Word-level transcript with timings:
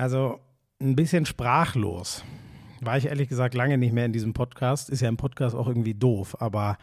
Also 0.00 0.40
ein 0.80 0.96
bisschen 0.96 1.26
sprachlos. 1.26 2.24
War 2.80 2.96
ich 2.96 3.08
ehrlich 3.08 3.28
gesagt 3.28 3.52
lange 3.52 3.76
nicht 3.76 3.92
mehr 3.92 4.06
in 4.06 4.14
diesem 4.14 4.32
Podcast. 4.32 4.88
Ist 4.88 5.02
ja 5.02 5.10
im 5.10 5.18
Podcast 5.18 5.54
auch 5.54 5.68
irgendwie 5.68 5.92
doof, 5.92 6.40
aber 6.40 6.78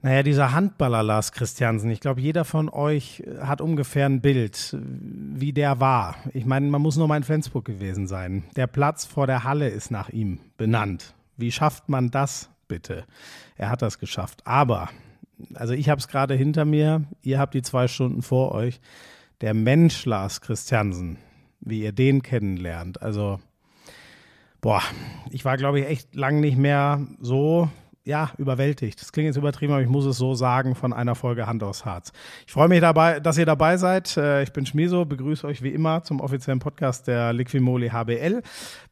naja, 0.00 0.22
dieser 0.22 0.52
Handballer 0.52 1.02
Lars 1.02 1.32
Christiansen, 1.32 1.90
ich 1.90 1.98
glaube, 1.98 2.20
jeder 2.20 2.44
von 2.44 2.68
euch 2.68 3.24
hat 3.40 3.60
ungefähr 3.60 4.06
ein 4.06 4.20
Bild, 4.20 4.76
wie 4.80 5.52
der 5.52 5.80
war. 5.80 6.14
Ich 6.34 6.44
meine, 6.44 6.68
man 6.68 6.82
muss 6.82 6.96
nur 6.96 7.08
mal 7.08 7.16
in 7.16 7.24
Flensburg 7.24 7.64
gewesen 7.64 8.06
sein. 8.06 8.44
Der 8.54 8.68
Platz 8.68 9.04
vor 9.04 9.26
der 9.26 9.42
Halle 9.42 9.68
ist 9.68 9.90
nach 9.90 10.08
ihm 10.08 10.38
benannt. 10.56 11.16
Wie 11.36 11.50
schafft 11.50 11.88
man 11.88 12.12
das 12.12 12.48
bitte? 12.68 13.06
Er 13.56 13.70
hat 13.70 13.82
das 13.82 13.98
geschafft. 13.98 14.46
Aber, 14.46 14.88
also 15.54 15.74
ich 15.74 15.88
habe 15.88 15.98
es 15.98 16.06
gerade 16.06 16.34
hinter 16.34 16.64
mir, 16.64 17.06
ihr 17.22 17.40
habt 17.40 17.54
die 17.54 17.62
zwei 17.62 17.88
Stunden 17.88 18.22
vor 18.22 18.52
euch. 18.52 18.80
Der 19.40 19.52
Mensch 19.52 20.04
Lars 20.04 20.40
Christiansen, 20.40 21.18
wie 21.64 21.82
ihr 21.82 21.92
den 21.92 22.22
kennenlernt, 22.22 23.02
also 23.02 23.40
boah, 24.60 24.82
ich 25.30 25.44
war, 25.44 25.56
glaube 25.56 25.80
ich, 25.80 25.86
echt 25.86 26.14
lang 26.14 26.40
nicht 26.40 26.56
mehr 26.56 27.06
so 27.20 27.68
ja, 28.06 28.30
überwältigt. 28.36 29.00
Das 29.00 29.12
klingt 29.12 29.26
jetzt 29.26 29.36
übertrieben, 29.36 29.72
aber 29.72 29.82
ich 29.82 29.88
muss 29.88 30.04
es 30.04 30.18
so 30.18 30.34
sagen 30.34 30.74
von 30.74 30.92
einer 30.92 31.14
Folge 31.14 31.46
Hand 31.46 31.62
aus 31.62 31.84
Harz. 31.84 32.12
Ich 32.46 32.52
freue 32.52 32.68
mich 32.68 32.80
dabei, 32.80 33.18
dass 33.18 33.38
ihr 33.38 33.46
dabei 33.46 33.78
seid. 33.78 34.16
Äh, 34.16 34.42
ich 34.42 34.52
bin 34.52 34.66
Schmiso, 34.66 35.06
begrüße 35.06 35.46
euch 35.46 35.62
wie 35.62 35.70
immer 35.70 36.02
zum 36.02 36.20
offiziellen 36.20 36.58
Podcast 36.58 37.06
der 37.08 37.32
Liquimoli 37.32 37.88
HBL. 37.88 38.42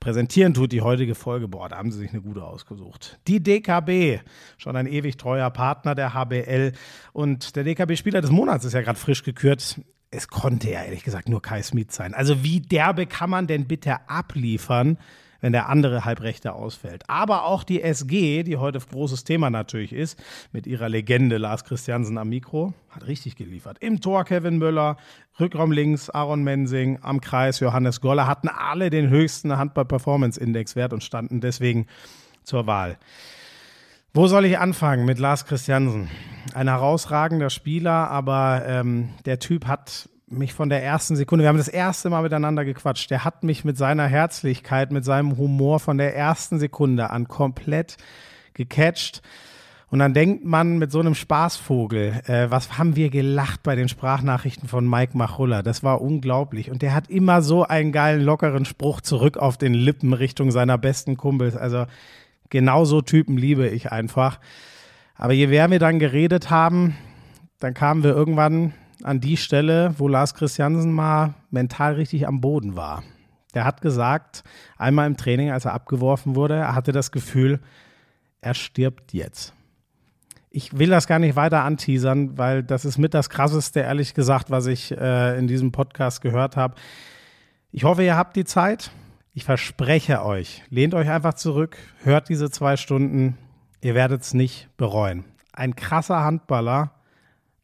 Präsentieren 0.01 0.55
tut 0.55 0.73
die 0.73 0.81
heutige 0.81 1.15
Folge. 1.15 1.47
Boah, 1.47 1.69
da 1.69 1.77
haben 1.77 1.91
sie 1.91 1.99
sich 1.99 2.11
eine 2.11 2.23
gute 2.23 2.43
ausgesucht. 2.43 3.19
Die 3.29 3.43
DKB, 3.43 4.21
schon 4.57 4.77
ein 4.77 4.87
ewig 4.87 5.19
treuer 5.19 5.51
Partner 5.51 5.95
der 5.95 6.15
HBL. 6.15 6.73
Und 7.13 7.55
der 7.55 7.65
DKB-Spieler 7.65 8.23
des 8.23 8.31
Monats 8.31 8.65
ist 8.65 8.73
ja 8.73 8.81
gerade 8.81 8.99
frisch 8.99 9.23
gekürt. 9.23 9.79
Es 10.15 10.29
konnte 10.29 10.71
ja 10.71 10.83
ehrlich 10.83 11.03
gesagt 11.03 11.29
nur 11.29 11.43
Kai 11.43 11.63
Smith 11.63 11.89
sein. 11.91 12.15
Also 12.15 12.45
wie 12.45 12.61
derbe 12.61 13.07
kann 13.07 13.31
man 13.31 13.47
denn 13.47 13.67
bitte 13.67 14.09
abliefern? 14.09 14.99
wenn 15.43 15.53
der 15.53 15.69
andere 15.69 16.07
Halbrechte 16.07 16.55
ausfällt. 16.55 17.03
Aber 17.09 17.45
auch 17.45 17.65
die 17.65 17.83
SG, 17.83 18.45
die 18.45 18.57
heute 18.57 18.79
großes 18.79 19.25
Thema 19.25 19.51
natürlich 19.51 19.93
ist, 19.93 20.19
mit 20.53 20.67
ihrer 20.67 20.89
Legende 20.89 21.37
Lars 21.37 21.65
Christiansen 21.65 22.17
am 22.17 22.31
Mikro, 22.31 22.73
hat 22.91 23.07
richtig 23.07 23.37
geliefert. 23.37 23.77
Im 23.81 24.01
Tor 24.01 24.25
Kevin 24.25 24.59
Müller, 24.59 24.97
Rückraum 25.39 25.73
links 25.73 26.09
Aaron 26.09 26.45
Mensing, 26.45 27.01
am 27.03 27.21
Kreis 27.21 27.61
Johannes 27.61 28.01
Goller, 28.01 28.27
hatten 28.27 28.49
alle 28.49 28.89
den 28.89 29.11
höchsten 29.11 29.57
Handball-Performance-Index-Wert 29.57 30.93
und 30.93 31.03
standen 31.03 31.41
deswegen 31.41 31.87
zur 32.45 32.67
Wahl. 32.67 32.97
Wo 34.15 34.27
soll 34.27 34.45
ich 34.45 34.59
anfangen 34.59 35.07
mit 35.07 35.19
Lars 35.19 35.47
Christiansen? 35.47 36.11
Ein 36.53 36.69
herausragender 36.69 37.49
Spieler, 37.49 38.11
aber 38.11 38.63
ähm, 38.67 39.09
der 39.25 39.39
Typ 39.39 39.67
hat 39.67 40.11
mich 40.27 40.53
von 40.53 40.69
der 40.69 40.85
ersten 40.85 41.17
Sekunde, 41.17 41.45
wir 41.45 41.49
haben 41.49 41.57
das 41.57 41.69
erste 41.69 42.11
Mal 42.11 42.23
miteinander 42.23 42.67
gequatscht, 42.67 43.11
der 43.11 43.25
hat 43.25 43.43
mich 43.43 43.65
mit 43.65 43.79
seiner 43.79 44.07
Herzlichkeit, 44.07 44.93
mit 44.93 45.07
seinem 45.07 45.39
Humor 45.39 45.81
von 45.81 45.97
der 45.97 46.15
ersten 46.15 46.59
Sekunde 46.59 47.09
an 47.09 47.27
komplett 47.27 47.97
gecatcht. 48.53 49.23
Und 49.89 49.99
dann 49.99 50.13
denkt 50.13 50.45
man 50.45 50.79
mit 50.79 50.93
so 50.93 51.01
einem 51.01 51.15
Spaßvogel, 51.15 52.23
äh, 52.27 52.51
was 52.51 52.77
haben 52.77 52.97
wir 52.97 53.09
gelacht 53.09 53.63
bei 53.63 53.77
den 53.77 53.89
Sprachnachrichten 53.89 54.69
von 54.69 54.89
Mike 54.89 55.17
Machulla. 55.17 55.63
Das 55.63 55.83
war 55.83 56.03
unglaublich. 56.03 56.71
Und 56.71 56.83
der 56.83 56.95
hat 56.95 57.09
immer 57.09 57.41
so 57.41 57.65
einen 57.65 57.93
geilen, 57.93 58.23
lockeren 58.23 58.67
Spruch 58.67 59.01
zurück 59.01 59.39
auf 59.39 59.57
den 59.57 59.75
Lippen 59.75 60.13
Richtung 60.13 60.51
seiner 60.51 60.77
besten 60.77 61.19
Kumpels. 61.19 61.57
Also 61.57 61.87
genau 62.53 62.85
so 62.85 63.01
Typen 63.01 63.37
liebe 63.37 63.67
ich 63.67 63.91
einfach. 63.91 64.39
Aber 65.17 65.33
je 65.33 65.49
mehr 65.49 65.71
wir 65.71 65.79
dann 65.81 65.99
geredet 65.99 66.51
haben, 66.51 66.97
dann 67.59 67.75
kamen 67.75 68.05
wir 68.05 68.11
irgendwann 68.11 68.75
an 69.03 69.21
die 69.21 69.37
Stelle, 69.37 69.95
wo 69.99 70.07
Lars 70.07 70.35
Christiansen 70.35 70.93
mal 70.93 71.35
mental 71.51 71.95
richtig 71.95 72.29
am 72.29 72.41
Boden 72.41 72.77
war. 72.77 73.03
Der 73.55 73.65
hat 73.65 73.81
gesagt, 73.81 74.45
einmal 74.77 75.07
im 75.07 75.17
Training, 75.17 75.51
als 75.51 75.65
er 75.65 75.73
abgeworfen 75.73 76.37
wurde, 76.37 76.55
er 76.55 76.75
hatte 76.75 76.93
das 76.93 77.11
Gefühl, 77.11 77.61
er 78.41 78.55
stirbt 78.55 79.13
jetzt. 79.13 79.55
Ich 80.51 80.79
will 80.79 80.91
das 80.91 81.07
gar 81.07 81.19
nicht 81.19 81.37
weiter 81.37 81.63
anteasern, 81.65 82.37
weil 82.37 82.63
das 82.63 82.85
ist 82.85 82.99
mit 82.99 83.15
das 83.15 83.31
Krasseste, 83.31 83.81
ehrlich 83.81 84.13
gesagt, 84.13 84.51
was 84.51 84.67
ich 84.67 84.93
äh, 84.93 85.39
in 85.39 85.47
diesem 85.47 85.73
Podcast 85.73 86.21
gehört 86.21 86.57
habe. 86.57 86.75
Ich 87.71 87.85
hoffe, 87.85 88.05
ihr 88.05 88.17
habt 88.17 88.37
die 88.37 88.45
Zeit. 88.45 88.91
Ich 89.35 89.45
verspreche 89.45 90.27
euch, 90.27 90.63
lehnt 90.69 90.93
euch 90.93 91.09
einfach 91.09 91.33
zurück, 91.33 91.79
hört 92.03 92.29
diese 92.29 92.51
zwei 92.51 92.77
Stunden. 92.77 93.39
Ihr 93.81 93.95
werdet 93.95 94.21
es 94.21 94.35
nicht 94.35 94.69
bereuen. 94.77 95.25
Ein 95.55 95.75
krasser 95.75 96.23
Handballer, 96.23 96.91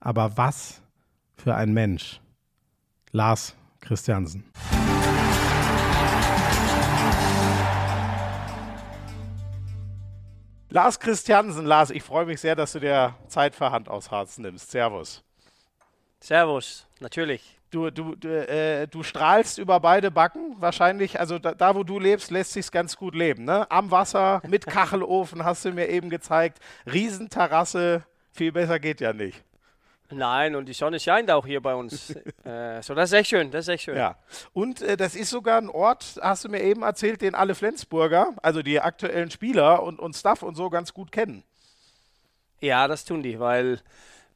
aber 0.01 0.39
was 0.39 0.81
für 1.37 1.55
ein 1.55 1.75
Mensch? 1.75 2.23
Lars 3.13 3.55
Christiansen. 3.81 4.51
Lars 10.71 10.99
Christiansen, 10.99 11.67
Lars, 11.67 11.91
ich 11.91 12.03
freue 12.03 12.25
mich 12.25 12.41
sehr, 12.41 12.57
dass 12.57 12.73
du 12.73 12.81
dir 12.81 13.15
Zeit 13.27 13.55
für 13.55 13.71
Hand 13.71 13.91
aus 13.91 14.11
Harz 14.11 14.39
nimmst. 14.39 14.71
Servus. 14.71 15.23
Servus, 16.19 16.87
natürlich. 17.01 17.58
Du, 17.71 17.91
du, 17.91 18.15
du, 18.15 18.29
äh, 18.29 18.87
du 18.87 19.03
strahlst 19.03 19.59
über 19.59 19.79
beide 19.81 20.11
Backen. 20.11 20.57
Wahrscheinlich, 20.59 21.21
also 21.21 21.39
da, 21.39 21.53
da 21.53 21.75
wo 21.75 21.85
du 21.85 21.99
lebst, 21.99 22.31
lässt 22.31 22.53
sich 22.53 22.71
ganz 22.71 22.97
gut 22.97 23.15
leben. 23.15 23.45
Ne? 23.45 23.71
Am 23.71 23.91
Wasser, 23.91 24.41
mit 24.47 24.67
Kachelofen, 24.67 25.45
hast 25.45 25.65
du 25.65 25.73
mir 25.73 25.89
eben 25.89 26.09
gezeigt. 26.09 26.59
Riesenterrasse, 26.91 28.05
viel 28.33 28.53
besser 28.53 28.79
geht 28.79 29.01
ja 29.01 29.13
nicht. 29.13 29.45
Nein, 30.11 30.55
und 30.57 30.67
die 30.67 30.73
Sonne 30.73 30.99
scheint 30.99 31.31
auch 31.31 31.45
hier 31.45 31.61
bei 31.61 31.75
uns. 31.75 32.11
äh, 32.45 32.81
so, 32.83 32.95
das 32.95 33.11
ist 33.11 33.19
echt 33.19 33.31
schön, 33.31 33.51
das 33.51 33.67
ist 33.67 33.75
echt 33.75 33.85
schön. 33.85 33.97
Ja. 33.97 34.17
Und 34.55 34.81
äh, 34.81 34.97
das 34.97 35.15
ist 35.15 35.31
sogar 35.31 35.61
ein 35.61 35.69
Ort, 35.69 36.19
hast 36.23 36.45
du 36.45 36.49
mir 36.49 36.63
eben 36.63 36.83
erzählt, 36.83 37.21
den 37.21 37.35
alle 37.35 37.55
Flensburger, 37.55 38.33
also 38.43 38.63
die 38.63 38.81
aktuellen 38.81 39.31
Spieler 39.31 39.83
und, 39.83 39.99
und 39.99 40.17
Staff 40.17 40.43
und 40.43 40.55
so 40.55 40.71
ganz 40.71 40.95
gut 40.95 41.13
kennen. 41.13 41.45
Ja, 42.61 42.89
das 42.89 43.05
tun 43.05 43.23
die, 43.23 43.39
weil 43.39 43.81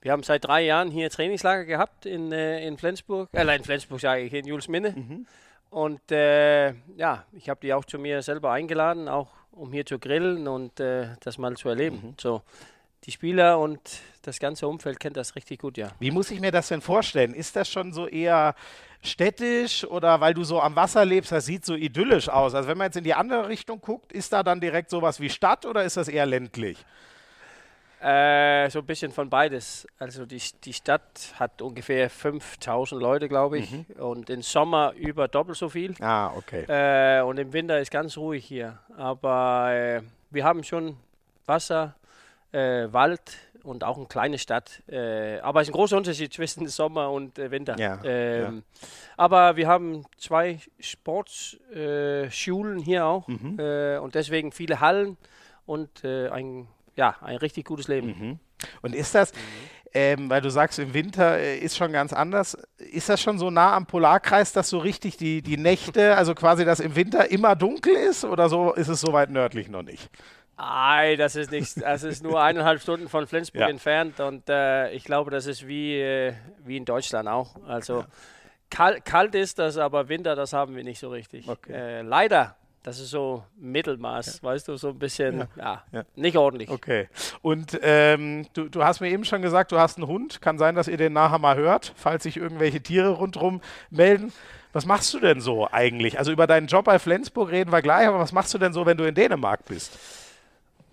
wir 0.03 0.13
haben 0.13 0.23
seit 0.23 0.45
drei 0.45 0.63
Jahren 0.63 0.91
hier 0.91 1.09
Trainingslager 1.11 1.65
gehabt 1.65 2.07
in, 2.07 2.33
äh, 2.33 2.67
in 2.67 2.77
Flensburg, 2.77 3.29
äh, 3.33 3.57
in 3.57 3.65
Flensburg 3.65 4.01
sage 4.01 4.23
ich, 4.23 4.33
in 4.33 4.47
Julesminne. 4.47 4.91
Mhm. 4.91 5.27
Und 5.71 6.13
äh, 6.13 6.73
ja, 6.97 7.25
ich 7.33 7.49
habe 7.49 7.61
die 7.63 7.73
auch 7.73 7.85
zu 7.85 7.99
mir 7.99 8.21
selber 8.21 8.53
eingeladen, 8.53 9.09
auch 9.09 9.29
um 9.53 9.73
hier 9.73 9.87
zu 9.87 9.99
grillen 9.99 10.49
und 10.49 10.81
äh, 10.81 11.09
das 11.21 11.39
mal 11.39 11.57
zu 11.57 11.69
erleben. 11.69 12.01
Mhm. 12.03 12.15
So, 12.21 12.43
die 13.05 13.13
Spieler 13.13 13.59
und 13.59 13.81
das 14.23 14.39
ganze 14.39 14.67
Umfeld 14.69 15.01
kennt 15.01 15.17
das 15.17 15.35
richtig 15.35 15.61
gut, 15.61 15.79
ja. 15.79 15.91
Wie 15.99 16.11
muss 16.11 16.31
ich 16.31 16.41
mir 16.41 16.51
das 16.53 16.69
denn 16.69 16.81
vorstellen? 16.81 17.33
Ist 17.33 17.57
das 17.57 17.69
schon 17.69 17.93
so 17.93 18.07
eher 18.07 18.55
städtisch 19.03 19.85
oder 19.85 20.21
weil 20.21 20.35
du 20.35 20.45
so 20.45 20.61
am 20.61 20.77
Wasser 20.77 21.05
lebst, 21.05 21.33
das 21.33 21.47
sieht 21.47 21.65
so 21.65 21.75
idyllisch 21.75 22.29
aus? 22.29 22.55
Also 22.55 22.69
wenn 22.69 22.79
man 22.79 22.87
jetzt 22.87 22.97
in 22.97 23.05
die 23.05 23.15
andere 23.15 23.49
Richtung 23.49 23.81
guckt, 23.81 24.13
ist 24.13 24.33
da 24.33 24.43
dann 24.43 24.61
direkt 24.61 24.91
sowas 24.91 25.21
wie 25.21 25.31
Stadt 25.31 25.65
oder 25.65 25.85
ist 25.85 25.97
das 25.97 26.09
eher 26.09 26.27
ländlich? 26.27 26.79
Äh, 28.03 28.69
so 28.71 28.81
ein 28.81 28.87
bisschen 28.87 29.13
von 29.13 29.31
beides. 29.31 29.87
Also 29.99 30.27
die, 30.27 30.43
die 30.65 30.73
Stadt 30.73 31.35
hat 31.39 31.63
ungefähr 31.63 32.11
5000 32.11 33.01
Leute, 33.01 33.29
glaube 33.29 33.61
ich. 33.61 33.71
Mhm. 33.71 33.85
Und 34.03 34.29
im 34.29 34.43
Sommer 34.43 34.93
über 34.97 35.29
doppelt 35.29 35.57
so 35.57 35.69
viel. 35.69 35.95
Ah, 36.01 36.33
okay. 36.37 36.65
Äh, 36.69 37.23
und 37.23 37.39
im 37.39 37.53
Winter 37.53 37.79
ist 37.79 37.93
ganz 37.93 38.17
ruhig 38.17 38.45
hier. 38.45 38.81
Aber 38.97 39.71
äh, 39.73 40.03
wir 40.31 40.43
haben 40.43 40.65
schon 40.65 40.97
Wasser, 41.47 41.95
äh, 42.51 42.93
Wald 42.93 43.39
und 43.63 43.85
auch 43.85 43.97
eine 43.97 44.07
kleine 44.07 44.39
Stadt. 44.39 44.83
Äh, 44.89 45.39
aber 45.39 45.61
es 45.61 45.69
ist 45.69 45.73
ein 45.73 45.77
großer 45.77 45.97
Unterschied 45.97 46.33
zwischen 46.35 46.67
Sommer 46.67 47.09
und 47.09 47.39
äh, 47.39 47.53
Winter. 47.53 47.79
Ja, 47.79 48.01
ähm, 48.03 48.57
ja. 48.57 48.63
Aber 49.17 49.55
wir 49.55 49.69
haben 49.69 50.07
zwei 50.17 50.59
Sportschulen 50.81 52.81
hier 52.81 53.07
auch 53.07 53.29
mhm. 53.29 53.61
Und 54.03 54.17
deswegen 54.17 54.51
viele 54.51 54.81
Hallen 54.81 55.17
und 55.67 56.05
ein, 56.05 56.67
ja, 56.97 57.17
ein 57.21 57.37
richtig 57.37 57.65
gutes 57.65 57.89
Leben. 57.89 58.09
Mhm. 58.09 58.39
Und 58.83 58.95
ist 58.95 59.15
das, 59.15 59.33
mhm. 59.33 59.39
ähm, 59.95 60.31
weil 60.31 60.41
du 60.41 60.51
sagst, 60.51 60.79
im 60.79 60.95
Winter 60.95 61.39
äh, 61.39 61.59
ist 61.59 61.77
schon 61.77 61.93
ganz 61.93 62.13
anders, 62.13 62.57
ist 62.79 63.09
das 63.09 63.21
schon 63.21 63.39
so 63.39 63.51
nah 63.51 63.75
am 63.75 63.87
Polarkreis, 63.87 64.53
dass 64.53 64.69
so 64.69 64.79
richtig 64.79 65.17
die, 65.17 65.43
die 65.43 65.57
Nächte, 65.57 66.17
also 66.17 66.35
quasi, 66.35 66.65
dass 66.65 66.81
im 66.81 66.97
Winter 66.97 67.31
immer 67.31 67.57
dunkel 67.57 67.95
ist 67.95 68.25
oder 68.25 68.49
so 68.49 68.73
ist 68.73 68.89
es 68.89 69.01
so 69.01 69.13
weit 69.13 69.31
nördlich 69.31 69.69
noch 69.69 69.83
nicht? 69.83 70.11
Nein, 70.57 71.19
das 71.19 71.35
ist 71.35 71.51
nicht. 71.51 71.81
Das 71.83 72.05
ist 72.05 72.23
nur 72.23 72.41
eineinhalb 72.41 72.81
Stunden 72.81 73.09
von 73.09 73.27
Flensburg 73.27 73.63
ja. 73.63 73.69
entfernt 73.69 74.21
und 74.21 74.49
äh, 74.49 74.93
ich 74.93 75.03
glaube, 75.05 75.31
das 75.31 75.47
ist 75.47 75.67
wie, 75.67 75.99
äh, 75.99 76.35
wie 76.65 76.77
in 76.77 76.85
Deutschland 76.85 77.29
auch. 77.29 77.57
Also 77.67 78.01
ja. 78.01 78.07
kalt, 78.71 79.05
kalt 79.05 79.35
ist 79.35 79.59
das, 79.59 79.77
aber 79.77 80.09
Winter, 80.09 80.37
das 80.37 80.53
haben 80.53 80.77
wir 80.77 80.85
nicht 80.85 81.01
so 81.01 81.09
richtig. 81.09 81.49
Okay. 81.49 81.73
Äh, 81.73 82.03
leider. 82.03 82.57
Das 82.83 82.99
ist 82.99 83.11
so 83.11 83.45
Mittelmaß, 83.59 84.41
ja. 84.43 84.49
weißt 84.49 84.67
du, 84.67 84.77
so 84.77 84.89
ein 84.89 84.99
bisschen, 84.99 85.47
ja, 85.57 85.85
nicht 86.17 86.37
ordentlich. 86.37 86.69
Okay. 86.69 87.09
Und 87.41 87.79
ähm, 87.81 88.47
du, 88.55 88.69
du 88.69 88.83
hast 88.83 89.01
mir 89.01 89.11
eben 89.11 89.25
schon 89.25 89.41
gesagt, 89.41 89.71
du 89.71 89.79
hast 89.79 89.99
einen 89.99 90.09
Hund. 90.09 90.43
Kann 90.43 90.59
sein, 90.59 90.75
dass 90.75 90.89
ihr 90.89 90.97
den 90.97 91.13
nachher 91.13 91.39
mal 91.39 91.57
hört, 91.57 91.93
falls 91.95 92.25
sich 92.25 92.37
irgendwelche 92.37 92.81
Tiere 92.81 93.11
rundherum 93.11 93.61
melden. 93.91 94.33
Was 94.73 94.85
machst 94.85 95.15
du 95.15 95.21
denn 95.21 95.41
so 95.41 95.69
eigentlich? 95.71 96.19
Also 96.19 96.33
über 96.33 96.47
deinen 96.49 96.67
Job 96.67 96.87
bei 96.87 96.99
Flensburg 96.99 97.51
reden 97.51 97.71
wir 97.71 97.83
gleich, 97.83 98.09
aber 98.09 98.19
was 98.19 98.33
machst 98.33 98.53
du 98.53 98.59
denn 98.59 98.73
so, 98.73 98.85
wenn 98.85 98.97
du 98.97 99.05
in 99.05 99.15
Dänemark 99.15 99.65
bist? 99.67 99.99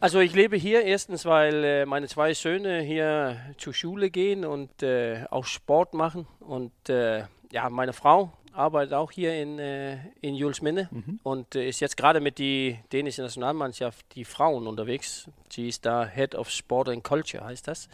Also 0.02 0.20
ich 0.20 0.34
lebe 0.34 0.56
hier 0.58 0.84
erstens, 0.84 1.26
weil 1.26 1.64
äh, 1.64 1.86
meine 1.86 2.08
zwei 2.08 2.34
Söhne 2.34 2.82
hier 2.82 3.38
zur 3.58 3.74
Schule 3.74 4.10
gehen 4.10 4.46
und 4.46 4.84
äh, 4.84 5.26
auch 5.30 5.46
Sport 5.46 5.94
machen. 5.94 6.28
Und 6.40 6.72
äh, 6.88 7.24
ja, 7.52 7.70
meine 7.70 7.94
Frau 7.94 8.32
arbeitet 8.54 8.94
auch 8.94 9.12
hier 9.12 9.42
in, 9.42 9.60
äh, 9.60 9.98
in 10.22 10.36
Julesminne 10.36 10.90
mhm. 10.92 11.20
und 11.24 11.56
äh, 11.56 11.68
ist 11.68 11.80
jetzt 11.80 11.98
gerade 11.98 12.20
mit 12.20 12.38
die 12.38 12.80
dänischen 12.92 13.24
Nationalmannschaft, 13.24 14.06
die 14.16 14.26
Frauen 14.26 14.68
unterwegs. 14.68 15.30
Sie 15.50 15.68
ist 15.68 15.86
da 15.86 16.06
Head 16.06 16.36
of 16.36 16.50
Sport 16.50 16.90
and 16.90 17.04
Culture, 17.04 17.44
heißt 17.46 17.68
das. 17.68 17.88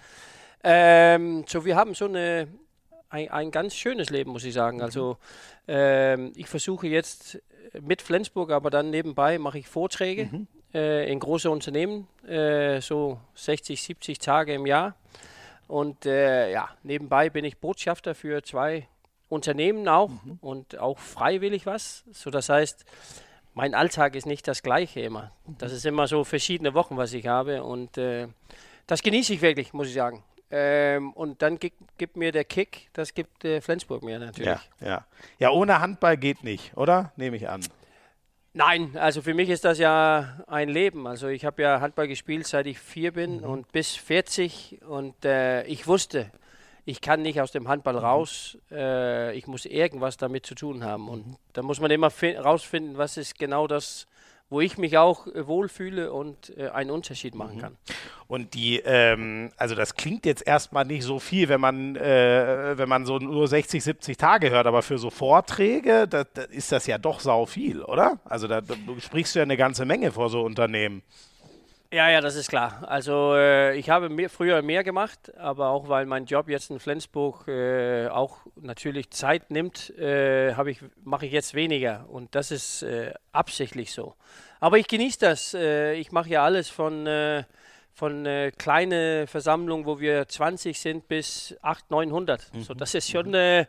Ähm, 0.63 1.45
so, 1.47 1.65
wir 1.65 1.75
haben 1.75 1.93
so 1.93 2.05
eine, 2.05 2.47
ein, 3.09 3.29
ein 3.29 3.51
ganz 3.51 3.75
schönes 3.75 4.09
Leben, 4.09 4.31
muss 4.31 4.43
ich 4.43 4.53
sagen. 4.53 4.77
Mhm. 4.77 4.83
Also, 4.83 5.17
ähm, 5.67 6.31
ich 6.35 6.47
versuche 6.47 6.87
jetzt 6.87 7.39
mit 7.81 8.01
Flensburg, 8.01 8.51
aber 8.51 8.69
dann 8.69 8.89
nebenbei 8.89 9.37
mache 9.37 9.59
ich 9.59 9.67
Vorträge 9.67 10.25
mhm. 10.31 10.47
äh, 10.73 11.11
in 11.11 11.19
große 11.19 11.49
Unternehmen, 11.49 12.07
äh, 12.27 12.81
so 12.81 13.19
60, 13.35 13.81
70 13.81 14.19
Tage 14.19 14.53
im 14.53 14.65
Jahr. 14.65 14.95
Und 15.67 16.05
äh, 16.05 16.51
ja, 16.51 16.69
nebenbei 16.83 17.29
bin 17.29 17.43
ich 17.43 17.57
Botschafter 17.57 18.13
für 18.13 18.43
zwei 18.43 18.87
Unternehmen 19.29 19.87
auch 19.87 20.09
mhm. 20.09 20.37
und 20.41 20.77
auch 20.77 20.99
freiwillig 20.99 21.65
was. 21.65 22.03
So, 22.11 22.29
das 22.29 22.49
heißt, 22.49 22.85
mein 23.53 23.73
Alltag 23.73 24.15
ist 24.15 24.25
nicht 24.25 24.47
das 24.47 24.63
gleiche 24.63 24.99
immer. 24.99 25.31
Das 25.57 25.71
ist 25.71 25.85
immer 25.85 26.07
so 26.07 26.23
verschiedene 26.23 26.73
Wochen, 26.73 26.97
was 26.97 27.13
ich 27.13 27.27
habe. 27.27 27.63
Und 27.63 27.97
äh, 27.97 28.27
das 28.85 29.01
genieße 29.01 29.33
ich 29.33 29.41
wirklich, 29.41 29.73
muss 29.73 29.87
ich 29.87 29.93
sagen. 29.93 30.23
Ähm, 30.51 31.11
und 31.13 31.41
dann 31.41 31.57
gibt, 31.57 31.77
gibt, 31.97 32.17
mir 32.17 32.31
der 32.31 32.43
Kick, 32.43 32.89
das 32.93 33.13
gibt 33.13 33.43
äh, 33.45 33.61
Flensburg 33.61 34.03
mir 34.03 34.19
natürlich. 34.19 34.47
Ja, 34.79 34.87
ja. 34.87 35.05
ja, 35.39 35.49
ohne 35.49 35.79
Handball 35.79 36.17
geht 36.17 36.43
nicht, 36.43 36.77
oder? 36.77 37.11
Nehme 37.15 37.37
ich 37.37 37.49
an. 37.49 37.61
Nein, 38.53 38.95
also 38.95 39.21
für 39.21 39.33
mich 39.33 39.49
ist 39.49 39.65
das 39.65 39.79
ja 39.79 40.39
ein 40.47 40.69
Leben. 40.69 41.07
Also 41.07 41.27
ich 41.27 41.43
habe 41.43 41.61
ja 41.61 41.81
Handball 41.81 42.07
gespielt, 42.07 42.47
seit 42.47 42.67
ich 42.67 42.79
vier 42.79 43.11
bin 43.11 43.39
mhm. 43.39 43.43
und 43.43 43.71
bis 43.71 43.95
40 43.95 44.81
und 44.87 45.25
äh, 45.25 45.63
ich 45.63 45.87
wusste, 45.87 46.31
ich 46.85 47.01
kann 47.01 47.23
nicht 47.23 47.41
aus 47.41 47.51
dem 47.51 47.67
Handball 47.67 47.95
mhm. 47.95 47.99
raus, 47.99 48.57
äh, 48.71 49.35
ich 49.35 49.47
muss 49.47 49.65
irgendwas 49.65 50.17
damit 50.17 50.45
zu 50.45 50.55
tun 50.55 50.83
haben. 50.83 51.09
Und 51.09 51.37
da 51.53 51.63
muss 51.63 51.79
man 51.79 51.91
immer 51.91 52.11
rausfinden, 52.11 52.97
was 52.97 53.17
ist 53.17 53.37
genau 53.39 53.67
das, 53.67 54.07
wo 54.49 54.61
ich 54.61 54.77
mich 54.77 54.97
auch 54.97 55.25
äh, 55.27 55.47
wohlfühle 55.47 56.13
und 56.13 56.55
äh, 56.55 56.69
einen 56.69 56.91
Unterschied 56.91 57.33
machen 57.33 57.55
mhm. 57.55 57.61
kann. 57.61 57.77
Und 58.27 58.53
die, 58.53 58.79
ähm, 58.85 59.51
also 59.57 59.73
das 59.73 59.95
klingt 59.95 60.25
jetzt 60.27 60.45
erstmal 60.45 60.85
nicht 60.85 61.03
so 61.03 61.19
viel, 61.19 61.49
wenn 61.49 61.59
man, 61.59 61.95
äh, 61.95 62.77
wenn 62.77 62.87
man 62.87 63.07
so 63.07 63.17
nur 63.17 63.47
60, 63.47 63.83
70 63.83 64.17
Tage 64.17 64.51
hört, 64.51 64.67
aber 64.67 64.83
für 64.83 64.99
so 64.99 65.09
Vorträge, 65.09 66.07
da, 66.07 66.23
da 66.23 66.43
ist 66.43 66.71
das 66.71 66.85
ja 66.85 66.99
doch 66.99 67.19
sau 67.19 67.47
viel, 67.47 67.81
oder? 67.81 68.19
Also 68.25 68.47
da, 68.47 68.61
da 68.61 68.75
sprichst 68.99 69.33
du 69.33 69.39
ja 69.39 69.43
eine 69.43 69.57
ganze 69.57 69.85
Menge 69.85 70.11
vor 70.11 70.29
so 70.29 70.43
Unternehmen. 70.43 71.01
Ja, 71.95 72.09
ja, 72.09 72.19
das 72.19 72.35
ist 72.35 72.49
klar. 72.49 72.83
Also 72.89 73.35
äh, 73.35 73.77
ich 73.77 73.89
habe 73.89 74.09
mehr, 74.09 74.29
früher 74.29 74.61
mehr 74.61 74.83
gemacht, 74.83 75.31
aber 75.37 75.69
auch 75.69 75.87
weil 75.87 76.05
mein 76.05 76.25
Job 76.25 76.49
jetzt 76.49 76.69
in 76.69 76.81
Flensburg 76.81 77.47
äh, 77.47 78.09
auch 78.09 78.39
natürlich 78.59 79.11
Zeit 79.11 79.49
nimmt, 79.49 79.97
äh, 79.97 80.53
ich, 80.71 80.81
mache 81.05 81.25
ich 81.25 81.31
jetzt 81.31 81.53
weniger 81.53 82.03
und 82.09 82.35
das 82.35 82.51
ist 82.51 82.83
äh, 82.83 83.13
absichtlich 83.31 83.93
so. 83.93 84.13
Aber 84.59 84.77
ich 84.77 84.89
genieße 84.89 85.19
das. 85.19 85.53
Äh, 85.53 85.93
ich 85.93 86.11
mache 86.11 86.27
ja 86.27 86.43
alles 86.43 86.67
von, 86.67 87.07
äh, 87.07 87.45
von 87.93 88.25
äh, 88.25 88.51
kleine 88.51 89.25
Versammlungen, 89.25 89.85
wo 89.85 89.97
wir 89.97 90.27
20 90.27 90.77
sind, 90.77 91.07
bis 91.07 91.55
800, 91.61 91.91
900. 91.91 92.53
Mhm. 92.53 92.61
So, 92.61 92.73
das 92.73 92.93
ist 92.93 93.09
schon 93.09 93.29
mhm 93.29 93.67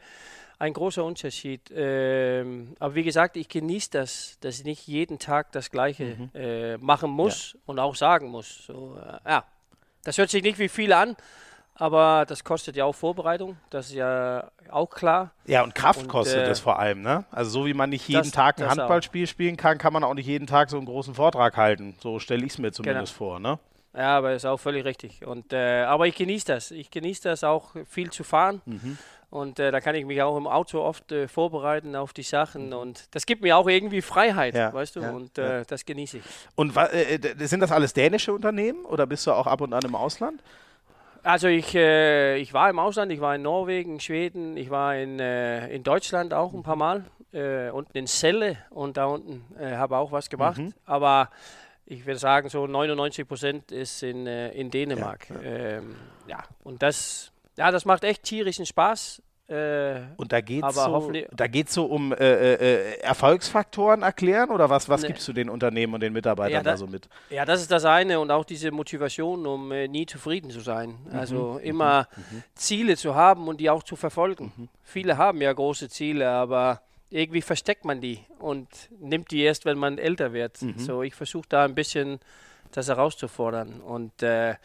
ein 0.59 0.73
großer 0.73 1.05
Unterschied. 1.05 1.71
Ähm, 1.75 2.75
aber 2.79 2.95
wie 2.95 3.03
gesagt, 3.03 3.37
ich 3.37 3.49
genieße 3.49 3.91
das, 3.91 4.39
dass 4.41 4.59
ich 4.59 4.65
nicht 4.65 4.87
jeden 4.87 5.19
Tag 5.19 5.53
das 5.53 5.71
Gleiche 5.71 6.17
mhm. 6.17 6.31
äh, 6.35 6.77
machen 6.79 7.11
muss 7.11 7.53
ja. 7.53 7.61
und 7.67 7.79
auch 7.79 7.95
sagen 7.95 8.29
muss. 8.29 8.67
So, 8.67 8.97
äh, 8.97 9.31
ja, 9.31 9.45
das 10.05 10.19
hört 10.19 10.31
sich 10.31 10.43
nicht 10.43 10.59
wie 10.59 10.69
viel 10.69 10.93
an, 10.93 11.17
aber 11.75 12.25
das 12.27 12.43
kostet 12.43 12.77
ja 12.77 12.85
auch 12.85 12.95
Vorbereitung, 12.95 13.59
das 13.71 13.89
ist 13.89 13.95
ja 13.95 14.51
auch 14.71 14.89
klar. 14.89 15.33
Ja, 15.47 15.63
und 15.63 15.75
Kraft 15.75 16.01
und, 16.01 16.09
kostet 16.09 16.47
äh, 16.47 16.51
es 16.51 16.61
vor 16.61 16.79
allem, 16.79 17.03
ne? 17.03 17.25
Also 17.31 17.51
so 17.51 17.67
wie 17.67 17.75
man 17.75 17.91
nicht 17.91 18.09
jeden 18.09 18.23
das, 18.23 18.31
Tag 18.31 18.61
ein 18.61 18.69
Handballspiel 18.69 19.25
auch. 19.25 19.29
spielen 19.29 19.57
kann, 19.57 19.77
kann 19.77 19.93
man 19.93 20.05
auch 20.05 20.15
nicht 20.15 20.27
jeden 20.27 20.47
Tag 20.47 20.71
so 20.71 20.79
einen 20.79 20.87
großen 20.87 21.15
Vortrag 21.15 21.57
halten. 21.57 21.97
So 22.01 22.19
stelle 22.19 22.45
ich 22.47 22.53
es 22.53 22.59
mir 22.59 22.73
zumindest 22.73 23.19
genau. 23.19 23.31
vor, 23.31 23.41
ne? 23.41 23.59
Ja, 23.97 24.19
aber 24.19 24.35
ist 24.35 24.45
auch 24.45 24.59
völlig 24.59 24.85
richtig. 24.85 25.25
Und, 25.27 25.55
äh, 25.55 25.83
aber 25.85 26.07
ich 26.07 26.15
genieße 26.15 26.47
das. 26.47 26.71
Ich 26.71 26.91
genieße 26.91 27.23
das 27.23 27.45
auch 27.45 27.75
viel 27.87 28.11
zu 28.11 28.25
fahren. 28.25 28.61
Mhm. 28.67 28.99
Und 29.31 29.59
äh, 29.59 29.73
da 29.73 29.81
kann 29.81 29.95
ich 29.95 30.05
mich 30.07 30.23
auch 30.23 30.37
im 30.37 30.47
Auto 30.47 30.81
oft 30.81 31.11
äh, 31.11 31.27
vorbereiten 31.27 31.97
auf 31.97 32.13
die 32.13 32.23
Sachen. 32.23 32.69
Mhm. 32.69 32.73
Und 32.75 33.15
das 33.15 33.27
gibt 33.27 33.43
mir 33.43 33.57
auch 33.57 33.67
irgendwie 33.67 34.01
Freiheit, 34.01 34.55
ja, 34.55 34.73
weißt 34.73 34.97
du? 34.97 35.01
Ja, 35.01 35.11
und 35.11 35.37
äh, 35.39 35.59
ja. 35.59 35.65
das 35.65 35.85
genieße 35.85 36.19
ich. 36.19 36.25
Und 36.55 36.77
äh, 36.77 37.19
sind 37.47 37.61
das 37.61 37.73
alles 37.73 37.93
dänische 37.93 38.33
Unternehmen 38.33 38.85
oder 38.85 39.07
bist 39.07 39.27
du 39.27 39.33
auch 39.33 39.47
ab 39.47 39.61
und 39.61 39.73
an 39.73 39.83
im 39.85 39.95
Ausland? 39.95 40.43
Also 41.23 41.49
ich, 41.49 41.75
äh, 41.75 42.37
ich 42.39 42.55
war 42.55 42.71
im 42.71 42.79
Ausland, 42.79 43.11
ich 43.11 43.21
war 43.21 43.35
in 43.35 43.43
Norwegen, 43.43 43.99
Schweden, 43.99 44.57
ich 44.57 44.71
war 44.71 44.97
in, 44.97 45.19
äh, 45.19 45.69
in 45.69 45.83
Deutschland 45.83 46.33
auch 46.33 46.55
ein 46.55 46.63
paar 46.63 46.77
Mal, 46.77 47.05
unten 47.33 47.99
in 47.99 48.07
Celle 48.07 48.57
und 48.71 48.97
da 48.97 49.07
unten 49.07 49.45
habe 49.61 49.99
auch 49.99 50.11
was 50.11 50.31
gemacht. 50.31 50.57
Mhm. 50.57 50.73
Aber 50.87 51.29
ich 51.85 52.07
würde 52.07 52.19
sagen, 52.19 52.49
so 52.49 52.67
99 52.67 53.29
Prozent 53.29 53.73
ist 53.73 54.03
in, 54.03 54.27
in 54.27 54.71
Dänemark. 54.71 55.29
Ja, 55.29 55.43
ähm, 55.43 55.97
ja, 56.29 56.45
und 56.65 56.83
das 56.83 57.33
ja, 57.57 57.71
das 57.71 57.85
macht 57.85 58.05
echt 58.05 58.23
tierischen 58.23 58.67
Spaß. 58.67 59.23
Äh, 59.49 60.01
und 60.17 60.33
da 60.33 60.41
geht 60.41 60.65
es 60.65 60.75
so, 60.75 61.13
so 61.67 61.85
um 61.85 62.13
äh, 62.13 62.55
äh, 62.55 62.99
Erfolgsfaktoren 62.99 64.03
erklären 64.03 64.51
oder 64.51 64.69
was, 64.69 64.89
was 64.89 65.03
ne. 65.03 65.09
gibst 65.09 65.29
du 65.29 65.33
den 65.33 65.49
Unternehmen 65.49 65.95
und 65.95 66.01
den 66.01 66.13
Mitarbeitern 66.13 66.53
ja, 66.53 66.63
da, 66.65 66.73
da, 66.73 66.77
so 66.77 66.89
mit? 66.89 67.09
Ja, 67.31 67.45
das 67.45 67.61
ist 67.61 67.71
das 67.71 67.85
eine 67.85 68.19
und 68.19 68.33
auch 68.33 68.45
diese 68.45 68.73
Motivation, 68.73 69.47
um 69.47 69.71
äh, 69.71 69.87
nie 69.87 70.05
zufrieden 70.05 70.51
zu 70.51 70.59
sein. 70.59 70.97
Mhm. 71.05 71.17
Also 71.17 71.53
mhm. 71.53 71.59
immer 71.61 72.09
mhm. 72.17 72.43
Ziele 72.57 72.97
zu 72.97 73.15
haben 73.15 73.47
und 73.47 73.61
die 73.61 73.71
auch 73.71 73.85
zu 73.85 73.95
verfolgen. 73.95 74.53
Mhm. 74.57 74.69
Viele 74.83 75.17
haben 75.17 75.41
ja 75.41 75.53
große 75.53 75.89
Ziele, 75.91 76.29
aber 76.29 76.81
irgendwie 77.09 77.43
versteckt 77.43 77.85
man 77.85 78.01
die 78.01 78.19
und 78.41 78.69
nimmt 78.99 79.31
die 79.31 79.43
erst, 79.43 79.65
wenn 79.65 79.79
man 79.79 79.99
älter 79.99 80.33
wird. 80.33 80.59
So, 80.77 81.05
ich 81.05 81.15
versuche 81.15 81.47
da 81.49 81.65
ein 81.65 81.77
bisschen 81.77 82.19
das 82.73 82.89
herauszufordern 82.89 83.81
und 83.81 84.25
äh, 84.25 84.57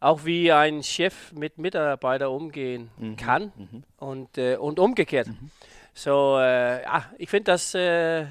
auch 0.00 0.24
wie 0.24 0.52
ein 0.52 0.82
Chef 0.82 1.32
mit 1.32 1.58
Mitarbeitern 1.58 2.30
umgehen 2.30 2.90
mhm. 2.98 3.16
kann 3.16 3.52
mhm. 3.56 3.82
Und, 3.98 4.38
äh, 4.38 4.56
und 4.56 4.78
umgekehrt. 4.78 5.28
Mhm. 5.28 5.50
So, 5.94 6.38
äh, 6.38 6.82
ja, 6.82 7.04
ich 7.18 7.28
finde, 7.28 7.52
das, 7.52 7.74
äh, 7.74 8.26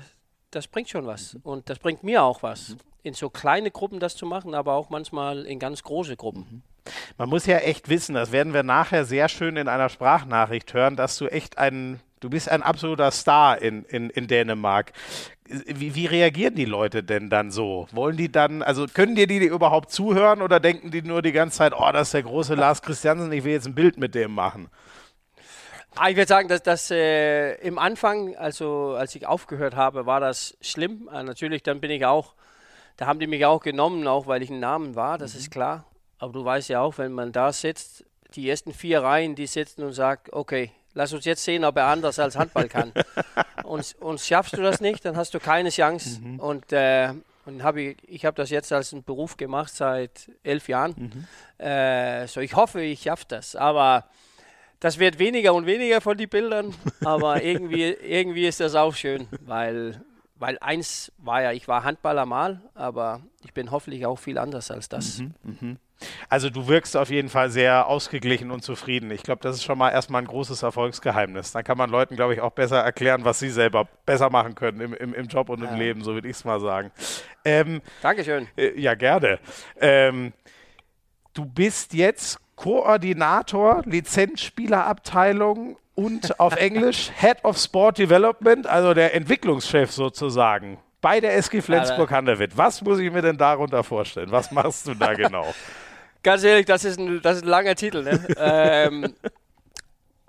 das 0.51 0.67
bringt 0.67 0.89
schon 0.89 1.05
was 1.05 1.33
mhm. 1.33 1.41
und 1.43 1.69
das 1.69 1.79
bringt 1.79 2.03
mir 2.03 2.23
auch 2.23 2.43
was. 2.43 2.69
Mhm. 2.69 2.77
In 3.03 3.13
so 3.13 3.29
kleine 3.29 3.71
Gruppen 3.71 3.99
das 3.99 4.15
zu 4.15 4.25
machen, 4.25 4.53
aber 4.53 4.73
auch 4.73 4.89
manchmal 4.89 5.45
in 5.45 5.59
ganz 5.59 5.83
große 5.83 6.15
Gruppen. 6.15 6.47
Mhm. 6.49 6.61
Man 7.17 7.29
muss 7.29 7.45
ja 7.45 7.57
echt 7.57 7.89
wissen, 7.89 8.15
das 8.15 8.31
werden 8.31 8.53
wir 8.53 8.63
nachher 8.63 9.03
sehr 9.03 9.27
schön 9.27 9.57
in 9.57 9.67
einer 9.67 9.89
Sprachnachricht 9.89 10.73
hören, 10.73 10.95
dass 10.95 11.17
du 11.17 11.27
echt 11.27 11.57
ein, 11.57 11.99
du 12.19 12.29
bist 12.29 12.49
ein 12.49 12.63
absoluter 12.63 13.11
Star 13.11 13.61
in, 13.61 13.83
in, 13.85 14.09
in 14.09 14.27
Dänemark. 14.27 14.93
Wie, 15.45 15.95
wie, 15.95 16.05
reagieren 16.05 16.55
die 16.55 16.65
Leute 16.65 17.03
denn 17.03 17.29
dann 17.29 17.51
so? 17.51 17.87
Wollen 17.91 18.17
die 18.17 18.31
dann, 18.31 18.61
also 18.61 18.85
können 18.85 19.15
dir 19.15 19.27
die 19.27 19.45
überhaupt 19.45 19.91
zuhören 19.91 20.41
oder 20.41 20.59
denken 20.59 20.91
die 20.91 21.01
nur 21.01 21.21
die 21.21 21.31
ganze 21.31 21.59
Zeit, 21.59 21.73
oh, 21.73 21.89
das 21.93 22.09
ist 22.09 22.13
der 22.13 22.23
große 22.23 22.55
Lars 22.55 22.81
Christiansen, 22.81 23.31
ich 23.31 23.43
will 23.43 23.53
jetzt 23.53 23.67
ein 23.67 23.75
Bild 23.75 23.97
mit 23.97 24.13
dem 24.13 24.33
machen? 24.33 24.69
Ah, 25.95 26.09
ich 26.09 26.15
würde 26.15 26.27
sagen, 26.27 26.47
dass 26.47 26.61
das 26.61 26.91
äh, 26.91 27.53
im 27.55 27.79
Anfang, 27.79 28.35
also 28.35 28.95
als 28.95 29.15
ich 29.15 29.25
aufgehört 29.25 29.75
habe, 29.75 30.05
war 30.05 30.19
das 30.19 30.55
schlimm. 30.61 31.09
Äh, 31.11 31.23
natürlich, 31.23 31.63
dann 31.63 31.79
bin 31.79 31.89
ich 31.89 32.05
auch, 32.05 32.35
da 32.97 33.07
haben 33.07 33.19
die 33.19 33.25
mich 33.25 33.45
auch 33.45 33.63
genommen, 33.63 34.05
auch 34.05 34.27
weil 34.27 34.43
ich 34.43 34.51
ein 34.51 34.59
Namen 34.59 34.95
war, 34.95 35.17
das 35.17 35.33
mhm. 35.33 35.39
ist 35.39 35.51
klar. 35.51 35.85
Aber 36.19 36.33
du 36.33 36.45
weißt 36.45 36.69
ja 36.69 36.81
auch, 36.81 36.97
wenn 36.97 37.13
man 37.13 37.31
da 37.31 37.51
sitzt, 37.51 38.05
die 38.35 38.49
ersten 38.49 38.73
vier 38.73 39.01
Reihen, 39.01 39.33
die 39.33 39.47
sitzen 39.47 39.83
und 39.83 39.93
sagen, 39.93 40.21
okay, 40.31 40.71
lass 40.97 41.13
uns 41.13 41.25
jetzt 41.25 41.43
sehen, 41.43 41.63
ob 41.63 41.77
er 41.77 41.85
anders 41.85 42.19
als 42.19 42.35
Handball 42.35 42.67
kann. 42.67 42.91
und, 43.63 43.95
und 43.99 44.19
schaffst 44.19 44.53
du 44.57 44.61
das 44.61 44.81
nicht, 44.81 45.05
dann 45.05 45.15
hast 45.15 45.33
du 45.33 45.39
keine 45.39 45.69
Chance. 45.69 46.19
Mhm. 46.19 46.39
Und, 46.39 46.73
äh, 46.73 47.13
und 47.45 47.63
hab 47.63 47.77
ich, 47.77 47.97
ich 48.07 48.25
habe 48.25 48.35
das 48.35 48.49
jetzt 48.49 48.73
als 48.73 48.91
einen 48.91 49.03
Beruf 49.03 49.37
gemacht 49.37 49.73
seit 49.73 50.31
elf 50.43 50.67
Jahren. 50.67 51.27
Mhm. 51.59 51.63
Äh, 51.65 52.27
so 52.27 52.41
ich 52.41 52.55
hoffe, 52.55 52.81
ich 52.81 53.03
schaffe 53.03 53.25
das. 53.27 53.55
Aber 53.55 54.05
das 54.79 54.97
wird 54.97 55.19
weniger 55.19 55.53
und 55.53 55.67
weniger 55.67 56.01
von 56.01 56.17
den 56.17 56.29
Bildern. 56.29 56.73
Aber 57.05 57.43
irgendwie, 57.43 57.83
irgendwie 57.83 58.47
ist 58.47 58.59
das 58.59 58.73
auch 58.73 58.95
schön, 58.95 59.27
weil, 59.41 60.01
weil 60.35 60.57
eins 60.59 61.11
war 61.19 61.43
ja, 61.43 61.51
ich 61.51 61.67
war 61.67 61.83
Handballer 61.83 62.25
mal, 62.25 62.61
aber 62.73 63.21
ich 63.45 63.53
bin 63.53 63.69
hoffentlich 63.69 64.05
auch 64.07 64.17
viel 64.17 64.39
anders 64.39 64.71
als 64.71 64.89
das. 64.89 65.19
Mhm, 65.19 65.33
mh. 65.43 65.75
Also 66.29 66.49
du 66.49 66.67
wirkst 66.67 66.95
auf 66.95 67.09
jeden 67.09 67.29
Fall 67.29 67.49
sehr 67.49 67.87
ausgeglichen 67.87 68.51
und 68.51 68.63
zufrieden. 68.63 69.11
Ich 69.11 69.23
glaube, 69.23 69.41
das 69.41 69.55
ist 69.55 69.63
schon 69.63 69.77
mal 69.77 69.89
erstmal 69.89 70.21
ein 70.21 70.27
großes 70.27 70.63
Erfolgsgeheimnis. 70.63 71.51
Dann 71.51 71.63
kann 71.63 71.77
man 71.77 71.89
Leuten, 71.89 72.15
glaube 72.15 72.33
ich, 72.33 72.41
auch 72.41 72.51
besser 72.51 72.79
erklären, 72.79 73.25
was 73.25 73.39
sie 73.39 73.49
selber 73.49 73.87
besser 74.05 74.29
machen 74.29 74.55
können 74.55 74.81
im, 74.81 74.93
im, 74.93 75.13
im 75.13 75.27
Job 75.27 75.49
und 75.49 75.59
im 75.59 75.71
ja. 75.71 75.75
Leben, 75.75 76.03
so 76.03 76.13
würde 76.13 76.27
ich 76.27 76.37
es 76.37 76.45
mal 76.45 76.59
sagen. 76.59 76.91
Ähm, 77.45 77.81
Dankeschön. 78.01 78.47
Äh, 78.57 78.79
ja, 78.79 78.95
gerne. 78.95 79.39
Ähm, 79.79 80.33
du 81.33 81.45
bist 81.45 81.93
jetzt 81.93 82.39
Koordinator, 82.55 83.83
Lizenzspielerabteilung 83.85 85.77
und 85.95 86.39
auf 86.39 86.55
Englisch 86.57 87.11
Head 87.19 87.43
of 87.43 87.57
Sport 87.57 87.97
Development, 87.97 88.67
also 88.67 88.93
der 88.93 89.15
Entwicklungschef 89.15 89.91
sozusagen 89.91 90.79
bei 91.01 91.19
der 91.19 91.35
SG 91.37 91.61
Flensburg-Handewitt. 91.61 92.57
Was 92.57 92.81
muss 92.81 92.99
ich 92.99 93.11
mir 93.11 93.21
denn 93.21 93.37
darunter 93.37 93.83
vorstellen? 93.83 94.31
Was 94.31 94.51
machst 94.51 94.87
du 94.87 94.93
da 94.93 95.13
genau? 95.13 95.53
Ganz 96.23 96.43
ehrlich, 96.43 96.65
das 96.65 96.83
ist 96.83 96.99
ein, 96.99 97.21
das 97.21 97.37
ist 97.37 97.43
ein 97.43 97.49
langer 97.49 97.75
Titel. 97.75 98.03
Ne? 98.03 98.27
ähm, 98.37 99.13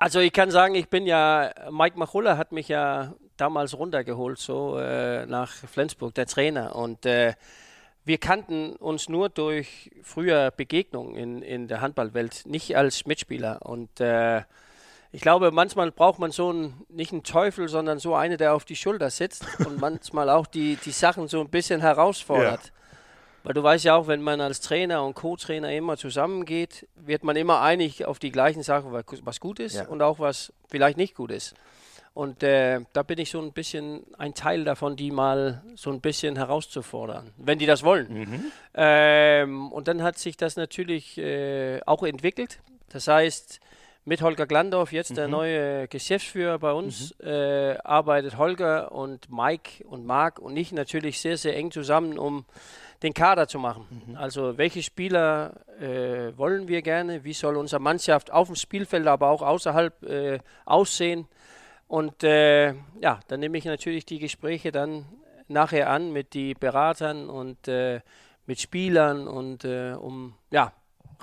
Also 0.01 0.21
ich 0.21 0.33
kann 0.33 0.53
sagen, 0.53 0.77
ich 0.77 0.89
bin 0.89 1.07
ja, 1.07 1.51
Mike 1.73 1.99
Machulla 1.99 2.37
hat 2.37 2.53
mich 2.53 2.69
ja 2.69 3.15
damals 3.37 3.77
runtergeholt, 3.77 4.39
so 4.39 4.79
äh, 4.79 5.27
nach 5.27 5.53
Flensburg, 5.53 6.15
der 6.15 6.27
Trainer. 6.27 6.77
Und 6.77 7.05
äh, 7.05 7.35
wir 8.05 8.19
kannten 8.19 8.77
uns 8.77 9.09
nur 9.09 9.29
durch 9.29 9.91
früher 10.03 10.53
Begegnungen 10.53 11.17
in, 11.17 11.43
in 11.43 11.67
der 11.67 11.81
Handballwelt, 11.81 12.47
nicht 12.47 12.77
als 12.77 13.07
Mitspieler. 13.07 13.67
Und 13.67 14.01
äh, 14.01 14.43
ich 15.11 15.21
glaube, 15.21 15.51
manchmal 15.51 15.91
braucht 15.91 16.21
man 16.21 16.31
so 16.31 16.51
einen, 16.51 16.85
nicht 16.89 17.11
einen 17.11 17.25
Teufel, 17.25 17.69
sondern 17.69 17.99
so 17.99 18.15
einen, 18.15 18.39
der 18.39 18.55
auf 18.55 18.65
die 18.65 18.77
Schulter 18.77 19.11
sitzt 19.11 19.45
und 19.67 19.81
manchmal 19.81 20.31
auch 20.31 20.47
die, 20.47 20.77
die 20.77 20.93
Sachen 20.93 21.27
so 21.27 21.41
ein 21.41 21.51
bisschen 21.51 21.81
herausfordert. 21.81 22.73
Weil 23.49 23.55
du 23.55 23.63
weißt 23.63 23.87
ja 23.87 23.97
auch, 23.97 24.09
wenn 24.09 24.21
man 24.21 24.43
als 24.43 24.61
Trainer 24.61 25.03
und 25.03 25.15
Co-Trainer 25.15 25.73
immer 25.73 25.97
zusammengeht, 25.97 26.87
wird 26.97 27.25
man 27.25 27.35
immer 27.35 27.63
einig 27.63 28.05
auf 28.05 28.19
die 28.19 28.31
gleichen 28.31 28.63
Sachen, 28.63 28.93
was 28.93 29.41
gut 29.41 29.59
ist 29.59 29.77
ja. 29.77 29.89
und 29.89 30.03
auch 30.03 30.19
was 30.19 30.53
vielleicht 30.69 30.99
nicht 30.99 31.15
gut 31.15 31.31
ist. 31.31 31.55
Und 32.13 32.43
äh, 32.43 32.81
da 32.93 33.03
bin 33.03 33.19
ich 33.19 33.31
so 33.31 33.41
ein 33.41 33.53
bisschen 33.53 34.03
ein 34.19 34.35
Teil 34.35 34.65
davon, 34.65 34.97
die 34.97 35.11
mal 35.11 35.63
so 35.77 35.91
ein 35.91 36.03
bisschen 36.03 36.37
herauszufordern, 36.37 37.31
wenn 37.39 37.59
die 37.59 37.65
das 37.65 37.83
wollen. 37.85 38.13
Mhm. 38.13 38.53
Ähm, 38.75 39.73
und 39.73 39.89
dann 39.89 40.03
hat 40.03 40.19
sich 40.19 40.37
das 40.37 40.57
natürlich 40.57 41.17
äh, 41.17 41.81
auch 41.87 42.03
entwickelt. 42.03 42.61
Das 42.91 43.09
heißt, 43.09 43.61
mit 44.05 44.21
Holger 44.21 44.47
Glandorf, 44.47 44.93
jetzt 44.93 45.13
mhm. 45.13 45.15
der 45.15 45.29
neue 45.29 45.89
Geschäftsführer 45.89 46.59
bei 46.59 46.73
uns, 46.73 47.15
mhm. 47.19 47.29
äh, 47.29 47.79
arbeitet 47.79 48.37
Holger 48.37 48.93
und 48.93 49.31
Mike 49.31 49.85
und 49.87 50.05
Marc 50.05 50.39
und 50.39 50.55
ich 50.55 50.73
natürlich 50.73 51.19
sehr, 51.21 51.39
sehr 51.39 51.57
eng 51.57 51.71
zusammen, 51.71 52.19
um 52.19 52.45
den 53.03 53.15
Kader 53.15 53.47
zu 53.47 53.59
machen. 53.59 54.05
Mhm. 54.09 54.17
Also 54.17 54.59
welche 54.59 54.83
Spieler 54.83 55.53
äh, 55.81 56.37
wollen 56.37 56.69
wir 56.69 56.83
gerne, 56.83 57.25
wie 57.25 57.33
soll 57.33 57.57
unsere 57.57 57.81
Mannschaft 57.81 58.33
auf 58.33 58.49
dem 58.49 58.57
Spielfeld, 58.57 59.07
aber 59.07 59.29
auch 59.31 59.43
außerhalb 59.43 60.03
äh, 60.03 60.39
aussehen. 60.65 61.29
Und 61.87 62.23
äh, 62.25 62.75
ja, 63.01 63.21
dann 63.29 63.41
nehme 63.41 63.57
ich 63.57 63.65
natürlich 63.65 64.05
die 64.05 64.19
Gespräche 64.19 64.73
dann 64.73 65.07
nachher 65.47 65.91
an 65.91 66.13
mit 66.13 66.35
den 66.35 66.55
Beratern 66.59 67.31
und 67.31 67.69
äh, 67.69 68.01
mit 68.47 68.61
Spielern 68.61 69.29
und 69.29 69.65
äh, 69.65 69.93
um 69.93 70.35
ja 70.51 70.73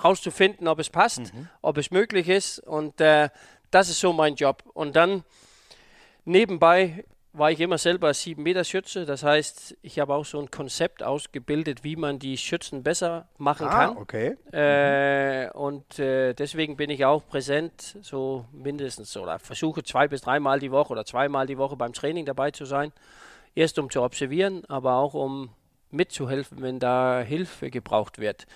rauszufinden, 0.02 0.68
ob 0.68 0.78
es 0.78 0.90
passt, 0.90 1.32
mhm. 1.32 1.48
ob 1.62 1.78
es 1.78 1.90
möglich 1.90 2.28
ist. 2.28 2.58
Und 2.60 3.00
äh, 3.00 3.28
das 3.70 3.88
ist 3.88 4.00
so 4.00 4.12
mein 4.12 4.34
Job. 4.34 4.62
Und 4.74 4.96
dann 4.96 5.24
nebenbei 6.24 7.04
war 7.38 7.50
ich 7.50 7.60
immer 7.60 7.78
selber 7.78 8.12
7 8.12 8.42
Meter 8.42 8.64
Schütze. 8.64 9.04
Das 9.04 9.22
heißt, 9.22 9.76
ich 9.82 9.98
habe 9.98 10.14
auch 10.14 10.24
so 10.24 10.40
ein 10.40 10.50
Konzept 10.50 11.02
ausgebildet, 11.02 11.84
wie 11.84 11.96
man 11.96 12.18
die 12.18 12.36
Schützen 12.36 12.82
besser 12.82 13.28
machen 13.38 13.66
ah, 13.66 13.70
kann. 13.70 13.96
Okay. 13.98 14.36
Äh, 14.52 15.46
mhm. 15.46 15.50
Und 15.52 15.98
äh, 15.98 16.34
deswegen 16.34 16.76
bin 16.76 16.90
ich 16.90 17.04
auch 17.04 17.26
präsent, 17.26 17.98
so 18.02 18.46
mindestens 18.52 19.16
oder 19.16 19.38
versuche 19.38 19.82
zwei 19.82 20.08
bis 20.08 20.22
dreimal 20.22 20.60
die 20.60 20.70
Woche 20.70 20.92
oder 20.92 21.04
zweimal 21.04 21.46
die 21.46 21.58
Woche 21.58 21.76
beim 21.76 21.92
Training 21.92 22.24
dabei 22.24 22.50
zu 22.50 22.64
sein. 22.64 22.92
Erst 23.54 23.78
um 23.78 23.90
zu 23.90 24.02
observieren, 24.02 24.64
aber 24.68 24.96
auch 24.96 25.14
um 25.14 25.50
mitzuhelfen, 25.90 26.62
wenn 26.62 26.78
da 26.78 27.20
Hilfe 27.20 27.70
gebraucht 27.70 28.18
wird. 28.18 28.46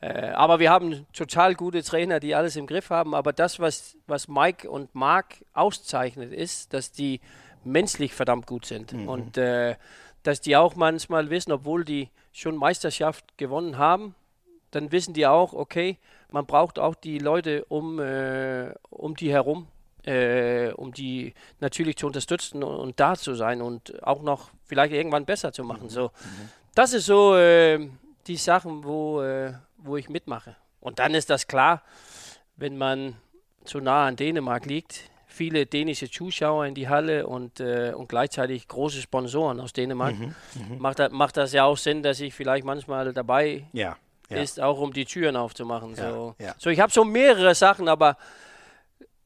Äh, 0.00 0.30
aber 0.30 0.60
wir 0.60 0.70
haben 0.70 1.06
total 1.12 1.54
gute 1.54 1.82
Trainer, 1.82 2.20
die 2.20 2.34
alles 2.34 2.56
im 2.56 2.66
Griff 2.66 2.90
haben. 2.90 3.14
Aber 3.14 3.32
das, 3.32 3.60
was, 3.60 3.96
was 4.06 4.28
Mike 4.28 4.70
und 4.70 4.94
Mark 4.94 5.44
auszeichnet, 5.52 6.32
ist, 6.32 6.72
dass 6.72 6.90
die 6.90 7.20
menschlich 7.64 8.14
verdammt 8.14 8.46
gut 8.46 8.66
sind. 8.66 8.92
Mhm. 8.92 9.08
Und 9.08 9.38
äh, 9.38 9.76
dass 10.22 10.40
die 10.40 10.56
auch 10.56 10.76
manchmal 10.76 11.30
wissen, 11.30 11.52
obwohl 11.52 11.84
die 11.84 12.08
schon 12.32 12.56
Meisterschaft 12.56 13.38
gewonnen 13.38 13.78
haben, 13.78 14.14
dann 14.70 14.92
wissen 14.92 15.14
die 15.14 15.26
auch, 15.26 15.52
okay, 15.52 15.98
man 16.30 16.46
braucht 16.46 16.78
auch 16.78 16.94
die 16.94 17.18
Leute 17.18 17.64
um, 17.66 17.98
äh, 17.98 18.72
um 18.90 19.16
die 19.16 19.32
herum, 19.32 19.66
äh, 20.04 20.70
um 20.72 20.92
die 20.92 21.34
natürlich 21.58 21.96
zu 21.96 22.06
unterstützen 22.06 22.62
und, 22.62 22.76
und, 22.76 23.00
da 23.00 23.16
zu 23.16 23.34
sein 23.34 23.62
und 23.62 24.02
auch 24.02 24.22
noch 24.22 24.50
vielleicht 24.64 24.92
irgendwann 24.92 25.24
besser 25.24 25.52
zu 25.52 25.64
machen. 25.64 25.84
Mhm. 25.84 25.90
So, 25.90 26.04
mhm. 26.04 26.48
das 26.74 26.92
ist 26.92 27.06
so 27.06 27.36
äh, 27.36 27.88
die 28.26 28.36
Sachen, 28.36 28.84
wo, 28.84 29.22
äh, 29.22 29.54
wo 29.78 29.96
ich 29.96 30.08
mitmache. 30.08 30.56
Und 30.80 30.98
dann 30.98 31.14
ist 31.14 31.30
das 31.30 31.46
klar, 31.46 31.82
wenn 32.56 32.78
man 32.78 33.16
zu 33.64 33.80
nah 33.80 34.06
an 34.06 34.16
Dänemark 34.16 34.66
liegt, 34.66 35.09
viele 35.40 35.64
dänische 35.64 36.10
Zuschauer 36.10 36.66
in 36.66 36.74
die 36.74 36.90
Halle 36.90 37.26
und, 37.26 37.60
äh, 37.60 37.94
und 37.96 38.10
gleichzeitig 38.10 38.68
große 38.68 39.00
Sponsoren 39.00 39.58
aus 39.58 39.72
Dänemark, 39.72 40.18
mhm, 40.18 40.34
mhm. 40.54 40.78
macht, 40.78 40.98
das, 40.98 41.10
macht 41.12 41.38
das 41.38 41.54
ja 41.54 41.64
auch 41.64 41.78
Sinn, 41.78 42.02
dass 42.02 42.20
ich 42.20 42.34
vielleicht 42.34 42.66
manchmal 42.66 43.14
dabei 43.14 43.64
ja, 43.72 43.96
ja. 44.28 44.36
ist, 44.36 44.60
auch 44.60 44.78
um 44.78 44.92
die 44.92 45.06
Türen 45.06 45.36
aufzumachen. 45.36 45.94
Ja, 45.94 46.10
so. 46.10 46.34
so, 46.58 46.68
ich 46.68 46.78
habe 46.78 46.92
so 46.92 47.06
mehrere 47.06 47.54
Sachen, 47.54 47.88
aber 47.88 48.18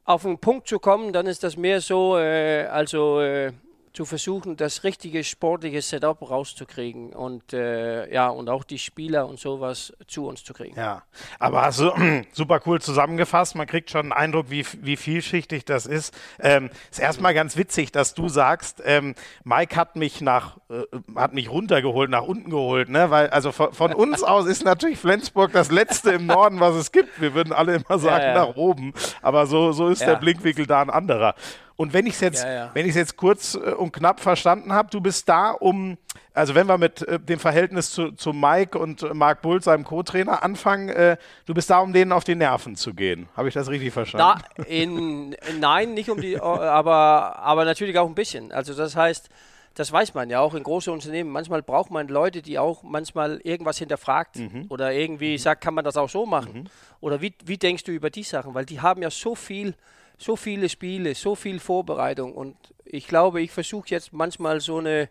auf 0.05 0.23
den 0.23 0.39
Punkt 0.39 0.69
zu 0.69 0.79
kommen, 0.79 1.13
dann 1.13 1.27
ist 1.27 1.43
das 1.43 1.57
mehr 1.57 1.81
so, 1.81 2.17
äh, 2.17 2.67
also 2.67 3.21
äh, 3.21 3.51
zu 3.95 4.05
versuchen, 4.05 4.57
das 4.57 4.83
richtige 4.83 5.23
sportliche 5.23 5.81
Setup 5.81 6.21
rauszukriegen 6.29 7.13
und 7.13 7.53
äh, 7.53 8.13
ja, 8.13 8.29
und 8.29 8.49
auch 8.49 8.65
die 8.65 8.81
Spieler 8.81 9.29
und 9.29 9.39
sowas 9.39 9.93
zu 10.09 10.27
uns 10.27 10.43
zu 10.43 10.53
kriegen. 10.53 10.77
Ja, 10.77 11.05
aber 11.39 11.63
hast 11.63 11.79
du 11.79 11.93
super 12.33 12.61
cool 12.67 12.81
zusammengefasst. 12.81 13.55
Man 13.55 13.69
kriegt 13.69 13.91
schon 13.91 14.01
einen 14.01 14.13
Eindruck, 14.13 14.51
wie, 14.51 14.67
wie 14.83 14.97
vielschichtig 14.97 15.65
das 15.65 15.87
ist. 15.87 16.13
Ähm, 16.41 16.71
ist 16.91 16.99
erstmal 16.99 17.35
ganz 17.35 17.57
witzig, 17.57 17.93
dass 17.93 18.15
du 18.15 18.29
sagst, 18.29 18.83
ähm, 18.85 19.15
Mike 19.45 19.77
hat 19.77 19.95
mich 19.95 20.21
nach, 20.21 20.59
äh, 20.69 20.83
hat 21.15 21.33
mich 21.33 21.49
runtergeholt, 21.49 22.11
nach 22.11 22.25
unten 22.25 22.51
geholt, 22.51 22.89
ne? 22.89 23.11
Weil, 23.11 23.31
also 23.31 23.53
von, 23.53 23.73
von 23.73 23.93
uns 23.95 24.25
aus 24.25 24.47
ist 24.47 24.65
natürlich 24.65 24.99
Flensburg 24.99 25.53
das 25.53 25.71
letzte 25.71 26.11
im 26.11 26.27
Norden, 26.27 26.59
was 26.59 26.75
es 26.75 26.91
gibt. 26.91 27.21
Wir 27.21 27.33
würden 27.35 27.53
alle 27.53 27.77
immer 27.77 28.01
sagen, 28.01 28.25
ja, 28.25 28.35
ja. 28.35 28.47
nach 28.47 28.57
oben. 28.57 28.93
Aber 29.23 29.47
so, 29.47 29.71
so 29.71 29.87
ist 29.87 30.01
ja. 30.01 30.09
der 30.09 30.17
Blickwinkel 30.17 30.67
da 30.67 30.83
ein 30.83 30.91
anderer. 30.91 31.37
Und 31.77 31.93
wenn 31.93 32.07
ich 32.07 32.15
es 32.15 32.21
jetzt, 32.21 32.45
ja, 32.45 32.53
ja. 32.53 32.71
wenn 32.75 32.89
ich 32.89 32.95
jetzt 32.95 33.17
kurz 33.17 33.55
äh, 33.55 33.59
und 33.73 33.93
knapp 33.93 34.21
verstanden 34.21 34.73
habe, 34.73 34.91
du 34.91 35.01
bist 35.01 35.29
da, 35.29 35.51
um, 35.51 35.99
also 36.33 36.55
wenn 36.55 36.67
wir 36.67 36.79
mit 36.79 37.03
äh, 37.03 37.19
dem 37.19 37.41
Verhältnis 37.41 37.91
zu, 37.91 38.13
zu 38.13 38.33
Mike 38.33 38.79
und 38.79 39.03
äh, 39.03 39.13
Mark 39.13 39.43
Bull, 39.43 39.61
seinem 39.63 39.85
Co-Trainer, 39.85 40.43
anfangen, 40.43 40.89
äh, 40.89 41.17
du 41.47 41.55
bist 41.55 41.71
da, 41.71 41.81
um 41.81 41.93
denen 41.93 42.13
auf 42.13 42.25
die 42.25 42.37
Nerven 42.37 42.77
zu 42.77 42.95
gehen. 42.95 43.29
Habe 43.37 43.49
ich 43.49 43.55
das 43.55 43.69
richtig 43.69 43.93
verstanden? 43.93 44.43
Da 44.57 44.65
in, 44.65 45.37
nein, 45.59 45.95
nicht 45.95 46.11
um 46.11 46.21
die, 46.21 46.39
aber, 46.39 47.39
aber 47.41 47.65
natürlich 47.65 47.99
auch 47.99 48.09
ein 48.09 48.15
bisschen. 48.15 48.53
Also 48.53 48.75
das 48.75 48.95
heißt, 48.95 49.29
das 49.75 49.91
weiß 49.91 50.15
man 50.15 50.31
ja 50.31 50.39
auch 50.39 50.55
in 50.55 50.63
großen 50.63 50.93
Unternehmen. 50.93 51.31
Manchmal 51.31 51.63
braucht 51.63 51.91
man 51.91 52.07
Leute, 52.07 52.43
die 52.43 52.59
auch 52.59 52.85
manchmal 52.85 53.41
irgendwas 53.43 53.79
hinterfragt 53.79 54.37
mhm. 54.37 54.67
oder 54.69 54.93
irgendwie 54.93 55.33
mhm. 55.33 55.39
sagt, 55.39 55.63
kann 55.63 55.75
man 55.75 55.85
das 55.85 55.97
auch 55.97 56.09
so 56.09 56.25
machen? 56.27 56.61
Mhm. 56.61 56.65
Oder 57.01 57.21
wie, 57.21 57.35
wie 57.45 57.59
denkst 57.59 57.83
du 57.83 57.91
über 57.91 58.11
die 58.11 58.23
Sachen? 58.23 58.55
Weil 58.55 58.65
die 58.65 58.81
haben 58.81 59.03
ja 59.03 59.11
so 59.11 59.35
viel 59.35 59.75
so 60.19 60.37
viele 60.37 60.69
Spiele, 60.69 61.15
so 61.15 61.35
viel 61.35 61.61
Vorbereitung 61.61 62.35
und 62.35 62.57
ich 62.85 63.07
glaube, 63.07 63.43
ich 63.43 63.51
versuche 63.51 63.89
jetzt 63.89 64.13
manchmal 64.13 64.61
so 64.61 64.79
eine 64.79 65.09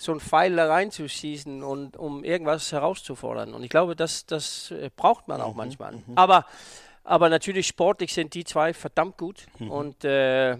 so 0.00 0.12
einen 0.12 0.20
Pfeil 0.20 0.54
da 0.54 0.68
reinzuschießen 0.68 1.64
und 1.64 1.96
um 1.96 2.22
irgendwas 2.22 2.70
herauszufordern. 2.70 3.52
Und 3.52 3.64
ich 3.64 3.68
glaube, 3.68 3.96
das, 3.96 4.26
das 4.26 4.70
äh, 4.70 4.90
braucht 4.94 5.26
man 5.26 5.40
auch 5.40 5.50
mhm, 5.50 5.56
manchmal. 5.56 5.92
Mhm. 5.92 6.02
Aber, 6.14 6.46
aber 7.02 7.28
natürlich 7.28 7.66
sportlich 7.66 8.14
sind 8.14 8.32
die 8.34 8.44
zwei 8.44 8.72
verdammt 8.72 9.18
gut. 9.18 9.46
Mhm. 9.58 9.70
Und, 9.70 10.04
äh, 10.04 10.56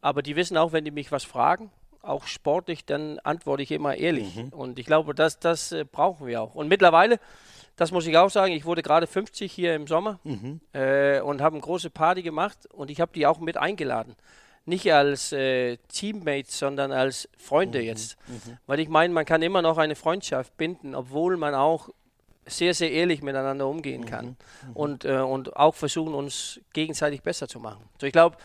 aber 0.00 0.22
die 0.22 0.34
wissen 0.34 0.56
auch, 0.56 0.72
wenn 0.72 0.86
die 0.86 0.90
mich 0.90 1.12
was 1.12 1.24
fragen, 1.24 1.70
auch 2.00 2.26
sportlich, 2.26 2.86
dann 2.86 3.18
antworte 3.18 3.62
ich 3.62 3.70
immer 3.70 3.96
ehrlich. 3.96 4.34
Mhm. 4.34 4.48
Und 4.48 4.78
ich 4.78 4.86
glaube, 4.86 5.14
das, 5.14 5.38
das 5.38 5.72
äh, 5.72 5.84
brauchen 5.84 6.26
wir 6.26 6.40
auch. 6.40 6.54
Und 6.54 6.68
mittlerweile 6.68 7.20
das 7.76 7.92
muss 7.92 8.06
ich 8.06 8.16
auch 8.16 8.30
sagen. 8.30 8.52
Ich 8.52 8.64
wurde 8.64 8.82
gerade 8.82 9.06
50 9.06 9.50
hier 9.50 9.74
im 9.74 9.86
Sommer 9.86 10.20
mhm. 10.24 10.60
äh, 10.72 11.20
und 11.20 11.40
habe 11.40 11.54
eine 11.54 11.62
große 11.62 11.90
Party 11.90 12.22
gemacht 12.22 12.58
und 12.72 12.90
ich 12.90 13.00
habe 13.00 13.12
die 13.14 13.26
auch 13.26 13.38
mit 13.38 13.56
eingeladen. 13.56 14.16
Nicht 14.66 14.92
als 14.92 15.32
äh, 15.32 15.78
Teammates, 15.88 16.58
sondern 16.58 16.92
als 16.92 17.28
Freunde 17.38 17.80
mhm. 17.80 17.84
jetzt. 17.84 18.16
Mhm. 18.28 18.58
Weil 18.66 18.80
ich 18.80 18.88
meine, 18.88 19.12
man 19.12 19.24
kann 19.24 19.42
immer 19.42 19.62
noch 19.62 19.78
eine 19.78 19.96
Freundschaft 19.96 20.56
binden, 20.56 20.94
obwohl 20.94 21.36
man 21.36 21.54
auch 21.54 21.88
sehr, 22.46 22.74
sehr 22.74 22.90
ehrlich 22.90 23.22
miteinander 23.22 23.66
umgehen 23.66 24.04
kann 24.04 24.26
mhm. 24.26 24.36
Mhm. 24.68 24.76
und, 24.76 25.04
äh, 25.04 25.18
und 25.18 25.56
auch 25.56 25.74
versuchen, 25.74 26.14
uns 26.14 26.60
gegenseitig 26.72 27.22
besser 27.22 27.48
zu 27.48 27.60
machen. 27.60 27.84
So, 28.00 28.06
ich 28.06 28.12
glaube, 28.12 28.36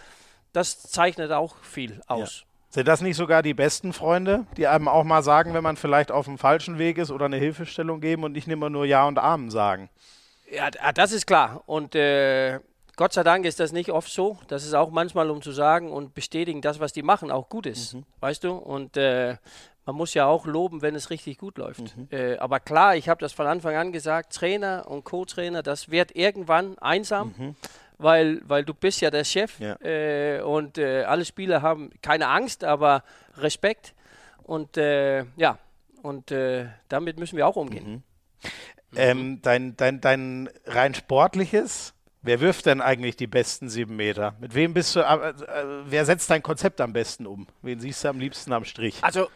das 0.53 0.81
zeichnet 0.83 1.31
auch 1.31 1.57
viel 1.57 2.01
aus. 2.07 2.39
Ja. 2.41 2.54
Sind 2.75 2.89
das 2.89 2.99
nicht 2.99 3.15
sogar 3.15 3.41
die 3.41 3.53
besten 3.53 3.93
Freunde, 3.93 4.45
die 4.57 4.67
einem 4.67 4.89
auch 4.89 5.05
mal 5.05 5.23
sagen, 5.23 5.53
wenn 5.53 5.63
man 5.63 5.77
vielleicht 5.77 6.11
auf 6.11 6.25
dem 6.25 6.37
falschen 6.37 6.77
Weg 6.77 6.97
ist 6.97 7.09
oder 7.09 7.23
eine 7.23 7.37
Hilfestellung 7.37 8.01
geben 8.01 8.25
und 8.25 8.33
nicht 8.33 8.49
immer 8.49 8.69
nur 8.69 8.83
Ja 8.83 9.07
und 9.07 9.17
Amen 9.17 9.49
sagen? 9.49 9.89
Ja, 10.51 10.69
das 10.91 11.13
ist 11.13 11.25
klar. 11.25 11.63
Und 11.67 11.95
äh, 11.95 12.59
Gott 12.97 13.13
sei 13.13 13.23
Dank 13.23 13.45
ist 13.45 13.61
das 13.61 13.71
nicht 13.71 13.93
oft 13.93 14.11
so. 14.11 14.39
Das 14.49 14.65
ist 14.65 14.73
auch 14.73 14.91
manchmal, 14.91 15.29
um 15.29 15.41
zu 15.41 15.53
sagen 15.53 15.89
und 15.89 16.15
bestätigen, 16.15 16.61
das, 16.61 16.81
was 16.81 16.91
die 16.91 17.01
machen, 17.01 17.31
auch 17.31 17.47
gut 17.47 17.65
ist. 17.65 17.93
Mhm. 17.93 18.03
Weißt 18.19 18.43
du? 18.43 18.51
Und 18.51 18.97
äh, 18.97 19.37
man 19.85 19.95
muss 19.95 20.13
ja 20.13 20.25
auch 20.25 20.45
loben, 20.45 20.81
wenn 20.81 20.95
es 20.95 21.09
richtig 21.09 21.37
gut 21.37 21.57
läuft. 21.57 21.95
Mhm. 21.95 22.09
Äh, 22.11 22.35
aber 22.39 22.59
klar, 22.59 22.97
ich 22.97 23.07
habe 23.07 23.21
das 23.21 23.31
von 23.31 23.47
Anfang 23.47 23.75
an 23.75 23.93
gesagt, 23.93 24.35
Trainer 24.35 24.85
und 24.89 25.05
Co-Trainer, 25.05 25.63
das 25.63 25.91
wird 25.91 26.13
irgendwann 26.13 26.77
einsam. 26.79 27.33
Mhm 27.37 27.55
weil, 27.97 28.41
weil 28.47 28.63
du 28.63 28.73
bist 28.73 29.01
ja 29.01 29.11
der 29.11 29.23
Chef 29.23 29.59
ja. 29.59 29.75
Äh, 29.81 30.41
und 30.41 30.77
äh, 30.77 31.03
alle 31.03 31.25
Spieler 31.25 31.61
haben 31.61 31.91
keine 32.01 32.27
Angst, 32.27 32.63
aber 32.63 33.03
Respekt 33.37 33.93
und 34.43 34.77
äh, 34.77 35.25
ja, 35.37 35.57
und 36.01 36.31
äh, 36.31 36.67
damit 36.89 37.17
müssen 37.19 37.37
wir 37.37 37.47
auch 37.47 37.55
umgehen. 37.55 37.91
Mhm. 37.91 38.03
Ähm, 38.97 39.41
dein, 39.41 39.75
dein, 39.75 39.99
dein 39.99 40.49
rein 40.65 40.93
sportliches 40.93 41.95
Wer 42.25 42.39
wirft 42.39 42.65
denn 42.65 42.81
eigentlich 42.81 43.17
die 43.17 43.27
besten 43.27 43.69
sieben 43.69 43.95
Meter? 43.97 44.33
Mit 44.39 44.55
wem 44.55 44.73
bist 44.73 44.95
du, 44.95 45.01
äh, 45.01 45.29
äh, 45.29 45.33
wer 45.85 46.05
setzt 46.05 46.27
dein 46.31 46.41
Konzept 46.41 46.81
am 46.81 46.91
besten 46.91 47.27
um? 47.27 47.45
Wen 47.61 47.79
siehst 47.79 48.03
du 48.03 48.07
am 48.07 48.19
liebsten 48.19 48.51
am 48.51 48.65
Strich? 48.65 48.97
Also, 49.03 49.27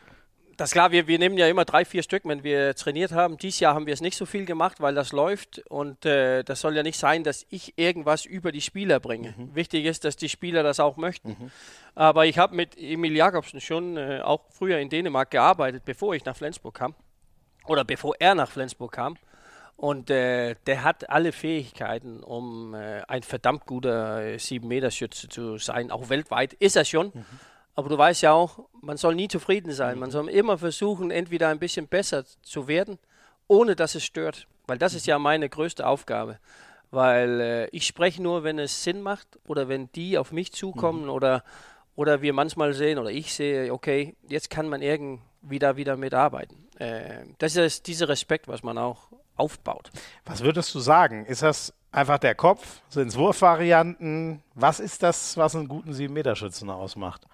das 0.59 0.69
ist 0.69 0.73
klar, 0.73 0.91
wir, 0.91 1.07
wir 1.07 1.17
nehmen 1.19 1.37
ja 1.37 1.47
immer 1.47 1.63
drei, 1.63 1.85
vier 1.85 2.03
Stück, 2.03 2.23
wenn 2.25 2.43
wir 2.43 2.75
trainiert 2.75 3.13
haben. 3.13 3.37
Dieses 3.37 3.61
Jahr 3.61 3.75
haben 3.75 3.85
wir 3.85 3.93
es 3.93 4.01
nicht 4.01 4.17
so 4.17 4.25
viel 4.25 4.43
gemacht, 4.43 4.81
weil 4.81 4.93
das 4.93 5.13
läuft 5.13 5.59
und 5.69 6.05
äh, 6.05 6.43
das 6.43 6.59
soll 6.59 6.75
ja 6.75 6.83
nicht 6.83 6.99
sein, 6.99 7.23
dass 7.23 7.45
ich 7.49 7.77
irgendwas 7.77 8.25
über 8.25 8.51
die 8.51 8.59
Spieler 8.59 8.99
bringe. 8.99 9.33
Mhm. 9.37 9.55
Wichtig 9.55 9.85
ist, 9.85 10.03
dass 10.03 10.17
die 10.17 10.27
Spieler 10.27 10.61
das 10.61 10.81
auch 10.81 10.97
möchten. 10.97 11.29
Mhm. 11.29 11.51
Aber 11.95 12.25
ich 12.25 12.37
habe 12.37 12.57
mit 12.57 12.77
Emil 12.77 13.15
Jakobsen 13.15 13.61
schon 13.61 13.95
äh, 13.95 14.19
auch 14.21 14.41
früher 14.49 14.79
in 14.79 14.89
Dänemark 14.89 15.31
gearbeitet, 15.31 15.83
bevor 15.85 16.13
ich 16.13 16.25
nach 16.25 16.35
Flensburg 16.35 16.73
kam. 16.75 16.93
Oder 17.65 17.85
bevor 17.85 18.15
er 18.19 18.35
nach 18.35 18.49
Flensburg 18.51 18.91
kam. 18.91 19.15
Und 19.77 20.09
äh, 20.09 20.55
der 20.67 20.83
hat 20.83 21.09
alle 21.09 21.31
Fähigkeiten, 21.31 22.21
um 22.21 22.73
äh, 22.73 23.01
ein 23.07 23.23
verdammt 23.23 23.65
guter 23.65 24.25
äh, 24.25 24.35
7-Meter-Schütze 24.35 25.29
zu 25.29 25.57
sein. 25.57 25.89
Auch 25.89 26.09
weltweit 26.09 26.51
ist 26.51 26.75
er 26.75 26.83
schon. 26.83 27.11
Mhm. 27.13 27.25
Aber 27.79 27.87
du 27.87 27.97
weißt 27.97 28.23
ja 28.23 28.33
auch, 28.33 28.59
man 28.81 28.97
soll 28.97 29.15
nie 29.15 29.29
zufrieden 29.29 29.71
sein. 29.71 29.95
Mhm. 29.95 29.99
Man 30.01 30.11
soll 30.11 30.27
immer 30.27 30.57
versuchen, 30.57 31.11
entweder 31.11 31.47
ein 31.47 31.59
bisschen 31.59 31.87
besser 31.87 32.25
zu 32.41 32.67
werden, 32.67 32.99
ohne 33.47 33.73
dass 33.77 33.95
es 33.95 34.03
stört. 34.03 34.47
Weil 34.67 34.77
das 34.77 34.93
ist 34.93 35.07
ja 35.07 35.17
meine 35.17 35.47
größte 35.47 35.87
Aufgabe. 35.87 36.39
Weil 36.91 37.39
äh, 37.39 37.67
ich 37.67 37.87
spreche 37.87 38.21
nur, 38.21 38.43
wenn 38.43 38.59
es 38.59 38.83
Sinn 38.83 39.01
macht 39.01 39.39
oder 39.47 39.69
wenn 39.69 39.89
die 39.93 40.17
auf 40.17 40.33
mich 40.33 40.51
zukommen 40.51 41.03
mhm. 41.03 41.09
oder, 41.09 41.45
oder 41.95 42.21
wir 42.21 42.33
manchmal 42.33 42.73
sehen 42.73 42.99
oder 42.99 43.11
ich 43.11 43.33
sehe, 43.33 43.71
okay, 43.71 44.13
jetzt 44.27 44.49
kann 44.49 44.67
man 44.67 44.81
irgendwie 44.81 45.59
da 45.59 45.77
wieder 45.77 45.95
mitarbeiten. 45.95 46.67
Äh, 46.79 47.27
das 47.37 47.55
ist 47.55 47.87
dieser 47.87 48.09
Respekt, 48.09 48.49
was 48.49 48.61
man 48.61 48.77
auch 48.77 49.07
aufbaut. 49.37 49.89
Was 50.25 50.41
würdest 50.41 50.75
du 50.75 50.79
sagen? 50.79 51.25
Ist 51.27 51.43
das 51.43 51.73
einfach 51.93 52.17
der 52.17 52.35
Kopf? 52.35 52.81
Sind 52.89 53.07
es 53.07 53.17
Wurfvarianten? 53.17 54.43
Was 54.53 54.81
ist 54.81 55.01
das, 55.01 55.37
was 55.37 55.55
einen 55.55 55.69
guten 55.69 55.93
7-Meter-Schützen 55.93 56.69
ausmacht? 56.69 57.25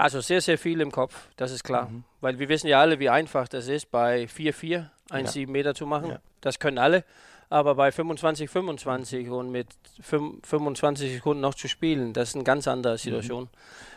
Also 0.00 0.22
sehr, 0.22 0.40
sehr 0.40 0.56
viel 0.56 0.80
im 0.80 0.90
Kopf, 0.90 1.28
das 1.36 1.52
ist 1.52 1.62
klar. 1.62 1.90
Mhm. 1.90 2.04
Weil 2.22 2.38
wir 2.38 2.48
wissen 2.48 2.68
ja 2.68 2.80
alle, 2.80 2.98
wie 3.00 3.10
einfach 3.10 3.48
das 3.48 3.68
ist, 3.68 3.90
bei 3.90 4.24
4-4 4.24 4.86
einen 5.10 5.26
ja. 5.26 5.30
7 5.30 5.52
Meter 5.52 5.74
zu 5.74 5.84
machen. 5.84 6.10
Ja. 6.10 6.20
Das 6.40 6.58
können 6.58 6.78
alle. 6.78 7.04
Aber 7.50 7.74
bei 7.74 7.92
25, 7.92 8.48
25 8.48 9.28
und 9.28 9.50
mit 9.50 9.66
25 10.00 11.12
Sekunden 11.12 11.42
noch 11.42 11.54
zu 11.54 11.68
spielen, 11.68 12.14
das 12.14 12.30
ist 12.30 12.34
eine 12.36 12.44
ganz 12.44 12.66
andere 12.66 12.94
mhm. 12.94 12.98
Situation. 12.98 13.42
Mhm. 13.42 13.48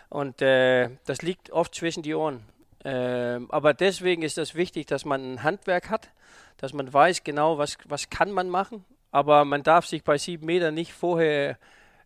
Und 0.10 0.42
äh, 0.42 0.90
das 1.06 1.22
liegt 1.22 1.52
oft 1.52 1.74
zwischen 1.74 2.04
die 2.04 2.16
Ohren. 2.16 2.42
Äh, 2.84 3.40
aber 3.48 3.74
deswegen 3.74 4.24
ist 4.24 4.38
das 4.38 4.56
wichtig, 4.56 4.88
dass 4.88 5.06
man 5.06 5.36
ein 5.36 5.44
Handwerk 5.44 5.90
hat, 5.90 6.10
dass 6.58 6.74
man 6.74 6.92
weiß 6.92 7.24
genau, 7.24 7.58
was, 7.58 7.78
was 7.86 8.10
kann 8.10 8.32
man 8.32 8.50
machen. 8.50 8.84
Aber 9.12 9.46
man 9.46 9.64
darf 9.64 9.86
sich 9.86 10.04
bei 10.04 10.18
7 10.18 10.46
Metern 10.46 10.74
nicht 10.74 10.92
vorher 10.92 11.58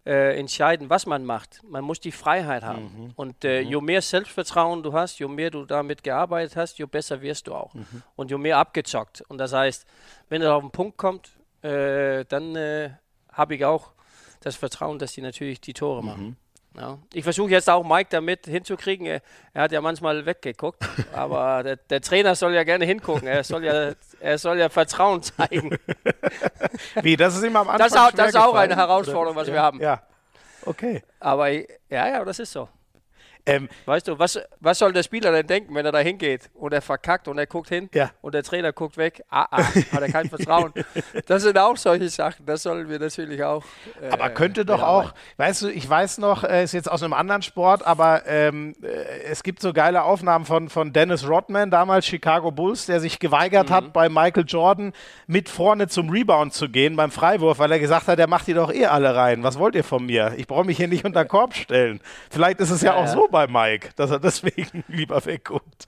äh, 0.08 0.40
entscheiden, 0.40 0.90
was 0.90 1.06
man 1.06 1.26
macht. 1.26 1.62
Man 1.68 1.84
muss 1.84 2.00
die 2.00 2.14
Freiheit 2.14 2.64
haben. 2.64 2.84
Mhm. 2.84 3.12
Und 3.18 3.44
äh, 3.44 3.62
mhm. 3.62 3.70
je 3.70 3.82
mehr 3.82 4.02
Selbstvertrauen 4.02 4.82
du 4.82 4.94
hast, 4.94 5.20
je 5.20 5.28
mehr 5.28 5.52
du 5.52 5.66
damit 5.66 6.02
gearbeitet 6.02 6.56
hast, 6.56 6.80
je 6.80 6.86
besser 6.86 7.22
wirst 7.22 7.48
du 7.48 7.54
auch. 7.54 7.74
Mhm. 7.74 8.04
Und 8.16 8.32
je 8.32 8.38
mehr 8.38 8.58
abgezockt. 8.58 9.22
Und 9.28 9.38
das 9.38 9.52
heißt, 9.52 9.86
wenn 10.30 10.42
er 10.42 10.56
auf 10.56 10.64
den 10.64 10.72
Punkt 10.72 10.98
kommt, 10.98 11.32
äh, 11.62 12.24
dann 12.26 12.56
äh, 12.56 12.92
habe 13.34 13.56
ich 13.56 13.66
auch 13.66 13.92
das 14.40 14.56
Vertrauen, 14.56 14.98
dass 14.98 15.12
die 15.12 15.22
natürlich 15.22 15.60
die 15.60 15.74
Tore 15.74 16.02
machen. 16.02 16.38
Ja. 16.78 17.00
Ich 17.12 17.24
versuche 17.24 17.50
jetzt 17.50 17.70
auch 17.70 17.84
Mike 17.84 18.10
damit 18.12 18.46
hinzukriegen. 18.46 19.08
Er, 19.08 19.22
hat 19.56 19.72
ja 19.72 19.82
manchmal 19.82 20.26
weggeguckt, 20.26 20.84
aber 21.14 21.64
der, 21.64 21.76
der, 21.78 22.02
Trainer 22.02 22.36
soll 22.36 22.54
ja 22.54 22.64
gerne 22.64 22.86
hingucken. 22.86 23.28
Er 23.28 23.44
soll 23.44 23.66
ja, 23.66 23.94
er 24.20 24.38
soll 24.38 24.60
ja 24.60 24.70
Vertrauen 24.70 25.24
zeigen. 25.24 25.78
Wie, 27.02 27.18
das 27.18 27.36
ist 27.36 27.44
immer 27.44 27.62
am 27.62 27.70
Anfang. 27.70 27.80
Das, 27.80 27.94
ist 27.94 28.00
auch, 28.00 28.12
das 28.12 28.30
ist 28.30 28.36
auch 28.36 28.54
eine 28.54 28.76
Herausforderung, 28.76 29.36
was 29.36 29.48
ja, 29.48 29.54
wir 29.54 29.62
haben. 29.62 29.82
Ja. 29.82 30.04
Okay. 30.64 31.02
Aber 31.20 31.50
ja, 31.50 31.66
ja, 31.90 32.24
das 32.24 32.40
ist 32.40 32.52
so. 32.52 32.70
Ähm, 33.48 33.70
weißt 33.86 34.10
du, 34.10 34.20
was, 34.20 34.40
was 34.60 34.78
soll 34.78 34.92
der 34.92 35.04
Spieler 35.04 35.32
denn 35.32 35.48
denken, 35.48 35.74
wenn 35.74 35.86
er 35.86 35.94
da 35.94 36.00
hingeht 36.00 36.50
und 36.54 36.74
er 36.74 36.82
verkackt 36.82 37.30
und 37.30 37.38
er 37.38 37.48
guckt 37.48 37.70
hin 37.70 37.90
ja. 37.94 38.12
und 38.22 38.36
der 38.36 38.44
Trainer 38.44 38.74
guckt 38.74 38.98
weg? 38.98 39.24
Ah, 39.30 39.48
ah, 39.50 39.64
hat 39.64 40.02
er 40.02 40.12
kein 40.12 40.30
Vertrauen. 40.30 40.74
das 41.26 41.44
sind 41.44 41.58
auch 41.58 41.78
solche 41.78 42.10
Sachen, 42.10 42.46
das 42.46 42.64
sollen 42.64 42.90
wir 42.90 43.00
natürlich 43.00 43.42
auch. 43.42 43.64
Äh, 44.02 44.10
aber 44.10 44.30
könnte 44.32 44.66
doch 44.66 44.82
auch, 44.82 45.14
weißt 45.38 45.62
du, 45.64 45.70
ich 45.70 45.90
weiß 45.90 46.18
noch, 46.18 46.44
äh, 46.44 46.64
ist 46.64 46.74
jetzt 46.74 46.92
aus 46.92 47.02
einem 47.02 47.14
anderen 47.14 47.42
Sport, 47.42 47.88
aber 47.88 48.28
ähm, 48.28 48.76
äh, 48.84 48.88
es 49.24 49.44
gibt 49.44 49.62
so 49.62 49.72
geile 49.72 50.04
Aufnahmen 50.04 50.46
von, 50.46 50.68
von 50.68 50.92
Dennis 50.92 51.28
Rodman, 51.28 51.72
damals 51.72 52.06
Chicago 52.06 52.52
Bulls, 52.52 52.86
der 52.86 53.00
sich 53.00 53.18
geweigert 53.18 53.70
mhm. 53.70 53.74
hat, 53.74 53.94
bei 53.94 54.10
Michael 54.10 54.44
Jordan 54.46 54.92
mit 55.26 55.48
vorne 55.48 55.88
zum 55.88 56.10
Rebound 56.10 56.54
zu 56.54 56.68
gehen 56.68 56.98
beim 56.98 57.12
Freiwurf, 57.12 57.60
weil 57.60 57.72
er 57.72 57.80
gesagt 57.80 58.08
hat, 58.08 58.20
der 58.20 58.28
macht 58.28 58.48
die 58.48 58.54
doch 58.54 58.74
eh 58.74 58.88
alle 58.88 59.16
rein. 59.16 59.44
Was 59.44 59.58
wollt 59.58 59.76
ihr 59.76 59.86
von 59.86 60.06
mir? 60.06 60.34
Ich 60.36 60.48
brauche 60.48 60.66
mich 60.66 60.76
hier 60.76 60.90
nicht 60.90 61.06
unter 61.06 61.24
den 61.24 61.30
Korb 61.30 61.54
stellen. 61.54 62.02
Vielleicht 62.30 62.60
ist 62.60 62.72
es 62.72 62.82
ja, 62.82 62.94
ja 62.94 62.98
auch 62.98 63.08
so 63.08 63.28
bei 63.30 63.37
bei 63.38 63.48
Mike, 63.48 63.90
dass 63.96 64.10
er 64.10 64.20
deswegen 64.20 64.84
lieber 64.88 65.24
wegguckt. 65.24 65.86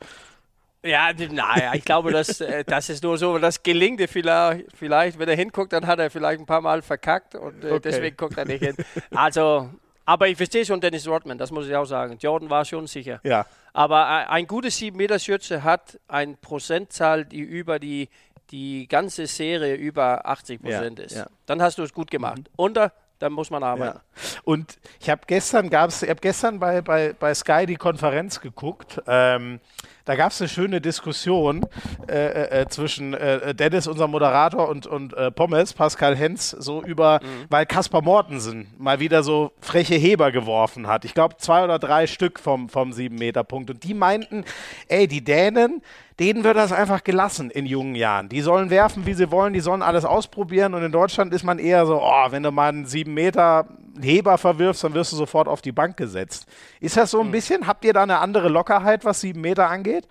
Ja, 0.84 1.12
naja, 1.14 1.74
ich 1.74 1.84
glaube, 1.84 2.12
dass, 2.12 2.40
äh, 2.42 2.64
das 2.64 2.90
ist 2.90 3.04
nur 3.04 3.18
so, 3.18 3.38
das 3.38 3.64
gelingt 3.64 4.02
vielleicht, 4.10 4.66
vielleicht, 4.74 5.20
wenn 5.20 5.28
er 5.28 5.36
hinguckt, 5.36 5.74
dann 5.74 5.88
hat 5.88 6.00
er 6.00 6.10
vielleicht 6.10 6.40
ein 6.40 6.46
paar 6.46 6.62
Mal 6.62 6.82
verkackt 6.82 7.36
und 7.36 7.64
äh, 7.64 7.72
okay. 7.72 7.80
deswegen 7.84 8.16
guckt 8.16 8.38
er 8.38 8.46
nicht 8.46 8.64
hin. 8.64 8.76
Also, 9.12 9.70
aber 10.06 10.28
ich 10.28 10.38
verstehe 10.38 10.64
schon 10.64 10.80
Dennis 10.80 11.08
Rodman, 11.08 11.38
das 11.38 11.52
muss 11.52 11.68
ich 11.68 11.76
auch 11.76 11.86
sagen. 11.86 12.18
Jordan 12.20 12.50
war 12.50 12.64
schon 12.64 12.88
sicher. 12.88 13.20
Ja. 13.24 13.46
Aber 13.74 14.04
äh, 14.04 14.32
ein 14.32 14.48
gutes 14.48 14.80
7-Meter-Schütze 14.80 15.64
hat 15.64 16.00
eine 16.08 16.36
Prozentzahl, 16.36 17.26
die 17.26 17.40
über 17.40 17.80
die, 17.80 18.10
die 18.52 18.88
ganze 18.88 19.26
Serie 19.26 19.76
über 19.76 20.26
80 20.26 20.62
Prozent 20.62 21.00
ja, 21.00 21.06
ist. 21.06 21.16
Ja. 21.16 21.28
Dann 21.46 21.62
hast 21.62 21.78
du 21.80 21.84
es 21.84 21.94
gut 21.94 22.10
gemacht. 22.10 22.38
Mhm. 22.38 22.54
Unter 22.56 22.94
da 23.20 23.30
muss 23.30 23.50
man 23.50 23.64
arbeiten. 23.64 24.00
Ja. 24.00 24.40
Und 24.44 24.78
ich 25.00 25.10
habe 25.10 25.22
gestern 25.28 25.70
gab's, 25.70 26.02
ich 26.02 26.10
habe 26.10 26.22
gestern 26.22 26.60
bei, 26.60 26.82
bei, 26.82 27.14
bei 27.14 27.34
Sky 27.34 27.66
die 27.66 27.76
Konferenz 27.76 28.40
geguckt. 28.42 29.02
Ähm, 29.08 29.60
da 30.06 30.16
gab 30.16 30.32
es 30.32 30.42
eine 30.42 30.50
schöne 30.50 30.82
Diskussion 30.82 31.66
äh, 32.08 32.14
äh, 32.14 32.62
äh, 32.62 32.68
zwischen 32.68 33.14
äh, 33.14 33.54
Dennis, 33.54 33.88
unser 33.88 34.08
Moderator, 34.08 34.70
und, 34.70 34.88
und 34.88 35.14
äh, 35.14 35.32
Pommes, 35.32 35.74
Pascal 35.74 36.16
Hens, 36.16 36.52
so 36.52 36.84
über, 36.84 37.20
mhm. 37.22 37.46
weil 37.50 37.66
Kaspar 37.66 38.02
Mortensen 38.02 38.68
mal 38.78 39.00
wieder 39.00 39.24
so 39.24 39.52
freche 39.62 39.96
Heber 39.96 40.32
geworfen 40.32 40.88
hat. 40.88 41.06
Ich 41.06 41.14
glaube, 41.14 41.38
zwei 41.38 41.64
oder 41.64 41.80
drei 41.80 42.08
Stück 42.08 42.40
vom, 42.40 42.70
vom 42.70 42.92
7-Meter-Punkt. 42.92 43.70
Und 43.70 43.84
die 43.84 43.94
meinten, 43.94 44.46
ey, 44.88 45.08
die 45.08 45.24
Dänen, 45.24 45.82
denen 46.20 46.44
wird 46.44 46.58
das 46.58 46.72
einfach 46.72 47.04
gelassen 47.04 47.50
in 47.50 47.66
jungen 47.66 47.96
Jahren. 47.96 48.30
Die 48.30 48.42
sollen 48.42 48.70
werfen, 48.70 49.06
wie 49.06 49.14
sie 49.14 49.32
wollen, 49.32 49.54
die 49.54 49.62
sollen 49.62 49.82
alles 49.82 50.06
ausprobieren. 50.06 50.74
Und 50.74 50.84
in 50.84 50.92
Deutschland 50.92 51.34
ist 51.34 51.44
man 51.44 51.60
eher 51.60 51.86
so, 51.86 52.02
oh, 52.02 52.26
wenn 52.32 52.44
du 52.44 52.52
mal 52.52 52.70
einen 52.70 52.86
7 52.86 53.14
Meter 53.14 53.68
Heber 54.02 54.38
verwirfst, 54.38 54.84
dann 54.84 54.94
wirst 54.94 55.12
du 55.12 55.16
sofort 55.16 55.48
auf 55.48 55.62
die 55.62 55.72
Bank 55.72 55.98
gesetzt. 55.98 56.48
Ist 56.80 56.98
das 56.98 57.12
so 57.12 57.20
ein 57.22 57.28
mhm. 57.28 57.32
bisschen, 57.32 57.68
habt 57.68 57.84
ihr 57.86 57.94
da 57.94 58.04
eine 58.04 58.20
andere 58.20 58.50
Lockerheit, 58.50 59.06
was 59.06 59.22
7 59.22 59.40
Meter 59.40 59.70
angeht? 59.70 60.08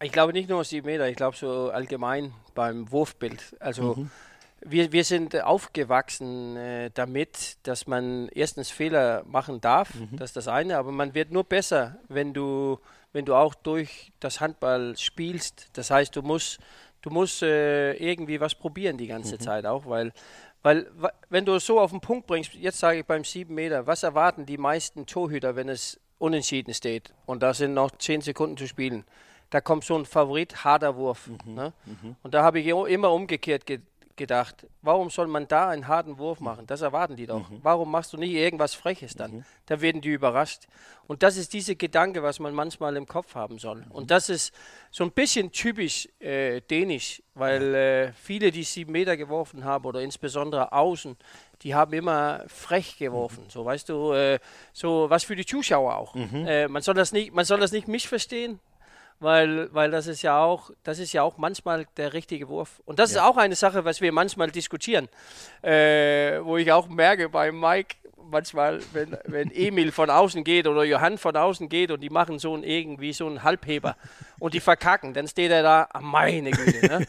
Ich 0.00 0.12
glaube 0.12 0.32
nicht 0.32 0.48
nur 0.48 0.62
7 0.62 0.84
Meter, 0.84 1.08
ich 1.08 1.16
glaube 1.16 1.36
so 1.36 1.70
allgemein 1.70 2.32
beim 2.54 2.90
Wurfbild. 2.90 3.56
Also 3.60 3.94
mhm. 3.94 4.10
wir, 4.60 4.92
wir 4.92 5.04
sind 5.04 5.40
aufgewachsen 5.42 6.56
äh, 6.56 6.90
damit, 6.92 7.56
dass 7.62 7.86
man 7.86 8.28
erstens 8.28 8.70
Fehler 8.70 9.24
machen 9.26 9.60
darf, 9.60 9.94
mhm. 9.94 10.16
das 10.16 10.30
ist 10.30 10.36
das 10.36 10.48
eine, 10.48 10.76
aber 10.76 10.92
man 10.92 11.14
wird 11.14 11.32
nur 11.32 11.44
besser, 11.44 11.96
wenn 12.08 12.34
du, 12.34 12.78
wenn 13.12 13.24
du 13.24 13.34
auch 13.34 13.54
durch 13.54 14.12
das 14.20 14.40
Handball 14.40 14.94
spielst. 14.98 15.68
Das 15.72 15.90
heißt, 15.90 16.14
du 16.14 16.20
musst, 16.20 16.58
du 17.00 17.08
musst 17.08 17.42
äh, 17.42 17.94
irgendwie 17.94 18.40
was 18.40 18.54
probieren 18.54 18.98
die 18.98 19.06
ganze 19.06 19.36
mhm. 19.36 19.40
Zeit 19.40 19.64
auch, 19.64 19.86
weil 19.86 20.12
weil, 20.66 20.90
wenn 21.28 21.44
du 21.44 21.54
es 21.54 21.64
so 21.64 21.78
auf 21.78 21.92
den 21.92 22.00
Punkt 22.00 22.26
bringst, 22.26 22.54
jetzt 22.54 22.80
sage 22.80 22.98
ich 22.98 23.06
beim 23.06 23.22
7 23.22 23.54
Meter, 23.54 23.86
was 23.86 24.02
erwarten 24.02 24.46
die 24.46 24.58
meisten 24.58 25.06
Torhüter, 25.06 25.54
wenn 25.54 25.68
es 25.68 26.00
unentschieden 26.18 26.74
steht 26.74 27.14
und 27.24 27.44
da 27.44 27.54
sind 27.54 27.72
noch 27.72 27.92
10 27.96 28.22
Sekunden 28.22 28.56
zu 28.56 28.66
spielen? 28.66 29.04
Da 29.50 29.60
kommt 29.60 29.84
so 29.84 29.96
ein 29.96 30.04
Favorit, 30.04 30.64
harter 30.64 30.96
Wurf. 30.96 31.28
Mhm, 31.28 31.54
ne? 31.54 31.72
mhm. 31.84 32.16
Und 32.24 32.34
da 32.34 32.42
habe 32.42 32.58
ich 32.58 32.66
immer 32.66 33.12
umgekehrt 33.12 33.64
ge 33.64 33.78
gedacht, 34.16 34.66
warum 34.82 35.10
soll 35.10 35.26
man 35.26 35.46
da 35.48 35.68
einen 35.68 35.88
harten 35.88 36.18
Wurf 36.18 36.40
machen? 36.40 36.66
Das 36.66 36.80
erwarten 36.80 37.16
die 37.16 37.26
doch. 37.26 37.48
Mhm. 37.50 37.60
Warum 37.62 37.90
machst 37.90 38.12
du 38.12 38.16
nicht 38.16 38.32
irgendwas 38.32 38.74
Freches 38.74 39.14
dann? 39.14 39.36
Mhm. 39.36 39.44
Da 39.66 39.80
werden 39.80 40.00
die 40.00 40.10
überrascht. 40.10 40.66
Und 41.06 41.22
das 41.22 41.36
ist 41.36 41.52
dieser 41.52 41.74
Gedanke, 41.74 42.22
was 42.22 42.38
man 42.38 42.54
manchmal 42.54 42.96
im 42.96 43.06
Kopf 43.06 43.34
haben 43.34 43.58
soll. 43.58 43.84
Mhm. 43.84 43.92
Und 43.92 44.10
das 44.10 44.28
ist 44.28 44.54
so 44.90 45.04
ein 45.04 45.12
bisschen 45.12 45.52
typisch 45.52 46.08
äh, 46.18 46.60
dänisch, 46.62 47.22
weil 47.34 47.74
äh, 47.74 48.12
viele, 48.12 48.50
die 48.50 48.64
sieben 48.64 48.92
Meter 48.92 49.16
geworfen 49.16 49.64
haben 49.64 49.84
oder 49.84 50.00
insbesondere 50.00 50.72
außen, 50.72 51.16
die 51.62 51.74
haben 51.74 51.92
immer 51.92 52.44
frech 52.48 52.98
geworfen. 52.98 53.44
Mhm. 53.44 53.50
So, 53.50 53.64
weißt 53.64 53.88
du, 53.88 54.12
äh, 54.12 54.38
so 54.72 55.08
was 55.08 55.24
für 55.24 55.36
die 55.36 55.46
Zuschauer 55.46 55.96
auch. 55.96 56.14
Mhm. 56.14 56.46
Äh, 56.46 56.68
man 56.68 56.82
soll 56.82 56.94
das 56.94 57.12
nicht, 57.12 57.34
man 57.34 57.44
soll 57.44 57.60
das 57.60 57.72
nicht 57.72 57.88
missverstehen 57.88 58.60
weil, 59.18 59.72
weil 59.72 59.90
das 59.90 60.06
ist 60.06 60.22
ja 60.22 60.42
auch, 60.42 60.70
das 60.82 60.98
ist 60.98 61.12
ja 61.12 61.22
auch 61.22 61.38
manchmal 61.38 61.86
der 61.96 62.12
richtige 62.12 62.48
Wurf. 62.48 62.82
Und 62.84 62.98
das 62.98 63.12
ja. 63.12 63.20
ist 63.20 63.26
auch 63.26 63.36
eine 63.36 63.54
Sache, 63.54 63.84
was 63.84 64.00
wir 64.00 64.12
manchmal 64.12 64.50
diskutieren, 64.50 65.08
äh, 65.62 66.40
wo 66.42 66.56
ich 66.56 66.70
auch 66.72 66.88
merke 66.88 67.28
bei 67.28 67.52
Mike, 67.52 67.96
manchmal, 68.30 68.80
wenn, 68.92 69.16
wenn 69.24 69.50
Emil 69.50 69.92
von 69.92 70.10
außen 70.10 70.44
geht 70.44 70.66
oder 70.66 70.84
Johann 70.84 71.18
von 71.18 71.36
außen 71.36 71.68
geht 71.68 71.90
und 71.90 72.00
die 72.00 72.10
machen 72.10 72.38
so 72.38 72.54
ein 72.56 72.62
irgendwie 72.62 73.12
so 73.12 73.26
einen 73.26 73.42
Halbheber 73.42 73.96
und 74.38 74.54
die 74.54 74.60
verkacken, 74.60 75.14
dann 75.14 75.28
steht 75.28 75.50
er 75.50 75.62
da, 75.62 75.88
ah, 75.92 76.00
meine 76.00 76.50
Güte. 76.50 76.86
Ne? 76.86 77.06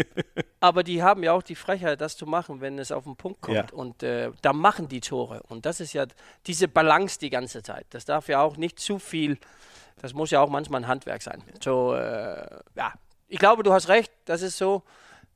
Aber 0.60 0.82
die 0.82 1.02
haben 1.02 1.22
ja 1.22 1.32
auch 1.32 1.42
die 1.42 1.54
Frechheit, 1.54 2.00
das 2.00 2.16
zu 2.16 2.26
machen, 2.26 2.60
wenn 2.60 2.78
es 2.78 2.92
auf 2.92 3.04
den 3.04 3.16
Punkt 3.16 3.40
kommt. 3.40 3.56
Ja. 3.56 3.66
Und 3.72 4.02
äh, 4.02 4.30
da 4.42 4.52
machen 4.52 4.88
die 4.88 5.00
Tore. 5.00 5.42
Und 5.48 5.66
das 5.66 5.80
ist 5.80 5.94
ja 5.94 6.06
diese 6.46 6.68
Balance 6.68 7.18
die 7.18 7.30
ganze 7.30 7.62
Zeit. 7.62 7.86
Das 7.90 8.04
darf 8.04 8.28
ja 8.28 8.42
auch 8.42 8.56
nicht 8.56 8.78
zu 8.78 8.98
viel, 8.98 9.38
das 10.00 10.14
muss 10.14 10.30
ja 10.30 10.40
auch 10.40 10.48
manchmal 10.48 10.82
ein 10.82 10.88
Handwerk 10.88 11.22
sein. 11.22 11.42
So, 11.62 11.94
äh, 11.94 12.46
ja, 12.74 12.92
ich 13.28 13.38
glaube, 13.38 13.62
du 13.62 13.72
hast 13.72 13.88
recht, 13.88 14.12
das 14.24 14.42
ist 14.42 14.58
so. 14.58 14.82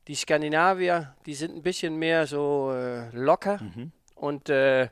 Die 0.07 0.15
Skandinavier, 0.15 1.15
die 1.25 1.33
sind 1.33 1.55
ein 1.55 1.63
bisschen 1.63 1.95
mehr 1.95 2.27
so 2.27 2.71
äh, 2.71 3.09
locker 3.09 3.59
mhm. 3.61 3.91
und, 4.13 4.49
äh, 4.49 4.89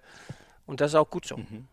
und 0.65 0.81
das 0.81 0.91
ist 0.91 0.95
auch 0.95 1.09
gut 1.09 1.25
so. 1.25 1.37
Mhm. 1.37 1.67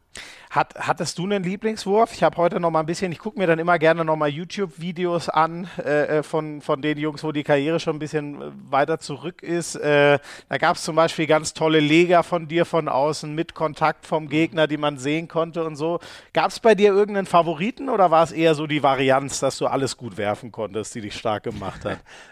Hat, 0.50 0.74
hattest 0.80 1.16
du 1.16 1.22
einen 1.26 1.44
Lieblingswurf? 1.44 2.12
Ich 2.12 2.24
habe 2.24 2.36
heute 2.36 2.58
noch 2.58 2.72
mal 2.72 2.80
ein 2.80 2.86
bisschen, 2.86 3.12
ich 3.12 3.20
gucke 3.20 3.38
mir 3.38 3.46
dann 3.46 3.60
immer 3.60 3.78
gerne 3.78 4.04
noch 4.04 4.16
mal 4.16 4.28
YouTube-Videos 4.28 5.28
an 5.28 5.68
äh, 5.78 6.18
äh, 6.18 6.22
von, 6.24 6.60
von 6.60 6.82
den 6.82 6.98
Jungs, 6.98 7.22
wo 7.22 7.30
die 7.30 7.44
Karriere 7.44 7.78
schon 7.78 7.94
ein 7.94 7.98
bisschen 8.00 8.42
äh, 8.42 8.46
weiter 8.68 8.98
zurück 8.98 9.44
ist. 9.44 9.76
Äh, 9.76 10.18
da 10.48 10.58
gab 10.58 10.74
es 10.74 10.82
zum 10.82 10.96
Beispiel 10.96 11.28
ganz 11.28 11.54
tolle 11.54 11.78
Leger 11.78 12.24
von 12.24 12.48
dir 12.48 12.64
von 12.64 12.88
außen 12.88 13.32
mit 13.32 13.54
Kontakt 13.54 14.06
vom 14.06 14.28
Gegner, 14.28 14.66
die 14.66 14.76
man 14.76 14.98
sehen 14.98 15.28
konnte 15.28 15.62
und 15.62 15.76
so. 15.76 16.00
Gab 16.32 16.50
es 16.50 16.58
bei 16.58 16.74
dir 16.74 16.92
irgendeinen 16.92 17.26
Favoriten 17.26 17.88
oder 17.88 18.10
war 18.10 18.24
es 18.24 18.32
eher 18.32 18.56
so 18.56 18.66
die 18.66 18.82
Varianz, 18.82 19.38
dass 19.38 19.56
du 19.56 19.68
alles 19.68 19.96
gut 19.96 20.16
werfen 20.16 20.50
konntest, 20.50 20.96
die 20.96 21.00
dich 21.00 21.14
stark 21.14 21.44
gemacht 21.44 21.84
hat? 21.84 22.00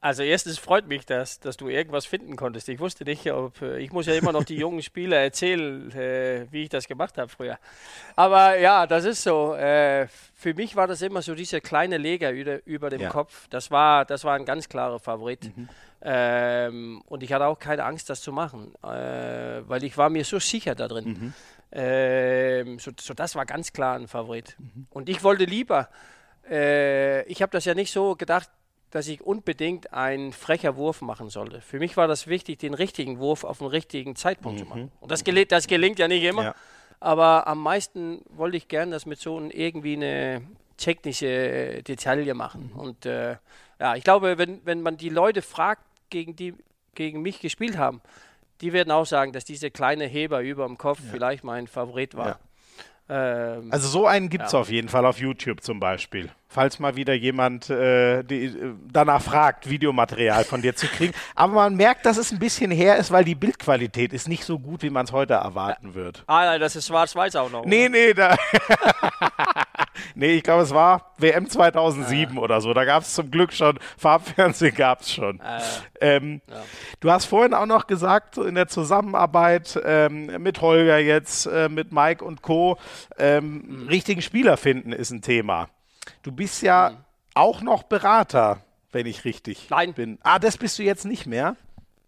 Also 0.00 0.22
erstens 0.22 0.58
freut 0.58 0.86
mich, 0.86 1.06
dass, 1.06 1.40
dass 1.40 1.56
du 1.56 1.68
irgendwas 1.68 2.06
finden 2.06 2.36
konntest. 2.36 2.68
Ich 2.68 2.78
wusste 2.78 3.04
nicht, 3.04 3.30
ob 3.32 3.60
äh, 3.62 3.78
ich 3.78 3.92
muss 3.92 4.06
ja 4.06 4.14
immer 4.14 4.32
noch 4.32 4.44
die 4.44 4.56
jungen 4.56 4.82
Spieler 4.82 5.18
erzählen, 5.18 5.90
äh, 5.92 6.46
wie 6.50 6.62
ich 6.64 6.68
das 6.68 6.86
gemacht 6.86 7.18
habe 7.18 7.28
früher. 7.28 7.58
Aber 8.14 8.58
ja, 8.58 8.86
das 8.86 9.04
ist 9.04 9.22
so. 9.22 9.54
Äh, 9.54 10.06
für 10.34 10.54
mich 10.54 10.76
war 10.76 10.86
das 10.86 11.02
immer 11.02 11.20
so 11.20 11.34
dieser 11.34 11.60
kleine 11.60 11.98
Leger 11.98 12.30
über, 12.30 12.64
über 12.64 12.90
dem 12.90 13.00
ja. 13.00 13.08
Kopf. 13.10 13.48
Das 13.48 13.70
war, 13.70 14.04
das 14.04 14.24
war 14.24 14.34
ein 14.34 14.44
ganz 14.44 14.68
klarer 14.68 15.00
Favorit. 15.00 15.56
Mhm. 15.56 15.68
Ähm, 16.00 17.02
und 17.06 17.24
ich 17.24 17.32
hatte 17.32 17.46
auch 17.46 17.58
keine 17.58 17.84
Angst, 17.84 18.08
das 18.08 18.20
zu 18.20 18.32
machen, 18.32 18.72
äh, 18.84 19.68
weil 19.68 19.82
ich 19.82 19.98
war 19.98 20.10
mir 20.10 20.24
so 20.24 20.38
sicher 20.38 20.76
da 20.76 20.86
drin. 20.86 21.04
Mhm. 21.08 21.34
Ähm, 21.72 22.78
so, 22.78 22.92
so, 22.98 23.14
das 23.14 23.34
war 23.34 23.46
ganz 23.46 23.72
klar 23.72 23.96
ein 23.96 24.06
Favorit. 24.06 24.54
Mhm. 24.58 24.86
Und 24.90 25.08
ich 25.08 25.24
wollte 25.24 25.44
lieber. 25.44 25.88
Äh, 26.48 27.24
ich 27.24 27.42
habe 27.42 27.50
das 27.50 27.64
ja 27.64 27.74
nicht 27.74 27.92
so 27.92 28.14
gedacht 28.14 28.48
dass 28.90 29.08
ich 29.08 29.20
unbedingt 29.22 29.92
einen 29.92 30.32
frecher 30.32 30.76
Wurf 30.76 31.02
machen 31.02 31.28
sollte. 31.28 31.60
Für 31.60 31.78
mich 31.78 31.96
war 31.96 32.08
das 32.08 32.26
wichtig, 32.26 32.58
den 32.58 32.74
richtigen 32.74 33.18
Wurf 33.18 33.44
auf 33.44 33.58
den 33.58 33.66
richtigen 33.66 34.16
Zeitpunkt 34.16 34.58
mhm. 34.58 34.62
zu 34.62 34.68
machen. 34.68 34.92
Und 35.00 35.10
das, 35.10 35.24
gel 35.24 35.44
das 35.44 35.66
gelingt 35.66 35.98
ja 35.98 36.08
nicht 36.08 36.22
immer. 36.22 36.44
Ja. 36.44 36.54
Aber 37.00 37.46
am 37.46 37.62
meisten 37.62 38.22
wollte 38.30 38.56
ich 38.56 38.68
gern 38.68 38.90
das 38.90 39.06
mit 39.06 39.20
so 39.20 39.36
einem 39.36 39.50
irgendwie 39.50 39.94
eine 39.94 40.42
technische 40.76 41.82
Detaille 41.82 42.34
machen. 42.34 42.70
Mhm. 42.72 42.80
Und 42.80 43.06
äh, 43.06 43.36
ja, 43.78 43.94
ich 43.94 44.04
glaube, 44.04 44.38
wenn, 44.38 44.64
wenn 44.64 44.82
man 44.82 44.96
die 44.96 45.10
Leute 45.10 45.42
fragt, 45.42 45.82
gegen 46.10 46.34
die 46.34 46.54
gegen 46.98 47.22
mich 47.22 47.40
gespielt 47.40 47.78
haben, 47.78 48.02
die 48.60 48.72
werden 48.72 48.90
auch 48.90 49.06
sagen, 49.06 49.32
dass 49.32 49.44
diese 49.44 49.70
kleine 49.70 50.04
Heber 50.04 50.40
über 50.40 50.66
dem 50.66 50.76
Kopf 50.76 50.98
ja. 51.04 51.10
vielleicht 51.12 51.44
mein 51.44 51.66
Favorit 51.68 52.16
war. 52.16 52.26
Ja. 52.26 52.38
Ähm, 53.10 53.68
also 53.70 53.88
so 53.88 54.06
einen 54.06 54.28
gibt 54.28 54.44
es 54.44 54.52
ja. 54.52 54.58
auf 54.58 54.70
jeden 54.70 54.88
Fall 54.88 55.06
auf 55.06 55.18
YouTube 55.18 55.62
zum 55.62 55.80
Beispiel. 55.80 56.30
Falls 56.48 56.78
mal 56.78 56.96
wieder 56.96 57.14
jemand 57.14 57.70
äh, 57.70 58.22
die, 58.22 58.46
äh, 58.46 58.74
danach 58.90 59.22
fragt, 59.22 59.68
Videomaterial 59.68 60.44
von 60.44 60.62
dir 60.62 60.74
zu 60.74 60.86
kriegen. 60.86 61.14
Aber 61.34 61.54
man 61.54 61.74
merkt, 61.74 62.06
dass 62.06 62.16
es 62.16 62.32
ein 62.32 62.38
bisschen 62.38 62.70
her 62.70 62.96
ist, 62.96 63.10
weil 63.10 63.24
die 63.24 63.34
Bildqualität 63.34 64.12
ist 64.12 64.28
nicht 64.28 64.44
so 64.44 64.58
gut, 64.58 64.82
wie 64.82 64.90
man 64.90 65.04
es 65.04 65.12
heute 65.12 65.34
erwarten 65.34 65.88
ja. 65.88 65.94
wird. 65.94 66.24
Ah, 66.26 66.44
nein, 66.44 66.60
das 66.60 66.76
ist 66.76 66.86
schwarz-weiß 66.86 67.36
auch 67.36 67.50
noch. 67.50 67.64
Nee, 67.64 67.86
oder? 67.86 67.90
nee, 67.90 68.14
da. 68.14 68.36
nee, 70.14 70.36
ich 70.36 70.42
glaube, 70.42 70.62
es 70.62 70.72
war 70.72 71.12
WM 71.18 71.48
2007 71.48 72.36
ah. 72.36 72.40
oder 72.40 72.60
so. 72.60 72.74
Da 72.74 72.84
gab 72.84 73.02
es 73.02 73.14
zum 73.14 73.30
Glück 73.30 73.52
schon, 73.52 73.78
Farbfernsehen 73.96 74.74
gab 74.74 75.00
es 75.00 75.12
schon. 75.12 75.40
Ah, 75.40 75.60
ähm, 76.00 76.40
ja. 76.48 76.62
Du 77.00 77.10
hast 77.10 77.26
vorhin 77.26 77.54
auch 77.54 77.66
noch 77.66 77.86
gesagt, 77.86 78.36
in 78.38 78.54
der 78.54 78.68
Zusammenarbeit 78.68 79.80
ähm, 79.84 80.26
mit 80.42 80.60
Holger 80.60 80.98
jetzt, 80.98 81.46
äh, 81.46 81.68
mit 81.68 81.92
Mike 81.92 82.24
und 82.24 82.42
Co., 82.42 82.78
ähm, 83.18 83.64
mhm. 83.66 83.88
richtigen 83.88 84.22
Spieler 84.22 84.56
finden 84.56 84.92
ist 84.92 85.10
ein 85.10 85.22
Thema. 85.22 85.68
Du 86.22 86.32
bist 86.32 86.62
ja 86.62 86.90
mhm. 86.90 86.96
auch 87.34 87.62
noch 87.62 87.82
Berater, 87.82 88.60
wenn 88.92 89.06
ich 89.06 89.24
richtig 89.24 89.68
Nein. 89.70 89.94
bin. 89.94 90.18
Ah, 90.22 90.38
das 90.38 90.56
bist 90.56 90.78
du 90.78 90.82
jetzt 90.82 91.04
nicht 91.04 91.26
mehr? 91.26 91.56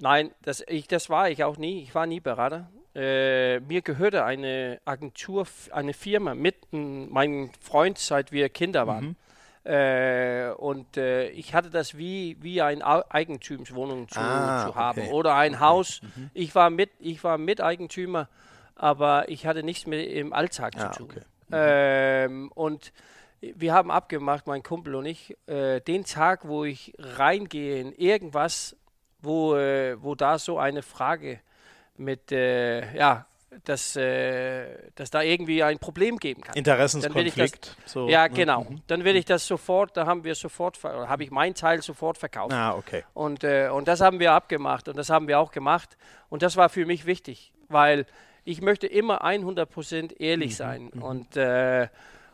Nein, 0.01 0.31
das, 0.43 0.65
ich, 0.67 0.89
das 0.89 1.11
war 1.11 1.31
ich 1.31 1.45
auch 1.45 1.59
nie. 1.59 1.83
Ich 1.83 1.95
war 1.95 2.07
nie 2.07 2.21
Berater. 2.21 2.71
Äh, 2.95 3.61
mir 3.61 3.83
gehörte 3.83 4.25
eine 4.25 4.81
Agentur, 4.85 5.47
eine 5.71 5.93
Firma 5.93 6.35
mit 6.35 6.57
meinem 6.73 7.51
Freund, 7.61 7.99
seit 7.99 8.33
wir 8.33 8.49
Kinder 8.49 8.87
waren. 8.87 9.05
Mhm. 9.05 9.17
Äh, 9.63 10.51
und 10.57 10.97
äh, 10.97 11.29
ich 11.29 11.55
hatte 11.55 11.71
das 11.71 11.97
wie, 11.97 12.37
wie 12.41 12.63
eine 12.63 12.85
Eigentumswohnung 13.11 14.09
zu, 14.09 14.19
ah, 14.19 14.67
zu 14.67 14.75
haben 14.75 15.03
okay. 15.03 15.13
oder 15.13 15.35
ein 15.35 15.55
okay. 15.55 15.61
Haus. 15.61 16.01
Mhm. 16.03 16.31
Ich, 16.33 16.55
war 16.55 16.71
mit, 16.71 16.91
ich 16.99 17.23
war 17.23 17.39
Miteigentümer, 17.39 18.29
aber 18.75 19.29
ich 19.29 19.47
hatte 19.47 19.63
nichts 19.63 19.87
mit 19.87 20.09
im 20.11 20.33
Alltag 20.33 20.73
ah, 20.77 20.91
zu 20.91 20.99
tun. 20.99 21.11
Okay. 21.11 21.21
Mhm. 21.49 21.53
Ähm, 21.53 22.53
und 22.53 22.93
wir 23.41 23.73
haben 23.73 23.91
abgemacht, 23.91 24.47
mein 24.47 24.63
Kumpel 24.63 24.95
und 24.95 25.07
ich, 25.07 25.37
äh, 25.47 25.81
den 25.81 26.05
Tag, 26.05 26.49
wo 26.49 26.65
ich 26.65 26.95
reingehe 26.99 27.81
in 27.81 27.93
irgendwas, 27.93 28.77
wo, 29.21 29.55
äh, 29.57 30.03
wo 30.03 30.15
da 30.15 30.39
so 30.39 30.59
eine 30.59 30.83
Frage 30.83 31.41
mit, 32.01 32.33
äh, 32.33 32.97
ja, 32.97 33.27
dass, 33.65 33.97
äh, 33.97 34.91
dass 34.95 35.11
da 35.11 35.23
irgendwie 35.23 35.63
ein 35.63 35.79
Problem 35.79 36.19
geben 36.19 36.43
kann. 36.43 36.55
Interessenskonflikt. 36.55 37.77
Das, 37.85 37.93
so, 37.93 38.09
ja, 38.09 38.29
ne? 38.29 38.35
genau. 38.35 38.65
Mhm. 38.65 38.83
Dann 38.87 39.05
will 39.05 39.17
ich 39.17 39.25
das 39.25 39.47
sofort, 39.47 39.97
da 39.97 40.07
haben 40.07 40.25
wir 40.25 40.35
sofort, 40.35 40.83
habe 40.83 41.25
ich 41.25 41.31
meinen 41.31 41.55
Teil 41.55 41.83
sofort 41.83 42.17
verkauft. 42.17 42.53
Ah, 42.53 42.75
okay. 42.75 43.05
Und, 43.13 43.45
äh, 43.45 43.69
und 43.69 43.89
das 43.89 44.01
haben 44.01 44.21
wir 44.21 44.33
abgemacht 44.33 44.89
und 44.89 44.97
das 44.97 45.11
haben 45.11 45.29
wir 45.29 45.39
auch 45.39 45.51
gemacht. 45.51 45.97
Und 46.29 46.43
das 46.43 46.57
war 46.57 46.69
für 46.69 46.87
mich 46.87 47.07
wichtig, 47.07 47.53
weil 47.69 48.07
ich 48.45 48.63
möchte 48.63 48.87
immer 48.87 49.25
100% 49.25 50.19
ehrlich 50.19 50.53
mhm. 50.53 50.55
sein. 50.55 50.91
Mhm. 50.95 51.03
Und 51.03 51.37
äh, 51.37 51.89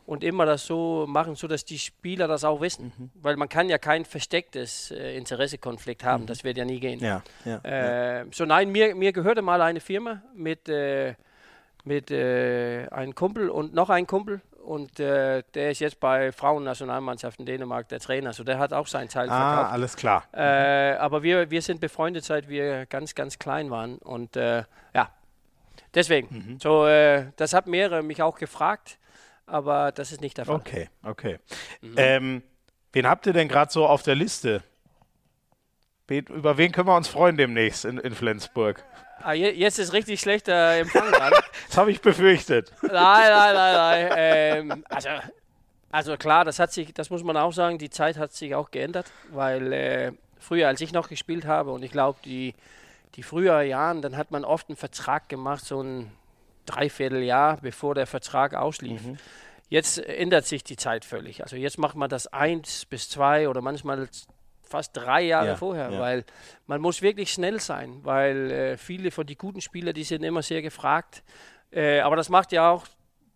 und 0.07 0.23
immer 0.23 0.47
das 0.47 0.65
so 0.65 1.05
machen, 1.09 1.35
so 1.35 1.49
dass 1.49 1.65
die 1.65 1.79
Spieler 1.79 2.29
das 2.29 2.45
auch 2.45 2.61
wissen. 2.61 2.93
Mhm. 2.97 3.11
Weil 3.15 3.37
man 3.37 3.49
kann 3.49 3.69
ja 3.69 3.77
kein 3.77 4.05
verstecktes 4.05 4.93
äh, 4.93 5.17
Interessekonflikt 5.17 6.05
haben, 6.05 6.23
mhm. 6.23 6.27
das 6.27 6.45
wird 6.45 6.57
ja 6.57 6.65
nie 6.65 6.81
gehen. 6.81 7.01
Ja, 7.01 7.23
ja, 7.45 7.61
äh, 7.65 8.19
ja. 8.19 8.25
So 8.31 8.47
nein, 8.47 8.71
mir, 8.71 8.95
mir 8.95 9.13
gehörte 9.13 9.43
mal 9.43 9.61
eine 9.61 9.81
Firma 9.81 10.23
mit, 10.35 10.69
äh, 10.69 11.15
mit 11.85 12.11
äh, 12.11 12.87
einem 12.89 13.15
Kumpel 13.15 13.51
und 13.51 13.75
noch 13.75 13.91
ein 13.91 14.07
Kumpel 14.07 14.41
und 14.65 14.99
äh, 15.01 15.43
der 15.55 15.71
ist 15.73 15.81
jetzt 15.81 15.99
bei 16.01 16.33
Frauennationalmannschaft 16.33 17.41
in 17.41 17.47
Dänemark 17.47 17.89
der 17.89 18.01
Trainer, 18.01 18.33
so 18.33 18.45
der 18.45 18.59
hat 18.59 18.73
auch 18.73 18.87
seinen 18.87 19.09
Teil 19.09 19.29
ah, 19.29 19.55
verkauft. 19.55 19.73
alles 19.73 19.97
klar. 19.97 20.25
Äh, 20.33 20.97
aber 20.97 21.23
wir, 21.25 21.51
wir 21.51 21.63
sind 21.63 21.81
befreundet, 21.81 22.25
seit 22.25 22.49
wir 22.49 22.87
ganz, 22.87 23.15
ganz 23.15 23.39
klein 23.39 23.71
waren 23.71 23.99
und 23.99 24.37
ja, 24.37 25.11
deswegen. 25.95 26.29
Mhm. 26.31 26.61
So, 26.61 26.85
das 26.85 27.53
hat 27.53 27.67
mehrere 27.67 28.03
mich 28.03 28.23
auch 28.23 28.39
gefragt 28.39 28.99
aber 29.47 29.93
das 29.93 30.13
ist 30.13 30.21
nicht 30.21 30.37
der 30.39 30.47
Fall. 30.47 30.57
Okay, 30.57 30.89
okay. 31.03 31.39
Mhm. 31.81 31.95
Ähm, 31.97 32.43
wen 32.93 33.09
habt 33.09 33.27
ihr 33.27 33.33
denn 33.33 33.49
gerade 33.49 33.73
so 33.73 33.87
auf 33.87 34.03
der 34.03 34.15
Liste? 34.15 34.63
Über 36.09 36.57
wen 36.57 36.71
können 36.71 36.87
wir 36.87 36.97
uns 36.97 37.09
freuen 37.09 37.37
demnächst 37.37 37.85
in, 37.85 37.99
in 37.99 38.15
Flensburg? 38.15 38.85
Ah, 39.23 39.33
jetzt 39.33 39.79
ist 39.79 39.93
richtig 39.93 40.21
schlechter 40.21 40.77
Empfang 40.77 41.11
dran. 41.11 41.33
das 41.69 41.77
habe 41.77 41.91
ich 41.91 42.01
befürchtet. 42.01 42.73
Nein, 42.83 42.93
nein, 42.93 43.55
nein, 43.55 43.75
nein. 43.75 44.13
Ähm, 44.17 44.85
also, 44.89 45.09
also 45.91 46.17
klar, 46.17 46.45
das 46.45 46.59
hat 46.59 46.73
sich, 46.73 46.93
das 46.95 47.11
muss 47.11 47.25
man 47.25 47.37
auch 47.37 47.53
sagen, 47.53 47.79
die 47.79 47.91
Zeit 47.91 48.19
hat 48.19 48.33
sich 48.33 48.55
auch 48.55 48.71
geändert, 48.71 49.11
weil 49.33 49.73
äh, 49.73 50.13
früher, 50.39 50.69
als 50.69 50.81
ich 50.81 50.93
noch 50.93 51.09
gespielt 51.09 51.45
habe, 51.45 51.73
und 51.73 51.83
ich 51.83 51.91
glaube, 51.91 52.19
die, 52.25 52.55
die 53.15 53.23
früheren 53.23 53.67
Jahren, 53.67 54.03
dann 54.03 54.17
hat 54.17 54.31
man 54.31 54.45
oft 54.45 54.69
einen 54.69 54.77
Vertrag 54.77 55.29
gemacht, 55.29 55.65
so 55.65 55.83
ein 55.83 56.13
Dreivierteljahr, 56.67 57.59
bevor 57.63 57.95
der 57.95 58.07
Vertrag 58.07 58.55
auslief. 58.55 59.05
Mhm. 59.05 59.19
Jetzt 59.69 59.99
ändert 59.99 60.47
sich 60.47 60.63
die 60.63 60.77
Zeit 60.77 61.05
völlig. 61.05 61.43
Also 61.43 61.57
jetzt 61.57 61.79
macht 61.79 61.97
man 61.97 62.09
das 62.09 62.27
eins 62.29 62.85
bis 62.85 63.09
zwei 63.09 63.49
oder 63.49 63.61
manchmal 63.61 64.09
fast 64.63 64.97
drei 64.97 65.23
Jahre 65.23 65.49
ja, 65.49 65.57
vorher, 65.57 65.91
ja. 65.91 66.01
weil 66.01 66.25
man 66.67 66.81
muss 66.81 67.03
wirklich 67.03 67.33
schnell 67.33 67.61
sein, 67.61 68.01
weil 68.03 68.51
äh, 68.51 68.77
viele 68.77 69.11
von 69.11 69.27
den 69.27 69.39
guten 69.39 69.61
Spielern, 69.61 69.95
die 69.95 70.05
sind 70.05 70.23
immer 70.23 70.43
sehr 70.43 70.63
gefragt. 70.63 71.23
Äh, 71.71 72.01
aber 72.01 72.17
das 72.17 72.29
macht 72.29 72.53
ja 72.53 72.71
auch 72.71 72.87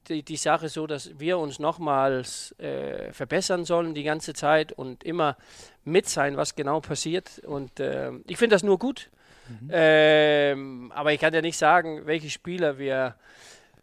die, 0.08 0.22
die 0.22 0.36
Sache 0.36 0.68
so, 0.68 0.86
dass 0.86 1.18
wir 1.18 1.38
uns 1.38 1.58
nochmals 1.58 2.52
äh, 2.58 3.12
verbessern 3.12 3.64
sollen 3.64 3.94
die 3.94 4.02
ganze 4.02 4.34
Zeit 4.34 4.72
und 4.72 5.04
immer 5.04 5.36
mit 5.84 6.08
sein, 6.08 6.36
was 6.36 6.54
genau 6.54 6.80
passiert. 6.80 7.40
Und 7.40 7.80
äh, 7.80 8.12
ich 8.26 8.36
finde 8.36 8.54
das 8.54 8.62
nur 8.62 8.78
gut. 8.78 9.10
Mhm. 9.50 9.70
Ähm, 9.72 10.92
aber 10.94 11.12
ich 11.12 11.20
kann 11.20 11.34
ja 11.34 11.40
nicht 11.40 11.58
sagen, 11.58 12.06
welche 12.06 12.30
Spieler 12.30 12.78
wir, 12.78 13.16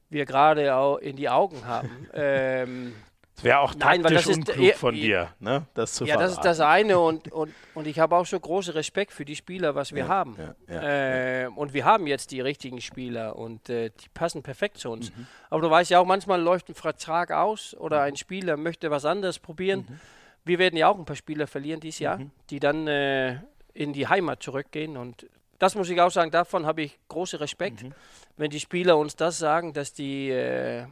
wir 0.10 0.26
gerade 0.26 1.00
in 1.02 1.16
die 1.16 1.30
Augen 1.30 1.66
haben. 1.66 2.08
ähm, 2.14 2.94
Es 3.36 3.44
wäre 3.44 3.60
auch 3.60 3.76
taktisch 3.76 3.86
Nein, 3.86 4.04
weil 4.04 4.14
das 4.14 4.28
unklug 4.28 4.58
ist, 4.58 4.80
von 4.80 4.96
dir, 4.96 5.30
ne? 5.40 5.68
das 5.74 5.94
zu 5.94 6.06
Ja, 6.06 6.14
verraten. 6.14 6.30
das 6.30 6.38
ist 6.38 6.46
das 6.46 6.60
eine 6.60 7.00
und, 7.00 7.32
und, 7.32 7.54
und 7.76 7.86
ich 7.86 8.00
habe 8.00 8.16
auch 8.16 8.26
so 8.26 8.40
großen 8.40 8.74
Respekt 8.74 9.12
für 9.12 9.26
die 9.26 9.36
Spieler, 9.36 9.76
was 9.76 9.94
wir 9.94 10.04
ja, 10.04 10.08
haben. 10.08 10.38
Ja, 10.38 10.74
ja, 10.74 11.44
äh, 11.44 11.48
und 11.48 11.74
wir 11.74 11.86
haben 11.86 12.08
jetzt 12.08 12.32
die 12.32 12.42
richtigen 12.42 12.82
Spieler 12.82 13.36
und 13.36 13.70
äh, 13.70 13.90
die 13.90 14.10
passen 14.14 14.42
perfekt 14.42 14.78
zu 14.78 14.90
uns. 14.90 15.16
Mhm. 15.16 15.28
Aber 15.50 15.62
du 15.62 15.70
weißt 15.70 15.92
ja 15.92 16.00
auch, 16.00 16.06
manchmal 16.06 16.42
läuft 16.42 16.70
ein 16.70 16.76
Vertrag 16.76 17.32
aus 17.32 17.76
oder 17.76 18.02
ein 18.02 18.16
Spieler 18.16 18.58
möchte 18.58 18.90
was 18.90 19.06
anderes 19.06 19.38
probieren. 19.40 19.86
Mhm. 19.88 20.00
Wir 20.46 20.60
werden 20.60 20.78
ja 20.78 20.88
auch 20.88 20.98
ein 20.98 21.06
paar 21.06 21.16
Spieler 21.18 21.46
verlieren 21.46 21.82
dieses 21.82 22.00
Jahr, 22.00 22.18
mhm. 22.20 22.32
die 22.50 22.60
dann 22.60 22.88
äh, 22.88 23.40
in 23.74 23.94
die 23.94 24.08
Heimat 24.08 24.42
zurückgehen 24.42 24.98
und 24.98 25.28
das 25.60 25.76
muss 25.76 25.90
ich 25.90 26.00
auch 26.00 26.12
sagen, 26.12 26.32
davon 26.32 26.66
habe 26.66 26.84
ich 26.84 27.00
großen 27.08 27.40
Respekt, 27.40 27.84
mhm. 27.84 27.94
wenn 28.38 28.50
die 28.50 28.60
Spieler 28.60 28.98
uns 28.98 29.16
das 29.16 29.40
sagen, 29.40 29.74
dass 29.74 29.94
die 29.94 30.30
äh, 30.30 30.86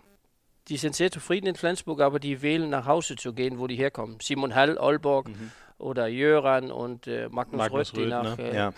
die 0.67 0.77
sind 0.77 0.95
sehr 0.95 1.11
zufrieden 1.11 1.47
in 1.47 1.55
Flensburg, 1.55 2.01
aber 2.01 2.19
die 2.19 2.41
wählen 2.41 2.69
nach 2.69 2.85
Hause 2.85 3.15
zu 3.15 3.33
gehen, 3.33 3.59
wo 3.59 3.67
die 3.67 3.75
herkommen. 3.75 4.17
Simon 4.21 4.51
Hell, 4.51 4.77
Olborg 4.77 5.29
mhm. 5.29 5.51
oder 5.77 6.07
Jöran 6.07 6.71
und 6.71 7.07
äh, 7.07 7.29
Magnus, 7.29 7.57
Magnus 7.57 7.93
Röth, 7.93 7.97
die 7.97 8.05
nach 8.07 8.37
ne? 8.37 8.43
äh, 8.43 8.55
ja. 8.55 8.73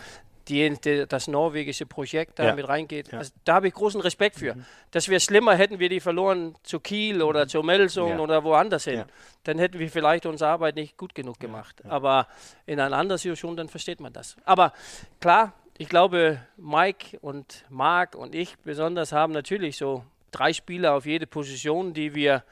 die, 0.49 0.77
die, 0.83 1.05
das 1.07 1.27
norwegische 1.27 1.85
Projekt 1.85 2.39
da 2.39 2.47
ja. 2.47 2.55
mit 2.55 2.67
reingeht. 2.67 3.11
Ja. 3.11 3.19
Also, 3.19 3.31
da 3.45 3.55
habe 3.55 3.69
ich 3.69 3.73
großen 3.73 4.01
Respekt 4.01 4.37
für. 4.37 4.55
Mhm. 4.55 4.65
Das 4.91 5.07
wäre 5.07 5.21
schlimmer, 5.21 5.55
hätten 5.55 5.79
wir 5.79 5.87
die 5.87 6.01
verloren 6.01 6.55
zu 6.63 6.81
Kiel 6.81 7.21
oder 7.21 7.45
mhm. 7.45 7.49
zu 7.49 7.63
Melsung 7.63 8.19
oder 8.19 8.43
woanders 8.43 8.83
hin. 8.83 9.05
Dann 9.43 9.57
hätten 9.57 9.79
wir 9.79 9.89
vielleicht 9.89 10.25
unsere 10.25 10.49
Arbeit 10.49 10.75
nicht 10.75 10.97
gut 10.97 11.15
genug 11.15 11.39
gemacht. 11.39 11.81
Aber 11.87 12.27
in 12.65 12.81
einer 12.81 12.97
anderen 12.97 13.17
Situation, 13.17 13.55
dann 13.55 13.69
versteht 13.69 14.01
man 14.01 14.11
das. 14.11 14.35
Aber 14.43 14.73
klar, 15.21 15.53
ich 15.77 15.89
glaube, 15.89 16.39
Mike 16.57 17.19
und 17.21 17.65
Marc 17.69 18.15
und 18.15 18.33
ich 18.35 18.57
besonders 18.59 19.11
haben 19.11 19.33
natürlich 19.33 19.77
so 19.77 20.03
drei 20.31 20.53
Spieler 20.53 20.93
auf 20.93 21.05
jede 21.05 21.27
Position, 21.27 21.93
die 21.93 22.15
wir 22.15 22.43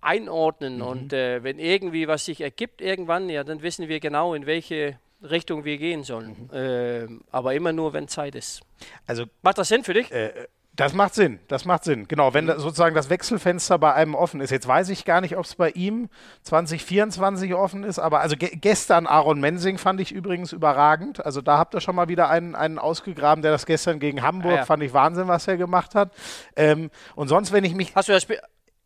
einordnen. 0.00 0.76
Mhm. 0.76 0.82
Und 0.82 1.12
äh, 1.12 1.42
wenn 1.42 1.58
irgendwie 1.58 2.08
was 2.08 2.24
sich 2.24 2.40
ergibt 2.40 2.80
irgendwann, 2.80 3.28
ja, 3.28 3.44
dann 3.44 3.62
wissen 3.62 3.88
wir 3.88 4.00
genau, 4.00 4.34
in 4.34 4.46
welche 4.46 4.98
Richtung 5.22 5.64
wir 5.64 5.78
gehen 5.78 6.04
sollen. 6.04 6.48
Mhm. 6.50 6.56
Äh, 6.56 7.06
aber 7.30 7.54
immer 7.54 7.72
nur, 7.72 7.92
wenn 7.92 8.06
Zeit 8.08 8.34
ist. 8.34 8.60
Also 9.06 9.24
macht 9.42 9.58
das 9.58 9.68
Sinn 9.68 9.82
für 9.82 9.94
dich? 9.94 10.12
Äh, 10.12 10.46
das 10.78 10.94
macht 10.94 11.12
Sinn, 11.12 11.40
das 11.48 11.64
macht 11.64 11.82
Sinn. 11.82 12.06
Genau, 12.06 12.34
wenn 12.34 12.44
mhm. 12.44 12.60
sozusagen 12.60 12.94
das 12.94 13.10
Wechselfenster 13.10 13.80
bei 13.80 13.94
einem 13.94 14.14
offen 14.14 14.40
ist. 14.40 14.50
Jetzt 14.50 14.68
weiß 14.68 14.90
ich 14.90 15.04
gar 15.04 15.20
nicht, 15.20 15.36
ob 15.36 15.44
es 15.44 15.56
bei 15.56 15.70
ihm 15.70 16.08
2024 16.44 17.52
offen 17.54 17.82
ist, 17.82 17.98
aber 17.98 18.20
also 18.20 18.36
ge 18.36 18.50
gestern 18.54 19.08
Aaron 19.08 19.40
Mensing 19.40 19.76
fand 19.76 20.00
ich 20.00 20.12
übrigens 20.12 20.52
überragend. 20.52 21.26
Also 21.26 21.40
da 21.40 21.58
habt 21.58 21.74
ihr 21.74 21.80
schon 21.80 21.96
mal 21.96 22.06
wieder 22.06 22.30
einen, 22.30 22.54
einen 22.54 22.78
ausgegraben, 22.78 23.42
der 23.42 23.50
das 23.50 23.66
gestern 23.66 23.98
gegen 23.98 24.22
Hamburg, 24.22 24.52
ah, 24.52 24.56
ja. 24.58 24.64
fand 24.64 24.84
ich 24.84 24.92
Wahnsinn, 24.92 25.26
was 25.26 25.48
er 25.48 25.56
gemacht 25.56 25.96
hat. 25.96 26.12
Ähm, 26.54 26.90
und 27.16 27.26
sonst, 27.26 27.50
wenn 27.50 27.64
ich 27.64 27.74
mich. 27.74 27.96
Hast 27.96 28.08
du 28.08 28.12
das 28.12 28.22
Spiel. 28.22 28.38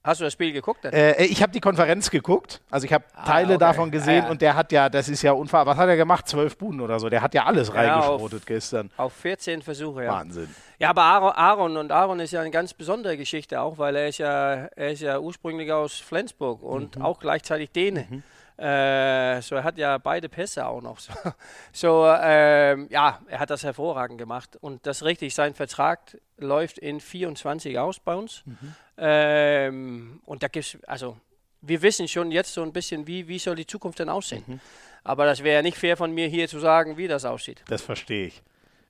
Hast 0.04 0.20
du 0.20 0.24
das 0.24 0.32
Spiel 0.32 0.52
geguckt? 0.52 0.84
Äh, 0.84 1.22
ich 1.26 1.42
habe 1.42 1.52
die 1.52 1.60
Konferenz 1.60 2.10
geguckt. 2.10 2.60
Also 2.70 2.86
ich 2.86 2.92
habe 2.92 3.04
ah, 3.14 3.24
Teile 3.24 3.54
okay. 3.54 3.58
davon 3.58 3.90
gesehen 3.92 4.22
ah, 4.22 4.26
ja. 4.26 4.30
und 4.32 4.42
der 4.42 4.56
hat 4.56 4.72
ja, 4.72 4.88
das 4.88 5.08
ist 5.08 5.22
ja 5.22 5.30
unfassbar. 5.30 5.74
Was 5.74 5.76
hat 5.80 5.88
er 5.88 5.96
gemacht? 5.96 6.26
Zwölf 6.26 6.56
Buden 6.56 6.80
oder 6.80 6.98
so. 6.98 7.08
Der 7.08 7.22
hat 7.22 7.34
ja 7.34 7.44
alles 7.44 7.68
ja, 7.68 7.74
reingeschrotet 7.74 8.40
auf, 8.40 8.46
gestern. 8.46 8.90
Auf 8.96 9.12
14 9.12 9.62
Versuche, 9.62 10.02
ja. 10.02 10.12
Wahnsinn. 10.12 10.52
Ja, 10.82 10.90
aber 10.90 11.04
Aaron, 11.04 11.32
Aaron, 11.36 11.76
und 11.76 11.92
Aaron 11.92 12.18
ist 12.18 12.32
ja 12.32 12.40
eine 12.40 12.50
ganz 12.50 12.74
besondere 12.74 13.16
Geschichte 13.16 13.60
auch, 13.60 13.78
weil 13.78 13.94
er 13.94 14.08
ist 14.08 14.18
ja, 14.18 14.64
er 14.74 14.90
ist 14.90 15.00
ja 15.00 15.16
ursprünglich 15.20 15.70
aus 15.70 16.00
Flensburg 16.00 16.60
und 16.60 16.96
mhm. 16.96 17.02
auch 17.02 17.20
gleichzeitig 17.20 17.70
Däne. 17.70 18.08
Mhm. 18.10 18.22
Äh, 18.58 19.40
so, 19.42 19.54
er 19.54 19.62
hat 19.62 19.78
ja 19.78 19.98
beide 19.98 20.28
Pässe 20.28 20.66
auch 20.66 20.82
noch. 20.82 20.98
So, 20.98 21.12
so 21.72 22.06
äh, 22.06 22.84
ja, 22.92 23.20
er 23.28 23.38
hat 23.38 23.50
das 23.50 23.62
hervorragend 23.62 24.18
gemacht. 24.18 24.56
Und 24.60 24.84
das 24.84 25.04
richtig, 25.04 25.36
sein 25.36 25.54
Vertrag 25.54 26.18
läuft 26.36 26.78
in 26.78 26.98
24 26.98 27.78
aus 27.78 28.00
bei 28.00 28.16
uns. 28.16 28.42
Mhm. 28.44 28.74
Ähm, 28.98 30.20
und 30.24 30.42
da 30.42 30.48
gibt 30.48 30.66
es, 30.66 30.78
also, 30.88 31.16
wir 31.60 31.80
wissen 31.82 32.08
schon 32.08 32.32
jetzt 32.32 32.54
so 32.54 32.62
ein 32.64 32.72
bisschen, 32.72 33.06
wie, 33.06 33.28
wie 33.28 33.38
soll 33.38 33.54
die 33.54 33.68
Zukunft 33.68 34.00
denn 34.00 34.08
aussehen. 34.08 34.42
Mhm. 34.48 34.60
Aber 35.04 35.26
das 35.26 35.44
wäre 35.44 35.62
nicht 35.62 35.78
fair 35.78 35.96
von 35.96 36.10
mir 36.10 36.26
hier 36.26 36.48
zu 36.48 36.58
sagen, 36.58 36.96
wie 36.96 37.06
das 37.06 37.24
aussieht. 37.24 37.62
Das 37.68 37.82
verstehe 37.82 38.26
ich. 38.26 38.42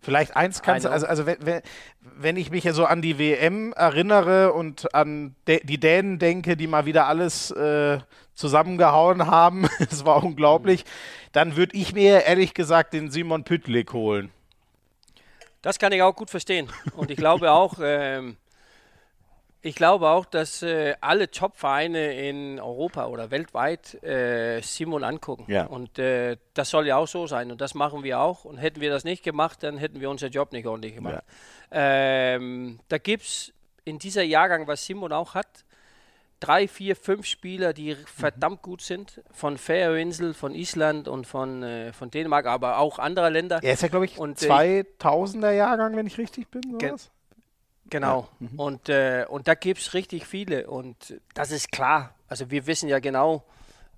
Vielleicht 0.02 0.36
eins 0.36 0.62
kannst 0.62 0.84
du, 0.84 0.90
also, 0.90 1.06
also 1.06 1.26
wenn, 1.26 1.62
wenn, 2.02 2.36
ich 2.36 2.50
mich 2.50 2.64
ja 2.64 2.72
so 2.72 2.86
an 2.86 3.02
die 3.02 3.20
WM 3.20 3.72
erinnere 3.72 4.52
und 4.52 4.92
an 4.96 5.36
die 5.46 5.78
Dänen 5.78 6.18
denke, 6.18 6.56
die 6.56 6.66
mal 6.66 6.86
wieder 6.86 7.06
alles 7.06 7.52
äh, 7.52 8.00
zusammengehauen 8.34 9.28
haben, 9.28 9.68
das 9.78 10.04
war 10.04 10.24
unglaublich, 10.24 10.84
dann 11.30 11.54
würde 11.56 11.76
ich 11.76 11.94
mir 11.94 12.24
ehrlich 12.24 12.52
gesagt 12.52 12.94
den 12.94 13.12
Simon 13.12 13.44
Püttlik 13.44 13.92
holen. 13.92 14.32
Das 15.62 15.78
kann 15.78 15.92
ich 15.92 16.02
auch 16.02 16.16
gut 16.16 16.30
verstehen. 16.30 16.68
Und 16.96 17.12
ich 17.12 17.16
glaube 17.16 17.52
auch, 17.52 17.74
ähm, 17.80 18.36
ich 19.64 19.76
glaube 19.76 20.08
auch, 20.08 20.24
dass 20.24 20.62
äh, 20.62 20.96
alle 21.00 21.30
Top-Vereine 21.30 22.14
in 22.14 22.58
Europa 22.58 23.06
oder 23.06 23.30
weltweit 23.30 24.02
äh, 24.02 24.60
Simon 24.60 25.04
angucken. 25.04 25.44
Ja. 25.46 25.66
Und 25.66 26.00
äh, 26.00 26.36
das 26.52 26.70
soll 26.70 26.88
ja 26.88 26.96
auch 26.96 27.06
so 27.06 27.28
sein. 27.28 27.52
Und 27.52 27.60
das 27.60 27.74
machen 27.74 28.02
wir 28.02 28.18
auch. 28.18 28.44
Und 28.44 28.56
hätten 28.56 28.80
wir 28.80 28.90
das 28.90 29.04
nicht 29.04 29.22
gemacht, 29.22 29.62
dann 29.62 29.78
hätten 29.78 30.00
wir 30.00 30.10
unseren 30.10 30.32
Job 30.32 30.52
nicht 30.52 30.66
ordentlich 30.66 30.96
gemacht. 30.96 31.22
Ja. 31.70 32.34
Ähm, 32.34 32.80
da 32.88 32.98
gibt 32.98 33.22
es 33.22 33.52
in 33.84 34.00
dieser 34.00 34.24
Jahrgang, 34.24 34.66
was 34.66 34.84
Simon 34.84 35.12
auch 35.12 35.34
hat, 35.34 35.64
drei, 36.40 36.66
vier, 36.66 36.96
fünf 36.96 37.26
Spieler, 37.26 37.72
die 37.72 37.94
mhm. 37.94 38.04
verdammt 38.04 38.62
gut 38.62 38.82
sind. 38.82 39.22
Von 39.30 39.58
Färöinsel, 39.58 40.34
von 40.34 40.56
Island 40.56 41.06
und 41.06 41.24
von, 41.24 41.62
äh, 41.62 41.92
von 41.92 42.10
Dänemark, 42.10 42.46
aber 42.46 42.78
auch 42.78 42.98
anderer 42.98 43.30
Länder. 43.30 43.60
Er 43.62 43.74
ist 43.74 43.82
ja, 43.82 43.88
glaube 43.88 44.06
ich, 44.06 44.18
und, 44.18 44.38
2000er 44.38 45.52
Jahrgang, 45.52 45.94
wenn 45.94 46.08
ich 46.08 46.18
richtig 46.18 46.48
bin. 46.50 46.62
Sowas. 46.62 47.12
Genau. 47.92 48.28
Ja. 48.40 48.48
Mhm. 48.48 48.58
Und, 48.58 48.88
äh, 48.88 49.26
und 49.28 49.46
da 49.46 49.54
gibt 49.54 49.80
es 49.80 49.92
richtig 49.92 50.26
viele. 50.26 50.66
Und 50.66 51.20
das 51.34 51.50
ist 51.50 51.70
klar. 51.70 52.14
Also 52.26 52.50
wir 52.50 52.66
wissen 52.66 52.88
ja 52.88 53.00
genau, 53.00 53.44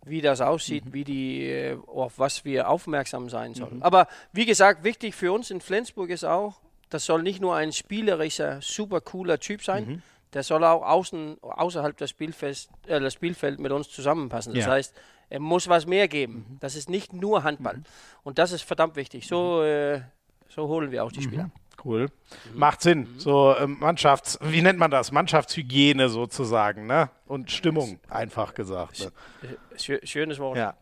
wie 0.04 0.20
das 0.20 0.40
aussieht, 0.40 0.87
mhm. 0.87 0.92
wie 0.92 1.04
die, 1.04 1.48
äh, 1.48 1.78
auf 1.87 2.18
was 2.18 2.44
wir 2.44 2.68
aufmerksam 2.68 3.30
sein 3.30 3.54
sollen. 3.54 3.76
Mhm. 3.76 3.83
Aber 3.83 4.09
wie 4.33 4.46
gesagt, 4.46 4.83
wichtig 4.83 5.14
für 5.14 5.33
uns 5.33 5.52
in 5.52 5.61
Flensburg 5.61 6.11
ist 6.11 6.24
auch, 6.24 6.61
das 6.90 7.04
soll 7.04 7.22
nicht 7.22 7.40
nur 7.40 7.54
ein 7.54 7.72
spielerischer, 7.72 8.61
super 8.61 9.00
cooler 9.00 9.38
Typ 9.38 9.62
sein, 9.62 9.87
mhm. 9.87 10.02
der 10.33 10.42
soll 10.42 10.64
auch 10.64 10.83
außen, 10.83 11.38
außerhalb 11.40 11.96
des 11.96 12.11
Spielfelds, 12.11 12.68
äh, 12.88 12.98
das 12.98 13.12
Spielfeld 13.12 13.61
mit 13.61 13.70
uns 13.70 13.88
zusammenpassen. 13.88 14.54
Das 14.54 14.64
ja. 14.64 14.72
heißt, 14.72 14.92
er 15.30 15.38
muss 15.38 15.68
was 15.68 15.87
mehr 15.87 16.09
geben. 16.09 16.46
Mhm. 16.48 16.59
Das 16.59 16.74
ist 16.74 16.90
nicht 16.90 17.12
nur 17.12 17.44
Handball. 17.44 17.76
Mhm. 17.76 17.85
Und 18.24 18.38
das 18.40 18.50
ist 18.50 18.62
verdammt 18.62 18.96
wichtig. 18.96 19.28
So, 19.28 19.62
äh, 19.62 20.00
so 20.48 20.66
holen 20.66 20.90
wir 20.90 21.04
auch 21.04 21.12
die 21.12 21.22
Spieler. 21.22 21.50
Cool. 21.85 22.09
Mhm. 22.53 22.59
Macht 22.59 22.83
Sinn. 22.83 23.01
Mhm. 23.01 23.18
So 23.18 23.55
ähm, 23.59 23.77
Mannschafts, 23.81 24.38
wie 24.42 24.62
nennt 24.62 24.79
man 24.79 24.90
das? 24.90 25.12
Mannschaftshygiene 25.12 26.09
sozusagen, 26.09 26.87
ne? 26.87 27.11
Und 27.27 27.51
Stimmung, 27.51 27.99
einfach 28.11 28.53
gesagt. 28.53 29.01
Ne? 29.01 29.99
Schönes 30.05 30.38
Wort. 30.38 30.59
Ja. 30.59 30.75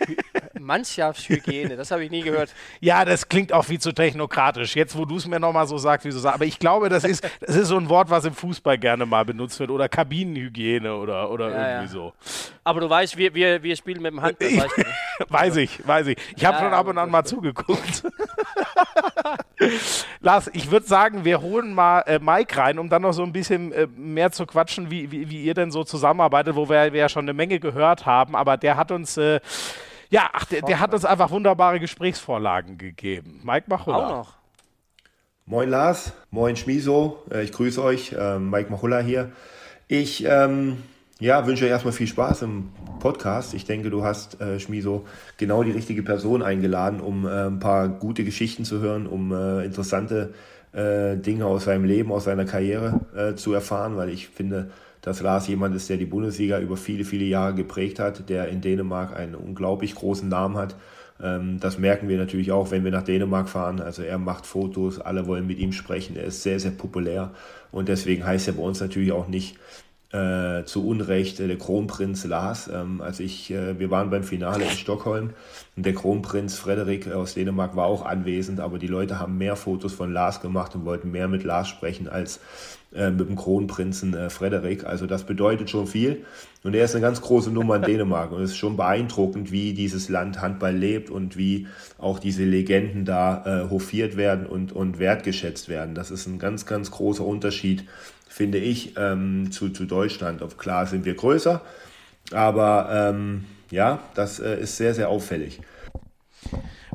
Mannschaftshygiene, 0.58 1.76
das 1.76 1.92
habe 1.92 2.04
ich 2.04 2.10
nie 2.10 2.22
gehört. 2.22 2.52
Ja, 2.80 3.04
das 3.04 3.28
klingt 3.28 3.52
auch 3.52 3.64
viel 3.64 3.78
zu 3.78 3.92
technokratisch. 3.92 4.74
Jetzt, 4.74 4.98
wo 4.98 5.04
du 5.04 5.16
es 5.16 5.26
mir 5.26 5.38
nochmal 5.38 5.68
so 5.68 5.78
sagst, 5.78 6.04
wie 6.04 6.10
du 6.10 6.18
sagst. 6.18 6.34
Aber 6.34 6.46
ich 6.46 6.58
glaube, 6.58 6.88
das 6.88 7.04
ist, 7.04 7.24
das 7.40 7.54
ist 7.54 7.68
so 7.68 7.76
ein 7.76 7.88
Wort, 7.88 8.10
was 8.10 8.24
im 8.24 8.34
Fußball 8.34 8.76
gerne 8.76 9.06
mal 9.06 9.24
benutzt 9.24 9.60
wird. 9.60 9.70
Oder 9.70 9.88
Kabinenhygiene 9.88 10.96
oder, 10.96 11.30
oder 11.30 11.50
ja, 11.50 11.56
irgendwie 11.56 11.96
ja. 11.96 12.00
so. 12.00 12.12
Aber 12.64 12.80
du 12.80 12.90
weißt, 12.90 13.16
wir, 13.16 13.32
wir, 13.34 13.62
wir 13.62 13.76
spielen 13.76 14.02
mit 14.02 14.12
dem 14.12 14.20
Handball. 14.20 14.48
Weißt 14.48 14.76
du, 14.76 14.80
ne? 14.80 14.86
weiß 15.28 15.56
ich, 15.56 15.86
weiß 15.86 16.08
ich. 16.08 16.18
Ich 16.36 16.44
habe 16.44 16.56
ja, 16.56 16.64
schon 16.64 16.72
ab 16.72 16.88
und 16.88 16.98
an 16.98 17.10
mal 17.10 17.24
zugeguckt. 17.24 18.02
Lars, 20.20 20.50
ich 20.52 20.70
würde 20.70 20.86
sagen, 20.86 20.93
wir 21.24 21.40
holen 21.40 21.74
mal 21.74 22.02
äh, 22.06 22.20
Mike 22.20 22.56
rein, 22.56 22.78
um 22.78 22.88
dann 22.88 23.02
noch 23.02 23.12
so 23.12 23.24
ein 23.24 23.32
bisschen 23.32 23.72
äh, 23.72 23.88
mehr 23.96 24.30
zu 24.30 24.46
quatschen, 24.46 24.92
wie, 24.92 25.10
wie, 25.10 25.28
wie, 25.28 25.42
ihr 25.42 25.54
denn 25.54 25.72
so 25.72 25.82
zusammenarbeitet, 25.82 26.54
wo 26.54 26.68
wir, 26.68 26.92
wir 26.92 27.00
ja 27.00 27.08
schon 27.08 27.24
eine 27.24 27.32
Menge 27.32 27.58
gehört 27.58 28.06
haben. 28.06 28.36
Aber 28.36 28.56
der 28.56 28.76
hat 28.76 28.92
uns, 28.92 29.16
äh, 29.16 29.40
ja, 30.10 30.30
ach, 30.32 30.44
der, 30.44 30.62
der, 30.62 30.78
hat 30.78 30.94
uns 30.94 31.04
einfach 31.04 31.32
wunderbare 31.32 31.80
Gesprächsvorlagen 31.80 32.78
gegeben. 32.78 33.40
Mike 33.42 33.66
Machulla. 33.68 33.96
Auch 33.96 34.10
noch. 34.10 34.34
Moin 35.46 35.68
Lars, 35.68 36.12
moin 36.30 36.54
Schmiso, 36.54 37.24
äh, 37.28 37.42
ich 37.42 37.50
grüße 37.50 37.82
euch, 37.82 38.14
ähm, 38.16 38.50
Mike 38.50 38.70
Machulla 38.70 39.00
hier. 39.00 39.32
Ich 39.88 40.24
ähm, 40.24 40.78
ja, 41.18 41.44
wünsche 41.46 41.64
euch 41.64 41.70
erstmal 41.70 41.92
viel 41.92 42.06
Spaß 42.06 42.42
im 42.42 42.70
Podcast. 43.00 43.52
Ich 43.54 43.64
denke, 43.64 43.90
du 43.90 44.04
hast, 44.04 44.40
äh, 44.40 44.60
Schmiso, 44.60 45.06
genau 45.38 45.64
die 45.64 45.72
richtige 45.72 46.04
Person 46.04 46.42
eingeladen, 46.42 47.00
um 47.00 47.26
äh, 47.26 47.46
ein 47.46 47.58
paar 47.58 47.88
gute 47.88 48.24
Geschichten 48.24 48.64
zu 48.64 48.80
hören, 48.80 49.06
um 49.06 49.32
äh, 49.32 49.64
interessante 49.64 50.34
äh, 50.74 51.16
Dinge 51.16 51.46
aus 51.46 51.64
seinem 51.64 51.84
Leben, 51.84 52.12
aus 52.12 52.24
seiner 52.24 52.44
Karriere 52.44 53.00
äh, 53.16 53.34
zu 53.34 53.52
erfahren, 53.52 53.96
weil 53.96 54.10
ich 54.10 54.28
finde, 54.28 54.70
dass 55.00 55.20
Lars 55.20 55.46
jemand 55.48 55.76
ist, 55.76 55.88
der 55.90 55.98
die 55.98 56.06
Bundesliga 56.06 56.58
über 56.58 56.76
viele, 56.76 57.04
viele 57.04 57.24
Jahre 57.24 57.54
geprägt 57.54 57.98
hat, 57.98 58.28
der 58.28 58.48
in 58.48 58.60
Dänemark 58.60 59.14
einen 59.16 59.34
unglaublich 59.34 59.94
großen 59.94 60.28
Namen 60.28 60.56
hat. 60.56 60.76
Ähm, 61.22 61.60
das 61.60 61.78
merken 61.78 62.08
wir 62.08 62.18
natürlich 62.18 62.52
auch, 62.52 62.70
wenn 62.70 62.84
wir 62.84 62.90
nach 62.90 63.02
Dänemark 63.02 63.48
fahren. 63.48 63.80
Also 63.80 64.02
er 64.02 64.18
macht 64.18 64.46
Fotos, 64.46 65.00
alle 65.00 65.26
wollen 65.26 65.46
mit 65.46 65.58
ihm 65.58 65.72
sprechen, 65.72 66.16
er 66.16 66.24
ist 66.24 66.42
sehr, 66.42 66.58
sehr 66.58 66.72
populär 66.72 67.30
und 67.70 67.88
deswegen 67.88 68.26
heißt 68.26 68.48
er 68.48 68.54
bei 68.54 68.62
uns 68.62 68.80
natürlich 68.80 69.12
auch 69.12 69.28
nicht 69.28 69.56
äh, 70.14 70.64
zu 70.64 70.86
Unrecht 70.86 71.40
äh, 71.40 71.48
der 71.48 71.58
Kronprinz 71.58 72.24
Lars. 72.24 72.70
Ähm, 72.72 73.00
also 73.00 73.22
ich, 73.22 73.50
äh, 73.50 73.78
wir 73.80 73.90
waren 73.90 74.10
beim 74.10 74.22
Finale 74.22 74.64
in 74.64 74.70
Stockholm 74.70 75.30
und 75.76 75.84
der 75.84 75.94
Kronprinz 75.94 76.56
Frederik 76.56 77.10
aus 77.10 77.34
Dänemark 77.34 77.74
war 77.74 77.86
auch 77.86 78.06
anwesend, 78.06 78.60
aber 78.60 78.78
die 78.78 78.86
Leute 78.86 79.18
haben 79.18 79.38
mehr 79.38 79.56
Fotos 79.56 79.92
von 79.92 80.12
Lars 80.12 80.40
gemacht 80.40 80.76
und 80.76 80.84
wollten 80.84 81.10
mehr 81.10 81.26
mit 81.26 81.42
Lars 81.42 81.66
sprechen 81.66 82.08
als 82.08 82.38
äh, 82.94 83.10
mit 83.10 83.28
dem 83.28 83.34
Kronprinzen 83.34 84.14
äh, 84.14 84.30
Frederik. 84.30 84.84
Also 84.84 85.06
das 85.06 85.24
bedeutet 85.24 85.68
schon 85.68 85.88
viel. 85.88 86.24
Und 86.62 86.74
er 86.76 86.84
ist 86.84 86.94
eine 86.94 87.02
ganz 87.02 87.20
große 87.20 87.50
Nummer 87.50 87.76
in 87.76 87.82
Dänemark. 87.86 88.30
Und 88.30 88.40
es 88.40 88.52
ist 88.52 88.56
schon 88.56 88.76
beeindruckend, 88.76 89.50
wie 89.50 89.74
dieses 89.74 90.08
Land 90.08 90.40
Handball 90.40 90.76
lebt 90.76 91.10
und 91.10 91.36
wie 91.36 91.66
auch 91.98 92.20
diese 92.20 92.44
Legenden 92.44 93.04
da 93.04 93.68
hofiert 93.68 94.16
werden 94.16 94.46
und, 94.46 94.72
und 94.72 94.98
wertgeschätzt 94.98 95.68
werden. 95.68 95.94
Das 95.94 96.10
ist 96.10 96.26
ein 96.26 96.38
ganz, 96.38 96.66
ganz 96.66 96.90
großer 96.90 97.24
Unterschied, 97.24 97.84
finde 98.34 98.58
ich, 98.58 98.96
ähm, 98.96 99.52
zu, 99.52 99.68
zu 99.68 99.84
Deutschland. 99.84 100.42
Auf 100.42 100.58
klar 100.58 100.86
sind 100.86 101.04
wir 101.04 101.14
größer, 101.14 101.60
aber 102.32 102.88
ähm, 102.90 103.44
ja, 103.70 104.00
das 104.14 104.40
äh, 104.40 104.58
ist 104.58 104.76
sehr, 104.76 104.92
sehr 104.92 105.08
auffällig. 105.08 105.60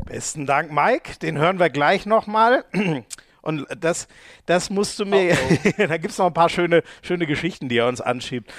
Besten 0.06 0.46
Dank, 0.46 0.70
Mike. 0.74 1.18
Den 1.22 1.38
hören 1.38 1.58
wir 1.58 1.70
gleich 1.70 2.06
nochmal. 2.06 2.66
Und 3.42 3.66
das, 3.80 4.10
das 4.48 4.70
musst 4.70 5.00
du 5.00 5.06
mir, 5.06 5.32
oh, 5.32 5.58
oh. 5.64 5.72
da 5.88 5.96
gibt 5.96 6.12
es 6.12 6.18
noch 6.18 6.26
ein 6.26 6.34
paar 6.34 6.50
schöne, 6.50 6.84
schöne 7.02 7.26
Geschichten, 7.26 7.70
die 7.70 7.78
er 7.78 7.88
uns 7.88 8.02
anschiebt. 8.02 8.52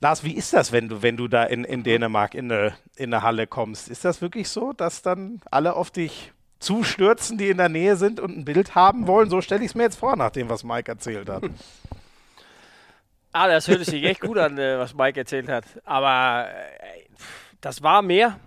Lars, 0.00 0.24
wie 0.24 0.32
ist 0.32 0.54
das, 0.54 0.72
wenn 0.72 0.88
du, 0.88 1.02
wenn 1.02 1.18
du 1.18 1.28
da 1.28 1.44
in, 1.44 1.64
in 1.64 1.82
Dänemark 1.82 2.34
in 2.34 2.50
eine, 2.50 2.72
in 2.96 3.12
eine 3.12 3.22
Halle 3.22 3.46
kommst? 3.46 3.90
Ist 3.90 4.02
das 4.02 4.22
wirklich 4.22 4.48
so, 4.48 4.72
dass 4.72 5.02
dann 5.02 5.42
alle 5.50 5.76
auf 5.76 5.90
dich 5.90 6.32
zustürzen, 6.58 7.36
die 7.36 7.50
in 7.50 7.58
der 7.58 7.68
Nähe 7.68 7.96
sind 7.96 8.18
und 8.18 8.34
ein 8.34 8.46
Bild 8.46 8.74
haben 8.74 9.06
wollen? 9.06 9.28
So 9.28 9.42
stelle 9.42 9.60
ich 9.60 9.72
es 9.72 9.74
mir 9.74 9.82
jetzt 9.82 9.98
vor, 9.98 10.16
nach 10.16 10.30
dem, 10.30 10.48
was 10.48 10.64
Mike 10.64 10.90
erzählt 10.90 11.28
hat. 11.28 11.42
Ah, 13.36 13.48
das 13.48 13.66
hört 13.66 13.84
sich 13.84 14.04
echt 14.04 14.20
gut 14.20 14.38
an, 14.38 14.56
was 14.56 14.94
Mike 14.94 15.18
erzählt 15.18 15.48
hat. 15.48 15.64
Aber 15.84 16.48
äh, 16.48 17.02
das 17.60 17.82
war 17.82 18.00
mehr. 18.00 18.38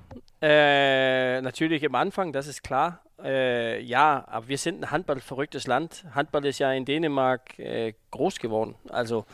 Äh, 0.41 1.41
natürlich 1.41 1.83
im 1.83 1.93
Anfang, 1.93 2.31
das 2.31 2.47
ist 2.47 2.63
klar. 2.63 3.01
Äh, 3.21 3.81
ja, 3.81 4.23
aber 4.29 4.47
wir 4.47 4.57
sind 4.57 4.81
ein 4.81 4.89
handballverrücktes 4.89 5.67
Land. 5.67 6.05
Handball 6.15 6.45
ist 6.45 6.59
ja 6.59 6.71
in 6.71 6.85
Dänemark 6.85 7.59
äh, 7.59 7.95
groß 8.11 8.39
geworden. 8.39 8.75
Also 8.87 9.25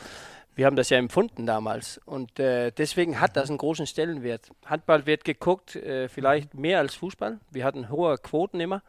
wir 0.56 0.66
haben 0.66 0.76
das 0.76 0.90
ja 0.90 0.98
empfunden 0.98 1.46
damals. 1.46 2.02
Und 2.04 2.32
deswegen 2.40 3.20
hat 3.20 3.38
das 3.38 3.50
einen 3.50 3.60
großen 3.60 3.86
Stellenwert. 3.86 4.50
Handball 4.66 5.06
wird 5.06 5.24
geguckt, 5.24 5.80
vielleicht 6.10 6.54
mehr 6.54 6.78
als 6.78 6.94
Fußball. 6.94 7.40
Wir 7.50 7.66
hatten 7.66 7.90
hohe 7.90 8.20
Quoten 8.20 8.60
immer. 8.60 8.84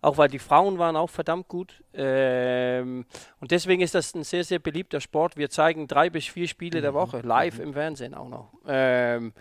Auch 0.00 0.18
weil 0.18 0.28
die 0.28 0.38
Frauen 0.38 0.78
waren 0.78 0.96
auch 0.96 1.10
verdammt 1.10 1.48
gut. 1.48 1.82
Ähm, 1.94 3.04
und 3.40 3.50
deswegen 3.50 3.82
ist 3.82 3.94
das 3.94 4.14
ein 4.14 4.24
sehr, 4.24 4.44
sehr 4.44 4.58
beliebter 4.58 5.00
Sport. 5.00 5.36
Wir 5.36 5.50
zeigen 5.50 5.86
drei 5.86 6.10
bis 6.10 6.26
vier 6.26 6.48
Spiele 6.48 6.80
der 6.80 6.92
mhm. 6.92 6.96
Woche, 6.96 7.20
live 7.20 7.58
im 7.58 7.72
Fernsehen 7.72 8.14
auch 8.14 8.28
noch. 8.28 8.52
Ähm, 8.66 9.32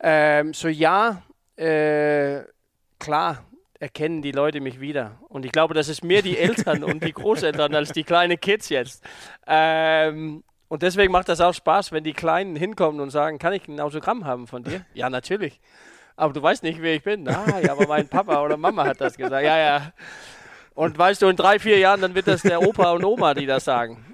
ähm, 0.00 0.52
so 0.54 0.68
ja, 0.68 1.22
äh, 1.56 2.42
klar, 2.98 3.44
erkennen 3.78 4.22
die 4.22 4.32
Leute 4.32 4.60
mich 4.60 4.80
wieder. 4.80 5.18
Und 5.28 5.44
ich 5.44 5.52
glaube, 5.52 5.74
das 5.74 5.88
ist 5.88 6.04
mehr 6.04 6.22
die 6.22 6.38
Eltern 6.38 6.84
und 6.84 7.02
die 7.02 7.12
Großeltern 7.14 7.74
als 7.74 7.92
die 7.92 8.04
kleinen 8.04 8.38
Kids 8.40 8.68
jetzt. 8.68 9.02
Ähm, 9.46 10.42
und 10.68 10.82
deswegen 10.82 11.12
macht 11.12 11.28
das 11.28 11.40
auch 11.40 11.54
Spaß, 11.54 11.92
wenn 11.92 12.04
die 12.04 12.12
Kleinen 12.12 12.56
hinkommen 12.56 13.00
und 13.00 13.10
sagen, 13.10 13.38
kann 13.38 13.52
ich 13.52 13.68
ein 13.68 13.80
Autogramm 13.80 14.24
haben 14.24 14.46
von 14.46 14.64
dir? 14.64 14.84
Ja, 14.94 15.08
natürlich. 15.10 15.60
Aber 16.16 16.32
du 16.32 16.42
weißt 16.42 16.62
nicht, 16.62 16.80
wer 16.80 16.94
ich 16.94 17.02
bin. 17.02 17.28
Ah, 17.28 17.60
ja, 17.60 17.72
aber 17.72 17.86
mein 17.86 18.08
Papa 18.08 18.42
oder 18.42 18.56
Mama 18.56 18.84
hat 18.84 19.00
das 19.00 19.16
gesagt. 19.16 19.44
Ja, 19.44 19.58
ja. 19.58 19.92
Und 20.74 20.96
weißt 20.98 21.22
du, 21.22 21.28
in 21.28 21.36
drei, 21.36 21.58
vier 21.58 21.78
Jahren, 21.78 22.00
dann 22.00 22.14
wird 22.14 22.26
das 22.26 22.42
der 22.42 22.62
Opa 22.62 22.92
und 22.92 23.04
Oma, 23.04 23.34
die 23.34 23.46
das 23.46 23.64
sagen. 23.64 24.04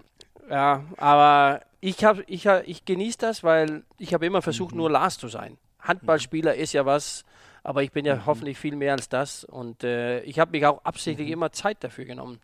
Ja, 0.50 0.84
aber 0.96 1.62
ich, 1.80 2.04
hab, 2.04 2.18
ich, 2.26 2.46
ich 2.46 2.84
genieße 2.84 3.18
das, 3.18 3.42
weil 3.42 3.84
ich 3.98 4.14
habe 4.14 4.26
immer 4.26 4.42
versucht, 4.42 4.72
mhm. 4.72 4.78
nur 4.78 4.90
Lars 4.90 5.18
zu 5.18 5.28
sein. 5.28 5.58
Handballspieler 5.80 6.54
ist 6.54 6.72
ja 6.72 6.86
was, 6.86 7.24
aber 7.64 7.82
ich 7.82 7.92
bin 7.92 8.04
ja 8.04 8.16
mhm. 8.16 8.26
hoffentlich 8.26 8.58
viel 8.58 8.76
mehr 8.76 8.92
als 8.92 9.08
das. 9.08 9.44
Und 9.44 9.82
äh, 9.84 10.20
ich 10.22 10.38
habe 10.38 10.52
mich 10.52 10.66
auch 10.66 10.84
absichtlich 10.84 11.28
mhm. 11.28 11.34
immer 11.34 11.52
Zeit 11.52 11.82
dafür 11.82 12.04
genommen. 12.04 12.40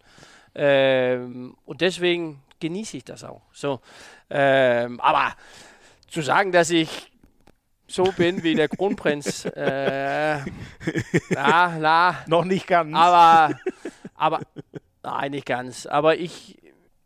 Ähm, 0.55 1.57
und 1.65 1.81
deswegen 1.81 2.43
genieße 2.61 2.97
ich 2.97 3.05
das 3.05 3.25
auch. 3.25 3.43
So, 3.53 3.81
ähm, 4.31 5.01
aber 5.01 5.35
zu 6.09 6.23
sagen, 6.23 6.51
dass 6.51 6.71
ich 6.71 7.13
so 7.89 8.05
bin 8.17 8.43
wie 8.45 8.55
der 8.55 8.69
Kronprinz, 8.69 9.45
äh, 9.57 10.39
na, 11.31 11.79
na, 11.79 12.17
noch 12.27 12.45
nicht 12.45 12.67
ganz. 12.67 12.95
Aber, 12.95 13.59
aber, 14.15 14.41
nein, 15.03 15.33
nicht 15.33 15.47
ganz. 15.47 15.87
Aber 15.87 16.17
ich, 16.17 16.59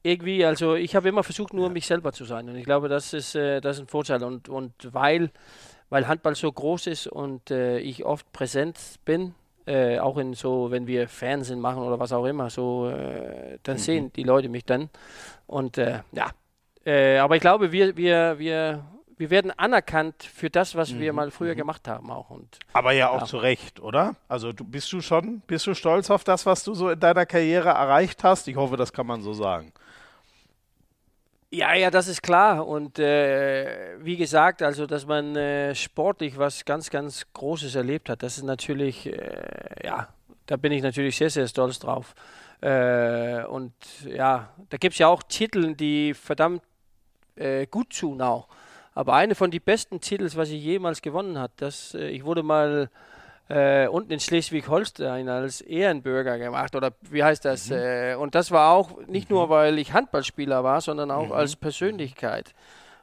irgendwie, 0.03 0.45
also 0.45 0.75
ich 0.75 0.95
habe 0.95 1.09
immer 1.09 1.23
versucht, 1.23 1.55
nur 1.55 1.71
mich 1.71 1.87
selber 1.87 2.13
zu 2.13 2.25
sein. 2.25 2.49
Und 2.49 2.57
ich 2.57 2.65
glaube, 2.65 2.89
das 2.89 3.15
ist, 3.15 3.35
äh, 3.35 3.61
das 3.61 3.77
ist 3.77 3.85
ein 3.85 3.89
Vorteil. 3.89 4.23
Und, 4.23 4.49
und 4.49 4.73
weil 4.93 5.31
weil 5.93 6.09
Handball 6.09 6.35
so 6.35 6.51
groß 6.51 6.87
ist 6.87 7.07
und 7.07 7.51
äh, 7.51 7.79
ich 7.79 8.03
oft 8.07 8.33
präsent 8.33 8.79
bin, 9.05 9.35
äh, 9.67 9.99
auch 9.99 10.17
in 10.17 10.33
so, 10.33 10.71
wenn 10.71 10.87
wir 10.87 11.07
Fernsehen 11.07 11.61
machen 11.61 11.83
oder 11.83 12.01
was 12.01 12.15
auch 12.15 12.25
immer, 12.25 12.49
so, 12.49 12.89
äh, 12.89 13.59
dann 13.63 13.77
mhm. 13.77 13.81
sehen 13.81 14.13
die 14.15 14.23
Leute 14.23 14.49
mich 14.49 14.65
dann. 14.65 14.89
Und 15.47 15.77
äh, 15.77 16.01
ja, 16.13 16.31
äh, 16.87 17.19
aber 17.19 17.37
ich 17.37 17.43
glaube, 17.43 17.73
wir, 17.73 17.95
wir, 17.95 18.39
wir, 18.39 18.87
wir 19.23 19.31
werden 19.31 19.53
anerkannt 19.53 20.25
für 20.25 20.51
das, 20.51 20.75
was 20.75 20.91
mhm. 20.91 20.99
wir 20.99 21.13
mal 21.13 21.31
früher 21.31 21.53
mhm. 21.53 21.59
gemacht 21.59 21.87
haben 21.87 22.11
auch. 22.11 22.31
Und, 22.31 22.59
aber 22.73 22.91
ja 22.91 23.09
auch 23.09 23.21
ja. 23.21 23.27
zu 23.27 23.37
Recht, 23.37 23.79
oder? 23.79 24.17
Also 24.29 24.53
du, 24.53 24.65
bist 24.65 24.93
du 24.93 25.01
schon, 25.01 25.43
bist 25.47 25.65
du 25.69 25.75
stolz 25.75 26.11
auf 26.11 26.25
das, 26.25 26.45
was 26.45 26.65
du 26.65 26.75
so 26.75 26.91
in 26.91 26.99
deiner 26.99 27.25
Karriere 27.25 27.69
erreicht 27.69 28.25
hast? 28.25 28.49
Ich 28.49 28.57
hoffe, 28.57 28.77
das 28.77 28.93
kann 28.93 29.07
man 29.07 29.23
so 29.23 29.33
sagen. 29.33 29.73
Ja, 31.53 31.73
ja, 31.75 31.93
das 31.93 32.09
ist 32.09 32.21
klar. 32.21 32.67
Und 32.67 32.99
äh, 32.99 33.97
wie 34.01 34.17
gesagt, 34.17 34.61
also, 34.61 34.87
dass 34.87 35.07
man 35.07 35.37
äh, 35.37 35.73
sportlich 35.77 36.37
was 36.37 36.65
ganz, 36.65 36.91
ganz 36.91 37.25
Großes 37.33 37.77
erlebt 37.77 38.09
hat, 38.09 38.25
das 38.25 38.39
ist 38.39 38.45
natürlich, 38.45 39.07
äh, 39.07 39.87
ja, 39.87 40.09
da 40.47 40.57
bin 40.57 40.73
ich 40.73 40.83
natürlich 40.83 41.17
sehr, 41.17 41.31
sehr 41.31 41.47
stolz 41.47 41.79
drauf. 41.79 42.17
Äh, 42.61 43.45
und 43.45 43.73
ja, 44.05 44.49
da 44.69 44.77
gibt 44.79 44.95
es 44.95 44.99
ja 44.99 45.07
auch 45.07 45.23
Titel, 45.23 45.77
die 45.77 46.13
verdammt 46.13 46.63
äh, 47.37 47.67
gut 47.67 47.97
tun 47.97 48.21
auch. 48.21 48.49
Aber 48.95 49.15
eine 49.15 49.35
von 49.35 49.51
den 49.51 49.63
besten 49.63 50.01
Titels, 50.01 50.37
was 50.37 50.51
ich 50.51 50.63
jemals 50.63 51.03
gewonnen 51.03 51.39
hat, 51.39 51.53
das, 51.57 51.95
äh, 51.95 52.09
ich 52.09 52.25
wurde 52.25 52.43
mal 52.43 52.91
äh, 53.49 53.87
unten 53.89 54.13
in 54.13 54.21
Schleswig-Holstein 54.21 55.29
als 55.29 55.61
Ehrenbürger 55.61 56.39
gemacht 56.39 56.75
oder 56.75 56.93
wie 57.11 57.25
heißt 57.25 57.45
das? 57.45 57.71
Mhm. 57.71 57.77
Äh, 57.77 58.15
und 58.17 58.35
das 58.35 58.51
war 58.51 58.73
auch 58.73 58.99
nicht 59.07 59.31
mhm. 59.31 59.37
nur, 59.37 59.49
weil 59.49 59.79
ich 59.79 59.93
Handballspieler 59.93 60.63
war, 60.63 60.81
sondern 60.81 61.11
auch 61.11 61.27
mhm. 61.27 61.33
als 61.33 61.57
Persönlichkeit 61.57 62.55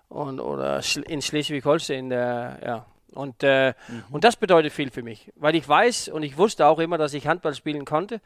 und 0.07 0.39
oder 0.39 0.81
in 1.07 1.21
Schleswig-Holstein 1.21 2.09
ja 2.09 2.85
und 3.13 3.43
äh, 3.43 3.73
mhm. 3.87 4.03
und 4.11 4.23
das 4.23 4.35
bedeutet 4.35 4.71
viel 4.71 4.91
für 4.91 5.03
mich, 5.03 5.31
weil 5.35 5.55
ich 5.55 5.67
weiß 5.67 6.09
und 6.09 6.23
ich 6.23 6.37
wusste 6.37 6.67
auch 6.67 6.79
immer, 6.79 6.97
dass 6.97 7.13
ich 7.13 7.27
Handball 7.27 7.53
spielen 7.53 7.85
konnte, 7.85 8.21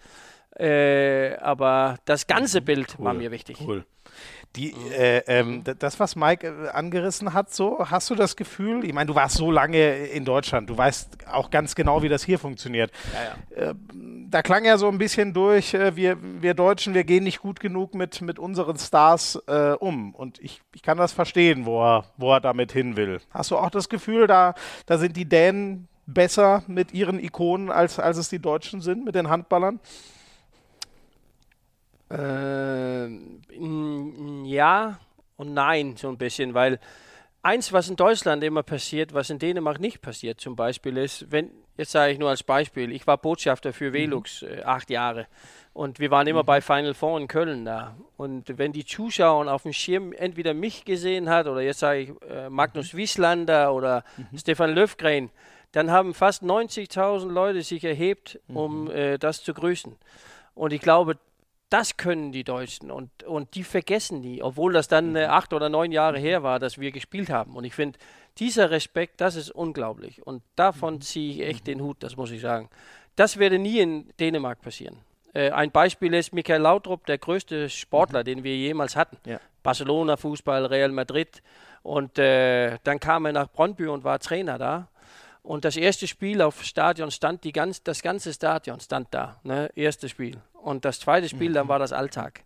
äh, 0.57 1.35
aber 1.37 1.97
das 2.05 2.27
ganze 2.27 2.61
mhm. 2.61 2.65
Bild 2.65 2.95
cool. 2.97 3.05
war 3.05 3.13
mir 3.13 3.31
wichtig. 3.31 3.57
Cool. 3.65 3.85
Die, 4.55 4.71
äh, 4.71 5.23
ähm, 5.25 5.63
das, 5.63 5.99
was 5.99 6.15
Mike 6.15 6.45
äh, 6.45 6.69
angerissen 6.69 7.33
hat, 7.33 7.51
so, 7.51 7.89
hast 7.89 8.11
du 8.11 8.15
das 8.15 8.35
Gefühl, 8.35 8.85
ich 8.85 8.93
meine, 8.93 9.07
du 9.07 9.15
warst 9.15 9.37
so 9.37 9.49
lange 9.49 10.05
in 10.05 10.25
Deutschland, 10.25 10.69
du 10.69 10.77
weißt 10.77 11.27
auch 11.31 11.49
ganz 11.49 11.73
genau, 11.73 12.03
wie 12.03 12.09
das 12.09 12.23
hier 12.23 12.37
funktioniert. 12.37 12.91
Ja, 13.13 13.63
ja. 13.63 13.71
Äh, 13.71 13.75
da 14.29 14.43
klang 14.43 14.65
ja 14.65 14.77
so 14.77 14.87
ein 14.89 14.99
bisschen 14.99 15.33
durch, 15.33 15.73
äh, 15.73 15.95
wir, 15.95 16.17
wir 16.21 16.53
Deutschen, 16.53 16.93
wir 16.93 17.03
gehen 17.03 17.23
nicht 17.23 17.39
gut 17.39 17.59
genug 17.59 17.95
mit, 17.95 18.21
mit 18.21 18.37
unseren 18.37 18.77
Stars 18.77 19.41
äh, 19.47 19.71
um. 19.79 20.13
Und 20.13 20.39
ich, 20.39 20.61
ich 20.75 20.83
kann 20.83 20.99
das 20.99 21.13
verstehen, 21.13 21.65
wo 21.65 21.83
er, 21.83 22.05
wo 22.17 22.31
er 22.31 22.39
damit 22.39 22.71
hin 22.71 22.95
will. 22.95 23.21
Hast 23.31 23.49
du 23.49 23.57
auch 23.57 23.71
das 23.71 23.89
Gefühl, 23.89 24.27
da, 24.27 24.53
da 24.85 24.99
sind 24.99 25.17
die 25.17 25.25
Dänen 25.25 25.87
besser 26.05 26.63
mit 26.67 26.93
ihren 26.93 27.19
Ikonen, 27.19 27.71
als, 27.71 27.97
als 27.97 28.17
es 28.17 28.29
die 28.29 28.39
Deutschen 28.39 28.81
sind, 28.81 29.05
mit 29.05 29.15
den 29.15 29.29
Handballern? 29.29 29.79
Äh, 32.13 33.07
ja 34.45 34.99
und 35.35 35.53
nein, 35.53 35.95
so 35.97 36.09
ein 36.09 36.17
bisschen, 36.17 36.53
weil 36.53 36.79
eins, 37.41 37.73
was 37.73 37.89
in 37.89 37.95
Deutschland 37.95 38.43
immer 38.43 38.63
passiert, 38.63 39.13
was 39.13 39.29
in 39.29 39.39
Dänemark 39.39 39.79
nicht 39.79 40.01
passiert, 40.01 40.39
zum 40.39 40.55
Beispiel 40.55 40.97
ist, 40.97 41.31
wenn, 41.31 41.51
jetzt 41.77 41.91
sage 41.91 42.13
ich 42.13 42.19
nur 42.19 42.29
als 42.29 42.43
Beispiel, 42.43 42.91
ich 42.91 43.07
war 43.07 43.17
Botschafter 43.17 43.73
für 43.73 43.89
mhm. 43.89 43.93
Velux 43.93 44.43
äh, 44.43 44.61
acht 44.63 44.89
Jahre 44.89 45.27
und 45.73 45.99
wir 45.99 46.11
waren 46.11 46.27
immer 46.27 46.43
mhm. 46.43 46.47
bei 46.47 46.61
Final 46.61 46.93
Four 46.93 47.19
in 47.19 47.27
Köln 47.27 47.65
da. 47.65 47.95
Und 48.15 48.57
wenn 48.57 48.73
die 48.73 48.85
Zuschauer 48.85 49.51
auf 49.51 49.63
dem 49.63 49.73
Schirm 49.73 50.13
entweder 50.13 50.53
mich 50.53 50.85
gesehen 50.85 51.29
hat 51.29 51.47
oder 51.47 51.61
jetzt 51.61 51.79
sage 51.79 51.99
ich 51.99 52.11
äh, 52.29 52.49
Magnus 52.49 52.93
mhm. 52.93 52.97
Wieslander 52.97 53.73
oder 53.73 54.03
mhm. 54.17 54.37
Stefan 54.37 54.73
Löfgren, 54.73 55.31
dann 55.71 55.89
haben 55.89 56.13
fast 56.13 56.43
90.000 56.43 57.29
Leute 57.29 57.63
sich 57.63 57.83
erhebt, 57.83 58.39
um 58.47 58.85
mhm. 58.85 58.91
äh, 58.91 59.17
das 59.17 59.43
zu 59.43 59.55
grüßen. 59.55 59.95
Und 60.53 60.71
ich 60.71 60.81
glaube, 60.81 61.17
das 61.73 61.97
können 61.97 62.31
die 62.31 62.43
Deutschen 62.43 62.91
und, 62.91 63.23
und 63.23 63.55
die 63.55 63.63
vergessen 63.63 64.21
die, 64.21 64.43
obwohl 64.43 64.73
das 64.73 64.87
dann 64.87 65.15
äh, 65.15 65.23
acht 65.23 65.53
oder 65.53 65.69
neun 65.69 65.91
Jahre 65.91 66.19
her 66.19 66.43
war, 66.43 66.59
dass 66.59 66.77
wir 66.77 66.91
gespielt 66.91 67.31
haben. 67.31 67.55
Und 67.55 67.63
ich 67.63 67.73
finde, 67.73 67.97
dieser 68.37 68.69
Respekt, 68.69 69.19
das 69.19 69.35
ist 69.35 69.49
unglaublich. 69.49 70.25
Und 70.25 70.43
davon 70.55 70.95
mhm. 70.95 71.01
ziehe 71.01 71.33
ich 71.33 71.49
echt 71.49 71.65
den 71.65 71.81
Hut, 71.81 71.97
das 72.01 72.15
muss 72.15 72.29
ich 72.29 72.41
sagen. 72.41 72.69
Das 73.15 73.37
werde 73.37 73.57
nie 73.57 73.79
in 73.79 74.07
Dänemark 74.19 74.61
passieren. 74.61 74.97
Äh, 75.33 75.49
ein 75.49 75.71
Beispiel 75.71 76.13
ist 76.13 76.31
Michael 76.31 76.61
Lautrup, 76.61 77.07
der 77.07 77.17
größte 77.17 77.67
Sportler, 77.69 78.19
mhm. 78.19 78.25
den 78.25 78.43
wir 78.43 78.55
jemals 78.55 78.95
hatten. 78.95 79.17
Ja. 79.25 79.39
Barcelona, 79.63 80.15
Fußball, 80.15 80.67
Real 80.67 80.91
Madrid. 80.91 81.41
Und 81.81 82.19
äh, 82.19 82.77
dann 82.83 82.99
kam 82.99 83.25
er 83.25 83.33
nach 83.33 83.49
Brøndby 83.49 83.87
und 83.87 84.03
war 84.03 84.19
Trainer 84.19 84.59
da. 84.59 84.89
Und 85.41 85.65
das 85.65 85.75
erste 85.75 86.07
Spiel 86.07 86.43
auf 86.43 86.63
Stadion 86.63 87.09
stand, 87.09 87.43
die 87.43 87.51
ganz, 87.51 87.81
das 87.81 88.03
ganze 88.03 88.31
Stadion 88.31 88.79
stand 88.79 89.07
da, 89.11 89.39
ne? 89.43 89.71
Erstes 89.75 90.11
Spiel. 90.11 90.37
Und 90.63 90.85
das 90.85 90.99
zweite 90.99 91.27
Spiel, 91.29 91.49
mhm. 91.49 91.55
dann 91.55 91.67
war 91.67 91.79
das 91.79 91.93
Alltag. 91.93 92.43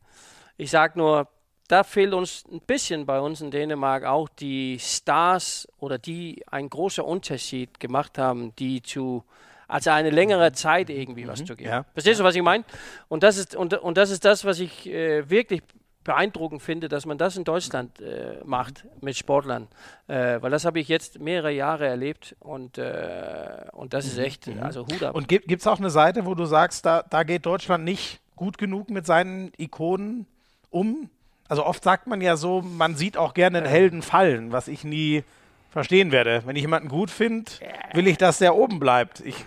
Ich 0.58 0.72
sage 0.72 0.98
nur, 0.98 1.28
da 1.68 1.84
fehlt 1.84 2.14
uns 2.14 2.44
ein 2.52 2.62
bisschen 2.62 3.06
bei 3.06 3.20
uns 3.20 3.42
in 3.42 3.52
Dänemark 3.52 4.06
auch 4.06 4.30
die 4.30 4.80
Stars 4.80 5.68
oder 5.78 5.98
die 5.98 6.44
einen 6.50 6.70
großen 6.70 7.04
Unterschied 7.04 7.80
gemacht 7.80 8.18
haben, 8.18 8.56
die 8.56 8.82
zu 8.82 9.24
also 9.68 9.90
eine 9.90 10.12
längere 10.12 10.54
Zeit 10.54 10.90
irgendwie 10.90 11.26
mhm. 11.26 11.30
was 11.30 11.44
zu 11.44 11.56
geben. 11.56 11.70
Ja. 11.70 11.86
Verstehst 11.94 12.20
du, 12.20 12.24
was 12.24 12.36
ich 12.36 12.42
meine? 12.42 12.64
Und 13.10 13.24
das 13.24 13.38
ist 13.38 13.56
und, 13.56 13.74
und 13.74 13.98
das 13.98 14.12
ist 14.12 14.24
das, 14.24 14.46
was 14.46 14.60
ich 14.60 14.88
äh, 14.88 15.30
wirklich 15.30 15.62
beeindruckend 16.08 16.64
finde, 16.64 16.88
dass 16.88 17.06
man 17.06 17.18
das 17.18 17.38
in 17.38 17.44
Deutschland 17.44 18.02
äh, 18.02 18.38
macht 18.46 18.86
mit 19.02 19.16
Sportlern, 19.16 19.68
äh, 20.08 20.42
weil 20.42 20.50
das 20.50 20.66
habe 20.66 20.80
ich 20.80 20.88
jetzt 20.88 21.20
mehrere 21.20 21.52
Jahre 21.52 21.86
erlebt 21.86 22.36
und, 22.40 22.78
äh, 22.78 23.66
und 23.74 23.94
das 23.94 24.06
ist 24.06 24.18
mhm. 24.18 24.24
echt, 24.24 24.48
mhm. 24.48 24.64
also 24.64 24.88
Hut 24.88 25.04
ab. 25.04 25.14
Und 25.14 25.28
gibt 25.28 25.52
es 25.52 25.68
auch 25.68 25.78
eine 25.78 25.92
Seite, 25.92 26.26
wo 26.26 26.34
du 26.34 26.46
sagst, 26.46 26.86
da, 26.86 27.04
da 27.04 27.24
geht 27.24 27.46
Deutschland 27.46 27.84
nicht 27.84 28.22
gut 28.36 28.58
genug 28.58 28.90
mit 28.90 29.06
seinen 29.06 29.52
Ikonen 29.58 30.26
um? 30.72 31.10
Also 31.50 31.66
oft 31.66 31.84
sagt 31.84 32.08
man 32.08 32.22
ja 32.22 32.38
so, 32.38 32.62
man 32.62 32.96
sieht 32.96 33.18
auch 33.18 33.34
gerne 33.34 33.60
einen 33.60 33.68
Helden 33.68 34.02
fallen, 34.02 34.52
was 34.54 34.70
ich 34.70 34.86
nie 34.86 35.24
verstehen 35.70 36.12
werde. 36.12 36.42
Wenn 36.46 36.56
ich 36.56 36.62
jemanden 36.62 36.88
gut 36.88 37.12
finde, 37.12 37.52
will 37.94 38.08
ich, 38.08 38.18
dass 38.18 38.40
der 38.40 38.56
oben 38.56 38.80
bleibt. 38.80 39.20
Ich 39.26 39.46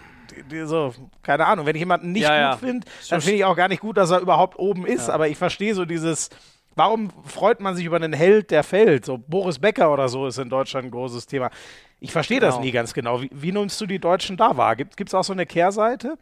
so, 0.64 0.94
keine 1.22 1.46
Ahnung, 1.46 1.66
wenn 1.66 1.76
ich 1.76 1.80
jemanden 1.80 2.12
nicht 2.12 2.22
ja, 2.22 2.52
gut 2.52 2.60
finde, 2.60 2.86
dann 3.08 3.20
finde 3.20 3.36
ich 3.36 3.44
auch 3.44 3.56
gar 3.56 3.68
nicht 3.68 3.80
gut, 3.80 3.96
dass 3.96 4.10
er 4.10 4.20
überhaupt 4.20 4.58
oben 4.58 4.86
ist. 4.86 5.08
Aber 5.08 5.28
ich 5.28 5.38
verstehe 5.38 5.74
so 5.74 5.84
dieses, 5.84 6.30
warum 6.76 7.10
freut 7.24 7.60
man 7.60 7.76
sich 7.76 7.84
über 7.84 7.96
einen 7.96 8.12
Held, 8.12 8.50
der 8.50 8.62
fällt? 8.62 9.04
So 9.04 9.18
Boris 9.18 9.58
Becker 9.58 9.92
oder 9.92 10.08
so 10.08 10.26
ist 10.26 10.38
in 10.38 10.48
Deutschland 10.48 10.86
ein 10.86 10.90
großes 10.90 11.26
Thema. 11.26 11.50
Ich 12.00 12.12
verstehe 12.12 12.40
genau. 12.40 12.52
das 12.52 12.60
nie 12.60 12.72
ganz 12.72 12.94
genau. 12.94 13.20
Wie, 13.20 13.30
wie 13.32 13.52
nimmst 13.52 13.80
du 13.80 13.86
die 13.86 13.98
Deutschen 13.98 14.36
da 14.36 14.56
wahr? 14.56 14.76
Gibt 14.76 15.00
es 15.00 15.14
auch 15.14 15.24
so 15.24 15.32
eine 15.32 15.46
Kehrseite? 15.46 16.16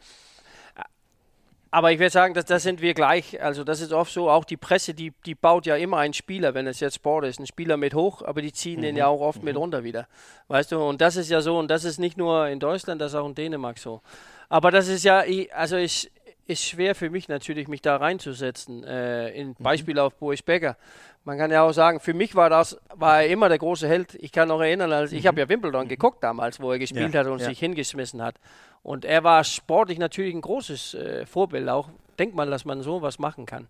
Aber 1.71 1.93
ich 1.93 1.99
würde 1.99 2.11
sagen, 2.11 2.35
dass 2.35 2.47
das 2.47 2.63
sind 2.63 2.81
wir 2.81 2.95
gleich. 2.95 3.43
Also 3.43 3.63
das 3.63 3.81
ist 3.81 3.93
oft 3.93 4.13
so, 4.13 4.31
auch 4.31 4.45
die 4.45 4.57
Presse, 4.57 4.95
die, 4.95 5.13
die 5.27 5.35
baut 5.35 5.67
ja 5.67 5.77
immer 5.77 5.99
einen 5.99 6.15
Spieler, 6.15 6.55
wenn 6.55 6.67
es 6.67 6.81
jetzt 6.81 6.97
Sport 6.97 7.27
ist, 7.27 7.39
einen 7.39 7.47
Spieler 7.47 7.77
mit 7.77 7.95
hoch, 7.95 8.23
aber 8.23 8.41
die 8.41 8.53
ziehen 8.53 8.81
mhm. 8.81 8.85
den 8.85 8.97
ja 8.97 9.07
auch 9.07 9.21
oft 9.21 9.41
mhm. 9.41 9.45
mit 9.45 9.57
runter 9.57 9.85
wieder. 9.85 10.09
Weißt 10.49 10.73
du, 10.73 10.79
und 10.79 11.01
das 11.01 11.17
ist 11.17 11.29
ja 11.29 11.41
so, 11.43 11.59
und 11.59 11.71
das 11.71 11.85
ist 11.85 11.99
nicht 11.99 12.17
nur 12.17 12.49
in 12.49 12.59
Deutschland, 12.59 13.01
das 13.01 13.13
ist 13.13 13.19
auch 13.19 13.27
in 13.29 13.35
Dänemark 13.35 13.79
so. 13.79 14.01
Aber 14.49 14.71
das 14.71 14.89
ist 14.89 15.05
ja, 15.05 15.25
also 15.53 15.77
ich, 15.77 16.11
ist 16.49 16.65
schwer 16.65 16.95
für 16.95 17.11
mich 17.11 17.29
natürlich, 17.29 17.69
mich 17.69 17.83
da 17.83 17.97
reinzusetzen. 17.97 18.83
Äh, 18.83 19.31
in 19.31 19.49
mhm. 19.49 19.55
Beispiel 19.59 19.99
auf 19.99 20.15
Boris 20.15 20.43
Becker. 20.43 20.77
Man 21.25 21.37
kann 21.37 21.51
ja 21.51 21.63
auch 21.63 21.73
sagen, 21.73 22.01
für 22.01 22.15
mich 22.15 22.35
war 22.35 22.49
das, 22.49 22.79
war 22.95 23.23
er 23.23 23.29
immer 23.29 23.51
der 23.51 23.59
große 23.59 23.87
Held. 23.87 24.15
Ich 24.15 24.33
kann 24.33 24.49
noch 24.49 24.61
erinnern, 24.61 24.91
als 24.91 25.13
ich 25.13 25.25
mhm. 25.25 25.29
habe 25.29 25.41
ja 25.41 25.49
Wimbledon 25.51 25.85
mhm. 25.85 25.89
geguckt 25.89 26.25
damals, 26.25 26.59
wo 26.59 26.73
er 26.73 26.79
gespielt 26.79 27.13
ja, 27.13 27.21
hat 27.21 27.27
und 27.27 27.41
ja. 27.41 27.49
sich 27.49 27.59
hingeschmissen 27.59 28.23
hat. 28.23 28.37
Und 28.83 29.05
er 29.05 29.25
war 29.25 29.45
sportlich 29.45 29.99
natürlich 29.99 30.35
ein 30.35 30.41
großes 30.41 30.95
äh, 30.95 31.27
Vorbild 31.27 31.69
auch. 31.69 31.91
Denkt 32.19 32.35
man, 32.35 32.51
dass 32.51 32.65
man 32.65 32.83
sowas 32.83 33.19
machen 33.19 33.47
kann. 33.47 33.69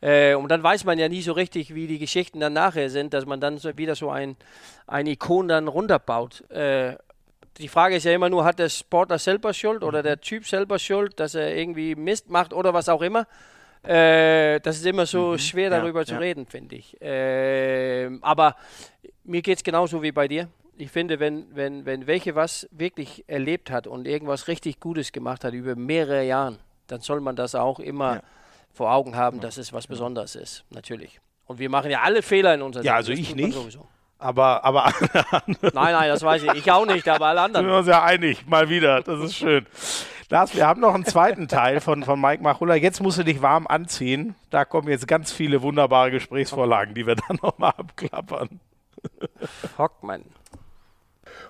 Äh, 0.00 0.34
und 0.34 0.48
dann 0.50 0.62
weiß 0.62 0.84
man 0.84 0.98
ja 0.98 1.08
nie 1.08 1.22
so 1.22 1.32
richtig, 1.32 1.74
wie 1.74 1.86
die 1.86 1.98
Geschichten 1.98 2.40
dann 2.40 2.52
nachher 2.52 2.90
sind, 2.90 3.14
dass 3.14 3.26
man 3.26 3.40
dann 3.40 3.58
so 3.58 3.76
wieder 3.76 3.94
so 3.94 4.10
ein, 4.10 4.36
ein 4.86 5.06
Ikon 5.06 5.48
dann 5.48 5.68
runterbaut. 5.68 6.48
Äh, 6.50 6.96
die 7.58 7.68
Frage 7.68 7.96
ist 7.96 8.04
ja 8.04 8.12
immer 8.12 8.28
nur, 8.28 8.44
hat 8.44 8.60
der 8.60 8.68
Sportler 8.68 9.18
selber 9.18 9.52
Schuld 9.52 9.82
oder 9.82 10.02
der 10.02 10.20
Typ 10.20 10.46
selber 10.46 10.78
Schuld, 10.78 11.18
dass 11.18 11.34
er 11.34 11.56
irgendwie 11.56 11.96
Mist 11.96 12.30
macht 12.30 12.52
oder 12.52 12.72
was 12.72 12.88
auch 12.88 13.02
immer. 13.02 13.26
Äh, 13.82 14.60
das 14.60 14.76
ist 14.76 14.86
immer 14.86 15.06
so 15.06 15.32
mhm. 15.32 15.38
schwer 15.38 15.70
darüber 15.70 16.00
ja, 16.00 16.06
zu 16.06 16.14
ja. 16.14 16.20
reden, 16.20 16.46
finde 16.46 16.76
ich. 16.76 17.00
Äh, 17.00 18.10
aber 18.20 18.56
mir 19.24 19.42
geht 19.42 19.58
es 19.58 19.64
genauso 19.64 20.02
wie 20.02 20.12
bei 20.12 20.28
dir. 20.28 20.48
Ich 20.80 20.92
finde, 20.92 21.18
wenn, 21.18 21.46
wenn, 21.56 21.84
wenn 21.86 22.06
welche 22.06 22.36
was 22.36 22.68
wirklich 22.70 23.24
erlebt 23.26 23.70
hat 23.70 23.88
und 23.88 24.06
irgendwas 24.06 24.46
richtig 24.46 24.78
Gutes 24.78 25.10
gemacht 25.10 25.42
hat 25.44 25.52
über 25.52 25.74
mehrere 25.74 26.24
Jahre, 26.24 26.58
dann 26.86 27.00
soll 27.00 27.20
man 27.20 27.34
das 27.34 27.56
auch 27.56 27.80
immer 27.80 28.16
ja. 28.16 28.22
vor 28.72 28.92
Augen 28.92 29.16
haben, 29.16 29.40
dass 29.40 29.56
es 29.56 29.72
was 29.72 29.88
Besonderes 29.88 30.36
ist, 30.36 30.64
natürlich. 30.70 31.20
Und 31.46 31.58
wir 31.58 31.68
machen 31.68 31.90
ja 31.90 32.02
alle 32.02 32.22
Fehler 32.22 32.54
in 32.54 32.62
unserer 32.62 32.84
Ja, 32.84 32.94
also 32.94 33.10
ich 33.10 33.34
nicht. 33.34 33.54
Sowieso. 33.54 33.88
Aber, 34.18 34.64
aber 34.64 34.92
Nein, 35.46 35.72
nein, 35.72 36.08
das 36.08 36.22
weiß 36.22 36.44
ich. 36.44 36.54
Ich 36.54 36.70
auch 36.70 36.86
nicht, 36.86 37.08
aber 37.08 37.26
alle 37.26 37.40
anderen. 37.40 37.66
Sind 37.66 37.72
wir 37.72 37.78
uns 37.78 37.88
ja 37.88 38.04
einig, 38.04 38.46
mal 38.46 38.68
wieder. 38.68 39.02
Das 39.02 39.20
ist 39.20 39.34
schön. 39.34 39.66
Lars, 40.30 40.54
wir 40.54 40.66
haben 40.66 40.80
noch 40.80 40.94
einen 40.94 41.06
zweiten 41.06 41.48
Teil 41.48 41.80
von, 41.80 42.04
von 42.04 42.20
Mike 42.20 42.42
Machulla. 42.42 42.74
Jetzt 42.74 43.00
musst 43.00 43.18
du 43.18 43.24
dich 43.24 43.42
warm 43.42 43.66
anziehen. 43.66 44.34
Da 44.50 44.64
kommen 44.64 44.88
jetzt 44.88 45.08
ganz 45.08 45.32
viele 45.32 45.62
wunderbare 45.62 46.10
Gesprächsvorlagen, 46.10 46.94
die 46.94 47.06
wir 47.06 47.16
dann 47.16 47.38
nochmal 47.42 47.72
abklappern. 47.76 48.60
Fuck, 49.76 50.02
Mann. 50.02 50.24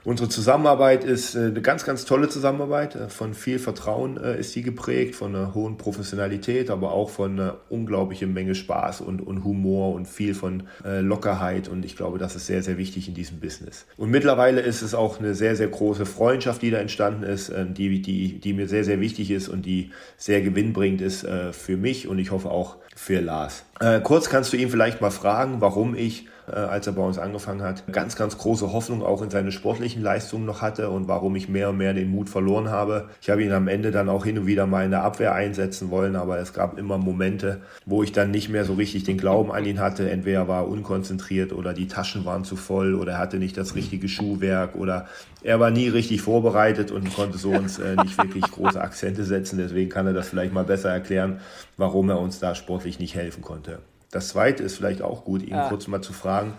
Unsere 0.09 0.31
Zusammenarbeit 0.31 1.05
ist 1.05 1.35
äh, 1.35 1.49
eine 1.49 1.61
ganz, 1.61 1.85
ganz 1.85 2.07
tolle 2.07 2.31
Zusammenarbeit. 2.31 2.95
Äh, 2.95 3.11
von 3.11 3.35
viel 3.35 3.59
Vertrauen 3.59 4.17
äh, 4.17 4.41
ist 4.41 4.53
sie 4.55 4.63
geprägt, 4.63 5.15
von 5.15 5.37
einer 5.37 5.53
hohen 5.53 5.77
Professionalität, 5.77 6.71
aber 6.71 6.93
auch 6.93 7.11
von 7.11 7.33
einer 7.33 7.59
unglaublichen 7.69 8.33
Menge 8.33 8.55
Spaß 8.55 9.03
und, 9.03 9.21
und 9.21 9.45
Humor 9.45 9.93
und 9.93 10.09
viel 10.09 10.35
von 10.35 10.63
Lockerheit. 10.83 11.69
Und 11.69 11.85
ich 11.85 11.95
glaube, 11.95 12.17
das 12.17 12.37
ist 12.37 12.47
sehr, 12.47 12.63
sehr 12.63 12.79
wichtig 12.79 13.09
in 13.09 13.15
diesem 13.15 13.39
Business. 13.41 13.85
Und 13.99 14.11
mittlerweile 14.11 14.63
ist 14.63 14.81
es 14.81 14.95
auch 14.95 15.19
eine 15.19 15.35
sehr, 15.35 15.57
sehr 15.57 15.69
große 15.69 16.07
Freundschaft, 16.07 16.63
die 16.63 16.71
da 16.71 16.79
entstanden 16.79 17.25
ist, 17.25 17.53
die, 17.77 18.01
die, 18.01 18.39
die 18.39 18.53
mir 18.55 18.69
sehr, 18.69 18.85
sehr 18.85 19.01
wichtig 19.01 19.31
ist 19.31 19.49
und 19.49 19.67
die 19.67 19.91
sehr 20.17 20.41
gewinnbringend 20.41 21.03
ist 21.03 21.27
für 21.53 21.77
mich 21.77 22.09
und 22.09 22.19
ich 22.19 22.31
hoffe 22.31 22.51
auch 22.51 22.77
für 22.95 23.21
Lars. 23.21 23.65
kurz 24.05 24.31
kannst 24.31 24.53
du 24.53 24.57
ihn 24.57 24.71
vielleicht 24.71 25.01
mal 25.01 25.11
fragen, 25.11 25.61
warum 25.61 25.95
ich 25.95 26.27
als 26.57 26.87
er 26.87 26.93
bei 26.93 27.03
uns 27.03 27.19
angefangen 27.19 27.63
hat, 27.63 27.85
ganz, 27.93 28.17
ganz 28.17 28.39
große 28.39 28.73
Hoffnung 28.73 29.03
auch 29.03 29.23
in 29.23 29.31
seine 29.31 29.53
sportlichen 29.53 30.03
Leistungen 30.03 30.47
noch 30.47 30.63
hatte 30.63 30.91
und 30.91 31.09
warum 31.09 31.37
ich 31.37 31.49
mehr 31.49 31.71
und 31.71 31.79
mehr 31.79 31.95
den 31.95 32.11
Mut 32.11 32.29
verloren 32.29 32.71
habe. 32.71 33.09
Ich 33.21 33.31
habe 33.31 33.43
ihn 33.43 33.53
am 33.53 33.69
Ende 33.69 33.91
dann 33.91 34.09
auch 34.09 34.25
hin 34.25 34.39
und 34.39 34.47
wieder 34.47 34.67
mal 34.67 34.85
in 34.85 34.91
der 34.91 35.03
Abwehr 35.03 35.35
einsetzen 35.35 35.91
wollen, 35.91 36.17
aber 36.17 36.39
es 36.39 36.53
gab 36.53 36.79
immer 36.79 36.99
Momente, 36.99 37.61
wo 37.87 38.03
ich 38.03 38.13
dann 38.13 38.31
nicht 38.31 38.49
mehr 38.49 38.65
so 38.65 38.75
richtig 38.75 39.05
den 39.05 39.19
Glauben 39.19 39.53
an 39.53 39.65
ihn 39.65 39.81
hatte. 39.81 40.11
Entweder 40.11 40.49
war 40.49 40.63
er 40.63 40.69
unkonzentriert 40.69 41.53
oder 41.53 41.75
die 41.75 41.89
Taschen 41.89 42.25
waren 42.25 42.45
zu 42.45 42.57
voll 42.57 42.95
oder 42.95 43.13
er 43.13 43.19
hatte 43.19 43.39
nicht 43.39 43.57
das 43.57 43.75
richtige 43.75 44.09
Schuhwerk 44.09 44.75
oder 44.75 45.07
er 45.43 45.61
war 45.61 45.71
nie 45.71 45.89
richtig 45.89 46.23
vorbereitet 46.23 46.91
und 46.91 47.15
konnte 47.15 47.39
so 47.39 47.51
uns 47.51 47.79
äh, 47.79 47.97
nicht 48.03 48.19
wirklich 48.19 48.45
große 48.51 48.81
Akzente 48.81 49.25
setzen. 49.25 49.59
Deswegen 49.59 49.91
kann 49.91 50.07
er 50.07 50.13
das 50.13 50.29
vielleicht 50.29 50.53
mal 50.53 50.65
besser 50.65 50.91
erklären, 50.91 51.41
warum 51.77 52.11
er 52.11 52.19
uns 52.19 52.39
da 52.41 52.55
sportlich 52.55 52.99
nicht 52.99 53.15
helfen 53.15 53.43
konnte. 53.43 53.79
Das 54.11 54.29
zweite 54.29 54.63
ist 54.63 54.77
vielleicht 54.77 55.03
auch 55.03 55.25
gut, 55.25 55.43
ihn 55.43 55.51
ja. 55.51 55.69
kurz 55.69 55.87
mal 55.87 56.01
zu 56.01 56.13
fragen, 56.13 56.55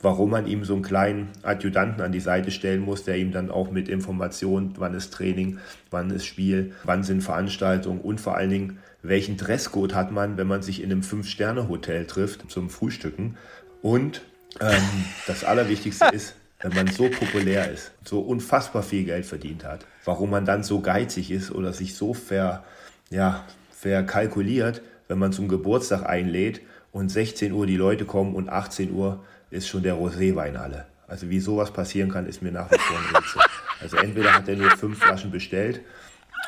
warum 0.00 0.30
man 0.30 0.46
ihm 0.46 0.64
so 0.64 0.74
einen 0.74 0.82
kleinen 0.82 1.30
Adjutanten 1.42 2.02
an 2.02 2.12
die 2.12 2.20
Seite 2.20 2.50
stellen 2.50 2.82
muss, 2.82 3.04
der 3.04 3.16
ihm 3.16 3.32
dann 3.32 3.50
auch 3.50 3.70
mit 3.70 3.88
Informationen, 3.88 4.74
wann 4.78 4.94
ist 4.94 5.12
Training, 5.12 5.58
wann 5.90 6.10
ist 6.10 6.26
Spiel, 6.26 6.72
wann 6.84 7.02
sind 7.02 7.22
Veranstaltungen 7.22 8.00
und 8.00 8.20
vor 8.20 8.36
allen 8.36 8.50
Dingen, 8.50 8.78
welchen 9.02 9.36
Dresscode 9.36 9.94
hat 9.94 10.12
man, 10.12 10.36
wenn 10.36 10.46
man 10.46 10.62
sich 10.62 10.82
in 10.82 10.92
einem 10.92 11.02
Fünf-Sterne-Hotel 11.02 12.06
trifft 12.06 12.50
zum 12.50 12.70
Frühstücken. 12.70 13.36
Und 13.82 14.22
ähm, 14.60 15.04
das 15.26 15.44
Allerwichtigste 15.44 16.06
ist, 16.12 16.36
wenn 16.60 16.74
man 16.74 16.86
so 16.86 17.08
populär 17.08 17.70
ist, 17.70 17.92
so 18.04 18.20
unfassbar 18.20 18.82
viel 18.82 19.04
Geld 19.04 19.26
verdient 19.26 19.64
hat, 19.64 19.86
warum 20.04 20.30
man 20.30 20.44
dann 20.44 20.62
so 20.62 20.80
geizig 20.80 21.30
ist 21.30 21.50
oder 21.50 21.72
sich 21.72 21.94
so 21.94 22.14
ver, 22.14 22.64
ja, 23.10 23.44
verkalkuliert, 23.70 24.80
wenn 25.08 25.18
man 25.18 25.32
zum 25.32 25.48
Geburtstag 25.48 26.08
einlädt 26.08 26.62
und 26.94 27.10
16 27.10 27.52
Uhr 27.52 27.66
die 27.66 27.76
Leute 27.76 28.06
kommen 28.06 28.34
und 28.34 28.48
18 28.48 28.92
Uhr 28.92 29.22
ist 29.50 29.68
schon 29.68 29.82
der 29.82 29.96
Roséwein 29.96 30.56
alle. 30.56 30.86
Also 31.08 31.28
wie 31.28 31.40
sowas 31.40 31.72
passieren 31.72 32.10
kann, 32.10 32.26
ist 32.26 32.40
mir 32.40 32.52
nach 32.52 32.70
wie 32.70 32.78
vor 32.78 32.96
ein 32.96 33.16
Rätsel. 33.16 33.42
Also 33.80 33.96
entweder 33.98 34.32
hat 34.32 34.48
er 34.48 34.56
nur 34.56 34.70
fünf 34.70 35.00
Flaschen 35.00 35.30
bestellt 35.32 35.80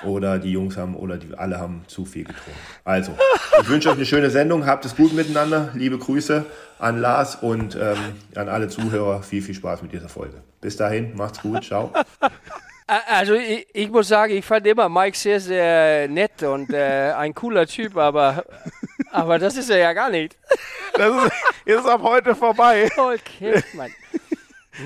oder 0.05 0.39
die 0.39 0.53
Jungs 0.53 0.77
haben 0.77 0.95
oder 0.95 1.17
die 1.17 1.37
alle 1.37 1.59
haben 1.59 1.83
zu 1.89 2.05
viel 2.05 2.25
getrunken. 2.25 2.61
Also, 2.85 3.17
ich 3.61 3.69
wünsche 3.69 3.89
euch 3.89 3.97
eine 3.97 4.07
schöne 4.07 4.31
Sendung. 4.31 4.67
Habt 4.67 4.85
es 4.85 4.95
gut 4.95 5.13
miteinander. 5.15 5.71
Liebe 5.75 5.99
Grüße 5.99 6.45
an 6.79 7.01
Lars 7.01 7.37
und 7.37 7.77
ähm, 7.81 7.97
an 8.35 8.49
alle 8.49 8.69
Zuhörer. 8.69 9.23
Viel, 9.23 9.43
viel 9.43 9.55
Spaß 9.55 9.83
mit 9.83 9.93
dieser 9.93 10.09
Folge. 10.09 10.43
Bis 10.61 10.77
dahin, 10.77 11.17
macht's 11.17 11.41
gut. 11.41 11.65
Ciao. 11.65 11.93
Also 12.87 13.35
ich, 13.35 13.67
ich, 13.73 13.91
muss 13.91 14.07
sagen, 14.09 14.33
ich 14.33 14.45
fand 14.45 14.65
immer 14.67 14.89
Mike 14.89 15.17
sehr, 15.17 15.41
sehr 15.41 16.09
nett 16.09 16.43
und 16.45 16.73
äh, 16.73 17.13
ein 17.17 17.35
cooler 17.35 17.67
Typ, 17.67 17.97
aber, 17.97 18.45
aber 19.11 19.41
das 19.41 19.57
ist 19.57 19.71
er 19.71 19.79
ja 19.79 19.93
gar 19.93 20.09
nicht. 20.09 20.37
Das 20.95 21.25
ist, 21.25 21.33
ist 21.65 21.87
ab 21.87 22.01
heute 22.03 22.35
vorbei. 22.35 22.89
Okay, 22.97 23.63
Mann. 23.75 23.91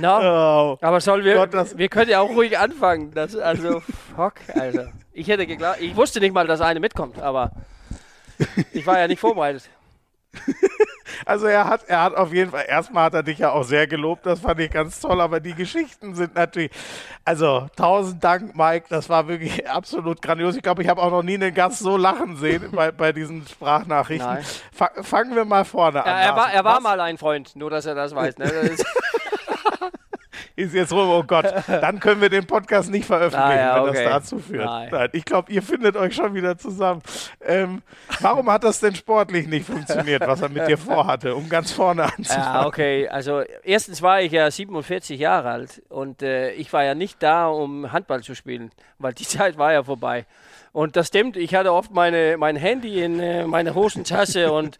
No. 0.00 0.18
Oh, 0.18 0.78
aber 0.80 1.00
soll 1.00 1.24
wir, 1.24 1.34
Gott, 1.34 1.76
wir 1.76 1.88
können 1.88 2.10
ja 2.10 2.20
auch 2.20 2.30
ruhig 2.30 2.56
anfangen. 2.56 3.12
Das, 3.12 3.36
also, 3.36 3.80
fuck, 4.16 4.34
also. 4.54 4.86
Ich 5.12 5.28
hätte 5.28 5.46
geglaubt, 5.46 5.80
ich 5.80 5.94
wusste 5.96 6.20
nicht 6.20 6.32
mal, 6.32 6.46
dass 6.46 6.60
eine 6.60 6.80
mitkommt, 6.80 7.20
aber 7.20 7.50
ich 8.72 8.86
war 8.86 8.98
ja 8.98 9.08
nicht 9.08 9.20
vorbereitet. 9.20 9.68
Also 11.30 11.46
er 11.46 11.68
hat, 11.68 11.84
er 11.86 12.02
hat 12.02 12.16
auf 12.16 12.32
jeden 12.32 12.50
Fall, 12.50 12.64
erstmal 12.66 13.04
hat 13.04 13.14
er 13.14 13.22
dich 13.22 13.38
ja 13.38 13.52
auch 13.52 13.62
sehr 13.62 13.86
gelobt, 13.86 14.26
das 14.26 14.40
fand 14.40 14.58
ich 14.58 14.68
ganz 14.68 14.98
toll, 14.98 15.20
aber 15.20 15.38
die 15.38 15.54
Geschichten 15.54 16.16
sind 16.16 16.34
natürlich, 16.34 16.72
also 17.24 17.68
tausend 17.76 18.24
Dank, 18.24 18.56
Mike, 18.56 18.86
das 18.88 19.08
war 19.08 19.28
wirklich 19.28 19.68
absolut 19.70 20.20
grandios. 20.20 20.56
Ich 20.56 20.62
glaube, 20.62 20.82
ich 20.82 20.88
habe 20.88 21.00
auch 21.00 21.12
noch 21.12 21.22
nie 21.22 21.34
einen 21.34 21.54
Gast 21.54 21.78
so 21.78 21.96
lachen 21.96 22.36
sehen 22.36 22.72
bei, 22.72 22.90
bei 22.90 23.12
diesen 23.12 23.46
Sprachnachrichten. 23.46 24.38
fangen 24.72 25.36
wir 25.36 25.44
mal 25.44 25.64
vorne 25.64 26.04
an. 26.04 26.18
er 26.18 26.34
war, 26.34 26.52
er 26.52 26.64
war 26.64 26.80
mal 26.80 26.98
ein 26.98 27.16
Freund, 27.16 27.54
nur 27.54 27.70
dass 27.70 27.86
er 27.86 27.94
das 27.94 28.12
weiß. 28.12 28.36
Ne? 28.38 28.46
Das 28.46 28.84
ist 30.56 30.74
jetzt 30.74 30.92
rum, 30.92 31.08
oh 31.08 31.22
Gott, 31.22 31.46
dann 31.66 32.00
können 32.00 32.20
wir 32.20 32.28
den 32.28 32.46
Podcast 32.46 32.90
nicht 32.90 33.06
veröffentlichen, 33.06 33.50
ah, 33.50 33.56
ja, 33.56 33.82
wenn 33.82 33.90
okay. 33.90 34.04
das 34.04 34.12
dazu 34.12 34.38
führt. 34.38 34.64
Nein. 34.64 34.88
Nein 34.90 35.08
ich 35.12 35.24
glaube, 35.24 35.52
ihr 35.52 35.62
findet 35.62 35.96
euch 35.96 36.14
schon 36.14 36.34
wieder 36.34 36.56
zusammen. 36.58 37.02
Ähm, 37.40 37.82
warum 38.20 38.50
hat 38.50 38.64
das 38.64 38.80
denn 38.80 38.94
sportlich 38.94 39.46
nicht 39.46 39.66
funktioniert, 39.66 40.26
was 40.26 40.42
er 40.42 40.48
mit 40.48 40.66
dir 40.68 40.78
vorhatte, 40.78 41.34
um 41.34 41.48
ganz 41.48 41.72
vorne 41.72 42.04
anzufangen? 42.04 42.54
Ja, 42.54 42.66
okay, 42.66 43.08
also 43.08 43.42
erstens 43.62 44.02
war 44.02 44.20
ich 44.20 44.32
ja 44.32 44.50
47 44.50 45.18
Jahre 45.18 45.50
alt 45.50 45.82
und 45.88 46.22
äh, 46.22 46.52
ich 46.52 46.72
war 46.72 46.84
ja 46.84 46.94
nicht 46.94 47.22
da, 47.22 47.48
um 47.48 47.92
Handball 47.92 48.22
zu 48.22 48.34
spielen, 48.34 48.70
weil 48.98 49.12
die 49.12 49.24
Zeit 49.26 49.58
war 49.58 49.72
ja 49.72 49.82
vorbei. 49.82 50.26
Und 50.72 50.96
das 50.96 51.08
stimmt, 51.08 51.36
ich 51.36 51.54
hatte 51.54 51.72
oft 51.72 51.92
meine, 51.92 52.36
mein 52.38 52.56
Handy 52.56 53.02
in 53.02 53.18
äh, 53.18 53.44
meiner 53.44 53.74
Hosentasche 53.74 54.52
und 54.52 54.78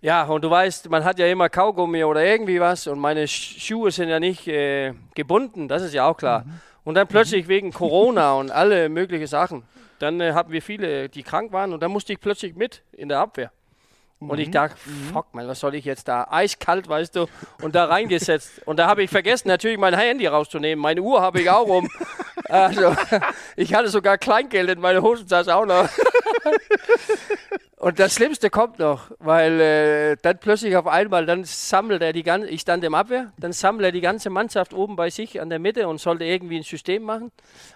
ja, 0.00 0.24
und 0.24 0.44
du 0.44 0.50
weißt, 0.50 0.88
man 0.90 1.04
hat 1.04 1.18
ja 1.18 1.26
immer 1.26 1.48
Kaugummi 1.48 2.04
oder 2.04 2.24
irgendwie 2.24 2.60
was 2.60 2.86
und 2.86 2.98
meine 2.98 3.26
Schuhe 3.26 3.90
sind 3.90 4.08
ja 4.08 4.20
nicht 4.20 4.46
äh, 4.46 4.94
gebunden, 5.14 5.66
das 5.66 5.82
ist 5.82 5.94
ja 5.94 6.06
auch 6.06 6.16
klar. 6.16 6.44
Mhm. 6.44 6.60
Und 6.84 6.94
dann 6.94 7.08
plötzlich 7.08 7.46
mhm. 7.46 7.48
wegen 7.48 7.72
Corona 7.72 8.32
und 8.38 8.50
alle 8.50 8.88
möglichen 8.88 9.26
Sachen, 9.26 9.64
dann 9.98 10.20
äh, 10.20 10.32
hatten 10.32 10.52
wir 10.52 10.62
viele, 10.62 11.08
die 11.08 11.22
krank 11.22 11.52
waren 11.52 11.72
und 11.72 11.82
dann 11.82 11.90
musste 11.90 12.12
ich 12.12 12.20
plötzlich 12.20 12.54
mit 12.54 12.82
in 12.92 13.08
der 13.08 13.18
Abwehr. 13.18 13.50
Mhm. 14.20 14.30
Und 14.30 14.38
ich 14.38 14.48
mhm. 14.48 14.52
dachte, 14.52 14.76
mhm. 14.84 15.12
fuck 15.12 15.34
man, 15.34 15.48
was 15.48 15.60
soll 15.60 15.74
ich 15.74 15.84
jetzt 15.84 16.08
da? 16.08 16.26
Eiskalt, 16.30 16.88
weißt 16.88 17.16
du, 17.16 17.26
und 17.62 17.74
da 17.74 17.86
reingesetzt. 17.86 18.62
und 18.66 18.78
da 18.78 18.86
habe 18.86 19.02
ich 19.02 19.10
vergessen, 19.10 19.48
natürlich 19.48 19.78
mein 19.78 19.94
Handy 19.94 20.26
rauszunehmen. 20.26 20.82
Meine 20.82 21.02
Uhr 21.02 21.20
habe 21.20 21.40
ich 21.40 21.50
auch 21.50 21.68
um. 21.68 21.88
also, 22.48 22.94
ich 23.56 23.74
hatte 23.74 23.88
sogar 23.88 24.18
Kleingeld 24.18 24.70
in 24.70 24.80
meiner 24.80 25.02
Hosentasche 25.02 25.54
auch 25.54 25.66
noch. 25.66 25.88
Und 27.78 28.00
das 28.00 28.14
Schlimmste 28.14 28.50
kommt 28.50 28.80
noch, 28.80 29.12
weil 29.20 29.60
äh, 29.60 30.16
dann 30.20 30.38
plötzlich 30.38 30.76
auf 30.76 30.88
einmal, 30.88 31.26
dann 31.26 31.44
sammelt 31.44 32.02
er 32.02 32.12
die 32.12 32.24
ganze, 32.24 32.48
ich 32.48 32.62
stand 32.62 32.82
im 32.82 32.92
Abwehr, 32.94 33.32
dann 33.38 33.52
sammelt 33.52 33.84
er 33.84 33.92
die 33.92 34.00
ganze 34.00 34.30
Mannschaft 34.30 34.74
oben 34.74 34.96
bei 34.96 35.10
sich 35.10 35.40
an 35.40 35.48
der 35.48 35.60
Mitte 35.60 35.86
und 35.86 36.00
sollte 36.00 36.24
irgendwie 36.24 36.56
ein 36.56 36.64
System 36.64 37.04
machen. 37.04 37.30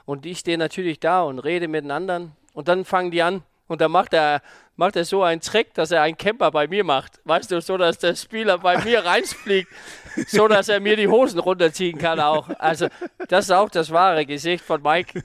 Und 0.04 0.26
ich 0.26 0.40
stehe 0.40 0.58
natürlich 0.58 0.98
da 0.98 1.22
und 1.22 1.38
rede 1.38 1.68
mit 1.68 1.84
den 1.84 1.92
anderen. 1.92 2.32
Und 2.52 2.66
dann 2.66 2.84
fangen 2.84 3.12
die 3.12 3.22
an, 3.22 3.44
und 3.72 3.80
dann 3.80 3.90
macht 3.90 4.12
er, 4.14 4.42
macht 4.76 4.96
er 4.96 5.04
so 5.04 5.22
einen 5.22 5.40
Trick, 5.40 5.74
dass 5.74 5.90
er 5.90 6.02
einen 6.02 6.16
Camper 6.16 6.50
bei 6.50 6.68
mir 6.68 6.84
macht. 6.84 7.20
Weißt 7.24 7.50
du, 7.50 7.60
so 7.60 7.76
dass 7.76 7.98
der 7.98 8.14
Spieler 8.14 8.58
bei 8.58 8.78
mir 8.84 9.04
reinfliegt, 9.04 9.68
so 10.28 10.46
dass 10.46 10.68
er 10.68 10.80
mir 10.80 10.96
die 10.96 11.08
Hosen 11.08 11.40
runterziehen 11.40 11.98
kann 11.98 12.20
auch. 12.20 12.48
Also, 12.58 12.88
das 13.28 13.46
ist 13.46 13.50
auch 13.50 13.70
das 13.70 13.90
wahre 13.90 14.26
Gesicht 14.26 14.64
von 14.64 14.82
Mike. 14.82 15.22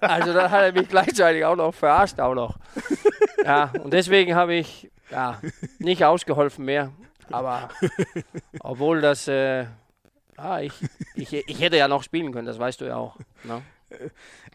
Also, 0.00 0.32
da 0.32 0.50
hat 0.50 0.62
er 0.62 0.72
mich 0.72 0.88
gleichzeitig 0.88 1.44
auch 1.44 1.56
noch 1.56 1.72
verarscht, 1.72 2.20
auch 2.20 2.34
noch. 2.34 2.56
Ja, 3.44 3.72
und 3.82 3.92
deswegen 3.92 4.34
habe 4.34 4.54
ich 4.54 4.90
ja, 5.10 5.40
nicht 5.78 6.04
ausgeholfen 6.04 6.64
mehr. 6.64 6.92
Aber 7.30 7.68
obwohl 8.60 9.00
das, 9.00 9.28
äh, 9.28 9.66
ah, 10.36 10.60
ich, 10.60 10.72
ich, 11.14 11.32
ich 11.32 11.60
hätte 11.60 11.76
ja 11.76 11.88
noch 11.88 12.02
spielen 12.02 12.32
können, 12.32 12.46
das 12.46 12.58
weißt 12.58 12.80
du 12.80 12.86
ja 12.86 12.96
auch. 12.96 13.16
Ne? 13.44 13.62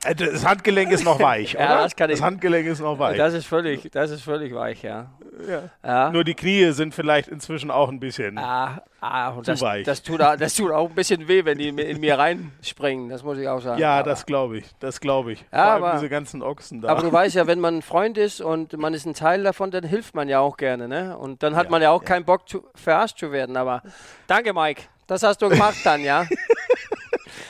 Äh, 0.04 0.16
das 0.16 0.46
Handgelenk 0.46 0.92
ist 0.92 1.04
noch 1.04 1.20
weich, 1.20 1.56
oder? 1.56 1.64
ja, 1.64 1.84
das, 1.84 1.96
kann 1.96 2.10
das 2.10 2.22
Handgelenk 2.22 2.68
ist 2.68 2.80
noch 2.80 2.98
weich. 3.00 3.18
Das 3.18 3.34
ist 3.34 3.46
völlig, 3.46 3.90
das 3.92 4.12
ist 4.12 4.22
völlig 4.22 4.54
weich, 4.54 4.82
ja. 4.82 5.12
ja. 5.48 5.64
ja. 5.84 6.12
Nur 6.12 6.24
die 6.24 6.36
Knie 6.36 6.72
sind 6.72 6.94
vielleicht 6.94 7.28
inzwischen 7.28 7.70
auch 7.70 7.90
ein 7.90 8.00
bisschen 8.00 8.38
ah, 8.38 8.82
ah, 9.02 9.34
zu 9.36 9.42
das, 9.42 9.62
weich. 9.62 9.86
Das 9.86 10.02
tut, 10.02 10.20
das 10.20 10.54
tut 10.54 10.72
auch 10.72 10.90
ein 10.90 10.96
bisschen 10.96 11.28
weh, 11.28 11.44
wenn 11.44 11.58
die 11.58 11.70
in 11.70 12.00
mir 12.00 12.18
reinspringen, 12.18 13.10
das 13.10 13.24
muss 13.24 13.38
ich 13.38 13.48
auch 13.48 13.62
sagen. 13.62 13.80
Ja, 13.80 14.00
aber 14.00 14.10
das 14.10 14.26
glaube 14.26 14.60
ich, 14.60 14.66
das 14.80 15.02
glaube 15.02 15.34
ich. 15.34 15.46
Ja, 15.52 15.76
aber, 15.76 15.94
diese 15.94 16.10
ganzen 16.10 16.42
Ochsen 16.42 16.82
da. 16.82 16.90
Aber 16.90 17.02
du 17.02 17.12
weißt 17.12 17.36
ja, 17.36 17.48
wenn 17.48 17.60
man 17.60 17.78
ein 17.78 17.82
Freund 17.90 18.18
ist 18.18 18.40
und 18.40 18.78
man 18.78 18.94
ist 18.94 19.06
ein 19.06 19.14
Teil 19.14 19.44
davon, 19.44 19.72
dann 19.72 19.84
hilft 19.84 20.16
man 20.16 20.30
ja 20.30 20.40
auch 20.40 20.56
gerne, 20.56 20.88
ne? 20.88 21.18
Und 21.18 21.44
dann 21.44 21.56
hat 21.56 21.66
ja, 21.66 21.72
man 21.72 21.82
ja 21.82 21.92
auch 21.92 22.04
keinen 22.06 22.26
Bock, 22.26 22.48
zu, 22.48 22.66
verarscht 22.76 23.18
zu 23.18 23.32
werden. 23.32 23.58
Aber 23.58 23.82
danke, 24.28 24.54
Mike. 24.54 24.84
Das 25.08 25.24
hast 25.24 25.42
du 25.42 25.50
gemacht 25.50 25.78
dann, 25.84 26.04
ja? 26.04 26.28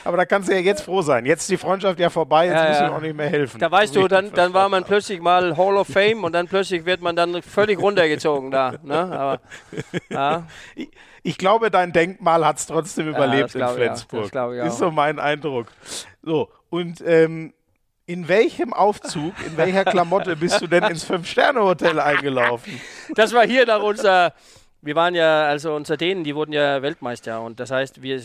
Aber 0.04 0.16
da 0.16 0.24
kannst 0.24 0.48
du 0.48 0.52
ja 0.52 0.60
jetzt 0.60 0.82
froh 0.82 1.02
sein. 1.02 1.26
Jetzt 1.26 1.42
ist 1.42 1.50
die 1.50 1.56
Freundschaft 1.56 1.98
ja 1.98 2.10
vorbei, 2.10 2.46
jetzt 2.46 2.54
ja, 2.54 2.68
muss 2.68 2.78
ja. 2.78 2.86
ich 2.86 2.92
auch 2.92 3.00
nicht 3.00 3.16
mehr 3.16 3.28
helfen. 3.28 3.58
Da 3.58 3.70
weißt 3.70 3.94
du, 3.94 4.08
dann, 4.08 4.32
dann 4.32 4.54
war 4.54 4.68
man 4.68 4.84
plötzlich 4.84 5.20
mal 5.20 5.56
Hall 5.56 5.76
of 5.76 5.88
Fame 5.88 6.24
und 6.24 6.32
dann 6.32 6.48
plötzlich 6.48 6.84
wird 6.84 7.02
man 7.02 7.16
dann 7.16 7.42
völlig 7.42 7.78
runtergezogen 7.78 8.50
da. 8.50 8.74
Ne? 8.82 8.96
Aber, 8.96 9.40
ja. 10.08 10.46
ich, 10.74 10.90
ich, 11.22 11.38
glaube, 11.38 11.70
dein 11.70 11.92
Denkmal 11.92 12.46
hat 12.46 12.58
es 12.58 12.66
trotzdem 12.66 13.08
überlebt 13.08 13.54
in 13.54 13.66
Flensburg. 13.66 14.34
Ja, 14.34 14.64
das 14.64 14.74
ist 14.74 14.78
so 14.78 14.90
mein 14.90 15.18
Eindruck. 15.18 15.66
So, 16.22 16.48
und 16.70 17.02
ähm, 17.06 17.52
in 18.06 18.26
welchem 18.26 18.72
Aufzug, 18.72 19.34
in 19.46 19.56
welcher 19.56 19.84
Klamotte 19.84 20.34
bist 20.34 20.60
du 20.60 20.66
denn 20.66 20.82
ins 20.84 21.04
Fünf-Sterne-Hotel 21.10 22.00
eingelaufen? 22.00 22.80
Das 23.14 23.32
war 23.32 23.46
hier 23.46 23.66
nach 23.66 23.82
unser 23.82 24.34
wir 24.82 24.94
waren 24.94 25.14
ja, 25.14 25.44
also 25.44 25.74
unser 25.74 25.96
Dänen, 25.96 26.24
die 26.24 26.34
wurden 26.34 26.52
ja 26.52 26.80
Weltmeister 26.80 27.40
und 27.42 27.60
das 27.60 27.70
heißt, 27.70 28.02
wir, 28.02 28.20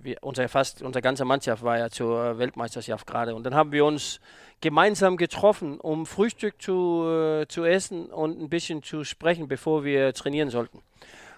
wir, 0.00 0.16
unser 0.20 0.48
fast, 0.48 0.82
unsere 0.82 1.02
ganze 1.02 1.24
Mannschaft 1.24 1.62
war 1.62 1.78
ja 1.78 1.90
zur 1.90 2.38
Weltmeisterschaft 2.38 3.06
gerade 3.06 3.34
und 3.34 3.44
dann 3.44 3.54
haben 3.54 3.72
wir 3.72 3.84
uns 3.84 4.20
gemeinsam 4.60 5.16
getroffen, 5.16 5.80
um 5.80 6.06
Frühstück 6.06 6.60
zu, 6.62 7.04
äh, 7.08 7.48
zu 7.48 7.64
essen 7.64 8.06
und 8.06 8.40
ein 8.40 8.48
bisschen 8.48 8.82
zu 8.82 9.04
sprechen, 9.04 9.48
bevor 9.48 9.84
wir 9.84 10.12
trainieren 10.14 10.50
sollten. 10.50 10.82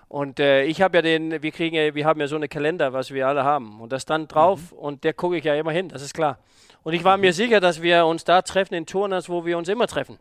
Und 0.09 0.41
äh, 0.41 0.65
ich 0.65 0.83
habe 0.83 0.99
ja 0.99 1.03
den, 1.03 1.43
wir 1.43 1.53
kriegen 1.53 1.77
ja, 1.77 1.95
wir 1.95 2.05
haben 2.05 2.21
ja 2.21 2.27
so 2.27 2.37
eine 2.37 2.49
Kalender, 2.49 2.93
was 2.93 3.13
wir 3.13 3.29
alle 3.29 3.45
haben 3.45 3.81
und 3.81 3.93
das 3.93 4.03
stand 4.03 4.35
drauf 4.35 4.73
mhm. 4.73 4.79
und 4.79 5.05
der 5.05 5.15
gucke 5.15 5.37
ich 5.37 5.45
ja 5.45 5.55
immer 5.55 5.73
hin, 5.73 5.89
das 5.89 6.03
ist 6.03 6.15
klar. 6.15 6.39
Und 6.83 6.95
ich 6.95 7.05
war 7.05 7.17
mir 7.17 7.33
sicher, 7.33 7.61
dass 7.61 7.83
wir 7.83 8.07
uns 8.07 8.25
da 8.25 8.43
treffen 8.43 8.75
in 8.75 8.87
Turners, 8.87 9.29
wo 9.29 9.45
wir 9.45 9.57
uns 9.57 9.69
immer 9.69 9.87
treffen. 9.87 10.19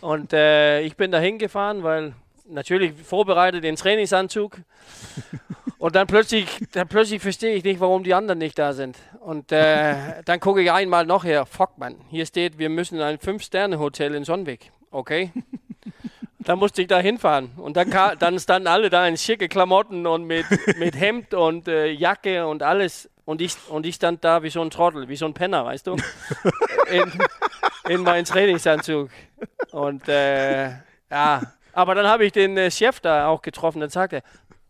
Und 0.00 0.32
äh, 0.32 0.80
ich 0.80 0.96
bin 0.96 1.12
da 1.12 1.18
hingefahren, 1.18 1.82
weil 1.82 2.14
natürlich 2.46 2.92
vorbereitet 3.02 3.64
den 3.64 3.76
Trainingsanzug. 3.76 4.58
Und 5.78 5.96
dann 5.96 6.06
plötzlich, 6.06 6.46
dann 6.70 6.86
plötzlich 6.86 7.20
verstehe 7.20 7.54
ich 7.54 7.64
nicht, 7.64 7.80
warum 7.80 8.04
die 8.04 8.14
anderen 8.14 8.38
nicht 8.38 8.56
da 8.56 8.72
sind. 8.72 8.96
Und 9.18 9.50
äh, 9.50 9.96
dann 10.24 10.38
gucke 10.38 10.62
ich 10.62 10.70
einmal 10.70 11.06
noch 11.06 11.24
her. 11.24 11.44
Fuck, 11.44 11.76
man. 11.76 11.96
Hier 12.08 12.24
steht, 12.24 12.58
wir 12.58 12.68
müssen 12.68 12.96
in 12.96 13.02
ein 13.02 13.18
Fünf-Sterne-Hotel 13.18 14.14
in 14.14 14.22
Sonnweg. 14.22 14.70
Okay. 14.92 15.32
Dann 16.38 16.58
musste 16.58 16.82
ich 16.82 16.88
da 16.88 16.98
hinfahren. 16.98 17.52
Und 17.56 17.76
dann, 17.76 17.88
dann 18.18 18.38
standen 18.40 18.66
alle 18.66 18.90
da 18.90 19.06
in 19.06 19.16
schicke 19.16 19.48
Klamotten 19.48 20.08
und 20.08 20.24
mit, 20.24 20.44
mit 20.76 20.98
Hemd 20.98 21.34
und 21.34 21.68
äh, 21.68 21.86
Jacke 21.92 22.48
und 22.48 22.64
alles. 22.64 23.08
Und 23.24 23.40
ich, 23.40 23.54
und 23.68 23.86
ich 23.86 23.94
stand 23.94 24.24
da 24.24 24.42
wie 24.42 24.50
so 24.50 24.60
ein 24.60 24.70
Trottel, 24.70 25.08
wie 25.08 25.14
so 25.14 25.24
ein 25.26 25.34
Penner, 25.34 25.64
weißt 25.64 25.86
du? 25.86 25.96
In, 26.90 27.12
in 27.88 28.02
meinem 28.02 28.24
Trainingsanzug. 28.24 29.10
Und 29.70 30.08
äh, 30.08 30.70
ja, 31.10 31.42
aber 31.72 31.94
dann 31.94 32.06
habe 32.06 32.24
ich 32.24 32.32
den 32.32 32.56
äh, 32.56 32.70
Chef 32.70 33.00
da 33.00 33.26
auch 33.28 33.42
getroffen. 33.42 33.80
Dann 33.80 33.90
sagte 33.90 34.16
er, 34.16 34.22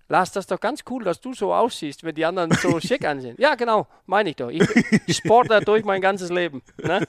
Lars, 0.09 0.31
das 0.31 0.43
ist 0.43 0.51
doch 0.51 0.61
ganz 0.61 0.85
cool, 0.91 1.05
dass 1.05 1.21
du 1.21 1.33
so 1.33 1.55
aussiehst, 1.55 2.05
wenn 2.05 2.15
die 2.15 2.27
anderen 2.27 2.51
so 2.53 2.79
schick 2.87 3.07
ansehen. 3.07 3.35
Ja, 3.39 3.55
genau, 3.55 3.87
meine 4.05 4.31
ich 4.31 4.37
doch. 4.37 4.51
Ich 4.51 5.17
sportler 5.17 5.61
durch 5.63 5.85
mein 5.85 6.03
ganzes 6.03 6.31
Leben. 6.31 6.63
Ne? 6.83 7.01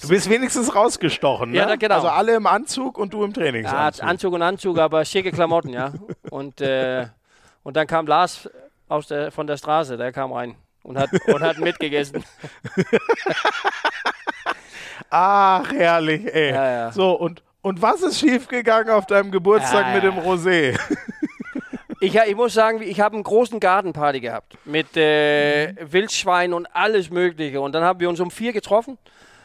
Du 0.00 0.08
bist 0.08 0.28
wenigstens 0.28 0.74
rausgestochen, 0.74 1.52
ne? 1.52 1.58
Ja, 1.58 1.76
genau. 1.76 1.94
Also 1.94 2.08
alle 2.08 2.34
im 2.34 2.46
Anzug 2.46 2.98
und 2.98 3.12
du 3.14 3.22
im 3.22 3.32
Trainingsanzug. 3.32 4.02
Ja, 4.02 4.08
Anzug 4.08 4.32
und 4.32 4.42
Anzug, 4.42 4.78
aber 4.78 5.04
schicke 5.04 5.30
Klamotten, 5.30 5.70
ja. 5.70 5.92
Und, 6.30 6.60
äh, 6.60 7.06
und 7.62 7.76
dann 7.76 7.86
kam 7.86 8.08
Lars 8.08 8.50
aus 8.88 9.06
der, 9.06 9.30
von 9.30 9.46
der 9.46 9.56
Straße, 9.56 9.96
der 9.96 10.10
kam 10.10 10.32
rein 10.32 10.56
und 10.82 10.98
hat, 10.98 11.10
und 11.28 11.42
hat 11.42 11.58
mitgegessen. 11.58 12.24
Ach, 15.10 15.70
herrlich, 15.72 16.26
ey. 16.34 16.50
Ja, 16.50 16.70
ja. 16.70 16.92
So, 16.92 17.12
und 17.12 17.42
und 17.62 17.82
was 17.82 18.02
ist 18.02 18.20
schiefgegangen 18.20 18.90
auf 18.90 19.06
deinem 19.06 19.30
Geburtstag 19.30 19.86
äh. 19.86 19.94
mit 19.94 20.04
dem 20.04 20.18
Rosé? 20.18 20.78
Ich, 22.02 22.14
ich, 22.14 22.34
muss 22.34 22.54
sagen, 22.54 22.80
ich 22.80 22.98
habe 22.98 23.14
einen 23.14 23.24
großen 23.24 23.60
Gartenparty 23.60 24.20
gehabt 24.20 24.56
mit 24.64 24.96
äh, 24.96 25.74
Wildschwein 25.92 26.54
und 26.54 26.66
alles 26.74 27.10
Mögliche. 27.10 27.60
Und 27.60 27.72
dann 27.72 27.84
haben 27.84 28.00
wir 28.00 28.08
uns 28.08 28.20
um 28.20 28.30
vier 28.30 28.54
getroffen. 28.54 28.96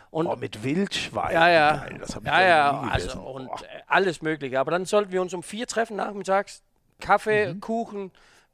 Und 0.09 0.27
oh, 0.27 0.37
mit 0.37 0.63
Wildschwein. 0.63 1.33
Ja, 1.33 1.49
ja. 1.49 1.85
Geil, 1.85 1.97
das 1.99 2.17
ja, 2.23 2.41
ja. 2.41 2.79
Also, 2.89 3.19
und 3.19 3.49
oh. 3.49 3.57
alles 3.87 4.21
Mögliche. 4.21 4.57
Aber 4.57 4.71
dann 4.71 4.85
sollten 4.85 5.11
wir 5.11 5.21
uns 5.21 5.33
um 5.33 5.43
vier 5.43 5.67
treffen 5.67 5.97
nachmittags. 5.97 6.63
Kaffee, 7.01 7.53
mhm. 7.53 7.59
Kuchen, 7.59 8.11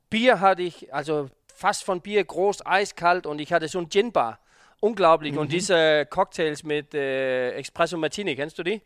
Bier 0.09 0.39
hatte 0.39 0.63
ich, 0.63 0.91
also 0.91 1.29
fast 1.53 1.83
von 1.83 2.01
Bier, 2.01 2.23
groß, 2.23 2.65
eiskalt. 2.65 3.27
Und 3.27 3.39
ich 3.39 3.53
hatte 3.53 3.67
so 3.67 3.77
ein 3.77 3.87
Gin-Bar. 3.87 4.39
Unglaublich. 4.79 5.33
Mhm. 5.33 5.37
Und 5.37 5.51
diese 5.51 6.07
Cocktails 6.07 6.63
mit 6.63 6.95
äh, 6.95 7.51
Espresso 7.51 7.97
Martini, 7.97 8.35
kennst 8.35 8.57
du 8.57 8.63
die? 8.63 8.81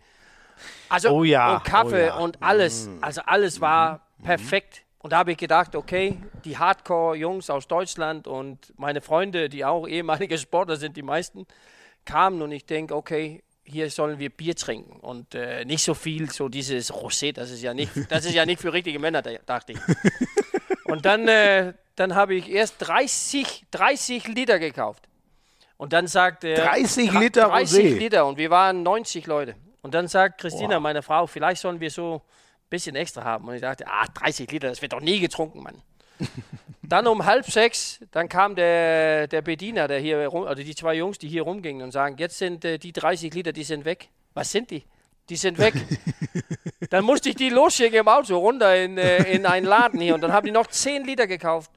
Also 0.90 1.10
oh 1.10 1.24
ja, 1.24 1.56
und 1.56 1.64
Kaffee 1.64 2.06
oh 2.06 2.08
ja. 2.08 2.18
und 2.18 2.42
alles, 2.42 2.88
mm. 2.88 2.98
also 3.02 3.22
alles 3.26 3.62
war 3.62 4.02
mm. 4.18 4.24
perfekt. 4.24 4.82
Und 5.00 5.12
da 5.12 5.18
habe 5.18 5.32
ich 5.32 5.38
gedacht, 5.38 5.76
okay, 5.76 6.18
die 6.46 6.58
Hardcore-Jungs 6.58 7.50
aus 7.52 7.68
Deutschland 7.68 8.28
und 8.28 8.74
meine 8.78 9.02
Freunde, 9.02 9.50
die 9.50 9.64
auch 9.64 9.88
ehemalige 9.88 10.38
Sportler 10.38 10.78
sind, 10.78 10.98
die 10.98 11.04
meisten, 11.04 11.46
kamen 12.06 12.42
und 12.42 12.52
ich 12.52 12.66
denke, 12.66 12.96
okay, 12.96 13.44
hier 13.64 13.90
sollen 13.90 14.20
wir 14.20 14.30
Bier 14.30 14.56
trinken 14.56 15.00
und 15.00 15.34
äh, 15.36 15.66
nicht 15.66 15.84
so 15.84 15.94
viel, 15.94 16.32
so 16.32 16.50
dieses 16.50 16.92
Rosé, 16.94 17.34
das 17.34 17.52
ist 17.52 17.62
ja 17.62 17.74
nicht, 17.74 17.92
das 18.10 18.26
ist 18.26 18.34
ja 18.34 18.46
nicht 18.46 18.62
für 18.62 18.74
richtige 18.74 19.00
Männer, 19.00 19.22
dachte 19.22 19.74
ich. 19.74 19.80
Und 20.86 21.06
dann, 21.06 21.28
äh, 21.28 21.74
dann 21.96 22.16
habe 22.16 22.36
ich 22.36 22.50
erst 22.50 22.76
30, 22.80 23.66
30 23.72 24.28
Liter 24.28 24.60
gekauft. 24.60 25.10
Und 25.78 25.94
dann 25.94 26.08
sagt 26.08 26.44
er. 26.44 26.64
30 26.64 27.12
Liter 27.12 27.48
30 27.50 27.86
Rosé. 27.86 27.98
Liter 27.98 28.26
und 28.26 28.38
wir 28.38 28.50
waren 28.50 28.84
90 28.84 29.28
Leute. 29.28 29.56
Und 29.86 29.94
dann 29.94 30.08
sagt 30.08 30.42
Christina, 30.42 30.80
meine 30.80 31.04
Frau, 31.04 31.28
vielleicht 31.28 31.62
sollen 31.62 31.80
wir 31.80 31.92
so 31.92 32.16
ein 32.16 32.70
bisschen 32.72 32.96
extra 32.96 33.24
haben. 33.24 33.48
Und 33.48 33.54
ich 33.54 33.62
dachte, 33.62 33.86
ah, 33.86 34.08
30 34.12 34.50
Liter, 34.50 34.68
das 34.68 34.82
wird 34.82 34.94
doch 34.94 35.00
nie 35.00 35.20
getrunken, 35.20 35.62
Mann. 35.62 35.80
dann 36.82 37.06
um 37.06 37.24
halb 37.24 37.46
sechs, 37.46 38.00
dann 38.10 38.28
kam 38.28 38.56
der, 38.56 39.28
der 39.28 39.44
Bediener, 39.44 39.88
der 39.88 40.00
hier 40.00 40.26
rum, 40.26 40.46
also 40.46 40.64
die 40.64 40.74
zwei 40.74 40.96
Jungs, 40.96 41.20
die 41.20 41.28
hier 41.28 41.44
rumgingen 41.44 41.84
und 41.84 41.92
sagen, 41.92 42.16
jetzt 42.18 42.40
sind 42.40 42.66
äh, 42.66 42.80
die 42.80 42.94
30 42.94 43.32
Liter, 43.36 43.54
die 43.54 43.64
sind 43.64 43.86
weg. 43.86 44.10
Was 44.34 44.52
sind 44.52 44.72
die? 44.72 44.86
Die 45.30 45.36
sind 45.36 45.60
weg. 45.60 45.76
dann 46.90 47.06
musste 47.06 47.30
ich 47.30 47.36
die 47.36 47.50
losschicken 47.50 48.00
im 48.00 48.08
Auto 48.08 48.40
runter 48.40 48.76
in, 48.76 48.98
äh, 48.98 49.22
in 49.34 49.46
einen 49.46 49.68
Laden 49.68 50.00
hier 50.00 50.16
und 50.16 50.22
dann 50.22 50.34
haben 50.34 50.48
die 50.48 50.52
noch 50.52 50.66
10 50.66 51.06
Liter 51.06 51.28
gekauft. 51.28 51.70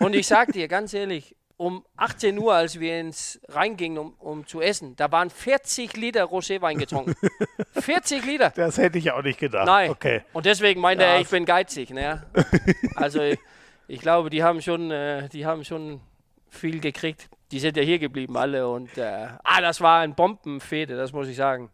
Und 0.00 0.16
ich 0.16 0.26
sag 0.26 0.50
dir 0.50 0.66
ganz 0.66 0.92
ehrlich, 0.92 1.36
um 1.56 1.84
18 1.96 2.36
Uhr, 2.38 2.52
als 2.54 2.80
wir 2.80 2.98
ins 3.00 3.40
reingingen, 3.48 3.98
um, 3.98 4.12
um 4.18 4.46
zu 4.46 4.60
essen, 4.60 4.96
da 4.96 5.10
waren 5.12 5.30
40 5.30 5.96
Liter 5.96 6.24
Roséwein 6.24 6.76
getrunken. 6.78 7.14
40 7.72 8.24
Liter. 8.24 8.50
Das 8.50 8.76
hätte 8.78 8.98
ich 8.98 9.12
auch 9.12 9.22
nicht 9.22 9.38
gedacht. 9.38 9.66
Nein. 9.66 9.90
Okay. 9.90 10.22
Und 10.32 10.46
deswegen 10.46 10.80
meinte 10.80 11.04
Ja. 11.04 11.10
er, 11.14 11.20
ich 11.20 11.28
bin 11.28 11.44
geizig. 11.44 11.90
Ne? 11.90 12.24
Also 12.96 13.20
ich, 13.22 13.38
ich 13.86 14.00
glaube, 14.00 14.30
die 14.30 14.42
haben 14.42 14.60
schon, 14.62 14.90
äh, 14.90 15.28
die 15.28 15.46
haben 15.46 15.64
schon 15.64 16.00
viel 16.48 16.80
gekriegt. 16.80 17.28
Die 17.52 17.60
sind 17.60 17.76
ja 17.76 17.82
hier 17.82 17.98
geblieben 17.98 18.36
alle 18.36 18.68
und 18.68 18.96
äh, 18.98 19.28
ah, 19.44 19.60
das 19.60 19.80
war 19.80 20.00
ein 20.00 20.14
Bombenfete, 20.14 20.96
das 20.96 21.12
muss 21.12 21.28
ich 21.28 21.36
sagen. 21.36 21.70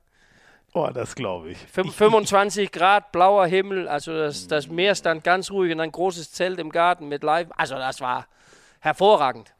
Oh, 0.75 0.89
das 0.93 1.15
glaube 1.15 1.51
ich. 1.53 1.59
Fünf- 1.59 1.95
25 1.95 2.71
Grad, 2.71 3.13
blauer 3.13 3.47
Himmel, 3.47 3.89
also 3.89 4.13
das, 4.13 4.47
das 4.47 4.69
Meer 4.69 4.95
stand 4.95 5.25
ganz 5.25 5.51
ruhig 5.51 5.73
und 5.73 5.81
ein 5.81 5.91
großes 5.91 6.33
Zelt 6.33 6.59
im 6.59 6.71
Garten 6.71 7.09
mit 7.09 7.23
Live. 7.25 7.49
Also 7.57 7.77
das 7.77 8.01
war 8.01 8.27
hervorragend. 8.81 9.53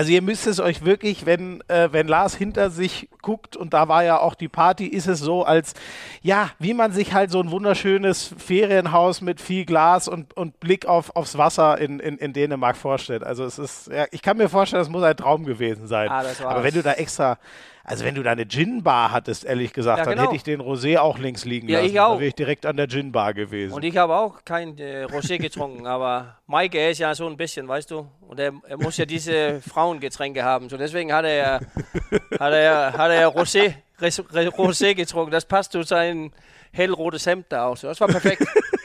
Also 0.00 0.12
ihr 0.12 0.22
müsst 0.22 0.46
es 0.46 0.60
euch 0.60 0.82
wirklich, 0.82 1.26
wenn, 1.26 1.60
äh, 1.68 1.90
wenn 1.92 2.08
Lars 2.08 2.34
hinter 2.34 2.70
sich 2.70 3.10
guckt 3.20 3.54
und 3.54 3.74
da 3.74 3.86
war 3.88 4.02
ja 4.02 4.18
auch 4.18 4.34
die 4.34 4.48
Party, 4.48 4.86
ist 4.86 5.06
es 5.06 5.18
so 5.20 5.44
als, 5.44 5.74
ja, 6.22 6.48
wie 6.58 6.72
man 6.72 6.92
sich 6.92 7.12
halt 7.12 7.30
so 7.30 7.38
ein 7.38 7.50
wunderschönes 7.50 8.34
Ferienhaus 8.38 9.20
mit 9.20 9.42
viel 9.42 9.66
Glas 9.66 10.08
und, 10.08 10.34
und 10.38 10.58
Blick 10.58 10.86
auf, 10.86 11.14
aufs 11.16 11.36
Wasser 11.36 11.76
in, 11.76 12.00
in, 12.00 12.16
in 12.16 12.32
Dänemark 12.32 12.78
vorstellt. 12.78 13.22
Also 13.22 13.44
es 13.44 13.58
ist, 13.58 13.88
ja, 13.88 14.06
ich 14.10 14.22
kann 14.22 14.38
mir 14.38 14.48
vorstellen, 14.48 14.80
das 14.80 14.88
muss 14.88 15.02
ein 15.02 15.18
Traum 15.18 15.44
gewesen 15.44 15.86
sein. 15.86 16.08
Ah, 16.08 16.24
Aber 16.44 16.64
wenn 16.64 16.72
du 16.72 16.82
da 16.82 16.92
extra, 16.92 17.36
also 17.84 18.04
wenn 18.04 18.14
du 18.14 18.22
da 18.22 18.32
eine 18.32 18.46
Gin-Bar 18.46 19.10
hattest, 19.12 19.44
ehrlich 19.44 19.72
gesagt, 19.72 19.98
Ja, 19.98 20.04
dann 20.04 20.14
genau. 20.14 20.24
hätte 20.26 20.36
ich 20.36 20.42
den 20.42 20.60
Rosé 20.60 20.98
auch 20.98 21.18
links 21.18 21.44
liegen 21.44 21.68
Ja, 21.68 21.78
lassen. 21.80 21.90
ich 21.90 22.00
auch. 22.00 22.14
Da 22.14 22.20
wäre 22.20 22.28
ich 22.28 22.34
direkt 22.34 22.66
an 22.66 22.76
der 22.76 22.88
Gin-Bar 22.88 23.34
gewesen. 23.34 23.72
Und 23.72 23.84
ich 23.84 23.96
habe 23.96 24.14
auch 24.16 24.44
kein 24.44 24.76
äh, 24.78 25.04
Rosé 25.04 25.38
getrunken, 25.38 25.86
aber 25.86 26.36
Mike, 26.46 26.78
er 26.78 26.90
ist 26.90 26.98
ja 26.98 27.14
so 27.14 27.26
ein 27.26 27.36
bisschen, 27.36 27.66
weißt 27.68 27.90
du, 27.90 28.06
und 28.20 28.38
er, 28.38 28.52
er 28.68 28.76
muss 28.76 28.96
ja 28.96 29.06
diese 29.06 29.60
Frauengetränke 29.68 30.42
haben. 30.44 30.68
So 30.68 30.76
deswegen 30.76 31.12
hat 31.12 31.24
er 31.24 31.34
ja, 31.34 31.60
hat 32.38 32.52
er, 32.52 32.92
hat 32.92 33.10
er 33.10 33.28
Rosé, 33.28 33.74
Rosé 34.00 34.94
getrunken. 34.94 35.30
Das 35.30 35.44
passt 35.44 35.72
zu 35.72 35.82
sein 35.82 36.32
hellrotes 36.72 37.26
Hemd 37.26 37.46
da 37.48 37.66
auch. 37.66 37.76
So. 37.76 37.88
Das 37.88 38.00
war 38.00 38.08
perfekt. 38.08 38.42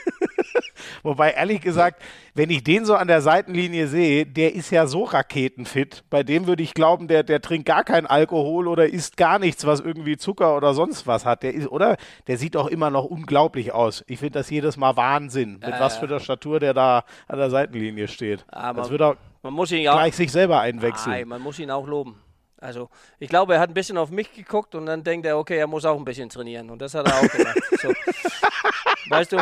Wobei, 1.06 1.30
ehrlich 1.30 1.60
gesagt, 1.60 2.02
wenn 2.34 2.50
ich 2.50 2.64
den 2.64 2.84
so 2.84 2.96
an 2.96 3.06
der 3.06 3.20
Seitenlinie 3.22 3.86
sehe, 3.86 4.26
der 4.26 4.54
ist 4.54 4.70
ja 4.70 4.86
so 4.88 5.04
raketenfit. 5.04 6.02
Bei 6.10 6.24
dem 6.24 6.46
würde 6.48 6.62
ich 6.64 6.74
glauben, 6.74 7.06
der, 7.06 7.22
der 7.22 7.40
trinkt 7.40 7.66
gar 7.66 7.84
keinen 7.84 8.06
Alkohol 8.06 8.66
oder 8.66 8.86
isst 8.88 9.16
gar 9.16 9.38
nichts, 9.38 9.64
was 9.64 9.78
irgendwie 9.80 10.16
Zucker 10.16 10.56
oder 10.56 10.74
sonst 10.74 11.06
was 11.06 11.24
hat. 11.24 11.44
Der 11.44 11.54
ist, 11.54 11.68
oder? 11.68 11.96
Der 12.26 12.38
sieht 12.38 12.56
auch 12.56 12.66
immer 12.66 12.90
noch 12.90 13.04
unglaublich 13.04 13.70
aus. 13.72 14.04
Ich 14.08 14.18
finde 14.18 14.40
das 14.40 14.50
jedes 14.50 14.76
Mal 14.76 14.96
Wahnsinn, 14.96 15.60
mit 15.64 15.78
was 15.78 15.96
für 15.96 16.08
der 16.08 16.18
Statur 16.18 16.58
der 16.58 16.74
da 16.74 17.04
an 17.28 17.38
der 17.38 17.50
Seitenlinie 17.50 18.08
steht. 18.08 18.44
Aber- 18.48 18.80
Als 18.82 18.90
würde 18.90 19.04
er 19.04 19.16
Man 19.42 19.52
muss 19.52 19.70
ihn 19.70 19.86
auch, 19.88 19.92
gleich 19.94 20.16
sich 20.16 20.32
selber 20.32 20.60
einwechseln. 20.60 21.12
Nein, 21.14 21.28
man 21.28 21.40
muss 21.40 21.58
ihn 21.60 21.70
auch 21.70 21.86
loben. 21.86 22.20
Also 22.58 22.88
ich 23.20 23.28
glaube, 23.28 23.54
er 23.54 23.60
hat 23.60 23.70
ein 23.70 23.74
bisschen 23.74 23.96
auf 23.98 24.10
mich 24.10 24.32
geguckt 24.32 24.74
und 24.74 24.86
dann 24.86 25.04
denkt 25.04 25.24
er, 25.26 25.38
okay, 25.38 25.56
er 25.58 25.66
muss 25.68 25.84
auch 25.84 25.96
ein 25.96 26.04
bisschen 26.04 26.28
trainieren. 26.28 26.68
Und 26.70 26.82
das 26.82 26.94
hat 26.94 27.06
er 27.06 27.14
auch 27.14 27.28
gemacht. 27.30 27.58
so. 27.80 27.88
Weißt 29.10 29.30
du, 29.32 29.36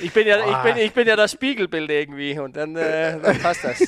ich 0.00 0.12
bin, 0.12 0.26
ja, 0.26 0.36
ich, 0.38 0.56
bin, 0.58 0.76
ich 0.84 0.92
bin 0.92 1.06
ja 1.08 1.16
das 1.16 1.32
Spiegelbild 1.32 1.90
irgendwie 1.90 2.38
und 2.38 2.56
dann, 2.56 2.76
äh, 2.76 3.18
dann 3.20 3.38
passt 3.40 3.64
das. 3.64 3.80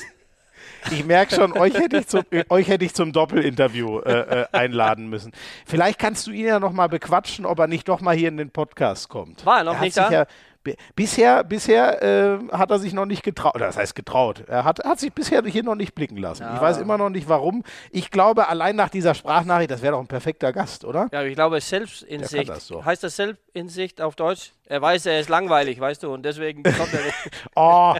Ich 0.91 1.05
merke 1.05 1.33
schon, 1.33 1.53
euch 1.57 1.73
hätte 1.75 1.97
ich 1.97 2.07
zum, 2.07 2.23
äh, 2.31 2.43
euch 2.49 2.67
hätte 2.67 2.83
ich 2.83 2.93
zum 2.93 3.13
Doppelinterview 3.13 3.99
äh, 3.99 4.41
äh, 4.41 4.45
einladen 4.51 5.09
müssen. 5.09 5.31
Vielleicht 5.65 5.97
kannst 5.97 6.27
du 6.27 6.31
ihn 6.31 6.45
ja 6.45 6.59
noch 6.59 6.73
mal 6.73 6.87
bequatschen, 6.89 7.45
ob 7.45 7.57
er 7.59 7.67
nicht 7.67 7.87
doch 7.87 8.01
mal 8.01 8.13
hier 8.15 8.27
in 8.27 8.35
den 8.37 8.49
Podcast 8.49 9.07
kommt. 9.07 9.45
War 9.45 9.59
er 9.59 9.63
noch 9.63 9.75
hat 9.75 9.81
nicht 9.81 9.95
da? 9.95 10.11
Ja, 10.11 10.25
bi- 10.61 10.75
bisher 10.93 11.45
bisher 11.45 12.03
äh, 12.03 12.37
hat 12.51 12.69
er 12.69 12.79
sich 12.79 12.91
noch 12.91 13.05
nicht 13.05 13.23
getraut. 13.23 13.55
Oder 13.55 13.67
das 13.67 13.77
heißt 13.77 13.95
getraut. 13.95 14.43
Er 14.47 14.65
hat, 14.65 14.83
hat 14.83 14.99
sich 14.99 15.13
bisher 15.13 15.41
hier 15.45 15.63
noch 15.63 15.75
nicht 15.75 15.95
blicken 15.95 16.17
lassen. 16.17 16.43
Ich 16.49 16.55
Ja. 16.55 16.61
weiß 16.61 16.79
immer 16.79 16.97
noch 16.97 17.09
nicht 17.09 17.29
warum. 17.29 17.63
Ich 17.91 18.11
glaube, 18.11 18.49
allein 18.49 18.75
nach 18.75 18.89
dieser 18.89 19.15
Sprachnachricht, 19.15 19.71
das 19.71 19.81
wäre 19.81 19.93
doch 19.93 20.01
ein 20.01 20.07
perfekter 20.07 20.51
Gast, 20.51 20.83
oder? 20.83 21.07
Ja, 21.13 21.23
ich 21.23 21.35
glaube, 21.35 21.61
Selbstinsicht. 21.61 22.49
das 22.49 22.67
so. 22.67 22.83
Heißt 22.83 23.03
das 23.03 23.15
Selbstinsicht 23.15 24.01
auf 24.01 24.17
Deutsch? 24.17 24.51
Er 24.65 24.81
weiß, 24.81 25.05
er 25.07 25.19
ist 25.19 25.27
langweilig, 25.29 25.79
weißt 25.79 26.03
du, 26.03 26.13
und 26.13 26.23
deswegen 26.23 26.63
kommt 26.63 26.93
er 26.93 27.01
nicht. 27.03 27.15
Oh, 27.55 27.93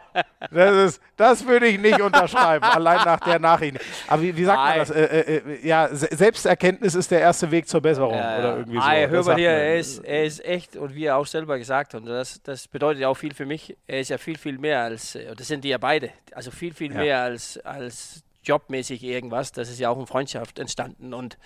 das, 0.50 0.76
ist, 0.96 1.02
das 1.18 1.46
würde 1.46 1.68
ich 1.68 1.78
nicht 1.78 2.00
unterschreiben, 2.02 2.64
allein 2.64 2.98
nach 3.06 3.20
der 3.20 3.38
Nachricht. 3.38 3.80
Aber 4.08 4.22
wie, 4.22 4.36
wie 4.36 4.46
sagt 4.46 4.58
man 4.58 4.68
Nein. 4.70 4.80
das? 4.80 4.90
Äh, 4.90 5.04
äh, 5.04 5.38
äh, 5.38 5.68
ja, 5.68 5.90
Se- 5.94 6.08
Selbsterkenntnis 6.12 6.96
ist 6.96 7.12
der 7.12 7.20
erste 7.20 7.52
Weg 7.52 7.68
zur 7.68 7.82
Besserung 7.82 8.14
oder 8.16 8.58
irgendwie 8.58 8.78
so. 8.78 8.80
Das 8.80 9.10
hör 9.12 9.24
mal 9.26 9.36
hier, 9.36 9.50
man. 9.52 9.60
er 9.60 9.78
ist, 9.78 10.00
er 10.06 10.24
ist 10.24 10.44
echt, 10.46 10.76
und 10.78 10.96
wie 10.96 11.06
er 11.06 11.18
auch 11.18 11.26
selber 11.28 11.58
gesagt 11.58 11.94
hat, 11.94 12.02
und 12.02 12.08
das, 12.08 12.42
das 12.44 12.68
bedeutet 12.68 13.02
ja 13.02 13.10
auch 13.10 13.18
viel 13.18 13.34
für 13.34 13.46
mich, 13.46 13.76
er 13.86 14.00
ist 14.00 14.10
ja 14.10 14.18
viel, 14.18 14.38
viel 14.38 14.58
mehr 14.58 14.82
als, 14.84 15.16
äh, 15.16 15.36
das 15.36 15.48
sind 15.48 15.64
die 15.66 15.70
ja 15.70 15.78
beide, 15.78 16.12
also 16.34 16.50
viel, 16.50 16.74
viel 16.74 16.94
Ja. 16.94 16.98
mehr 17.00 17.22
als, 17.22 17.58
als 17.66 18.24
jobmäßig 18.46 19.04
irgendwas. 19.04 19.52
Das 19.52 19.70
ist 19.70 19.80
ja 19.80 19.90
auch 19.90 20.00
in 20.00 20.08
Freundschaft 20.08 20.60
entstanden 20.60 21.14
und, 21.14 21.38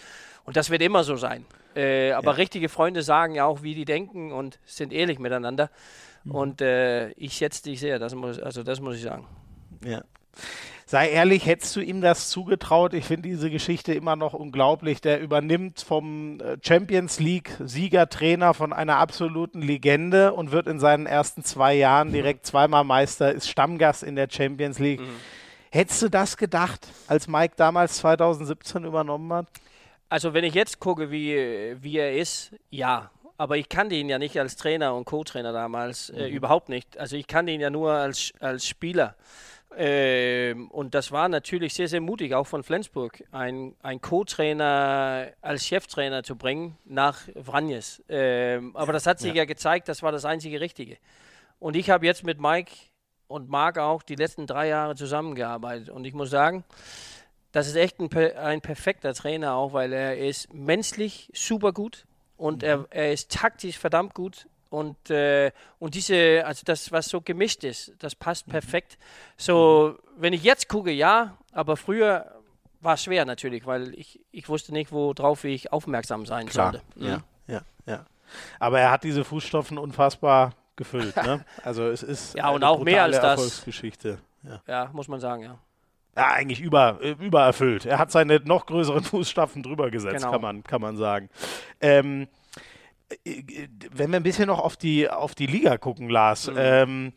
und 0.45 0.55
das 0.55 0.69
wird 0.69 0.81
immer 0.83 1.03
so 1.03 1.15
sein. 1.15 1.45
Äh, 1.77 2.11
aber 2.11 2.31
Ja. 2.31 2.37
richtige 2.37 2.69
Freunde 2.69 3.03
sagen 3.03 3.35
ja 3.35 3.45
auch, 3.45 3.61
wie 3.63 3.75
die 3.75 3.85
denken 3.85 4.31
und 4.31 4.59
sind 4.65 4.91
ehrlich 4.91 5.19
miteinander. 5.19 5.69
Mhm. 6.23 6.31
Und 6.31 6.61
äh, 6.61 7.09
ich 7.11 7.33
schätze 7.33 7.63
dich 7.63 7.79
sehr, 7.79 7.99
das 7.99 8.15
muss, 8.15 8.39
also 8.39 8.63
das 8.63 8.79
muss 8.81 8.95
ich 8.95 9.03
sagen. 9.03 9.25
Ja. 9.85 10.01
Sei 10.89 11.09
ehrlich, 11.09 11.45
hättest 11.45 11.75
du 11.75 11.81
ihm 11.81 11.99
das 11.99 12.29
zugetraut? 12.29 12.93
Ich 12.93 13.03
finde 13.03 13.27
diese 13.27 13.49
Geschichte 13.49 13.93
immer 13.93 14.15
noch 14.15 14.33
unglaublich. 14.33 15.01
Der 15.01 15.19
übernimmt 15.19 15.81
vom 15.81 16.39
äh, 16.39 16.57
Champions 16.65 17.19
League 17.19 17.51
Siegertrainer 17.59 18.53
von 18.53 18.71
einer 18.71 18.95
absoluten 18.95 19.61
Legende 19.61 20.31
und 20.33 20.51
wird 20.53 20.67
in 20.67 20.79
seinen 20.79 21.05
ersten 21.05 21.43
zwei 21.43 21.73
Jahren 21.73 22.13
direkt 22.13 22.45
zweimal 22.45 22.85
Meister, 22.85 23.33
ist 23.33 23.49
Stammgast 23.49 24.01
in 24.03 24.15
der 24.15 24.29
Champions 24.31 24.79
League. 24.79 25.01
Hättest 25.71 26.01
du 26.01 26.09
das 26.09 26.37
gedacht, 26.37 26.87
als 27.07 27.27
Mike 27.27 27.55
damals 27.57 27.97
2017 27.97 28.85
übernommen 28.85 29.33
hat? 29.33 29.47
Also 30.09 30.33
wenn 30.33 30.43
ich 30.43 30.53
jetzt 30.53 30.79
gucke, 30.79 31.11
wie, 31.11 31.75
wie 31.81 31.97
er 31.97 32.15
ist, 32.15 32.51
ja. 32.69 33.11
Aber 33.37 33.57
ich 33.57 33.69
kannte 33.69 33.95
ihn 33.95 34.09
ja 34.09 34.17
nicht 34.17 34.39
als 34.39 34.55
Trainer 34.55 34.95
und 34.95 35.05
Co-Trainer 35.05 35.51
damals, 35.51 36.09
äh, 36.09 36.27
überhaupt 36.27 36.69
nicht. 36.69 36.97
Also 36.97 37.15
ich 37.15 37.27
kannte 37.27 37.51
ihn 37.51 37.61
ja 37.61 37.69
nur 37.69 37.91
als, 37.91 38.33
als 38.39 38.65
Spieler. 38.65 39.15
Ähm, 39.75 40.71
und 40.71 40.95
das 40.95 41.11
war 41.11 41.29
natürlich 41.29 41.75
sehr, 41.75 41.87
sehr 41.87 42.01
mutig, 42.01 42.33
auch 42.33 42.47
von 42.47 42.63
Flensburg, 42.63 43.23
ein, 43.31 43.75
ein 43.83 44.01
Co-Trainer 44.01 45.27
als 45.41 45.67
Cheftrainer 45.67 46.23
zu 46.23 46.35
bringen 46.35 46.77
nach 46.85 47.19
Vranjes. 47.39 48.03
Ähm, 48.09 48.75
aber 48.75 48.93
das 48.93 49.05
hat 49.05 49.19
sich 49.19 49.35
ja. 49.35 49.45
gezeigt, 49.45 49.87
das 49.87 50.01
war 50.01 50.11
das 50.11 50.25
einzige 50.25 50.61
Richtige. 50.61 50.97
Und 51.59 51.75
ich 51.75 51.91
habe 51.91 52.07
jetzt 52.07 52.23
mit 52.23 52.39
Mike 52.39 52.71
und 53.27 53.49
Marc 53.49 53.77
auch 53.77 54.01
die 54.01 54.15
letzten 54.15 54.47
drei 54.47 54.69
Jahre 54.69 54.95
zusammengearbeitet. 54.95 55.89
Und 55.89 56.05
ich 56.05 56.13
muss 56.13 56.29
sagen, 56.29 56.63
das 57.51 57.67
ist 57.67 57.75
echt 57.75 57.99
ein, 57.99 58.09
ein 58.37 58.61
perfekter 58.61 59.13
Trainer 59.13 59.55
auch, 59.55 59.73
weil 59.73 59.93
er 59.93 60.17
ist 60.17 60.53
menschlich 60.53 61.29
super 61.33 61.71
gut 61.71 62.05
und 62.37 62.63
er, 62.63 62.85
er 62.89 63.11
ist 63.13 63.31
taktisch 63.31 63.77
verdammt 63.77 64.13
gut. 64.13 64.47
Und, 64.69 65.09
äh, 65.09 65.51
und 65.79 65.95
diese, 65.95 66.43
also 66.45 66.63
das, 66.65 66.91
was 66.91 67.07
so 67.07 67.21
gemischt 67.21 67.63
ist, 67.63 67.93
das 67.99 68.15
passt 68.15 68.47
perfekt. 68.47 68.97
So, 69.37 69.97
wenn 70.17 70.33
ich 70.33 70.43
jetzt 70.43 70.67
gucke, 70.67 70.91
ja, 70.91 71.37
aber 71.53 71.77
früher 71.77 72.33
war 72.81 72.95
es 72.95 73.03
schwer 73.03 73.23
natürlich, 73.25 73.65
weil 73.65 73.93
ich, 73.97 74.19
ich 74.31 74.49
wusste 74.49 74.73
nicht, 74.73 74.91
worauf 74.91 75.45
ich 75.45 75.71
aufmerksam 75.71 76.25
sein 76.25 76.49
sollte. 76.49 76.81
Ja, 76.95 77.23
ja, 77.47 77.61
ja. 77.85 78.05
Aber 78.59 78.79
er 78.81 78.91
hat 78.91 79.05
diese 79.05 79.23
Fußstapfen 79.23 79.77
unfassbar 79.77 80.53
gefüllt. 80.75 81.15
Ne? 81.15 81.45
Also 81.63 81.87
es 81.87 82.03
ist 82.03 82.35
Ja, 82.35 82.49
und 82.49 82.63
eine 82.63 82.69
auch 82.69 82.83
mehr 82.83 83.03
als 83.03 83.15
das. 83.15 83.39
Erfolgsgeschichte. 83.39 84.19
Ja. 84.43 84.61
ja, 84.67 84.89
muss 84.93 85.07
man 85.07 85.19
sagen, 85.19 85.43
ja. 85.43 85.57
Ja, 86.17 86.31
eigentlich 86.31 86.61
über, 86.61 86.99
übererfüllt. 86.99 87.85
Er 87.85 87.99
hat 87.99 88.11
seine 88.11 88.39
noch 88.43 88.65
größeren 88.65 89.03
Fußstapfen 89.03 89.61
drüber 89.61 89.91
gesetzt, 89.91 90.17
Genau. 90.17 90.31
kann, 90.31 90.41
man, 90.41 90.63
kann 90.63 90.81
man 90.81 90.97
sagen. 90.97 91.29
Ähm, 91.79 92.27
äh, 93.23 93.29
äh, 93.39 93.67
wenn 93.91 94.09
wir 94.09 94.17
ein 94.17 94.23
bisschen 94.23 94.47
noch 94.47 94.59
auf 94.59 94.75
die, 94.77 95.07
auf 95.09 95.35
die 95.35 95.45
Liga 95.45 95.77
gucken, 95.77 96.09
Lars. 96.09 96.49
Mhm. 96.49 96.57
Ähm, 96.57 97.13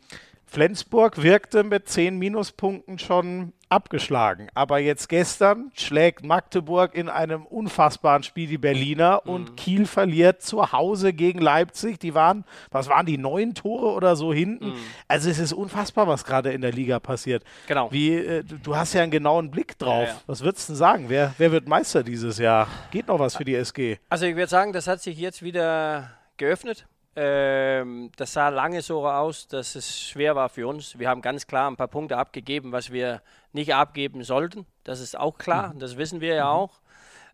Flensburg 0.51 1.23
wirkte 1.23 1.63
mit 1.63 1.87
zehn 1.87 2.19
Minuspunkten 2.19 2.99
schon 2.99 3.53
abgeschlagen. 3.69 4.49
Aber 4.53 4.79
jetzt 4.79 5.07
gestern 5.07 5.71
schlägt 5.75 6.25
Magdeburg 6.25 6.93
in 6.93 7.07
einem 7.07 7.45
unfassbaren 7.45 8.21
Spiel 8.23 8.49
die 8.49 8.57
Berliner 8.57 9.21
mhm. 9.23 9.31
und 9.31 9.55
Kiel 9.55 9.85
verliert 9.85 10.41
zu 10.41 10.73
Hause 10.73 11.13
gegen 11.13 11.39
Leipzig. 11.39 11.99
Die 11.99 12.13
waren, 12.13 12.43
was 12.69 12.89
waren 12.89 13.05
die, 13.05 13.17
neun 13.17 13.53
Tore 13.53 13.93
oder 13.93 14.17
so 14.17 14.33
hinten? 14.33 14.71
Mhm. 14.71 14.79
Also 15.07 15.29
es 15.29 15.39
ist 15.39 15.53
unfassbar, 15.53 16.09
was 16.09 16.25
gerade 16.25 16.51
in 16.51 16.59
der 16.59 16.73
Liga 16.73 16.99
passiert. 16.99 17.45
Genau. 17.67 17.89
Wie, 17.89 18.13
äh, 18.15 18.43
du 18.43 18.75
hast 18.75 18.91
ja 18.91 19.03
einen 19.03 19.11
genauen 19.11 19.51
Blick 19.51 19.79
drauf. 19.79 20.09
Ja, 20.09 20.13
ja. 20.15 20.21
Was 20.27 20.43
würdest 20.43 20.67
du 20.67 20.73
sagen? 20.73 21.05
Wer, 21.07 21.33
wer 21.37 21.53
wird 21.53 21.69
Meister 21.69 22.03
dieses 22.03 22.37
Jahr? 22.39 22.67
Geht 22.91 23.07
noch 23.07 23.19
was 23.19 23.37
für 23.37 23.45
die 23.45 23.55
SG? 23.55 23.99
Also 24.09 24.25
ich 24.25 24.35
würde 24.35 24.49
sagen, 24.49 24.73
das 24.73 24.87
hat 24.87 25.01
sich 25.01 25.17
jetzt 25.17 25.41
wieder 25.43 26.11
geöffnet. 26.35 26.87
Ähm, 27.15 28.09
das 28.15 28.33
sah 28.33 28.49
lange 28.49 28.81
so 28.81 29.05
aus, 29.05 29.47
dass 29.47 29.75
es 29.75 29.99
schwer 30.01 30.35
war 30.35 30.47
für 30.47 30.67
uns. 30.67 30.97
Wir 30.97 31.09
haben 31.09 31.21
ganz 31.21 31.45
klar 31.45 31.69
ein 31.69 31.75
paar 31.75 31.89
Punkte 31.89 32.17
abgegeben, 32.17 32.71
was 32.71 32.91
wir 32.91 33.21
nicht 33.51 33.73
abgeben 33.73 34.23
sollten. 34.23 34.65
Das 34.85 35.01
ist 35.01 35.17
auch 35.17 35.37
klar, 35.37 35.73
mhm. 35.73 35.79
das 35.79 35.97
wissen 35.97 36.21
wir 36.21 36.35
ja 36.35 36.45
mhm. 36.45 36.51
auch. 36.51 36.81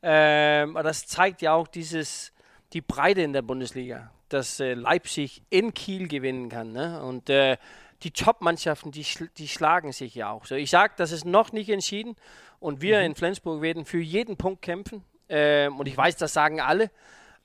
Ähm, 0.02 0.76
aber 0.76 0.84
das 0.84 1.06
zeigt 1.06 1.42
ja 1.42 1.54
auch 1.54 1.68
dieses, 1.68 2.34
die 2.74 2.82
Breite 2.82 3.22
in 3.22 3.34
der 3.34 3.44
Bundesliga, 3.44 4.12
dass 4.30 4.60
äh, 4.60 4.74
Leipzig 4.74 5.44
in 5.50 5.74
Kiel 5.74 6.08
gewinnen 6.08 6.50
kann. 6.50 6.72
Ne? 6.72 7.02
Und 7.04 7.30
äh, 7.30 7.58
die 8.04 8.12
Top-Mannschaften, 8.12 8.92
die, 8.92 9.04
schl 9.04 9.30
die 9.38 9.48
schlagen 9.48 9.92
sich 9.92 10.16
ja 10.16 10.32
auch. 10.32 10.46
So, 10.46 10.56
ich 10.56 10.70
sage, 10.70 10.94
das 10.98 11.12
ist 11.12 11.26
noch 11.26 11.52
nicht 11.52 11.70
entschieden 11.70 12.16
und 12.60 12.82
wir 12.82 13.00
mhm. 13.00 13.06
in 13.06 13.16
Flensburg 13.16 13.62
werden 13.62 13.86
für 13.86 14.00
jeden 14.00 14.38
Punkt 14.38 14.62
kämpfen. 14.64 15.04
Ähm, 15.30 15.78
und 15.80 15.88
ich 15.88 15.98
weiß, 15.98 16.16
das 16.18 16.34
sagen 16.34 16.62
alle. 16.62 16.90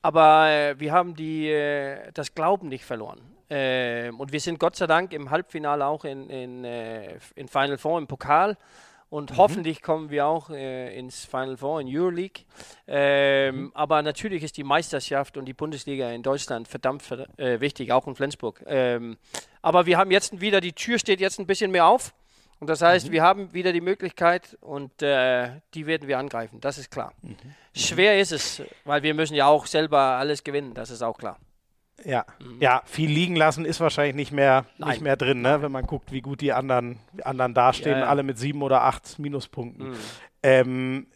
Aber 0.02 0.50
äh, 0.50 0.78
wir 0.78 0.92
haben 0.92 1.14
die, 1.14 1.48
äh, 1.48 2.10
das 2.12 2.34
Glauben 2.34 2.68
nicht 2.68 2.84
verloren. 2.84 3.20
Äh, 3.48 4.10
und 4.10 4.32
wir 4.32 4.40
sind 4.40 4.58
Gott 4.58 4.76
sei 4.76 4.86
Dank 4.86 5.12
im 5.12 5.30
Halbfinale 5.30 5.86
auch 5.86 6.04
in, 6.04 6.28
in, 6.28 6.64
äh, 6.64 7.18
in 7.36 7.48
Final 7.48 7.78
Four 7.78 7.98
im 7.98 8.06
Pokal. 8.06 8.56
Und 9.10 9.32
mhm. 9.32 9.36
hoffentlich 9.36 9.82
kommen 9.82 10.08
wir 10.08 10.26
auch 10.26 10.48
äh, 10.48 10.96
ins 10.98 11.26
Final 11.26 11.58
Four 11.58 11.82
in 11.82 11.86
Euroleague. 11.86 12.44
Ähm, 12.88 13.56
mhm. 13.56 13.72
Aber 13.74 14.00
natürlich 14.00 14.42
ist 14.42 14.56
die 14.56 14.64
Meisterschaft 14.64 15.36
und 15.36 15.44
die 15.44 15.52
Bundesliga 15.52 16.10
in 16.10 16.22
Deutschland 16.22 16.66
verdammt 16.66 17.04
äh, 17.36 17.60
wichtig, 17.60 17.92
auch 17.92 18.06
in 18.06 18.14
Flensburg. 18.14 18.64
Ähm, 18.66 19.18
aber 19.60 19.84
wir 19.84 19.98
haben 19.98 20.10
jetzt 20.10 20.40
wieder, 20.40 20.62
die 20.62 20.72
Tür 20.72 20.98
steht 20.98 21.20
jetzt 21.20 21.38
ein 21.38 21.46
bisschen 21.46 21.70
mehr 21.70 21.86
auf. 21.86 22.14
Und 22.62 22.68
das 22.68 22.80
heißt, 22.80 23.08
mhm. 23.08 23.12
wir 23.12 23.22
haben 23.24 23.52
wieder 23.52 23.72
die 23.72 23.80
Möglichkeit 23.80 24.56
und 24.60 25.02
äh, 25.02 25.48
die 25.74 25.88
werden 25.88 26.06
wir 26.06 26.20
angreifen, 26.20 26.60
das 26.60 26.78
ist 26.78 26.92
klar. 26.92 27.12
Mhm. 27.20 27.34
Schwer 27.74 28.20
ist 28.20 28.30
es, 28.30 28.62
weil 28.84 29.02
wir 29.02 29.14
müssen 29.14 29.34
ja 29.34 29.46
auch 29.46 29.66
selber 29.66 29.98
alles 29.98 30.44
gewinnen, 30.44 30.72
das 30.72 30.90
ist 30.90 31.02
auch 31.02 31.18
klar. 31.18 31.40
Ja, 32.04 32.24
mhm. 32.38 32.60
ja, 32.60 32.82
viel 32.84 33.10
liegen 33.10 33.34
lassen 33.34 33.64
ist 33.64 33.80
wahrscheinlich 33.80 34.14
nicht 34.14 34.30
mehr, 34.30 34.64
nicht 34.78 35.00
mehr 35.00 35.16
drin, 35.16 35.42
ne? 35.42 35.60
wenn 35.60 35.72
man 35.72 35.86
guckt, 35.88 36.12
wie 36.12 36.20
gut 36.20 36.40
die 36.40 36.52
anderen, 36.52 37.00
anderen 37.24 37.52
dastehen, 37.52 37.98
ja, 37.98 38.04
ja. 38.04 38.06
alle 38.06 38.22
mit 38.22 38.38
sieben 38.38 38.62
oder 38.62 38.82
acht 38.82 39.18
Minuspunkten. 39.18 39.96
Ähm, 40.42 41.06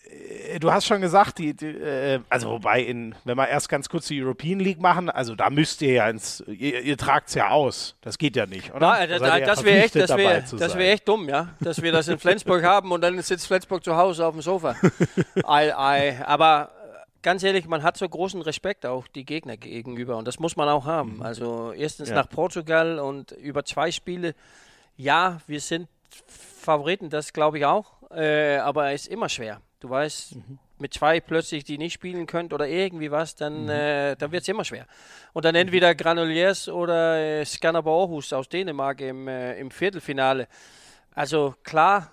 äh, 0.49 0.59
du 0.61 0.71
hast 0.71 0.87
schon 0.87 1.01
gesagt, 1.01 1.39
die, 1.39 1.55
die 1.55 1.67
äh, 1.67 2.21
also 2.29 2.51
wobei, 2.51 2.83
in, 2.83 3.15
wenn 3.25 3.37
wir 3.37 3.49
erst 3.49 3.69
ganz 3.69 3.89
kurz 3.89 4.07
die 4.07 4.23
European 4.23 4.61
League 4.61 4.81
machen, 4.81 5.11
also 5.11 5.35
da 5.35 5.51
müsst 5.51 5.83
ihr 5.83 5.95
ja 5.95 6.09
ins, 6.09 6.45
ihr, 6.47 6.81
ihr 6.81 6.97
tragt 6.97 7.29
es 7.29 7.35
ja 7.35 7.49
aus. 7.51 7.97
Das 8.03 8.19
geht 8.19 8.37
ja 8.37 8.47
nicht, 8.47 8.71
oder? 8.71 8.81
Na, 8.81 9.07
da, 9.07 9.19
da, 9.19 9.41
das 9.41 9.65
wäre 9.65 9.85
echt, 9.85 9.97
das 9.97 10.17
wär, 10.17 10.43
das 10.43 10.77
wär 10.77 10.93
echt 10.93 11.09
dumm, 11.09 11.29
ja, 11.29 11.49
dass 11.61 11.83
wir 11.83 11.93
das 11.93 12.09
in 12.09 12.19
Flensburg 12.19 12.63
haben 12.65 12.93
und 12.93 13.01
dann 13.01 13.21
sitzt 13.21 13.47
Flensburg 13.47 13.83
zu 13.83 13.97
Hause 13.97 14.27
auf 14.27 14.35
dem 14.35 14.43
Sofa. 14.43 14.77
I, 15.37 15.73
I, 15.77 16.23
aber 16.25 16.71
ganz 17.23 17.43
ehrlich, 17.43 17.67
man 17.67 17.83
hat 17.83 17.97
so 17.97 18.09
großen 18.09 18.41
Respekt 18.43 18.87
auch 18.87 19.09
die 19.09 19.25
Gegner 19.25 19.57
gegenüber 19.57 20.17
und 20.17 20.29
das 20.29 20.39
muss 20.39 20.55
man 20.55 20.69
auch 20.69 20.85
haben. 20.85 21.17
Mhm. 21.17 21.23
Also 21.23 21.73
erstens 21.73 22.11
ja. 22.11 22.15
nach 22.15 22.29
Portugal 22.29 23.01
und 23.01 23.33
über 23.33 23.65
zwei 23.65 23.91
Spiele, 23.91 24.37
ja, 24.97 25.41
wir 25.49 25.61
sind 25.61 25.89
Favoriten, 26.29 27.11
das 27.11 27.33
glaube 27.33 27.59
ich 27.59 27.65
auch. 27.65 27.96
Äh, 28.11 28.57
aber 28.59 28.93
es 28.93 29.03
ist 29.03 29.13
immer 29.13 29.29
schwer. 29.29 29.61
Du 29.81 29.91
weißt, 29.91 30.37
mhm. 30.37 30.59
mit 30.79 30.95
zwei 30.95 31.21
plötzlich, 31.21 31.65
die 31.65 31.79
nicht 31.79 31.93
spielen 31.93 32.27
könnt 32.27 32.53
oder 32.53 32.67
irgendwie 32.67 33.11
was, 33.11 33.35
dann, 33.35 33.65
mhm. 33.65 33.71
äh, 33.71 34.17
dann 34.17 34.33
wird 34.33 34.43
es 34.43 34.49
immer 34.49 34.65
schwer. 34.65 34.87
Und 35.33 35.45
dann 35.45 35.55
entweder 35.55 35.95
Granuliers 35.95 36.69
oder 36.69 37.19
äh, 37.19 37.45
Skanderborg 37.45 38.11
Aarhus 38.11 38.33
aus 38.33 38.49
Dänemark 38.49 39.01
im, 39.01 39.29
äh, 39.29 39.59
im 39.59 39.71
Viertelfinale. 39.71 40.49
Also 41.15 41.55
klar, 41.63 42.11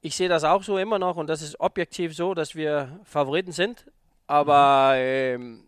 ich 0.00 0.16
sehe 0.16 0.28
das 0.28 0.44
auch 0.44 0.62
so 0.62 0.78
immer 0.78 0.98
noch 0.98 1.16
und 1.16 1.28
das 1.28 1.42
ist 1.42 1.60
objektiv 1.60 2.14
so, 2.14 2.34
dass 2.34 2.54
wir 2.54 3.00
Favoriten 3.04 3.52
sind. 3.52 3.86
Aber 4.26 4.94
mhm. 4.94 5.00
ähm, 5.00 5.64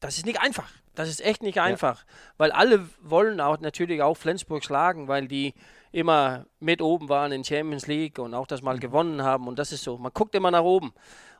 das 0.00 0.16
ist 0.16 0.26
nicht 0.26 0.40
einfach. 0.40 0.70
Das 0.94 1.08
ist 1.08 1.24
echt 1.24 1.42
nicht 1.42 1.60
einfach, 1.60 2.00
ja. 2.00 2.12
weil 2.38 2.50
alle 2.50 2.88
wollen 3.00 3.40
auch 3.40 3.60
natürlich 3.60 4.02
auch 4.02 4.16
Flensburg 4.16 4.64
schlagen, 4.64 5.06
weil 5.06 5.28
die 5.28 5.54
immer 5.92 6.46
mit 6.60 6.82
oben 6.82 7.08
waren 7.08 7.32
in 7.32 7.44
Champions 7.44 7.86
League 7.86 8.18
und 8.18 8.34
auch 8.34 8.46
das 8.46 8.62
mal 8.62 8.78
gewonnen 8.78 9.22
haben. 9.22 9.46
Und 9.48 9.58
das 9.58 9.72
ist 9.72 9.82
so, 9.82 9.98
man 9.98 10.12
guckt 10.12 10.34
immer 10.34 10.50
nach 10.50 10.62
oben. 10.62 10.92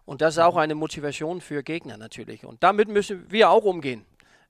Und 0.04 0.22
das 0.22 0.34
ist 0.34 0.42
auch 0.42 0.56
eine 0.56 0.74
Motivation 0.74 1.40
für 1.40 1.62
Gegner 1.62 1.96
natürlich. 1.96 2.44
Und 2.44 2.62
damit 2.62 2.88
müssen 2.88 3.30
wir 3.30 3.50
auch 3.50 3.64
umgehen. 3.64 4.06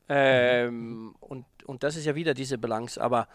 Ähm, 0.08 1.14
und, 1.20 1.44
und 1.66 1.82
das 1.82 1.96
ist 1.96 2.06
ja 2.06 2.14
wieder 2.14 2.32
diese 2.32 2.58
Balance. 2.58 3.00
Aber 3.00 3.28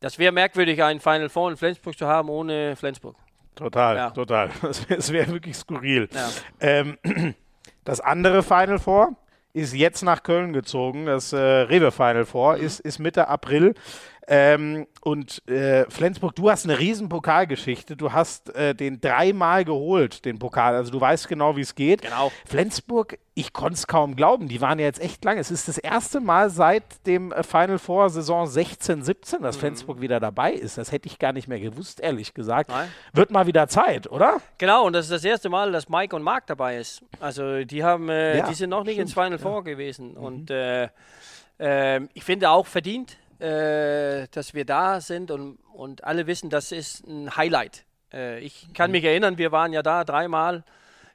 das 0.00 0.18
wäre 0.18 0.32
merkwürdig, 0.32 0.82
ein 0.82 1.00
Final 1.00 1.28
Four 1.28 1.50
in 1.50 1.56
Flensburg 1.56 1.98
zu 1.98 2.06
haben 2.06 2.28
ohne 2.30 2.74
Flensburg. 2.76 3.16
Total, 3.54 3.96
ja. 3.96 4.10
total. 4.10 4.50
Das 4.62 4.88
wäre 4.88 5.26
wär 5.26 5.28
wirklich 5.34 5.56
skurril. 5.56 6.08
Ja. 6.12 6.30
Ähm, 6.60 6.96
das 7.84 8.00
andere 8.00 8.42
Final 8.42 8.78
Four 8.78 9.16
ist 9.52 9.74
jetzt 9.74 10.02
nach 10.02 10.22
Köln 10.22 10.52
gezogen. 10.52 11.06
Das 11.06 11.32
äh, 11.32 11.36
Rewe 11.36 11.90
Final 11.90 12.24
Four 12.24 12.56
mhm. 12.56 12.62
ist, 12.64 12.80
ist 12.80 12.98
Mitte 12.98 13.28
April. 13.28 13.74
Ähm, 14.30 14.86
und 15.00 15.48
äh, 15.48 15.88
Flensburg, 15.88 16.36
du 16.36 16.50
hast 16.50 16.66
eine 16.66 16.78
riesen 16.78 17.08
Pokalgeschichte. 17.08 17.96
Du 17.96 18.12
hast 18.12 18.54
äh, 18.54 18.74
den 18.74 19.00
dreimal 19.00 19.64
geholt, 19.64 20.26
den 20.26 20.38
Pokal. 20.38 20.74
Also 20.74 20.92
du 20.92 21.00
weißt 21.00 21.28
genau, 21.28 21.56
wie 21.56 21.62
es 21.62 21.74
geht. 21.74 22.02
Genau. 22.02 22.30
Flensburg, 22.44 23.18
ich 23.32 23.54
konnte 23.54 23.74
es 23.74 23.86
kaum 23.86 24.16
glauben. 24.16 24.48
Die 24.48 24.60
waren 24.60 24.78
ja 24.78 24.84
jetzt 24.84 25.00
echt 25.00 25.24
lang. 25.24 25.38
Es 25.38 25.50
ist 25.50 25.66
das 25.66 25.78
erste 25.78 26.20
Mal 26.20 26.50
seit 26.50 27.06
dem 27.06 27.32
äh, 27.32 27.42
Final 27.42 27.78
Four 27.78 28.10
Saison 28.10 28.46
16, 28.46 29.02
17, 29.02 29.40
dass 29.40 29.56
mhm. 29.56 29.60
Flensburg 29.60 30.02
wieder 30.02 30.20
dabei 30.20 30.52
ist. 30.52 30.76
Das 30.76 30.92
hätte 30.92 31.06
ich 31.06 31.18
gar 31.18 31.32
nicht 31.32 31.48
mehr 31.48 31.60
gewusst, 31.60 31.98
ehrlich 31.98 32.34
gesagt. 32.34 32.68
Nein. 32.68 32.88
Wird 33.14 33.30
mal 33.30 33.46
wieder 33.46 33.66
Zeit, 33.66 34.10
oder? 34.10 34.42
Genau, 34.58 34.84
und 34.84 34.92
das 34.92 35.06
ist 35.06 35.12
das 35.12 35.24
erste 35.24 35.48
Mal, 35.48 35.72
dass 35.72 35.88
Mike 35.88 36.14
und 36.14 36.22
Mark 36.22 36.46
dabei 36.46 36.76
ist. 36.76 37.02
Also 37.18 37.64
die 37.64 37.82
haben, 37.82 38.10
äh, 38.10 38.36
ja, 38.36 38.46
die 38.46 38.54
sind 38.54 38.68
noch 38.68 38.84
nicht 38.84 38.96
stimmt. 38.96 39.08
ins 39.08 39.14
Final 39.14 39.38
Four 39.38 39.64
ja. 39.64 39.72
gewesen. 39.72 40.10
Mhm. 40.10 40.16
Und 40.18 40.50
äh, 40.50 40.88
ähm, 41.58 42.10
ich 42.12 42.24
finde 42.24 42.50
auch 42.50 42.66
verdient 42.66 43.16
äh, 43.38 44.26
dass 44.30 44.54
wir 44.54 44.64
da 44.64 45.00
sind 45.00 45.30
und, 45.30 45.58
und 45.72 46.04
alle 46.04 46.26
wissen, 46.26 46.50
das 46.50 46.72
ist 46.72 47.06
ein 47.06 47.36
Highlight. 47.36 47.84
Äh, 48.12 48.40
ich 48.40 48.72
kann 48.74 48.90
mhm. 48.90 48.92
mich 48.92 49.04
erinnern, 49.04 49.38
wir 49.38 49.52
waren 49.52 49.72
ja 49.72 49.82
da 49.82 50.04
dreimal 50.04 50.64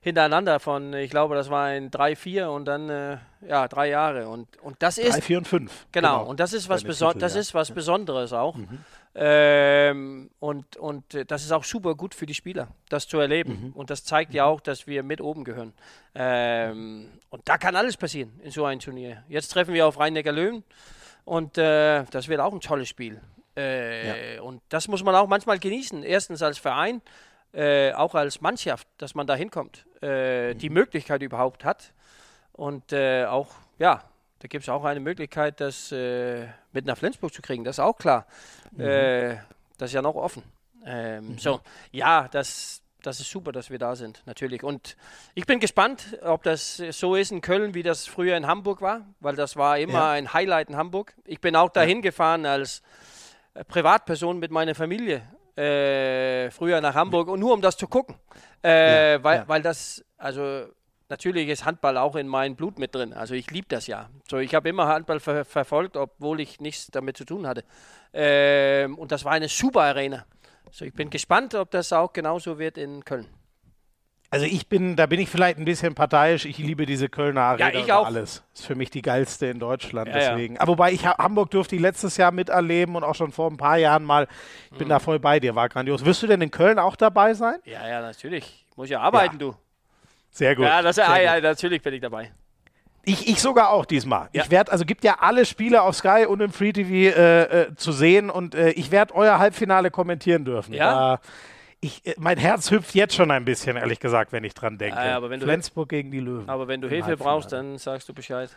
hintereinander 0.03 0.59
von, 0.59 0.93
ich 0.93 1.09
glaube, 1.09 1.34
das 1.36 1.49
war 1.49 1.65
ein 1.67 1.89
3, 1.89 2.15
4 2.17 2.49
und 2.49 2.65
dann, 2.65 2.89
äh, 2.89 3.17
ja, 3.47 3.67
drei 3.69 3.88
Jahre. 3.88 4.28
Und, 4.28 4.47
und 4.61 4.76
das 4.80 4.97
ist. 4.97 5.15
3, 5.15 5.21
4 5.21 5.38
und 5.38 5.47
5. 5.47 5.88
Genau, 5.93 6.19
genau. 6.19 6.30
und 6.30 6.39
das 6.41 6.51
ist 6.51 6.67
was, 6.67 6.84
Beson 6.84 7.13
Titel, 7.13 7.19
das 7.21 7.36
ja. 7.36 7.39
ist 7.39 7.53
was 7.53 7.71
Besonderes 7.71 8.34
auch. 8.34 8.55
Mhm. 8.55 8.80
Ähm, 9.15 10.30
und, 10.39 10.76
und 10.76 11.13
äh, 11.13 11.26
das 11.26 11.43
ist 11.43 11.51
auch 11.51 11.63
super 11.63 11.95
gut 11.95 12.15
für 12.15 12.26
die 12.26 12.34
Spieler, 12.34 12.67
das 12.89 13.07
zu 13.07 13.17
erleben. 13.19 13.67
Mhm. 13.67 13.71
Und 13.74 13.91
das 13.91 14.03
zeigt 14.03 14.32
mhm. 14.32 14.38
ja 14.38 14.45
auch, 14.45 14.59
dass 14.59 14.88
wir 14.88 15.03
mit 15.03 15.21
oben 15.21 15.45
gehören. 15.45 15.74
Ähm, 16.15 17.09
und 17.30 17.47
da 17.47 17.57
kann 17.57 17.76
alles 17.76 17.95
passieren 17.95 18.39
in 18.43 18.51
so 18.51 18.65
einem 18.65 18.82
Turnier. 18.82 19.24
Jetzt 19.30 19.49
treffen 19.49 19.74
wir 19.74 19.88
auf 19.88 19.99
Rhein-Neckar-Löwen. 19.99 20.63
Und 21.26 21.57
äh, 21.57 22.03
das 22.11 22.28
wird 22.28 22.39
auch 22.39 22.53
ein 22.53 22.61
tolles 22.61 22.89
Spiel. 22.89 23.21
Äh, 23.55 24.36
ja. 24.36 24.41
Und 24.41 24.61
das 24.69 24.88
muss 24.88 25.03
man 25.03 25.15
auch 25.15 25.28
manchmal 25.28 25.59
genießen. 25.59 26.03
Erstens 26.03 26.41
als 26.41 26.57
Verein, 26.57 27.01
äh, 27.53 27.93
auch 27.93 28.15
als 28.15 28.41
Mannschaft, 28.41 28.88
dass 28.97 29.15
man 29.15 29.28
da 29.28 29.36
hinkommt, 29.36 29.86
äh, 30.01 30.53
mhm. 30.53 30.57
die 30.57 30.69
Möglichkeit 30.69 31.21
überhaupt 31.21 31.63
hat. 31.63 31.93
Und 32.51 32.91
äh, 32.91 33.26
auch, 33.26 33.49
ja, 33.80 34.03
da 34.39 34.47
gibt 34.47 34.63
es 34.63 34.69
auch 34.69 34.84
eine 34.84 34.99
Möglichkeit, 34.99 35.61
das 35.61 35.91
äh, 35.91 36.47
mit 36.71 36.86
nach 36.86 36.97
Flensburg 36.97 37.34
zu 37.34 37.41
kriegen. 37.41 37.63
Das 37.63 37.78
ist 37.78 37.80
auch 37.80 37.97
klar. 37.97 38.26
Mhm. 38.71 39.38
das 39.78 39.91
ist 39.91 39.93
ja 39.93 40.01
noch 40.01 40.15
offen. 40.15 40.43
Ähm, 40.86 41.30
mhm. 41.30 41.38
So, 41.38 41.61
ja, 41.91 42.28
das, 42.28 42.82
das 43.04 43.20
ist 43.20 43.30
super, 43.30 43.51
dass 43.51 43.70
wir 43.70 43.78
da 43.78 43.95
sind, 43.95 44.24
natürlich. 44.26 44.64
Und 44.64 44.97
ich 45.36 45.45
bin 45.45 45.60
gespannt, 45.60 46.18
ob 46.24 46.43
das 46.43 46.78
so 46.78 47.16
ist 47.16 47.32
in 47.32 47.41
Köln, 47.41 47.74
wie 47.74 47.84
das 47.84 48.08
früher 48.08 48.36
in 48.36 48.47
Hamburg 48.47 48.82
war, 48.82 49.01
weil 49.20 49.36
das 49.36 49.56
war 49.56 49.78
immer 49.78 49.93
ja. 49.93 50.12
ein 50.12 50.34
Highlight 50.34 50.70
in 50.70 50.78
Hamburg. 50.78 51.14
Ich 51.26 51.39
bin 51.39 51.56
auch 51.56 51.70
dahin 51.70 51.97
ja. 51.97 52.01
gefahren 52.01 52.45
als 52.45 52.82
äh, 53.54 53.64
Privatperson 53.64 54.39
mit 54.39 54.51
meiner 54.51 54.74
Familie 54.74 55.22
äh, 55.56 56.49
früher 56.51 56.82
nach 56.82 56.95
Hamburg 56.95 57.28
und 57.28 57.39
nur 57.39 57.54
um 57.54 57.62
das 57.62 57.78
zu 57.78 57.88
gucken, 57.88 58.16
äh, 58.64 59.14
ja. 59.14 59.24
Weil, 59.24 59.47
weil 59.47 59.62
das, 59.62 60.04
also 60.18 60.66
natürlich 61.10 61.47
ist 61.49 61.66
Handball 61.66 61.97
auch 61.97 62.16
in 62.16 62.28
meinem 62.28 62.56
Blut 62.56 62.80
mit 62.80 62.95
drin. 62.95 63.14
Also 63.14 63.36
ich 63.36 63.51
liebe 63.51 63.68
das 63.70 63.88
ja. 63.88 64.10
So, 64.28 64.38
ich 64.38 64.56
habe 64.56 64.70
immer 64.70 64.88
Handball 64.88 65.20
ver 65.20 65.45
verfolgt, 65.45 65.97
obwohl 65.97 66.39
ich 66.39 66.60
nichts 66.60 66.88
damit 66.88 67.18
zu 67.18 67.26
tun 67.26 67.45
hatte. 67.45 67.64
Ähm, 68.14 68.97
und 68.97 69.12
das 69.12 69.26
war 69.26 69.34
eine 69.34 69.47
super 69.47 69.82
Arena. 69.82 70.26
So, 70.76 70.86
ich 70.86 70.93
bin 70.95 71.11
gespannt, 71.11 71.53
ob 71.53 71.69
das 71.69 71.93
auch 71.93 72.13
genauso 72.13 72.57
wird 72.57 72.80
in 72.80 73.05
Köln. 73.05 73.28
Also 74.32 74.47
ich 74.47 74.67
bin, 74.69 74.95
da 74.95 75.05
bin 75.05 75.19
ich 75.19 75.30
vielleicht 75.30 75.59
ein 75.59 75.65
bisschen 75.65 75.93
parteiisch. 75.93 76.45
Ich 76.45 76.57
liebe 76.57 76.88
diese 76.88 77.09
Kölner 77.09 77.41
Arena 77.41 77.71
ja, 77.71 77.80
ich 77.80 77.93
auch. 77.93 78.07
alles. 78.07 78.43
Ist 78.55 78.65
für 78.65 78.74
mich 78.74 78.89
die 78.89 79.03
geilste 79.03 79.45
in 79.45 79.59
Deutschland. 79.59 80.07
Ja, 80.07 80.32
deswegen. 80.32 80.55
Ja. 80.55 80.61
Aber 80.61 80.71
wobei 80.71 80.91
ich 80.91 81.05
Hamburg 81.05 81.51
durfte 81.51 81.76
ich 81.76 81.82
letztes 81.82 82.17
Jahr 82.17 82.32
miterleben 82.32 82.95
und 82.95 83.03
auch 83.03 83.13
schon 83.13 83.32
vor 83.32 83.51
ein 83.51 83.57
paar 83.57 83.78
Jahren 83.78 84.03
mal. 84.03 84.28
Ich 84.71 84.80
bin 84.80 84.88
mhm. 84.88 84.89
da 84.89 84.99
voll 84.99 85.19
bei 85.19 85.39
dir, 85.39 85.53
war 85.53 85.69
grandios. 85.69 86.03
Wirst 86.03 86.24
du 86.24 86.28
denn 86.28 86.41
in 86.41 86.49
Köln 86.49 86.80
auch 86.80 86.95
dabei 86.95 87.36
sein? 87.36 87.59
Ja, 87.65 87.88
ja, 87.88 88.01
natürlich. 88.01 88.65
Muss 88.76 88.89
ja 88.89 88.99
arbeiten, 88.99 89.38
du. 89.38 89.53
Sehr 90.32 90.55
gut. 90.55 90.65
Ja, 90.65 90.82
das, 90.82 90.95
Sehr 90.95 91.21
ja, 91.21 91.36
gut. 91.36 91.43
natürlich 91.43 91.84
bin 91.84 91.93
ich 91.93 92.01
dabei. 92.01 92.32
Ich, 93.06 93.28
ich 93.28 93.41
sogar 93.41 93.72
auch 93.72 93.86
diesmal. 93.86 94.30
Ja. 94.32 94.43
Ich 94.43 94.51
werde, 94.51 94.72
also 94.72 94.86
gibt 94.86 95.04
ja 95.04 95.18
alle 95.20 95.45
Spiele 95.45 95.82
auf 95.82 95.95
Sky 95.95 96.26
und 96.28 96.41
im 96.41 96.51
Free 96.51 96.72
TV 96.72 96.89
äh, 96.89 97.43
äh, 97.43 97.76
zu 97.76 97.91
sehen 97.91 98.30
und 98.30 98.56
äh, 98.56 98.70
ich 98.72 98.91
werde 98.91 99.14
euer 99.14 99.39
Halbfinale 99.39 99.91
kommentieren 99.91 100.45
dürfen. 100.45 100.74
Ja. 100.74 100.93
Da, 100.93 101.20
ich, 101.82 102.06
äh, 102.06 102.16
mein 102.18 102.38
Herz 102.38 102.72
hüpft 102.72 102.95
jetzt 102.95 103.14
schon 103.14 103.30
ein 103.30 103.43
bisschen, 103.43 103.76
ehrlich 103.76 103.99
gesagt, 103.99 104.32
wenn 104.32 104.45
ich 104.45 104.54
dran 104.54 104.78
denke. 104.78 104.97
Ja, 104.97 105.18
aber 105.18 105.30
wenn 105.30 105.41
Flensburg 105.41 105.89
gegen 105.89 106.12
die 106.12 106.22
Löwen. 106.22 106.47
Aber 106.47 106.70
wenn 106.70 106.80
du 106.80 106.88
Hilfe 106.88 107.18
brauchst, 107.18 107.51
dann 107.51 107.78
sagst 107.78 108.08
du 108.08 108.14
Bescheid. 108.14 108.49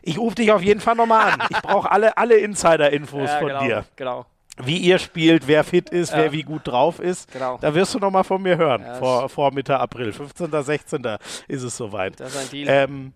Ich 0.00 0.18
rufe 0.18 0.36
dich 0.36 0.50
auf 0.50 0.62
jeden 0.62 0.80
Fall 0.80 0.94
nochmal 0.94 1.32
an. 1.32 1.42
Ich 1.50 1.60
brauche 1.60 1.90
alle, 1.90 2.16
alle 2.16 2.36
Insider-Infos 2.36 3.28
ja, 3.28 3.38
von 3.38 3.48
genau, 3.48 3.64
dir. 3.64 3.84
Genau. 3.96 4.26
Wie 4.62 4.78
ihr 4.78 4.98
spielt, 4.98 5.46
wer 5.46 5.62
fit 5.62 5.90
ist, 5.90 6.12
ja. 6.12 6.18
wer 6.18 6.32
wie 6.32 6.42
gut 6.42 6.66
drauf 6.66 7.00
ist. 7.00 7.30
Genau. 7.32 7.58
Da 7.60 7.74
wirst 7.74 7.94
du 7.94 7.98
nochmal 7.98 8.24
von 8.24 8.40
mir 8.40 8.56
hören, 8.56 8.84
vor, 8.98 9.28
vor 9.28 9.52
Mitte 9.52 9.78
April. 9.78 10.12
15., 10.12 10.50
16. 10.50 11.02
ist 11.48 11.62
es 11.62 11.76
soweit. 11.76 12.18
Das 12.18 12.34
ist 12.34 12.40
ein 12.40 12.50
Deal. 12.50 12.68
Ähm, 12.68 13.12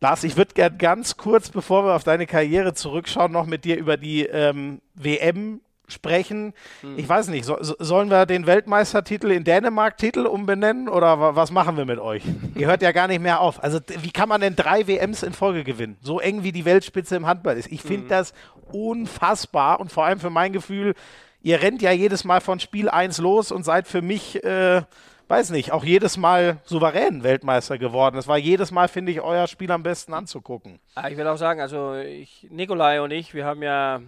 Lars, 0.00 0.24
ich 0.24 0.36
würde 0.36 0.52
gerne 0.54 0.76
ganz 0.76 1.16
kurz, 1.16 1.48
bevor 1.48 1.84
wir 1.84 1.94
auf 1.94 2.04
deine 2.04 2.26
Karriere 2.26 2.74
zurückschauen, 2.74 3.32
noch 3.32 3.46
mit 3.46 3.64
dir 3.64 3.76
über 3.78 3.96
die 3.96 4.26
ähm, 4.26 4.82
WM 4.94 5.60
sprechen. 5.88 6.52
Hm. 6.82 6.98
Ich 6.98 7.08
weiß 7.08 7.28
nicht, 7.28 7.44
so, 7.44 7.56
sollen 7.60 8.10
wir 8.10 8.26
den 8.26 8.46
Weltmeistertitel 8.46 9.30
in 9.30 9.44
Dänemark-Titel 9.44 10.26
umbenennen 10.26 10.88
oder 10.88 11.36
was 11.36 11.50
machen 11.50 11.76
wir 11.76 11.84
mit 11.84 11.98
euch? 11.98 12.22
Ihr 12.54 12.66
hört 12.66 12.82
ja 12.82 12.92
gar 12.92 13.08
nicht 13.08 13.22
mehr 13.22 13.40
auf. 13.40 13.62
Also 13.62 13.78
wie 14.02 14.10
kann 14.10 14.28
man 14.28 14.40
denn 14.40 14.56
drei 14.56 14.86
WMs 14.86 15.22
in 15.22 15.32
Folge 15.32 15.64
gewinnen? 15.64 15.96
So 16.02 16.20
eng 16.20 16.42
wie 16.42 16.52
die 16.52 16.64
Weltspitze 16.64 17.16
im 17.16 17.26
Handball 17.26 17.56
ist. 17.56 17.70
Ich 17.70 17.82
finde 17.82 18.02
hm. 18.02 18.08
das 18.08 18.34
unfassbar 18.70 19.80
und 19.80 19.92
vor 19.92 20.04
allem 20.04 20.20
für 20.20 20.30
mein 20.30 20.52
Gefühl, 20.52 20.94
ihr 21.42 21.62
rennt 21.62 21.80
ja 21.80 21.92
jedes 21.92 22.24
Mal 22.24 22.40
von 22.40 22.60
Spiel 22.60 22.88
1 22.90 23.18
los 23.18 23.52
und 23.52 23.64
seid 23.64 23.86
für 23.86 24.02
mich, 24.02 24.42
äh, 24.44 24.82
weiß 25.28 25.50
nicht, 25.50 25.72
auch 25.72 25.84
jedes 25.84 26.16
Mal 26.16 26.58
souverän 26.64 27.22
Weltmeister 27.22 27.78
geworden. 27.78 28.16
Es 28.16 28.28
war 28.28 28.38
jedes 28.38 28.70
Mal, 28.70 28.88
finde 28.88 29.12
ich, 29.12 29.20
euer 29.20 29.46
Spiel 29.46 29.70
am 29.70 29.82
besten 29.82 30.14
anzugucken. 30.14 30.78
Ich 31.08 31.16
will 31.16 31.26
auch 31.26 31.36
sagen, 31.36 31.60
also 31.60 31.94
ich, 31.94 32.46
Nikolai 32.50 33.00
und 33.00 33.10
ich, 33.10 33.34
wir 33.34 33.44
haben 33.44 33.62
ja 33.62 34.00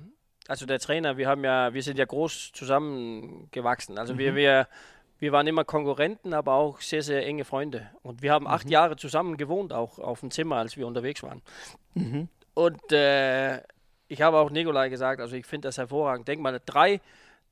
also 0.48 0.64
der 0.64 0.80
Trainer, 0.80 1.18
wir 1.18 1.28
haben 1.28 1.44
ja, 1.44 1.74
wir 1.74 1.82
sind 1.82 1.98
ja 1.98 2.06
groß 2.06 2.52
zusammengewachsen. 2.52 3.98
Also 3.98 4.14
mhm. 4.14 4.18
wir, 4.18 4.34
wir, 4.34 4.68
wir 5.18 5.32
waren 5.32 5.46
immer 5.46 5.64
Konkurrenten, 5.64 6.32
aber 6.32 6.54
auch 6.54 6.80
sehr, 6.80 7.02
sehr 7.02 7.24
enge 7.26 7.44
Freunde. 7.44 7.90
Und 8.02 8.22
wir 8.22 8.32
haben 8.32 8.44
mhm. 8.44 8.50
acht 8.50 8.68
Jahre 8.70 8.96
zusammen 8.96 9.36
gewohnt, 9.36 9.74
auch 9.74 9.98
auf 9.98 10.20
dem 10.20 10.30
Zimmer, 10.30 10.56
als 10.56 10.78
wir 10.78 10.86
unterwegs 10.86 11.22
waren. 11.22 11.42
Mhm. 11.94 12.28
Und 12.54 12.92
äh, 12.92 13.58
ich 14.08 14.22
habe 14.22 14.38
auch 14.38 14.50
Nikolai 14.50 14.88
gesagt, 14.88 15.20
also 15.20 15.36
ich 15.36 15.44
finde 15.44 15.68
das 15.68 15.76
hervorragend. 15.76 16.26
Denk 16.26 16.40
mal, 16.40 16.58
drei, 16.64 17.02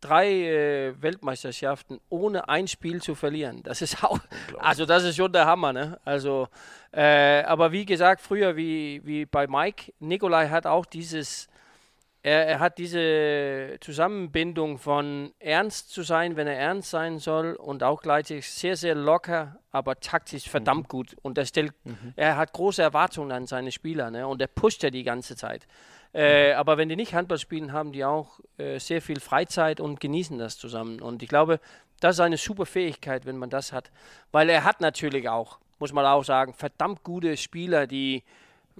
drei 0.00 0.28
äh, 0.28 1.02
Weltmeisterschaften 1.02 2.00
ohne 2.08 2.48
ein 2.48 2.68
Spiel 2.68 3.00
zu 3.02 3.14
verlieren. 3.14 3.62
Das 3.62 3.82
ist 3.82 4.04
auch, 4.04 4.18
also 4.58 4.86
das 4.86 5.04
ist 5.04 5.16
schon 5.16 5.32
der 5.32 5.46
Hammer, 5.46 5.72
ne? 5.72 5.98
Also, 6.04 6.48
äh, 6.92 7.42
aber 7.42 7.72
wie 7.72 7.84
gesagt, 7.84 8.20
früher 8.20 8.56
wie, 8.56 9.00
wie 9.04 9.26
bei 9.26 9.46
Mike, 9.46 9.92
Nikolai 9.98 10.48
hat 10.48 10.66
auch 10.66 10.86
dieses 10.86 11.48
er, 12.26 12.44
er, 12.44 12.58
hat 12.58 12.78
diese 12.78 13.76
Zusammenbindung 13.80 14.78
von 14.78 15.32
ernst 15.38 15.92
zu 15.92 16.02
sein, 16.02 16.34
wenn 16.34 16.48
er 16.48 16.58
ernst 16.58 16.90
sein 16.90 17.20
soll 17.20 17.52
und 17.52 17.84
auch 17.84 18.02
gleichzeitig 18.02 18.50
sehr, 18.50 18.74
sehr 18.74 18.96
locker, 18.96 19.60
aber 19.70 20.00
taktisch 20.00 20.50
verdammt 20.50 20.88
mhm. 20.88 20.88
gut. 20.88 21.16
Und 21.22 21.38
er, 21.38 21.46
stellt, 21.46 21.72
mhm. 21.84 22.14
er 22.16 22.36
hat 22.36 22.52
große 22.52 22.82
Erwartungen 22.82 23.30
an 23.30 23.46
seine 23.46 23.70
Spieler 23.70 24.10
ne? 24.10 24.26
und 24.26 24.40
er 24.40 24.48
pusht 24.48 24.82
ja 24.82 24.90
die 24.90 25.04
ganze 25.04 25.36
Zeit. 25.36 25.68
Äh, 26.16 26.54
aber 26.54 26.78
wenn 26.78 26.88
die 26.88 26.96
nicht 26.96 27.12
Handball 27.12 27.38
spielen, 27.38 27.74
haben 27.74 27.92
die 27.92 28.02
auch 28.02 28.40
äh, 28.56 28.78
sehr 28.78 29.02
viel 29.02 29.20
Freizeit 29.20 29.80
und 29.80 30.00
genießen 30.00 30.38
das 30.38 30.56
zusammen. 30.56 31.02
Und 31.02 31.22
ich 31.22 31.28
glaube, 31.28 31.60
das 32.00 32.16
ist 32.16 32.20
eine 32.20 32.38
super 32.38 32.64
Fähigkeit, 32.64 33.26
wenn 33.26 33.36
man 33.36 33.50
das 33.50 33.70
hat. 33.70 33.90
Weil 34.32 34.48
er 34.48 34.64
hat 34.64 34.80
natürlich 34.80 35.28
auch, 35.28 35.58
muss 35.78 35.92
man 35.92 36.06
auch 36.06 36.24
sagen, 36.24 36.54
verdammt 36.54 37.02
gute 37.02 37.36
Spieler, 37.36 37.86
die 37.86 38.22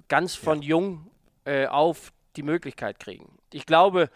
ganz 0.07 0.33
von 0.33 0.63
ja. 0.63 0.69
jung 0.69 1.11
äh, 1.45 1.67
auf 1.67 2.11
die 2.37 2.43
Möglichkeit 2.43 2.99
kriegen. 2.99 3.29
Ich 3.53 3.67
glaube, 3.67 4.09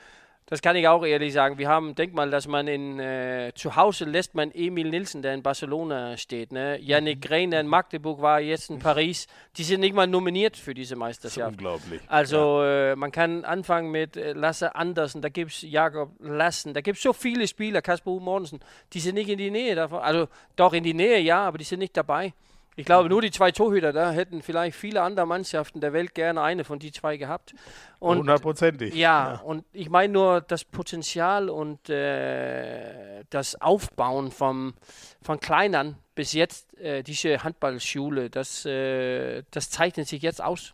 das 0.52 0.62
kann 0.62 0.76
ich 0.76 0.86
auch 0.86 1.06
ehrlich 1.06 1.32
sagen. 1.32 1.58
Wir 1.58 1.70
haben, 1.70 1.96
denk 1.96 2.14
mal, 2.14 2.30
dass 2.30 2.46
man 2.46 2.68
in 2.68 3.00
äh, 3.00 3.54
zu 3.56 3.78
Hause 3.78 4.04
lässt 4.04 4.36
man 4.36 4.52
Emil 4.52 4.90
Nielsen, 4.90 5.22
der 5.22 5.34
in 5.34 5.42
Barcelona 5.42 6.18
steht, 6.18 6.52
ne? 6.52 6.78
Yannick 6.82 7.20
mhm. 7.20 7.22
Grein, 7.22 7.52
der 7.52 7.62
in 7.62 7.68
Magdeburg 7.68 8.22
war, 8.22 8.42
jetzt 8.42 8.70
in 8.70 8.78
Paris. 8.78 9.28
Die 9.56 9.64
sind 9.64 9.80
nicht 9.80 9.96
mal 9.96 10.08
nominiert 10.08 10.58
für 10.58 10.74
diese 10.74 10.98
Meisterschaft. 10.98 11.54
unglaublich. 11.54 12.02
Also 12.08 12.64
ja. 12.64 12.92
äh, 12.92 12.96
man 12.98 13.14
kann 13.14 13.46
anfangen 13.46 13.92
mit 13.92 14.18
äh, 14.18 14.34
Lasse 14.34 14.76
Andersen, 14.76 15.22
da 15.22 15.30
gibt 15.30 15.52
es 15.52 15.62
Jakob 15.62 16.12
Lassen, 16.20 16.74
da 16.74 16.82
gibt 16.82 16.98
es 16.98 17.04
so 17.04 17.14
viele 17.14 17.48
Spieler, 17.48 17.82
Kasper 17.82 18.12
Mortensen, 18.12 18.60
die 18.92 19.00
sind 19.00 19.16
nicht 19.16 19.30
in 19.30 19.38
die 19.38 19.52
Nähe 19.52 19.76
davon. 19.76 20.00
Also 20.00 20.28
doch 20.58 20.74
in 20.74 20.84
die 20.84 20.94
Nähe, 20.94 21.20
ja, 21.22 21.46
aber 21.46 21.60
die 21.60 21.64
sind 21.64 21.80
nicht 21.80 21.96
dabei. 21.96 22.34
Ich 22.78 22.86
glaube, 22.86 23.10
nur 23.10 23.22
die 23.22 23.32
zwei 23.32 23.52
Torhüter, 23.52 23.92
da 23.92 24.12
hätten 24.12 24.42
vielleicht 24.42 24.78
viele 24.78 25.02
andere 25.02 25.26
Mannschaften 25.26 25.82
der 25.82 25.92
Welt 25.92 26.16
gerne 26.16 26.42
eine 26.42 26.64
von 26.64 26.80
die 26.80 26.92
zwei 26.92 27.18
gehabt. 27.18 27.54
Hundertprozentig. 28.00 28.96
Ja, 28.96 29.34
ja, 29.34 29.42
und 29.42 29.66
ich 29.74 29.90
meine 29.90 30.14
nur 30.14 30.42
das 30.42 30.64
Potenzial 30.64 31.50
und 31.50 31.90
äh, 31.90 33.24
das 33.30 33.60
Aufbauen 33.60 34.32
vom, 34.32 34.74
von 35.22 35.40
Kleinern 35.40 35.98
bis 36.16 36.32
jetzt, 36.32 36.78
äh, 36.80 37.04
diese 37.04 37.44
Handballschule, 37.44 38.30
das, 38.30 38.66
äh, 38.66 39.44
das 39.52 39.70
zeichnet 39.70 40.08
sich 40.08 40.22
jetzt 40.22 40.42
aus. 40.42 40.74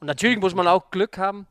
Und 0.00 0.06
natürlich 0.06 0.38
muss 0.38 0.54
man 0.54 0.68
auch 0.68 0.90
Glück 0.90 1.16
haben 1.16 1.46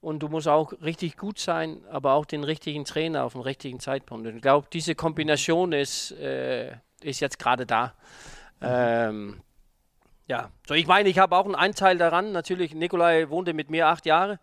und 0.00 0.20
du 0.20 0.28
musst 0.28 0.48
auch 0.48 0.72
richtig 0.80 1.16
gut 1.16 1.38
sein, 1.38 1.82
aber 1.90 2.14
auch 2.14 2.24
den 2.24 2.44
richtigen 2.44 2.84
Trainer 2.84 3.24
auf 3.24 3.32
dem 3.32 3.42
richtigen 3.42 3.80
Zeitpunkt. 3.80 4.26
Und 4.26 4.36
ich 4.36 4.42
glaube, 4.42 4.68
diese 4.72 4.94
Kombination 4.94 5.72
ist, 5.72 6.12
äh, 6.12 6.72
ist 7.02 7.20
jetzt 7.20 7.38
gerade 7.38 7.66
da. 7.66 7.94
Ähm, 8.62 9.40
ja, 10.26 10.50
so 10.66 10.74
ich 10.74 10.86
meine, 10.86 11.08
ich 11.08 11.18
habe 11.18 11.36
auch 11.36 11.44
einen 11.44 11.54
Anteil 11.54 11.98
daran. 11.98 12.32
Natürlich, 12.32 12.74
Nikolai 12.74 13.28
wohnte 13.30 13.52
mit 13.52 13.70
mir 13.70 13.88
acht 13.88 14.06
Jahre. 14.06 14.38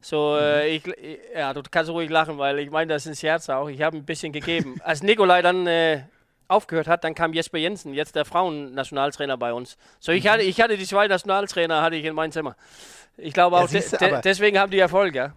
So, 0.00 0.36
äh, 0.36 0.78
mhm. 0.78 0.92
ich, 0.96 1.18
ja, 1.34 1.52
du 1.54 1.62
kannst 1.70 1.90
ruhig 1.90 2.10
lachen, 2.10 2.38
weil 2.38 2.58
ich 2.58 2.70
meine, 2.70 2.92
das 2.92 3.06
ist 3.06 3.12
ein 3.12 3.16
Scherz 3.16 3.48
auch. 3.48 3.68
Ich 3.68 3.82
habe 3.82 3.96
ein 3.96 4.04
bisschen 4.04 4.32
gegeben. 4.32 4.80
Als 4.84 5.02
Nikolai 5.02 5.42
dann 5.42 5.66
äh, 5.66 6.02
aufgehört 6.48 6.88
hat, 6.88 7.04
dann 7.04 7.14
kam 7.14 7.32
Jesper 7.32 7.58
Jensen, 7.58 7.94
jetzt 7.94 8.14
der 8.14 8.24
Frauennationaltrainer 8.24 9.36
bei 9.36 9.52
uns. 9.52 9.76
So, 10.00 10.12
ich 10.12 10.24
mhm. 10.24 10.28
hatte, 10.28 10.42
ich 10.42 10.60
hatte 10.60 10.76
die 10.76 10.86
zwei 10.86 11.08
Nationaltrainer 11.08 11.82
hatte 11.82 11.96
ich 11.96 12.04
in 12.04 12.14
meinem 12.14 12.32
Zimmer. 12.32 12.56
Ich 13.16 13.32
glaube 13.32 13.56
auch, 13.56 13.68
ja, 13.70 13.80
de 13.80 13.98
de 13.98 14.20
deswegen 14.22 14.58
haben 14.58 14.70
die 14.70 14.78
Erfolg, 14.78 15.14
ja. 15.14 15.32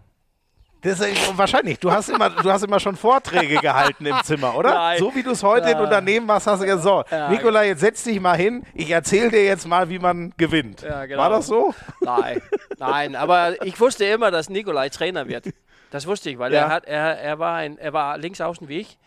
Das 0.85 0.99
ist, 0.99 1.37
wahrscheinlich. 1.37 1.79
Du 1.79 1.91
hast, 1.91 2.09
immer, 2.09 2.29
du 2.29 2.51
hast 2.51 2.63
immer 2.63 2.79
schon 2.79 2.95
Vorträge 2.95 3.57
gehalten 3.57 4.05
im 4.05 4.17
Zimmer, 4.23 4.55
oder? 4.55 4.71
Nein. 4.71 4.99
So 4.99 5.15
wie 5.15 5.23
du 5.23 5.31
es 5.31 5.41
heute 5.41 5.67
ja. 5.67 5.75
in 5.75 5.83
Unternehmen 5.83 6.27
machst, 6.27 6.45
hast 6.45 6.61
du 6.61 6.65
gesagt, 6.65 6.83
so, 6.83 7.03
ja, 7.09 7.29
Nikola, 7.29 7.63
jetzt 7.63 7.79
setz 7.79 8.03
dich 8.03 8.19
mal 8.19 8.37
hin. 8.37 8.63
Ich 8.75 8.91
erzähle 8.91 9.31
dir 9.31 9.43
jetzt 9.43 9.67
mal, 9.67 9.89
wie 9.89 9.97
man 9.97 10.31
gewinnt. 10.37 10.83
Ja, 10.83 11.07
genau. 11.07 11.23
War 11.23 11.31
das 11.31 11.47
so? 11.47 11.73
Nein, 12.01 12.39
nein. 12.77 13.15
Aber 13.15 13.65
ich 13.65 13.79
wusste 13.79 14.05
immer, 14.05 14.29
dass 14.29 14.47
Nikolai 14.47 14.89
Trainer 14.89 15.27
wird. 15.27 15.49
Das 15.89 16.05
wusste 16.05 16.29
ich, 16.29 16.37
weil 16.37 16.53
er, 16.53 16.69
hat, 16.69 16.85
er, 16.85 17.19
er, 17.19 17.39
war 17.39 17.55
ein, 17.55 17.79
er 17.79 17.93
war 17.93 18.19
links 18.19 18.39
außen 18.39 18.67
wie 18.67 18.81
ich. 18.81 18.99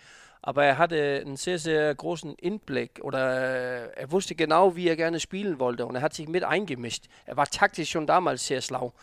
Aber 0.43 0.64
er 0.64 0.79
hatte 0.79 1.22
einen 1.24 1.37
sehr, 1.37 1.59
sehr 1.59 1.95
großen 1.95 2.35
Inblick 2.37 3.01
oder 3.03 3.95
er 3.95 4.11
wusste 4.11 4.35
genau, 4.35 4.74
wie 4.74 4.89
er 4.89 4.97
gerne 4.97 5.20
spielen 5.20 5.61
wollte 5.61 5.85
und 5.85 5.95
er 5.95 6.03
hat 6.03 6.14
sich 6.14 6.29
mit 6.29 6.43
eingemischt. 6.43 7.07
Er 7.26 7.37
war 7.37 7.47
taktisch 7.47 7.91
schon 7.91 8.07
damals 8.07 8.47
sehr 8.47 8.62
schlau. 8.62 8.95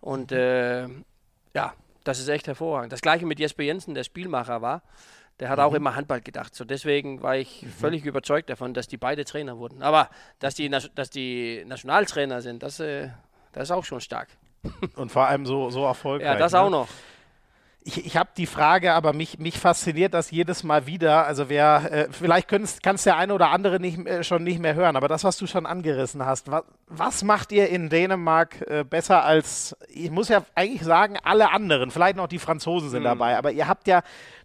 Und 0.00 0.32
äh, 0.32 0.86
ja, 1.54 1.74
das 2.04 2.18
ist 2.18 2.28
echt 2.28 2.46
hervorragend. 2.46 2.92
Das 2.92 3.00
gleiche 3.00 3.26
mit 3.26 3.38
Jesper 3.38 3.62
Jensen, 3.62 3.94
der 3.94 4.04
Spielmacher 4.04 4.62
war. 4.62 4.82
Der 5.40 5.48
hat 5.48 5.58
mhm. 5.58 5.64
auch 5.64 5.74
immer 5.74 5.96
Handball 5.96 6.20
gedacht. 6.20 6.54
So 6.54 6.64
deswegen 6.64 7.22
war 7.22 7.36
ich 7.36 7.62
mhm. 7.62 7.68
völlig 7.70 8.04
überzeugt 8.04 8.50
davon, 8.50 8.74
dass 8.74 8.86
die 8.86 8.98
beide 8.98 9.24
Trainer 9.24 9.58
wurden. 9.58 9.82
Aber 9.82 10.10
dass 10.38 10.54
die, 10.54 10.68
dass 10.68 11.10
die 11.10 11.64
Nationaltrainer 11.66 12.42
sind, 12.42 12.62
das, 12.62 12.80
äh, 12.80 13.08
das 13.52 13.64
ist 13.64 13.70
auch 13.70 13.84
schon 13.84 14.00
stark. 14.00 14.28
Und 14.94 15.10
vor 15.10 15.26
allem 15.26 15.46
so, 15.46 15.70
so 15.70 15.84
erfolgreich. 15.84 16.26
Ja, 16.26 16.36
das 16.36 16.52
ne? 16.52 16.60
auch 16.60 16.70
noch 16.70 16.88
ich, 17.84 18.06
ich 18.06 18.16
habe 18.16 18.30
die 18.36 18.46
Frage, 18.46 18.92
aber 18.92 19.12
mich, 19.12 19.38
mich 19.38 19.58
fasziniert 19.58 20.14
das 20.14 20.30
jedes 20.30 20.62
Mal 20.62 20.86
wieder. 20.86 21.26
Also 21.26 21.48
wer, 21.48 21.90
äh, 21.90 22.08
vielleicht 22.10 22.48
kannst 22.48 23.06
der 23.06 23.16
eine 23.16 23.34
oder 23.34 23.50
andere 23.50 23.80
nicht, 23.80 24.06
äh, 24.06 24.22
schon 24.22 24.44
nicht 24.44 24.60
mehr 24.60 24.74
hören, 24.74 24.96
aber 24.96 25.08
das, 25.08 25.24
was 25.24 25.36
du 25.36 25.46
schon 25.46 25.66
angerissen 25.66 26.24
hast, 26.24 26.50
was, 26.50 26.64
was 26.86 27.24
macht 27.24 27.50
ihr 27.50 27.68
in 27.68 27.88
Dänemark 27.88 28.62
äh, 28.68 28.84
besser 28.84 29.24
als, 29.24 29.76
ich 29.88 30.10
muss 30.10 30.28
ja 30.28 30.44
eigentlich 30.54 30.82
sagen, 30.82 31.16
alle 31.24 31.50
anderen, 31.50 31.90
vielleicht 31.90 32.16
noch 32.16 32.28
die 32.28 32.38
Franzosen 32.38 32.90
sind 32.90 33.00
mhm. 33.00 33.06
dabei, 33.06 33.36
aber 33.36 33.50
ihr 33.50 33.66
habt 33.66 33.88
ja 33.88 34.02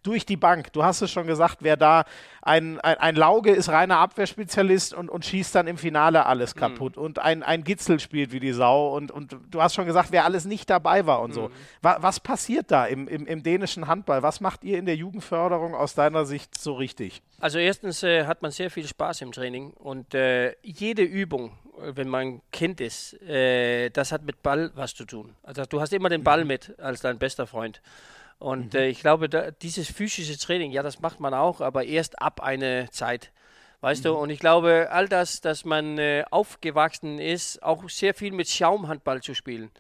durch 0.08 0.26
die 0.26 0.38
Bank. 0.38 0.72
Du 0.72 0.84
hast 0.84 1.02
es 1.02 1.12
schon 1.12 1.28
gesagt, 1.28 1.58
wer 1.60 1.76
da 1.76 2.06
ein, 2.42 2.80
ein, 2.80 2.98
ein 2.98 3.16
Lauge 3.18 3.52
ist 3.52 3.68
reiner 3.68 3.98
Abwehrspezialist 3.98 4.94
und, 4.94 5.10
und 5.10 5.26
schießt 5.26 5.54
dann 5.54 5.68
im 5.68 5.78
Finale 5.78 6.26
alles 6.26 6.56
mhm. 6.56 6.60
kaputt. 6.60 6.96
Mhm. 6.96 7.04
Und 7.04 7.20
ein, 7.20 7.44
ein 7.44 7.66
Gitzel 7.66 8.00
spielt 8.00 8.32
wie 8.32 8.40
die 8.40 8.54
Sau. 8.54 8.96
Und, 8.96 9.12
und 9.12 9.36
du 9.50 9.62
hast 9.62 9.76
schon 9.76 9.86
gesagt, 9.86 10.12
wer 10.12 10.24
alles 10.24 10.46
nicht 10.46 10.70
dabei 10.70 11.06
war 11.06 11.22
und 11.22 11.32
mhm. 11.32 11.36
so. 11.36 11.52
Was, 11.82 12.02
was 12.02 12.20
passiert 12.22 12.72
da 12.72 12.86
im, 12.86 13.08
im, 13.10 13.28
im 13.28 13.44
dänischen 13.44 13.88
Handball? 13.88 14.24
Was 14.24 14.40
macht 14.40 14.64
ihr 14.64 14.78
in 14.78 14.86
der 14.86 14.96
Jugendförderung 14.96 15.76
aus 15.76 15.94
deiner 15.94 16.26
Sicht 16.26 16.58
so 16.58 16.74
richtig? 16.74 17.22
Also 17.40 17.60
erstens 17.60 18.02
äh, 18.04 18.26
hat 18.26 18.42
man 18.42 18.52
sehr 18.52 18.72
viel 18.72 18.88
Spaß 18.88 19.22
im 19.22 19.34
Training 19.34 19.72
und 19.72 20.14
äh, 20.14 20.56
jede 20.64 21.04
Übung, 21.04 21.52
wenn 21.78 22.08
man 22.08 22.42
Kind 22.52 22.82
ist, 22.82 23.22
äh, 23.22 23.90
das 23.90 24.12
hat 24.12 24.24
mit 24.24 24.42
Ball 24.42 24.72
was 24.74 24.96
zu 24.96 25.06
tun. 25.06 25.36
Also 25.44 25.66
du 25.66 25.82
hast 25.82 25.92
immer 25.92 26.10
den 26.10 26.24
Ball 26.24 26.42
mhm. 26.42 26.48
mit 26.48 26.80
als 26.80 27.02
dein 27.02 27.20
bester 27.20 27.46
Freund. 27.46 27.82
Und 28.40 28.74
mhm. 28.74 28.80
äh, 28.80 28.88
ich 28.90 29.00
glaube, 29.00 29.30
da, 29.30 29.52
dieses 29.52 29.92
physische 29.92 30.38
Training, 30.38 30.72
ja, 30.72 30.84
das 30.84 31.00
macht 31.00 31.20
man 31.20 31.34
auch, 31.34 31.62
aber 31.62 31.86
erst 31.86 32.22
ab 32.22 32.42
einer 32.42 32.92
Zeit. 32.92 33.32
Weißt 33.82 34.04
mhm. 34.04 34.10
du, 34.10 34.14
und 34.16 34.30
ich 34.30 34.40
glaube, 34.40 34.88
all 34.92 35.08
das, 35.08 35.42
dass 35.42 35.66
man 35.66 35.98
äh, 35.98 36.24
aufgewachsen 36.30 37.20
ist, 37.20 37.62
auch 37.64 37.88
sehr 37.90 38.14
viel 38.14 38.32
mit 38.32 38.48
Schaumhandball 38.50 39.22
zu 39.22 39.34
spielen. 39.34 39.72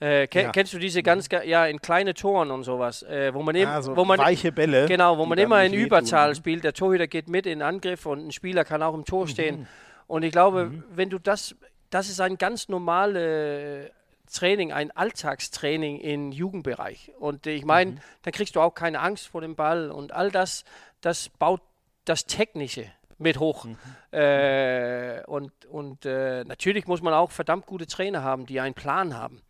Äh, 0.00 0.26
kenn, 0.26 0.46
ja. 0.46 0.52
Kennst 0.52 0.72
du 0.72 0.78
diese 0.78 1.02
ganz, 1.02 1.28
ja, 1.44 1.66
in 1.66 1.80
kleine 1.80 2.12
Toren 2.14 2.50
und 2.50 2.64
sowas, 2.64 3.04
äh, 3.04 3.32
wo 3.32 3.42
man 3.42 3.54
eben, 3.54 3.70
ah, 3.70 3.82
so 3.82 3.96
wo 3.96 4.04
man, 4.04 4.18
weiche 4.18 4.50
Bälle, 4.50 4.86
genau, 4.86 5.16
wo 5.16 5.26
man 5.26 5.38
immer 5.38 5.62
in 5.62 5.72
Überzahl 5.72 6.30
tun. 6.30 6.36
spielt. 6.36 6.64
Der 6.64 6.72
Torhüter 6.72 7.06
geht 7.06 7.28
mit 7.28 7.46
in 7.46 7.62
Angriff 7.62 8.04
und 8.06 8.26
ein 8.26 8.32
Spieler 8.32 8.64
kann 8.64 8.82
auch 8.82 8.94
im 8.94 9.04
Tor 9.04 9.26
mhm. 9.26 9.28
stehen. 9.28 9.68
Und 10.08 10.24
ich 10.24 10.32
glaube, 10.32 10.64
mhm. 10.66 10.84
wenn 10.90 11.08
du 11.08 11.20
das, 11.20 11.54
das 11.90 12.08
ist 12.08 12.20
ein 12.20 12.36
ganz 12.36 12.68
normales 12.68 13.90
Training, 14.32 14.72
ein 14.72 14.90
Alltagstraining 14.90 16.00
im 16.00 16.32
Jugendbereich. 16.32 17.12
Und 17.18 17.46
ich 17.46 17.64
meine, 17.64 17.92
mhm. 17.92 17.98
da 18.22 18.30
kriegst 18.30 18.56
du 18.56 18.60
auch 18.60 18.74
keine 18.74 19.00
Angst 19.00 19.28
vor 19.28 19.40
dem 19.40 19.54
Ball 19.54 19.90
und 19.90 20.12
all 20.12 20.30
das, 20.30 20.64
das 21.00 21.28
baut 21.28 21.62
das 22.04 22.26
Technische 22.26 22.86
mit 23.18 23.38
hoch. 23.38 23.64
Mhm. 23.64 23.76
Äh, 24.10 25.22
und 25.26 25.52
und 25.66 26.04
äh, 26.04 26.44
natürlich 26.44 26.86
muss 26.86 27.02
man 27.02 27.14
auch 27.14 27.30
verdammt 27.30 27.66
gute 27.66 27.86
Trainer 27.86 28.22
haben, 28.22 28.46
die 28.46 28.60
einen 28.60 28.74
Plan 28.74 29.16
haben. 29.16 29.42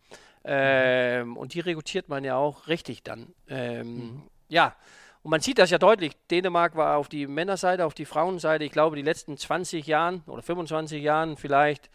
Ähm, 0.45 1.37
und 1.37 1.53
die 1.53 1.61
rekrutiert 1.61 2.09
man 2.09 2.23
ja 2.23 2.35
auch 2.35 2.67
richtig 2.67 3.03
dann. 3.03 3.33
Ähm, 3.47 3.95
mhm. 3.95 4.21
Ja, 4.49 4.75
und 5.23 5.31
man 5.31 5.39
sieht 5.39 5.57
das 5.57 5.69
ja 5.69 5.77
deutlich. 5.77 6.13
Dänemark 6.29 6.75
war 6.75 6.97
auf 6.97 7.07
die 7.07 7.27
Männerseite, 7.27 7.85
auf 7.85 7.93
die 7.93 8.05
Frauenseite, 8.05 8.65
ich 8.65 8.71
glaube, 8.71 8.97
die 8.97 9.01
letzten 9.01 9.37
20 9.37 9.87
Jahren 9.87 10.21
oder 10.27 10.41
25 10.41 11.01
Jahren 11.01 11.37
vielleicht 11.37 11.89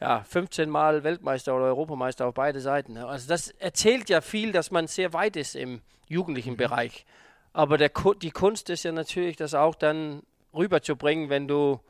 ja, 0.00 0.22
15 0.24 0.68
Mal 0.68 1.04
Weltmeister 1.04 1.54
oder 1.56 1.66
Europameister 1.66 2.26
auf 2.26 2.34
beide 2.34 2.60
Seiten. 2.60 2.98
Also 2.98 3.28
das 3.28 3.50
erzählt 3.50 4.08
ja 4.10 4.20
viel, 4.20 4.52
dass 4.52 4.70
man 4.70 4.86
sehr 4.86 5.12
weit 5.12 5.36
ist 5.36 5.56
im 5.56 5.80
jugendlichen 6.08 6.52
mhm. 6.52 6.58
Bereich. 6.58 7.06
Aber 7.52 7.78
der, 7.78 7.90
die 8.20 8.30
Kunst 8.30 8.68
ist 8.68 8.84
ja 8.84 8.92
natürlich, 8.92 9.36
das 9.36 9.54
auch 9.54 9.74
dann 9.74 10.22
rüberzubringen, 10.52 11.30
wenn 11.30 11.48
du 11.48 11.80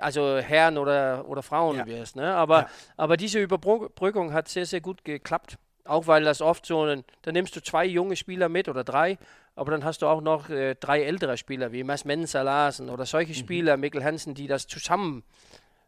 also 0.00 0.38
Herren 0.38 0.78
oder, 0.78 1.24
oder 1.26 1.42
Frauen 1.42 1.78
ja. 1.78 1.86
wirst. 1.86 2.16
Ne? 2.16 2.34
Aber, 2.34 2.60
ja. 2.60 2.68
aber 2.96 3.16
diese 3.16 3.40
Überbrückung 3.40 4.32
hat 4.32 4.48
sehr, 4.48 4.66
sehr 4.66 4.80
gut 4.80 5.04
geklappt. 5.04 5.58
Auch 5.84 6.06
weil 6.06 6.24
das 6.24 6.40
oft 6.40 6.64
so, 6.64 6.82
ein, 6.84 7.04
dann 7.22 7.34
nimmst 7.34 7.56
du 7.56 7.62
zwei 7.62 7.84
junge 7.84 8.16
Spieler 8.16 8.48
mit 8.48 8.68
oder 8.68 8.84
drei, 8.84 9.18
aber 9.54 9.70
dann 9.70 9.84
hast 9.84 10.00
du 10.00 10.06
auch 10.06 10.22
noch 10.22 10.48
äh, 10.48 10.76
drei 10.76 11.02
ältere 11.02 11.36
Spieler 11.36 11.72
wie 11.72 11.84
Mas 11.84 12.06
Mensa 12.06 12.40
Larsen 12.40 12.88
oder 12.88 13.04
solche 13.04 13.32
mhm. 13.32 13.36
Spieler, 13.36 13.76
Mikkel 13.76 14.02
Hansen, 14.02 14.34
die 14.34 14.46
das 14.46 14.66
zusammen 14.66 15.24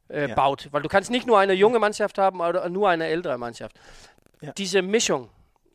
äh, 0.09 0.28
ja. 0.28 0.34
baut. 0.34 0.68
Weil 0.70 0.82
du 0.82 0.88
kannst 0.88 1.11
nicht 1.11 1.26
nur 1.26 1.38
eine 1.38 1.52
junge 1.52 1.78
Mannschaft 1.78 2.18
haben 2.18 2.40
oder 2.40 2.68
nur 2.68 2.88
eine 2.88 3.07
ältere 3.07 3.38
Mannschaft. 3.38 3.78
Ja. 4.40 4.52
Diese 4.52 4.82
Mischung, 4.82 5.28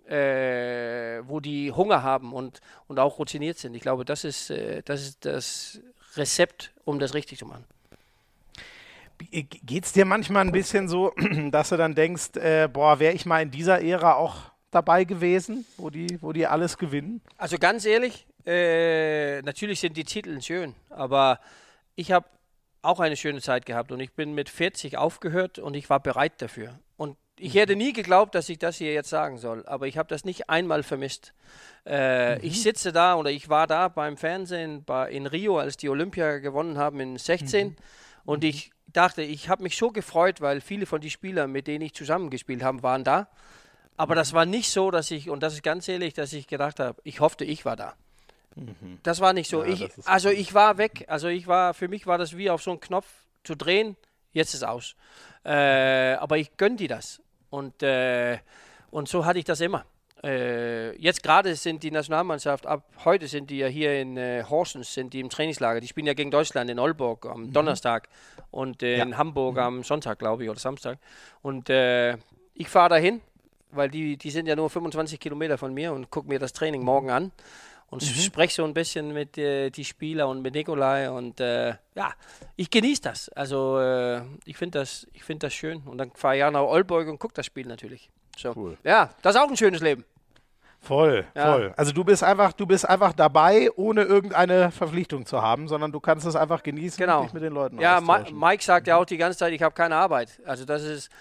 äh, 0.07 1.21
wo 1.23 1.39
die 1.39 1.71
Hunger 1.71 2.03
haben 2.03 2.33
und, 2.33 2.61
und 2.87 2.99
auch 2.99 3.19
routiniert 3.19 3.57
sind, 3.57 3.73
ich 3.75 3.81
glaube, 3.81 4.05
das 4.05 4.23
ist, 4.23 4.49
äh, 4.49 4.81
das 4.83 5.01
ist 5.01 5.25
das 5.25 5.81
Rezept, 6.15 6.71
um 6.85 6.99
das 6.99 7.13
richtig 7.13 7.39
zu 7.39 7.45
machen. 7.45 7.65
Geht 9.29 9.85
es 9.85 9.93
dir 9.93 10.05
manchmal 10.05 10.45
ein 10.45 10.51
bisschen 10.51 10.87
so, 10.87 11.13
dass 11.51 11.69
du 11.69 11.77
dann 11.77 11.93
denkst, 11.93 12.35
äh, 12.37 12.67
boah, 12.67 12.99
wäre 12.99 13.13
ich 13.13 13.25
mal 13.25 13.41
in 13.41 13.51
dieser 13.51 13.81
Ära 13.81 14.15
auch 14.15 14.51
dabei 14.71 15.03
gewesen, 15.03 15.65
wo 15.77 15.89
die, 15.89 16.17
wo 16.21 16.31
die 16.33 16.47
alles 16.47 16.77
gewinnen? 16.77 17.21
Also 17.37 17.57
ganz 17.57 17.85
ehrlich, 17.85 18.25
äh, 18.45 19.41
natürlich 19.43 19.79
sind 19.79 19.95
die 19.95 20.03
Titel 20.03 20.41
schön, 20.41 20.73
aber 20.89 21.39
ich 21.95 22.11
habe 22.11 22.25
auch 22.81 22.99
eine 22.99 23.15
schöne 23.15 23.41
Zeit 23.41 23.65
gehabt 23.65 23.91
und 23.91 23.99
ich 23.99 24.13
bin 24.13 24.33
mit 24.33 24.49
40 24.49 24.97
aufgehört 24.97 25.59
und 25.59 25.75
ich 25.75 25.89
war 25.89 25.99
bereit 25.99 26.41
dafür. 26.41 26.79
Und 26.97 27.17
ich 27.37 27.55
hätte 27.55 27.75
nie 27.75 27.93
geglaubt, 27.93 28.35
dass 28.35 28.49
ich 28.49 28.59
das 28.59 28.77
hier 28.77 28.93
jetzt 28.93 29.09
sagen 29.09 29.37
soll, 29.37 29.65
aber 29.65 29.87
ich 29.87 29.97
habe 29.97 30.09
das 30.09 30.25
nicht 30.25 30.49
einmal 30.49 30.83
vermisst. 30.83 31.33
Äh, 31.85 32.35
mhm. 32.35 32.39
Ich 32.43 32.61
sitze 32.61 32.91
da 32.91 33.15
oder 33.15 33.31
ich 33.31 33.49
war 33.49 33.67
da 33.67 33.87
beim 33.87 34.17
Fernsehen 34.17 34.83
bei, 34.83 35.11
in 35.11 35.27
Rio, 35.27 35.57
als 35.57 35.77
die 35.77 35.89
Olympia 35.89 36.37
gewonnen 36.37 36.77
haben 36.77 36.99
in 36.99 37.17
16 37.17 37.67
mhm. 37.67 37.75
und 38.25 38.43
ich 38.43 38.71
dachte, 38.87 39.21
ich 39.21 39.49
habe 39.49 39.63
mich 39.63 39.77
so 39.77 39.91
gefreut, 39.91 40.41
weil 40.41 40.61
viele 40.61 40.85
von 40.85 41.01
den 41.01 41.09
Spielern, 41.09 41.51
mit 41.51 41.67
denen 41.67 41.85
ich 41.85 41.93
zusammengespielt 41.93 42.63
habe, 42.63 42.83
waren 42.83 43.03
da. 43.03 43.29
Aber 43.97 44.15
mhm. 44.15 44.17
das 44.17 44.33
war 44.33 44.45
nicht 44.45 44.69
so, 44.69 44.91
dass 44.91 45.11
ich, 45.11 45.29
und 45.29 45.43
das 45.43 45.53
ist 45.53 45.63
ganz 45.63 45.87
ehrlich, 45.87 46.13
dass 46.13 46.33
ich 46.33 46.47
gedacht 46.47 46.79
habe, 46.79 46.99
ich 47.03 47.19
hoffte, 47.19 47.45
ich 47.45 47.65
war 47.65 47.75
da. 47.75 47.95
Mhm. 48.55 48.99
Das 49.03 49.19
war 49.19 49.33
nicht 49.33 49.49
so. 49.49 49.63
Ja, 49.63 49.69
ich, 49.69 49.89
also 50.05 50.29
ich 50.29 50.53
war 50.53 50.77
weg. 50.77 51.05
Also 51.07 51.27
ich 51.27 51.47
war, 51.47 51.73
für 51.73 51.87
mich 51.87 52.05
war 52.07 52.17
das 52.17 52.35
wie 52.37 52.49
auf 52.49 52.61
so 52.61 52.71
einen 52.71 52.79
Knopf 52.79 53.07
zu 53.43 53.55
drehen, 53.55 53.95
jetzt 54.31 54.53
ist 54.53 54.63
aus. 54.63 54.95
Äh, 55.43 56.13
aber 56.13 56.37
ich 56.37 56.57
gönne 56.57 56.75
die 56.75 56.87
das. 56.87 57.21
Und, 57.49 57.83
äh, 57.83 58.37
und 58.91 59.07
so 59.07 59.25
hatte 59.25 59.39
ich 59.39 59.45
das 59.45 59.61
immer. 59.61 59.85
Äh, 60.23 60.95
jetzt 60.97 61.23
gerade 61.23 61.55
sind 61.55 61.81
die 61.81 61.89
Nationalmannschaft, 61.89 62.67
ab 62.67 62.83
heute 63.05 63.27
sind 63.27 63.49
die 63.49 63.57
ja 63.57 63.67
hier 63.67 63.99
in 63.99 64.17
äh, 64.17 64.43
Horsens, 64.47 64.93
sind 64.93 65.13
die 65.13 65.19
im 65.19 65.29
Trainingslager. 65.29 65.81
Die 65.81 65.87
spielen 65.87 66.05
ja 66.05 66.13
gegen 66.13 66.29
Deutschland 66.29 66.69
in 66.69 66.77
Olburg 66.77 67.25
am 67.25 67.45
mhm. 67.45 67.53
Donnerstag 67.53 68.07
und 68.51 68.83
äh, 68.83 68.97
ja. 68.97 69.03
in 69.03 69.17
Hamburg 69.17 69.55
mhm. 69.55 69.61
am 69.61 69.83
Sonntag, 69.83 70.19
glaube 70.19 70.43
ich, 70.43 70.49
oder 70.49 70.59
Samstag. 70.59 70.99
Und 71.41 71.71
äh, 71.71 72.17
ich 72.53 72.69
fahre 72.69 72.89
dahin, 72.89 73.21
weil 73.71 73.89
die, 73.89 74.15
die 74.15 74.29
sind 74.29 74.45
ja 74.45 74.55
nur 74.55 74.69
25 74.69 75.19
Kilometer 75.19 75.57
von 75.57 75.73
mir 75.73 75.91
und 75.91 76.11
gucke 76.11 76.27
mir 76.27 76.37
das 76.37 76.53
Training 76.53 76.83
morgen 76.83 77.09
an 77.09 77.31
und 77.91 78.01
mhm. 78.01 78.21
spreche 78.21 78.55
so 78.55 78.63
ein 78.63 78.73
bisschen 78.73 79.13
mit 79.13 79.37
äh, 79.37 79.69
die 79.69 79.85
Spieler 79.85 80.27
und 80.29 80.41
mit 80.41 80.55
Nikolai 80.55 81.11
und 81.11 81.39
äh, 81.41 81.75
ja, 81.93 82.13
ich 82.55 82.69
genieße 82.71 83.01
das. 83.01 83.29
Also 83.29 83.79
äh, 83.79 84.21
ich 84.45 84.57
finde 84.57 84.79
das, 84.79 85.05
ich 85.13 85.23
finde 85.23 85.47
das 85.47 85.53
schön 85.53 85.83
und 85.85 85.97
dann 85.97 86.11
fahre 86.15 86.37
ich 86.37 86.51
nach 86.51 86.61
Olburg 86.61 87.07
und 87.09 87.19
gucke 87.19 87.33
das 87.33 87.45
Spiel 87.45 87.67
natürlich. 87.67 88.09
So. 88.37 88.53
Cool. 88.55 88.77
Ja, 88.83 89.11
das 89.21 89.35
ist 89.35 89.41
auch 89.41 89.49
ein 89.49 89.57
schönes 89.57 89.81
Leben. 89.81 90.05
Voll, 90.79 91.25
ja. 91.35 91.53
voll. 91.53 91.73
Also 91.75 91.91
du 91.91 92.03
bist 92.03 92.23
einfach, 92.23 92.53
du 92.53 92.65
bist 92.65 92.89
einfach 92.89 93.13
dabei, 93.13 93.69
ohne 93.75 94.01
irgendeine 94.03 94.71
Verpflichtung 94.71 95.25
zu 95.25 95.41
haben, 95.41 95.67
sondern 95.67 95.91
du 95.91 95.99
kannst 95.99 96.25
es 96.25 96.35
einfach 96.35 96.63
genießen 96.63 96.97
genau. 96.97 97.19
und 97.19 97.25
dich 97.25 97.33
mit 97.33 97.43
den 97.43 97.53
Leuten 97.53 97.79
Ja, 97.79 98.01
Mike 98.01 98.63
sagt 98.63 98.87
ja 98.87 98.95
auch 98.95 99.05
die 99.05 99.17
ganze 99.17 99.37
Zeit, 99.37 99.53
ich 99.53 99.61
habe 99.61 99.75
keine 99.75 99.95
Arbeit. 99.95 100.41
Also 100.45 100.63
das 100.63 100.81
ist 100.83 101.11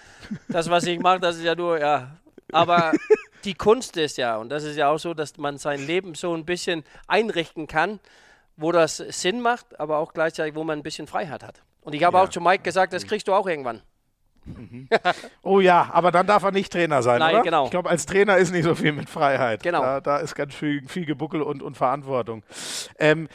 das, 0.47 0.69
was 0.69 0.85
ich 0.85 0.99
mache, 0.99 1.19
das 1.19 1.35
ist 1.35 1.43
ja 1.43 1.53
nur, 1.53 1.79
ja. 1.79 2.15
Aber 2.51 2.93
die 3.43 3.53
Kunst 3.53 3.97
ist 3.97 4.17
ja, 4.17 4.37
und 4.37 4.49
das 4.49 4.63
ist 4.63 4.77
ja 4.77 4.89
auch 4.89 4.97
so, 4.97 5.13
dass 5.13 5.37
man 5.37 5.57
sein 5.57 5.85
Leben 5.85 6.15
so 6.15 6.33
ein 6.33 6.45
bisschen 6.45 6.83
einrichten 7.07 7.67
kann, 7.67 7.99
wo 8.57 8.71
das 8.71 8.97
Sinn 8.97 9.41
macht, 9.41 9.79
aber 9.79 9.97
auch 9.97 10.13
gleichzeitig, 10.13 10.55
wo 10.55 10.63
man 10.63 10.79
ein 10.79 10.83
bisschen 10.83 11.07
Freiheit 11.07 11.43
hat. 11.43 11.61
Und 11.81 11.93
ich 11.93 12.03
habe 12.03 12.17
ja. 12.17 12.23
auch 12.23 12.29
zu 12.29 12.41
Mike 12.41 12.63
gesagt, 12.63 12.93
das 12.93 13.05
kriegst 13.05 13.27
du 13.27 13.33
auch 13.33 13.47
irgendwann. 13.47 13.81
Mhm. 14.45 14.87
oh 15.43 15.59
ja, 15.59 15.89
aber 15.91 16.11
dann 16.11 16.25
darf 16.25 16.43
er 16.43 16.51
nicht 16.51 16.71
Trainer 16.71 17.03
sein, 17.03 17.19
Nein, 17.19 17.35
oder? 17.35 17.43
genau. 17.43 17.65
Ich 17.65 17.71
glaube, 17.71 17.89
als 17.89 18.05
Trainer 18.05 18.37
ist 18.37 18.51
nicht 18.51 18.63
so 18.63 18.73
viel 18.73 18.91
mit 18.91 19.09
Freiheit. 19.09 19.61
Genau. 19.61 19.81
Da, 19.81 20.01
da 20.01 20.17
ist 20.17 20.35
ganz 20.35 20.55
viel, 20.55 20.87
viel 20.87 21.05
Gebuckel 21.05 21.41
und, 21.41 21.61
und 21.61 21.77
Verantwortung. 21.77 22.43
Ähm, 22.97 23.27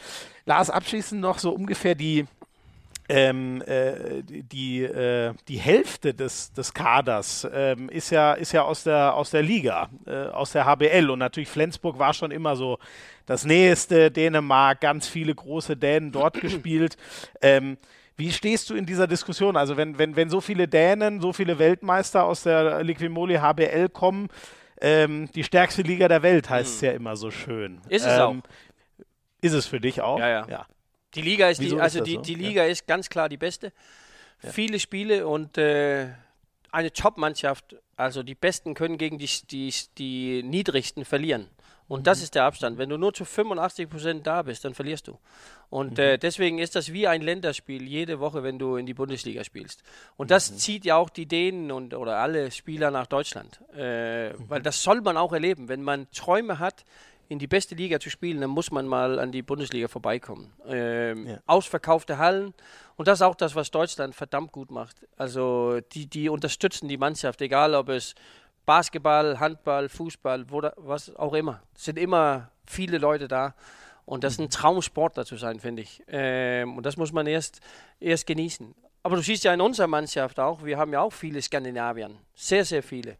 Lars, 0.46 0.70
abschließend 0.70 1.20
noch 1.20 1.38
so 1.38 1.52
ungefähr 1.52 1.94
die, 1.94 2.26
ähm, 3.09 3.62
äh, 3.62 4.22
die, 4.22 4.82
äh, 4.82 5.32
die 5.48 5.59
Hälfte 5.59 6.14
des, 6.14 6.52
des 6.52 6.74
Kaders 6.74 7.46
ähm, 7.52 7.88
ist, 7.88 8.11
ja, 8.11 8.32
ist 8.32 8.52
ja 8.52 8.62
aus 8.62 8.84
der, 8.84 9.14
aus 9.14 9.30
der 9.30 9.42
Liga, 9.42 9.88
äh, 10.07 10.26
aus 10.26 10.52
der 10.52 10.64
HBL. 10.64 11.11
Und 11.11 11.20
natürlich 11.20 11.48
Flensburg 11.48 11.98
war 11.98 12.14
schon 12.14 12.30
immer 12.30 12.57
so 12.57 12.78
das 13.26 13.44
Nächste, 13.44 14.11
Dänemark, 14.11 14.80
ganz 14.80 15.09
viele 15.09 15.34
große 15.34 15.76
Dänen 15.76 16.12
dort 16.12 16.40
gespielt. 16.40 16.96
Ähm, 17.42 17.76
wie 18.16 18.32
stehst 18.32 18.70
du 18.70 18.74
in 18.74 18.86
dieser 18.86 19.07
Diskussion? 19.07 19.57
Also 19.57 19.76
wenn, 19.76 19.98
wenn, 19.98 20.16
wenn 20.16 20.30
so 20.30 20.40
viele 20.40 20.66
Dänen, 20.66 21.20
so 21.20 21.32
viele 21.32 21.59
Weltmeister 21.59 22.24
aus 22.24 22.42
der 22.42 22.82
Liquimoli 22.82 23.36
HBL 23.36 23.90
kommen, 23.90 24.28
ähm, 24.80 25.30
die 25.34 25.44
stärkste 25.44 25.82
Liga 25.82 26.09
der 26.09 26.22
Welt 26.22 26.50
heißt 26.50 26.76
es 26.76 26.80
hm. 26.82 26.86
ja 26.86 26.94
immer 26.94 27.16
so 27.16 27.30
schön. 27.30 27.80
Ist 27.88 28.07
es 28.07 28.14
ähm, 28.14 28.20
auch. 28.20 28.34
Ist 29.42 29.52
es 29.52 29.66
für 29.66 29.80
dich 29.80 30.00
auch? 30.00 30.18
Ja, 30.18 30.28
ja. 30.28 30.46
ja. 30.48 30.66
Die 31.16 31.22
Liga 31.22 31.48
ist, 31.48 31.60
die, 31.60 31.78
also 31.80 31.98
ist 31.98 32.06
die, 32.06 32.14
so? 32.14 32.20
die 32.20 32.34
Liga 32.34 32.64
ja. 32.64 32.70
ist 32.70 32.86
ganz 32.86 33.08
klar 33.08 33.28
die 33.28 33.36
beste. 33.36 33.72
Ja. 34.42 34.50
Viele 34.50 34.78
Spiele 34.78 35.26
und 35.26 35.58
äh, 35.58 36.08
eine 36.70 36.92
Top-Mannschaft, 36.92 37.76
also 37.96 38.22
die 38.22 38.34
Besten 38.34 38.74
können 38.74 38.98
gegen 38.98 39.18
die, 39.18 39.28
die, 39.50 39.72
die 39.96 40.42
Niedrigsten 40.42 41.04
verlieren. 41.04 41.48
Und 41.88 42.00
mhm. 42.00 42.04
das 42.04 42.22
ist 42.22 42.34
der 42.34 42.44
Abstand. 42.44 42.78
Wenn 42.78 42.88
du 42.88 42.98
nur 42.98 43.14
zu 43.14 43.24
85 43.24 43.88
Prozent 43.88 44.26
da 44.26 44.42
bist, 44.42 44.64
dann 44.64 44.74
verlierst 44.74 45.08
du. 45.08 45.18
Und 45.70 45.98
mhm. 45.98 46.04
äh, 46.04 46.18
deswegen 46.18 46.58
ist 46.58 46.76
das 46.76 46.92
wie 46.92 47.06
ein 47.06 47.22
Länderspiel 47.22 47.82
jede 47.82 48.20
Woche, 48.20 48.42
wenn 48.42 48.58
du 48.58 48.76
in 48.76 48.86
die 48.86 48.94
Bundesliga 48.94 49.44
spielst. 49.44 49.82
Und 50.16 50.30
das 50.30 50.50
mhm. 50.50 50.56
zieht 50.58 50.84
ja 50.84 50.96
auch 50.96 51.10
die 51.10 51.26
Dänen 51.26 51.70
und 51.70 51.94
oder 51.94 52.18
alle 52.18 52.50
Spieler 52.50 52.90
nach 52.90 53.06
Deutschland, 53.06 53.60
äh, 53.76 54.30
mhm. 54.32 54.50
weil 54.50 54.62
das 54.62 54.82
soll 54.82 55.00
man 55.00 55.16
auch 55.16 55.32
erleben, 55.32 55.68
wenn 55.68 55.82
man 55.82 56.10
Träume 56.10 56.58
hat 56.58 56.84
in 57.28 57.38
die 57.38 57.46
beste 57.46 57.74
Liga 57.74 58.00
zu 58.00 58.10
spielen, 58.10 58.40
dann 58.40 58.50
muss 58.50 58.70
man 58.70 58.86
mal 58.86 59.18
an 59.18 59.32
die 59.32 59.42
Bundesliga 59.42 59.88
vorbeikommen. 59.88 60.52
Ähm, 60.66 61.26
ja. 61.26 61.38
Ausverkaufte 61.46 62.18
Hallen 62.18 62.54
und 62.96 63.08
das 63.08 63.18
ist 63.18 63.22
auch 63.22 63.34
das, 63.34 63.54
was 63.54 63.70
Deutschland 63.70 64.14
verdammt 64.14 64.52
gut 64.52 64.70
macht. 64.70 65.06
Also 65.16 65.80
die, 65.92 66.06
die 66.06 66.28
unterstützen 66.28 66.88
die 66.88 66.96
Mannschaft, 66.96 67.40
egal 67.40 67.74
ob 67.74 67.88
es 67.88 68.14
Basketball, 68.64 69.38
Handball, 69.38 69.88
Fußball, 69.88 70.44
da, 70.44 70.72
was 70.76 71.14
auch 71.16 71.34
immer. 71.34 71.62
Es 71.74 71.84
sind 71.84 71.98
immer 71.98 72.50
viele 72.66 72.98
Leute 72.98 73.28
da. 73.28 73.54
Und 74.04 74.22
das 74.22 74.34
ist 74.34 74.40
ein 74.40 74.50
Traumsportler 74.50 75.24
zu 75.24 75.36
sein, 75.36 75.58
finde 75.58 75.82
ich. 75.82 76.02
Ähm, 76.06 76.76
und 76.76 76.86
das 76.86 76.96
muss 76.96 77.12
man 77.12 77.26
erst, 77.26 77.60
erst 77.98 78.26
genießen. 78.26 78.74
Aber 79.02 79.16
du 79.16 79.22
siehst 79.22 79.44
ja 79.44 79.52
in 79.52 79.60
unserer 79.60 79.88
Mannschaft 79.88 80.38
auch, 80.38 80.64
wir 80.64 80.78
haben 80.78 80.92
ja 80.92 81.00
auch 81.00 81.12
viele 81.12 81.42
Skandinavier. 81.42 82.10
Sehr, 82.34 82.64
sehr 82.64 82.82
viele. 82.82 83.18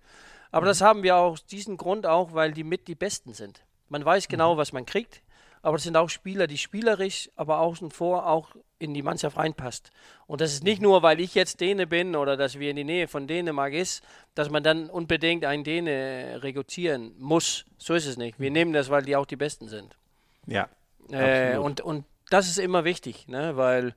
Aber 0.52 0.66
mhm. 0.66 0.68
das 0.68 0.80
haben 0.80 1.02
wir 1.02 1.16
aus 1.16 1.44
diesem 1.44 1.76
Grund 1.76 2.07
auch, 2.07 2.34
weil 2.34 2.52
die 2.52 2.64
mit 2.64 2.88
die 2.88 2.94
Besten 2.94 3.34
sind. 3.34 3.66
Man 3.89 4.05
weiß 4.05 4.28
genau, 4.28 4.55
mhm. 4.55 4.59
was 4.59 4.72
man 4.72 4.87
kriegt. 4.87 5.22
Aber 5.62 5.78
es 5.78 5.82
sind 5.82 5.97
auch 5.97 6.09
Spieler, 6.09 6.47
die 6.47 6.59
spielerisch, 6.59 7.28
aber 7.34 7.59
außen 7.59 7.91
vor 7.91 8.28
auch 8.28 8.55
in 8.78 8.95
die 8.95 9.03
Mannschaft 9.03 9.37
reinpasst. 9.37 9.91
Und 10.28 10.41
das 10.41 10.53
ist 10.53 10.62
nicht 10.62 10.80
nur, 10.80 11.03
weil 11.03 11.18
ich 11.18 11.34
jetzt 11.34 11.61
Däne 11.61 11.89
bin 11.89 12.14
oder 12.14 12.37
dass 12.37 12.59
wir 12.59 12.70
in 12.70 12.76
die 12.76 12.84
Nähe 12.84 13.09
von 13.09 13.26
Dänemark 13.26 13.72
ist, 13.72 14.05
dass 14.37 14.49
man 14.49 14.62
dann 14.62 14.89
unbedingt 14.89 15.45
einen 15.45 15.64
Däne 15.64 16.39
rekrutieren 16.43 17.14
muss. 17.18 17.64
So 17.78 17.95
ist 17.95 18.07
es 18.07 18.16
nicht. 18.16 18.39
Wir 18.39 18.53
nehmen 18.53 18.72
das, 18.72 18.91
weil 18.91 19.03
die 19.03 19.16
auch 19.16 19.26
die 19.26 19.34
Besten 19.34 19.66
sind. 19.66 19.97
Ja. 20.47 20.68
Äh, 21.11 21.57
und, 21.57 21.80
und 21.80 22.05
das 22.30 22.49
ist 22.49 22.59
immer 22.59 22.84
wichtig, 22.84 23.26
ne? 23.28 23.57
weil, 23.57 23.95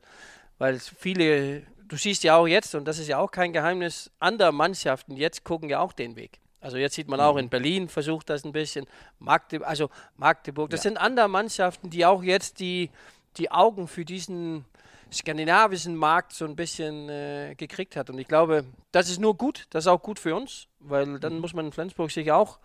weil 0.57 0.79
viele, 0.79 1.63
du 1.87 1.97
siehst 1.97 2.23
ja 2.23 2.35
auch 2.35 2.47
jetzt, 2.47 2.73
und 2.73 2.87
das 2.87 2.99
ist 2.99 3.07
ja 3.07 3.19
auch 3.19 3.31
kein 3.31 3.53
Geheimnis, 3.53 4.11
andere 4.19 4.51
Mannschaften 4.51 5.15
jetzt 5.15 5.43
gucken 5.43 5.69
ja 5.69 5.79
auch 5.79 5.93
den 5.93 6.15
Weg. 6.15 6.39
Also 6.61 6.77
jetzt 6.77 6.95
sieht 6.95 7.07
man 7.07 7.19
auch 7.21 7.33
mhm. 7.33 7.39
in 7.39 7.49
Berlin 7.49 7.89
versucht 7.89 8.29
das 8.29 8.43
ein 8.43 8.51
bisschen, 8.51 8.85
Magdeburg, 9.19 9.67
also 9.67 9.89
Magdeburg, 10.17 10.69
das 10.69 10.83
ja. 10.83 10.89
sind 10.89 10.97
andere 10.97 11.29
Mannschaften, 11.29 11.89
die 11.89 12.05
auch 12.05 12.21
jetzt 12.21 12.59
die, 12.59 12.89
die 13.37 13.51
Augen 13.51 13.87
für 13.87 14.03
diesen 14.03 14.65
skandinavischen 15.11 15.95
Markt 15.95 16.33
so 16.33 16.45
ein 16.45 16.55
bisschen 16.55 17.09
äh, 17.09 17.55
gekriegt 17.55 17.95
hat. 17.95 18.09
Und 18.09 18.19
ich 18.19 18.27
glaube, 18.27 18.65
das 18.91 19.09
ist 19.09 19.19
nur 19.19 19.35
gut, 19.35 19.67
das 19.69 19.85
ist 19.85 19.87
auch 19.87 20.01
gut 20.01 20.19
für 20.19 20.35
uns, 20.35 20.67
weil 20.79 21.19
dann 21.19 21.35
mhm. 21.35 21.41
muss 21.41 21.53
man 21.53 21.65
in 21.65 21.71
Flensburg 21.71 22.11
sich 22.11 22.31
auch, 22.31 22.59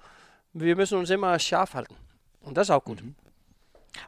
wir 0.53 0.77
müssen 0.77 0.99
uns 0.99 1.11
immer 1.11 1.39
scharf 1.39 1.75
halten. 1.75 1.97
Und 2.43 2.57
das 2.57 2.69
ist 2.69 2.71
auch 2.71 2.85
gut. 2.85 3.03
Mhm. 3.03 3.15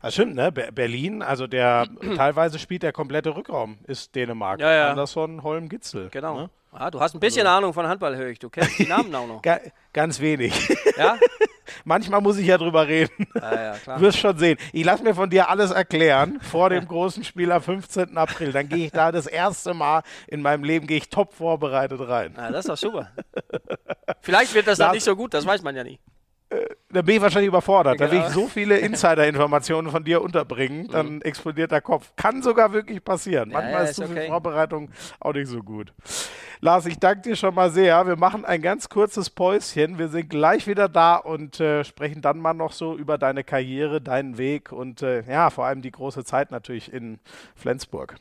Das 0.03 0.15
stimmt, 0.15 0.35
ne? 0.35 0.51
Berlin, 0.51 1.23
also 1.23 1.47
der 1.47 1.89
teilweise 2.17 2.59
spielt 2.59 2.83
der 2.83 2.93
komplette 2.93 3.35
Rückraum, 3.37 3.79
ist 3.87 4.15
Dänemark. 4.15 4.61
Ja, 4.61 4.73
ja. 4.73 4.91
Anderson, 4.91 5.43
Holm, 5.43 5.69
Gitzel. 5.69 6.09
Genau. 6.11 6.41
Ne? 6.41 6.51
Ah, 6.79 6.91
du 6.91 7.01
hast 7.01 7.15
ein 7.15 7.21
bisschen 7.21 7.47
also. 7.47 7.59
Ahnung 7.59 7.73
von 7.73 7.87
Handball, 7.87 8.17
höre 8.17 8.29
ich. 8.29 8.39
Du 8.39 8.51
kennst 8.51 8.79
die 8.79 8.87
Namen 8.87 9.15
auch 9.15 9.27
noch. 9.27 9.43
Ganz 9.93 10.21
wenig. 10.21 10.53
Ja? 10.97 11.19
Manchmal 11.85 12.21
muss 12.21 12.37
ich 12.37 12.47
ja 12.47 12.59
drüber 12.59 12.87
reden. 12.87 13.27
Ah, 13.41 13.55
ja, 13.55 13.73
klar. 13.73 13.99
Du 13.99 14.03
wirst 14.03 14.19
schon 14.19 14.37
sehen. 14.39 14.59
Ich 14.73 14.85
lasse 14.85 15.03
mir 15.03 15.15
von 15.15 15.31
dir 15.31 15.49
alles 15.49 15.71
erklären 15.71 16.39
vor 16.41 16.71
dem 16.71 16.87
großen 16.87 17.25
Spiel 17.25 17.51
am 17.51 17.63
15. 17.63 18.17
April. 18.17 18.53
Dann 18.53 18.69
gehe 18.69 18.87
ich 18.87 18.93
da 18.93 19.11
das 19.11 19.27
erste 19.27 19.75
Mal 19.75 20.03
in 20.29 20.43
meinem 20.43 20.65
Leben 20.65 20.87
gehe 20.87 20.99
ich 20.99 21.09
top 21.09 21.33
vorbereitet 21.33 22.01
rein. 22.01 22.35
Ah, 22.37 22.51
das 22.51 22.67
ist 22.67 22.69
doch 22.69 22.77
super. 22.77 23.11
Vielleicht 24.21 24.55
wird 24.55 24.67
das 24.67 24.79
dann 24.79 24.93
nicht 24.93 25.05
so 25.05 25.17
gut, 25.17 25.35
das 25.35 25.47
weiß 25.47 25.63
man 25.63 25.75
ja 25.75 25.83
nie. 25.85 25.99
Äh, 26.49 26.67
da 26.91 27.03
bin 27.03 27.17
ich 27.17 27.21
wahrscheinlich 27.21 27.49
überfordert. 27.49 27.99
Genau. 27.99 28.11
Da 28.11 28.17
will 28.17 28.25
ich 28.27 28.33
so 28.33 28.47
viele 28.47 28.79
Insider-Informationen 28.87 29.91
von 29.91 30.05
dir 30.05 30.23
unterbringen, 30.23 30.89
dann 30.89 31.17
mhm. 31.17 31.23
explodiert 31.23 31.73
der 31.73 31.81
Kopf. 31.81 32.13
Kann 32.17 32.43
sogar 32.43 32.73
wirklich 32.73 33.03
passieren. 33.03 33.51
Manchmal 33.51 33.73
ja, 33.73 33.83
ja, 33.83 33.85
ist 33.85 33.97
zu 33.97 34.07
viel 34.07 34.27
Vorbereitung 34.27 34.91
auch 35.19 35.33
nicht 35.33 35.49
so 35.49 35.63
gut. 35.63 35.93
Lars, 36.61 36.87
ich 36.87 36.99
danke 36.99 37.23
dir 37.23 37.37
schon 37.37 37.55
mal 37.55 37.71
sehr. 37.71 38.07
Wir 38.07 38.17
machen 38.17 38.45
ein 38.45 38.63
ganz 38.63 38.89
kurzes 38.89 39.29
Päuschen. 39.29 39.99
Wir 39.99 40.09
sind 40.09 40.31
gleich 40.31 40.67
wieder 40.67 40.89
da 40.89 41.17
und 41.17 41.61
äh, 41.61 41.85
sprechen 41.85 42.23
dann 42.23 42.39
mal 42.39 42.55
noch 42.55 42.73
so 42.73 42.97
über 42.97 43.19
deine 43.19 43.45
Karriere, 43.45 44.01
deinen 44.01 44.39
Weg 44.39 44.73
und 44.73 45.03
äh, 45.03 45.23
ja, 45.29 45.51
vor 45.51 45.67
allem 45.67 45.83
die 45.83 45.91
große 45.91 46.25
Zeit 46.25 46.51
natürlich 46.51 46.93
in 46.93 47.19
Flensburg. 47.57 48.17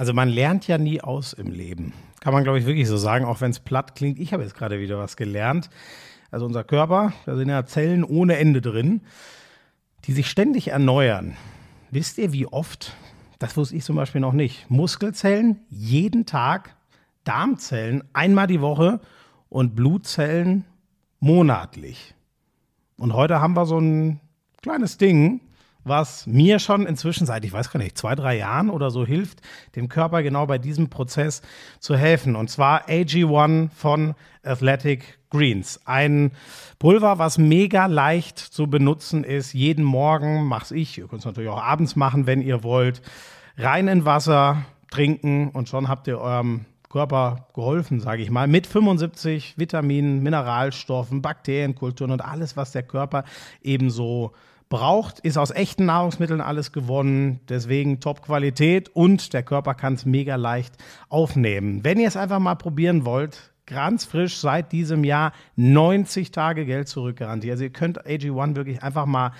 Also 0.00 0.14
man 0.14 0.30
lernt 0.30 0.66
ja 0.66 0.78
nie 0.78 1.02
aus 1.02 1.34
im 1.34 1.50
Leben. 1.50 1.92
Kann 2.20 2.32
man, 2.32 2.42
glaube 2.42 2.58
ich, 2.58 2.64
wirklich 2.64 2.88
so 2.88 2.96
sagen, 2.96 3.26
auch 3.26 3.42
wenn 3.42 3.50
es 3.50 3.60
platt 3.60 3.94
klingt. 3.94 4.18
Ich 4.18 4.32
habe 4.32 4.42
jetzt 4.42 4.54
gerade 4.54 4.80
wieder 4.80 4.98
was 4.98 5.14
gelernt. 5.14 5.68
Also 6.30 6.46
unser 6.46 6.64
Körper, 6.64 7.12
da 7.26 7.36
sind 7.36 7.50
ja 7.50 7.66
Zellen 7.66 8.02
ohne 8.02 8.38
Ende 8.38 8.62
drin, 8.62 9.02
die 10.06 10.12
sich 10.12 10.30
ständig 10.30 10.68
erneuern. 10.68 11.36
Wisst 11.90 12.16
ihr, 12.16 12.32
wie 12.32 12.46
oft? 12.46 12.96
Das 13.38 13.58
wusste 13.58 13.76
ich 13.76 13.84
zum 13.84 13.96
Beispiel 13.96 14.22
noch 14.22 14.32
nicht. 14.32 14.70
Muskelzellen 14.70 15.60
jeden 15.68 16.24
Tag, 16.24 16.76
Darmzellen 17.24 18.02
einmal 18.14 18.46
die 18.46 18.62
Woche 18.62 19.00
und 19.50 19.76
Blutzellen 19.76 20.64
monatlich. 21.18 22.14
Und 22.96 23.12
heute 23.12 23.42
haben 23.42 23.54
wir 23.54 23.66
so 23.66 23.78
ein 23.78 24.18
kleines 24.62 24.96
Ding, 24.96 25.42
was 25.84 26.26
mir 26.26 26.58
schon 26.58 26.86
inzwischen 26.86 27.26
seit, 27.26 27.44
ich 27.44 27.52
weiß 27.52 27.70
gar 27.70 27.78
nicht, 27.78 27.96
zwei, 27.96 28.14
drei 28.14 28.36
Jahren 28.36 28.70
oder 28.70 28.90
so 28.90 29.06
hilft, 29.06 29.40
dem 29.76 29.88
Körper 29.88 30.22
genau 30.22 30.46
bei 30.46 30.58
diesem 30.58 30.90
Prozess 30.90 31.42
zu 31.78 31.96
helfen. 31.96 32.36
Und 32.36 32.50
zwar 32.50 32.88
AG1 32.88 33.70
von 33.70 34.14
Athletic 34.42 35.18
Greens. 35.30 35.80
Ein 35.84 36.32
Pulver, 36.78 37.18
was 37.18 37.38
mega 37.38 37.86
leicht 37.86 38.38
zu 38.38 38.66
benutzen 38.66 39.24
ist. 39.24 39.54
Jeden 39.54 39.84
Morgen 39.84 40.44
mach's 40.44 40.70
ich. 40.70 40.98
Ihr 40.98 41.06
könnt 41.06 41.20
es 41.20 41.26
natürlich 41.26 41.50
auch 41.50 41.62
abends 41.62 41.96
machen, 41.96 42.26
wenn 42.26 42.42
ihr 42.42 42.62
wollt. 42.62 43.00
Rein 43.56 43.88
in 43.88 44.04
Wasser 44.04 44.64
trinken 44.90 45.50
und 45.50 45.68
schon 45.68 45.88
habt 45.88 46.08
ihr 46.08 46.18
eurem 46.18 46.64
Körper 46.90 47.46
geholfen, 47.54 48.00
sage 48.00 48.22
ich 48.22 48.30
mal, 48.30 48.48
mit 48.48 48.66
75 48.66 49.54
Vitaminen, 49.56 50.22
Mineralstoffen, 50.22 51.22
Bakterienkulturen 51.22 52.10
und 52.10 52.20
alles, 52.20 52.56
was 52.56 52.72
der 52.72 52.82
Körper 52.82 53.24
ebenso 53.62 54.32
braucht, 54.70 55.18
ist 55.20 55.36
aus 55.36 55.50
echten 55.50 55.84
Nahrungsmitteln 55.84 56.40
alles 56.40 56.72
gewonnen, 56.72 57.40
deswegen 57.48 58.00
Top-Qualität 58.00 58.88
und 58.88 59.34
der 59.34 59.42
Körper 59.42 59.74
kann 59.74 59.94
es 59.94 60.06
mega 60.06 60.36
leicht 60.36 60.76
aufnehmen. 61.10 61.84
Wenn 61.84 61.98
ihr 62.00 62.08
es 62.08 62.16
einfach 62.16 62.38
mal 62.38 62.54
probieren 62.54 63.04
wollt, 63.04 63.52
ganz 63.66 64.04
frisch 64.04 64.38
seit 64.38 64.72
diesem 64.72 65.04
Jahr 65.04 65.32
90 65.56 66.30
Tage 66.30 66.64
Geld 66.64 66.88
zurückgarantie. 66.88 67.50
Also 67.50 67.64
ihr 67.64 67.70
könnt 67.70 68.06
AG1 68.06 68.56
wirklich 68.56 68.82
einfach 68.82 69.06
mal 69.06 69.32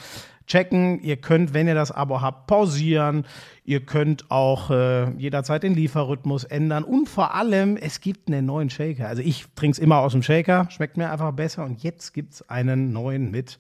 checken. 0.47 1.01
Ihr 1.01 1.17
könnt, 1.17 1.55
wenn 1.55 1.69
ihr 1.69 1.75
das 1.75 1.93
Abo 1.93 2.21
habt, 2.21 2.47
pausieren. 2.47 3.25
Ihr 3.65 3.81
könnt 3.81 4.31
auch 4.31 4.71
äh, 4.71 5.11
jederzeit 5.13 5.63
den 5.63 5.75
Lieferrhythmus 5.75 6.45
ändern. 6.45 6.85
Und 6.85 7.09
vor 7.09 7.35
allem, 7.35 7.77
es 7.77 8.01
gibt 8.01 8.29
einen 8.29 8.47
neuen 8.47 8.69
Shaker. 8.69 9.09
Also 9.09 9.23
ich 9.23 9.47
trinke 9.55 9.77
es 9.77 9.79
immer 9.79 9.99
aus 9.99 10.13
dem 10.13 10.23
Shaker, 10.23 10.69
schmeckt 10.71 10.97
mir 10.97 11.11
einfach 11.11 11.33
besser. 11.33 11.65
Und 11.65 11.83
jetzt 11.83 12.13
gibt 12.13 12.35
es 12.35 12.49
einen 12.49 12.93
neuen 12.93 13.31
mit 13.31 13.59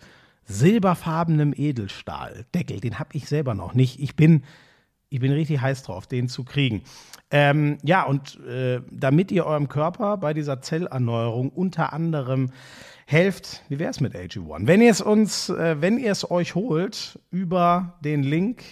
silberfarbenem 0.51 1.55
Edelstahldeckel. 1.57 2.81
Den 2.81 2.99
habe 2.99 3.11
ich 3.15 3.29
selber 3.29 3.55
noch 3.55 3.75
nicht. 3.75 4.01
Ich 4.01 4.17
bin, 4.17 4.43
ich 5.09 5.21
bin 5.21 5.33
richtig 5.33 5.61
heiß 5.61 5.83
drauf, 5.85 6.07
den 6.07 6.29
zu 6.29 6.45
kriegen. 6.45 6.83
Ähm, 7.31 7.79
ja, 7.83 8.03
und 8.03 8.41
äh, 8.47 8.81
damit 8.91 9.31
ihr 9.31 9.47
eurem 9.47 9.69
Körper 9.69 10.17
bei 10.17 10.35
dieser 10.35 10.61
Zellerneuerung 10.61 11.51
unter 11.51 11.93
anderem 11.93 12.51
helft, 13.07 13.63
wie 13.69 13.79
wäre 13.79 13.91
es 13.91 14.01
mit 14.01 14.15
AG1? 14.15 14.67
Wenn 14.67 14.83
ihr 14.83 14.91
es 14.91 15.01
uns, 15.01 15.49
äh, 15.49 15.81
wenn 15.81 15.99
ihr 15.99 16.13
es 16.13 16.29
euch 16.31 16.55
holt 16.55 17.19
über 17.31 17.99
den 18.05 18.23
Link 18.23 18.63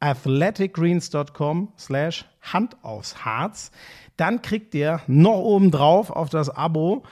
athleticgreens.com 0.00 1.72
slash 1.78 2.24
Hand 2.40 2.76
aufs 2.82 3.24
Harz, 3.24 3.70
dann 4.16 4.42
kriegt 4.42 4.74
ihr 4.74 5.00
noch 5.06 5.38
oben 5.38 5.70
drauf 5.70 6.10
auf 6.10 6.28
das 6.28 6.50
Abo 6.50 7.04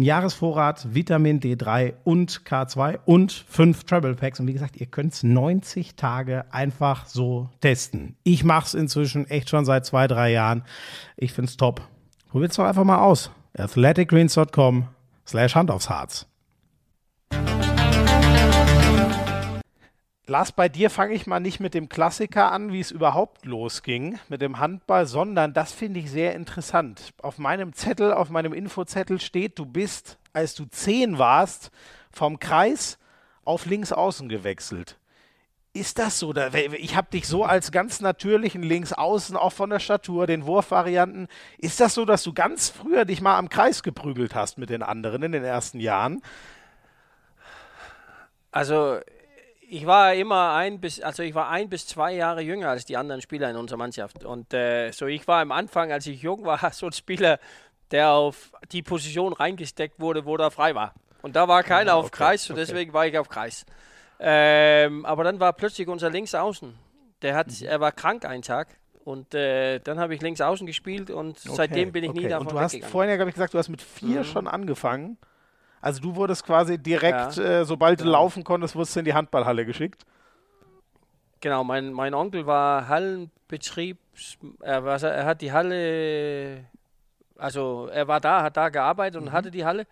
ein 0.00 0.02
Jahresvorrat 0.02 0.94
Vitamin 0.94 1.40
D3 1.40 1.92
und 2.04 2.42
K2 2.46 3.00
und 3.04 3.32
fünf 3.32 3.84
Travel 3.84 4.14
Packs. 4.14 4.40
Und 4.40 4.46
wie 4.46 4.54
gesagt, 4.54 4.78
ihr 4.78 4.86
könnt 4.86 5.12
es 5.12 5.22
90 5.22 5.94
Tage 5.94 6.46
einfach 6.52 7.04
so 7.04 7.50
testen. 7.60 8.16
Ich 8.22 8.42
mache 8.42 8.66
es 8.66 8.74
inzwischen 8.74 9.28
echt 9.28 9.50
schon 9.50 9.66
seit 9.66 9.84
zwei, 9.84 10.06
drei 10.06 10.32
Jahren. 10.32 10.64
Ich 11.16 11.34
finde 11.34 11.50
es 11.50 11.58
top. 11.58 11.82
Probiert 12.30 12.52
es 12.52 12.56
doch 12.56 12.64
einfach 12.64 12.84
mal 12.84 12.98
aus. 12.98 13.30
athleticgreens.com 13.58 14.88
slash 15.26 15.54
Hand 15.54 15.70
aufs 15.70 15.90
Harz. 15.90 16.26
Lars, 20.30 20.52
bei 20.52 20.68
dir 20.68 20.90
fange 20.90 21.14
ich 21.14 21.26
mal 21.26 21.40
nicht 21.40 21.58
mit 21.58 21.74
dem 21.74 21.88
Klassiker 21.88 22.52
an, 22.52 22.72
wie 22.72 22.78
es 22.78 22.92
überhaupt 22.92 23.44
losging, 23.46 24.20
mit 24.28 24.40
dem 24.40 24.60
Handball, 24.60 25.04
sondern 25.06 25.52
das 25.52 25.72
finde 25.72 25.98
ich 25.98 26.08
sehr 26.08 26.36
interessant. 26.36 27.12
Auf 27.20 27.38
meinem 27.38 27.72
Zettel, 27.72 28.12
auf 28.12 28.30
meinem 28.30 28.52
Infozettel 28.52 29.20
steht, 29.20 29.58
du 29.58 29.66
bist, 29.66 30.18
als 30.32 30.54
du 30.54 30.66
zehn 30.66 31.18
warst, 31.18 31.72
vom 32.12 32.38
Kreis 32.38 32.96
auf 33.42 33.66
links 33.66 33.90
außen 33.90 34.28
gewechselt. 34.28 34.98
Ist 35.72 35.98
das 35.98 36.20
so? 36.20 36.32
Ich 36.78 36.94
habe 36.94 37.10
dich 37.10 37.26
so 37.26 37.44
als 37.44 37.72
ganz 37.72 38.00
natürlichen 38.00 38.62
Linksaußen, 38.62 39.36
auch 39.36 39.52
von 39.52 39.70
der 39.70 39.80
Statur, 39.80 40.28
den 40.28 40.46
Wurfvarianten. 40.46 41.26
Ist 41.58 41.80
das 41.80 41.94
so, 41.94 42.04
dass 42.04 42.22
du 42.22 42.32
ganz 42.32 42.68
früher 42.68 43.04
dich 43.04 43.20
mal 43.20 43.36
am 43.36 43.48
Kreis 43.48 43.82
geprügelt 43.82 44.36
hast 44.36 44.58
mit 44.58 44.70
den 44.70 44.84
anderen 44.84 45.24
in 45.24 45.32
den 45.32 45.42
ersten 45.42 45.80
Jahren? 45.80 46.22
Also 48.52 49.00
ich 49.70 49.86
war 49.86 50.14
immer 50.14 50.52
ein 50.54 50.80
bis, 50.80 51.00
also 51.00 51.22
ich 51.22 51.34
war 51.34 51.48
ein 51.48 51.68
bis 51.68 51.86
zwei 51.86 52.12
Jahre 52.12 52.40
jünger 52.42 52.70
als 52.70 52.84
die 52.84 52.96
anderen 52.96 53.22
Spieler 53.22 53.48
in 53.50 53.56
unserer 53.56 53.78
Mannschaft. 53.78 54.24
Und 54.24 54.52
äh, 54.52 54.90
so 54.90 55.06
ich 55.06 55.26
war 55.28 55.40
am 55.40 55.52
Anfang, 55.52 55.92
als 55.92 56.06
ich 56.06 56.22
jung 56.22 56.44
war, 56.44 56.58
so 56.72 56.86
ein 56.86 56.92
Spieler, 56.92 57.38
der 57.90 58.10
auf 58.10 58.52
die 58.72 58.82
Position 58.82 59.32
reingesteckt 59.32 60.00
wurde, 60.00 60.24
wo 60.24 60.36
er 60.36 60.50
frei 60.50 60.74
war. 60.74 60.94
Und 61.22 61.36
da 61.36 61.46
war 61.48 61.62
keiner 61.62 61.92
Ah, 61.92 61.96
auf 61.96 62.06
okay, 62.06 62.16
Kreis 62.16 62.50
und 62.50 62.54
okay. 62.54 62.64
deswegen 62.66 62.92
war 62.92 63.06
ich 63.06 63.16
auf 63.18 63.28
Kreis. 63.28 63.64
Ähm, 64.18 65.04
aber 65.06 65.24
dann 65.24 65.38
war 65.40 65.52
plötzlich 65.52 65.88
unser 65.88 66.10
Linksaußen. 66.10 66.74
Der 67.22 67.34
hat, 67.36 67.48
Mhm. 67.48 67.66
er 67.66 67.80
war 67.80 67.92
krank 67.92 68.24
einen 68.24 68.42
Tag. 68.42 68.68
Und 69.04 69.34
äh, 69.34 69.78
dann 69.80 69.98
habe 69.98 70.14
ich 70.14 70.20
links 70.20 70.40
außen 70.40 70.66
gespielt 70.66 71.10
und 71.10 71.38
seitdem 71.38 71.90
bin 71.90 72.04
ich 72.04 72.12
nie 72.12 72.20
okay. 72.20 72.28
davon 72.28 72.46
Und 72.48 72.52
du 72.54 72.60
hast 72.60 72.84
vorhin 72.84 73.10
ja, 73.10 73.16
glaube 73.16 73.30
ich, 73.30 73.34
gesagt, 73.34 73.54
du 73.54 73.58
hast 73.58 73.68
mit 73.70 73.80
vier 73.82 74.20
Mhm. 74.20 74.24
schon 74.24 74.46
angefangen. 74.46 75.16
Also 75.80 76.00
du 76.00 76.14
wurdest 76.14 76.44
quasi 76.44 76.78
direkt, 76.78 77.36
Ja. 77.36 77.60
äh, 77.60 77.64
sobald 77.64 78.00
du 78.00 78.04
Ja. 78.04 78.10
laufen 78.12 78.44
konntest, 78.44 78.74
wurdest 78.76 78.94
du 78.96 79.00
in 79.00 79.04
die 79.06 79.14
Handballhalle 79.14 79.64
geschickt. 79.64 80.04
Genau, 81.40 81.64
mein, 81.64 81.92
mein 81.92 82.12
Onkel 82.12 82.46
war 82.46 82.86
Hallenbetriebs, 82.88 84.36
er, 84.60 84.84
war, 84.84 85.02
er 85.02 85.24
hat 85.24 85.40
die 85.40 85.52
Halle, 85.52 86.64
also 87.38 87.88
er 87.90 88.06
war 88.08 88.20
da, 88.20 88.42
hat 88.42 88.56
da 88.58 88.68
gearbeitet 88.68 89.20
Mhm. 89.20 89.28
und 89.28 89.32
hatte 89.32 89.50
die 89.50 89.64
Halle. 89.64 89.86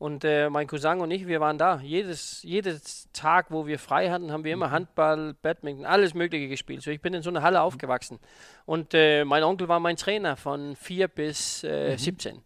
Und 0.00 0.24
äh, 0.24 0.48
mein 0.48 0.68
Cousin 0.68 1.00
und 1.00 1.10
ich, 1.10 1.26
wir 1.26 1.40
waren 1.40 1.58
da. 1.58 1.80
Jedes, 1.80 2.42
jedes 2.44 3.08
Tag, 3.12 3.46
wo 3.50 3.66
wir 3.66 3.80
frei 3.80 4.10
hatten, 4.10 4.30
haben 4.30 4.44
wir 4.44 4.54
Mhm. 4.54 4.62
immer 4.62 4.70
Handball, 4.70 5.34
Badminton, 5.42 5.84
alles 5.86 6.14
Mögliche 6.14 6.46
gespielt. 6.48 6.82
So, 6.82 6.90
ich 6.92 7.00
bin 7.00 7.14
in 7.14 7.22
so 7.22 7.30
einer 7.30 7.42
Halle 7.42 7.60
aufgewachsen. 7.62 8.20
Und 8.64 8.94
äh, 8.94 9.24
mein 9.24 9.42
Onkel 9.42 9.66
war 9.68 9.80
mein 9.80 9.96
Trainer 9.96 10.36
von 10.36 10.76
4 10.76 11.08
bis 11.08 11.64
äh, 11.64 11.92
Mhm. 11.92 11.98
17. 11.98 12.42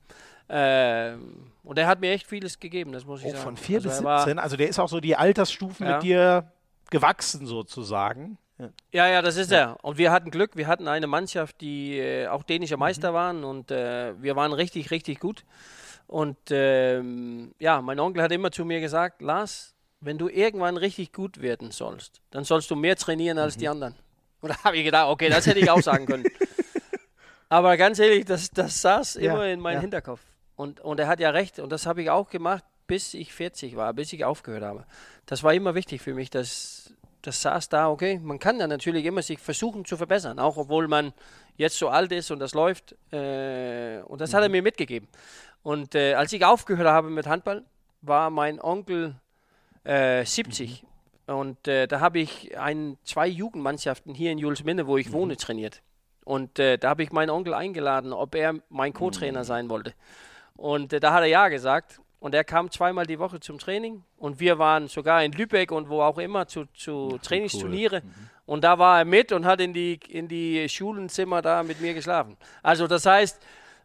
Ähm, 0.55 1.51
und 1.65 1.79
er 1.79 1.87
hat 1.87 2.01
mir 2.01 2.11
echt 2.13 2.27
vieles 2.27 2.59
gegeben, 2.61 2.93
das 2.93 3.07
muss 3.07 3.21
ich 3.21 3.27
Oh, 3.29 3.31
sagen. 3.31 3.43
von 3.43 3.57
vier 3.57 3.79
Also 3.79 3.89
bis 3.89 3.99
er 3.99 4.05
war- 4.05 4.19
17. 4.25 4.39
also 4.39 4.57
der 4.57 4.69
ist 4.69 4.79
auch 4.79 4.89
so 4.89 5.01
die 5.01 5.17
Altersstufen 5.17 5.87
Ja. 5.87 5.95
mit 5.95 6.03
dir 6.03 6.53
gewachsen 6.91 7.47
sozusagen. 7.47 8.37
Ja. 8.59 8.69
Ja, 8.93 9.07
ja, 9.09 9.23
das 9.23 9.37
ist 9.37 9.51
er. 9.51 9.79
Und 9.83 9.97
wir 9.99 10.13
hatten 10.13 10.31
Glück. 10.31 10.55
Wir 10.57 10.67
hatten 10.67 10.87
eine 10.89 11.07
Mannschaft, 11.07 11.61
die 11.63 11.99
äh, 11.99 12.27
auch 12.29 12.43
dänischer 12.43 12.77
Meister 12.77 13.15
waren 13.15 13.45
und 13.45 13.71
äh, 13.71 14.13
wir 14.23 14.37
waren 14.37 14.53
richtig, 14.53 14.91
richtig 14.91 15.19
gut. 15.21 15.45
Und 16.07 16.37
ähm, 16.51 17.55
ja, 17.59 17.81
mein 17.81 17.99
Onkel 17.99 18.23
hat 18.23 18.31
immer 18.33 18.51
zu 18.51 18.65
mir 18.67 18.81
gesagt, 18.81 19.23
Lars, 19.23 19.75
wenn 20.01 20.19
du 20.19 20.29
irgendwann 20.29 20.77
richtig 20.77 21.13
gut 21.13 21.41
werden 21.41 21.71
sollst, 21.71 22.21
dann 22.31 22.45
sollst 22.45 22.71
du 22.71 22.77
mehr 22.77 22.97
trainieren 22.97 23.39
als 23.39 23.57
die 23.57 23.69
anderen. 23.69 23.95
Und 24.43 24.51
da 24.51 24.63
habe 24.65 24.77
ich 24.77 24.85
gedacht, 24.85 25.09
okay, 25.09 25.31
das 25.31 25.47
hätte 25.47 25.61
ich 25.61 25.71
auch 25.71 25.81
sagen 25.81 26.05
können. 26.05 26.25
Aber 27.49 27.77
ganz 27.77 27.99
ehrlich, 27.99 28.25
das, 28.25 28.51
das 28.51 28.81
saß 28.83 29.15
Ja, 29.15 29.33
immer 29.33 29.47
in 29.47 29.61
meinem 29.61 29.77
ja. 29.77 29.81
Hinterkopf. 29.83 30.21
Und, 30.57 30.81
und 30.81 31.01
er 31.01 31.09
hat 31.09 31.21
ja 31.21 31.31
recht. 31.31 31.59
Und 31.59 31.71
das 31.71 31.87
habe 31.87 32.03
ich 32.03 32.11
auch 32.11 32.29
gemacht, 32.29 32.65
bis 32.87 33.15
ich 33.15 33.33
40 33.33 33.77
war, 33.77 33.93
bis 33.95 34.13
ich 34.13 34.25
aufgehört 34.25 34.65
habe. 34.65 34.85
Das 35.27 35.43
war 35.43 35.55
immer 35.55 35.75
wichtig 35.75 36.03
für 36.03 36.15
mich, 36.15 36.31
dass 36.31 36.95
das 37.23 37.41
saß 37.41 37.69
da, 37.69 37.89
okay, 37.89 38.19
man 38.21 38.39
kann 38.39 38.59
ja 38.59 38.67
natürlich 38.67 39.05
immer 39.05 39.23
sich 39.23 39.39
versuchen 39.39 39.85
zu 39.85 39.97
verbessern, 39.97 40.39
auch 40.41 40.57
obwohl 40.57 40.89
man 40.89 41.13
jetzt 41.57 41.79
so 41.79 41.89
alt 41.89 42.11
ist 42.11 42.31
und 42.31 42.41
das 42.41 42.53
läuft. 42.53 42.97
Äh, 43.13 44.01
und 44.03 44.21
das 44.21 44.35
hat 44.35 44.43
er 44.43 44.49
mir 44.49 44.63
mitgegeben. 44.63 45.09
Und 45.63 45.95
äh, 45.95 46.15
als 46.15 46.33
ich 46.33 46.45
aufgehört 46.45 46.89
habe 46.89 47.11
mit 47.11 47.27
Handball, 47.27 47.65
war 48.03 48.31
mein 48.31 48.61
Onkel 48.61 49.15
äh, 49.85 50.25
70. 50.25 50.85
Und 51.27 51.69
äh, 51.69 51.87
da 51.87 52.01
habe 52.01 52.19
ich 52.19 52.59
ein, 52.59 52.99
zwei 53.05 53.29
Jugendmannschaften 53.29 54.15
hier 54.15 54.33
in 54.33 54.39
Julesminne, 54.39 54.89
wo 54.89 54.97
ich 54.99 55.13
wohne, 55.13 55.37
trainiert. 55.37 55.81
Und 56.25 56.59
äh, 56.59 56.79
da 56.79 56.91
habe 56.91 57.05
ich 57.05 57.13
meinen 57.13 57.31
Onkel 57.31 57.55
eingeladen, 57.55 58.13
ob 58.13 58.35
er 58.35 58.55
mein 58.69 58.93
Co-Trainer 58.93 59.45
sein 59.45 59.69
wollte. 59.69 59.95
Und 60.57 60.93
äh, 60.93 61.01
da 61.01 61.13
hat 61.13 61.21
er 61.23 61.27
ja 61.29 61.49
gesagt. 61.49 62.01
Und 62.21 62.35
er 62.37 62.45
kam 62.45 62.71
zweimal 62.71 63.05
die 63.05 63.19
Woche 63.19 63.41
zum 63.41 63.59
Training. 63.59 64.05
Und 64.17 64.39
wir 64.39 64.59
waren 64.59 64.87
sogar 64.87 65.25
in 65.25 65.33
Lübeck 65.33 65.73
und 65.73 65.89
wo 65.89 66.03
auch 66.03 66.19
immer 66.19 66.47
zu, 66.47 66.67
zu 66.67 67.19
Trainingsturniere. 67.21 68.03
Und 68.47 68.63
da 68.63 68.79
war 68.79 68.99
er 69.01 69.05
mit 69.05 69.33
und 69.33 69.45
hat 69.45 69.61
in 69.61 69.73
die, 69.73 69.99
in 70.09 70.29
die 70.29 70.69
Schulenzimmer 70.69 71.43
da 71.43 71.63
mit 71.65 71.81
mir 71.81 71.95
geschlafen. 71.95 72.37
Also 72.63 72.87
das 72.87 73.07
heißt, 73.07 73.41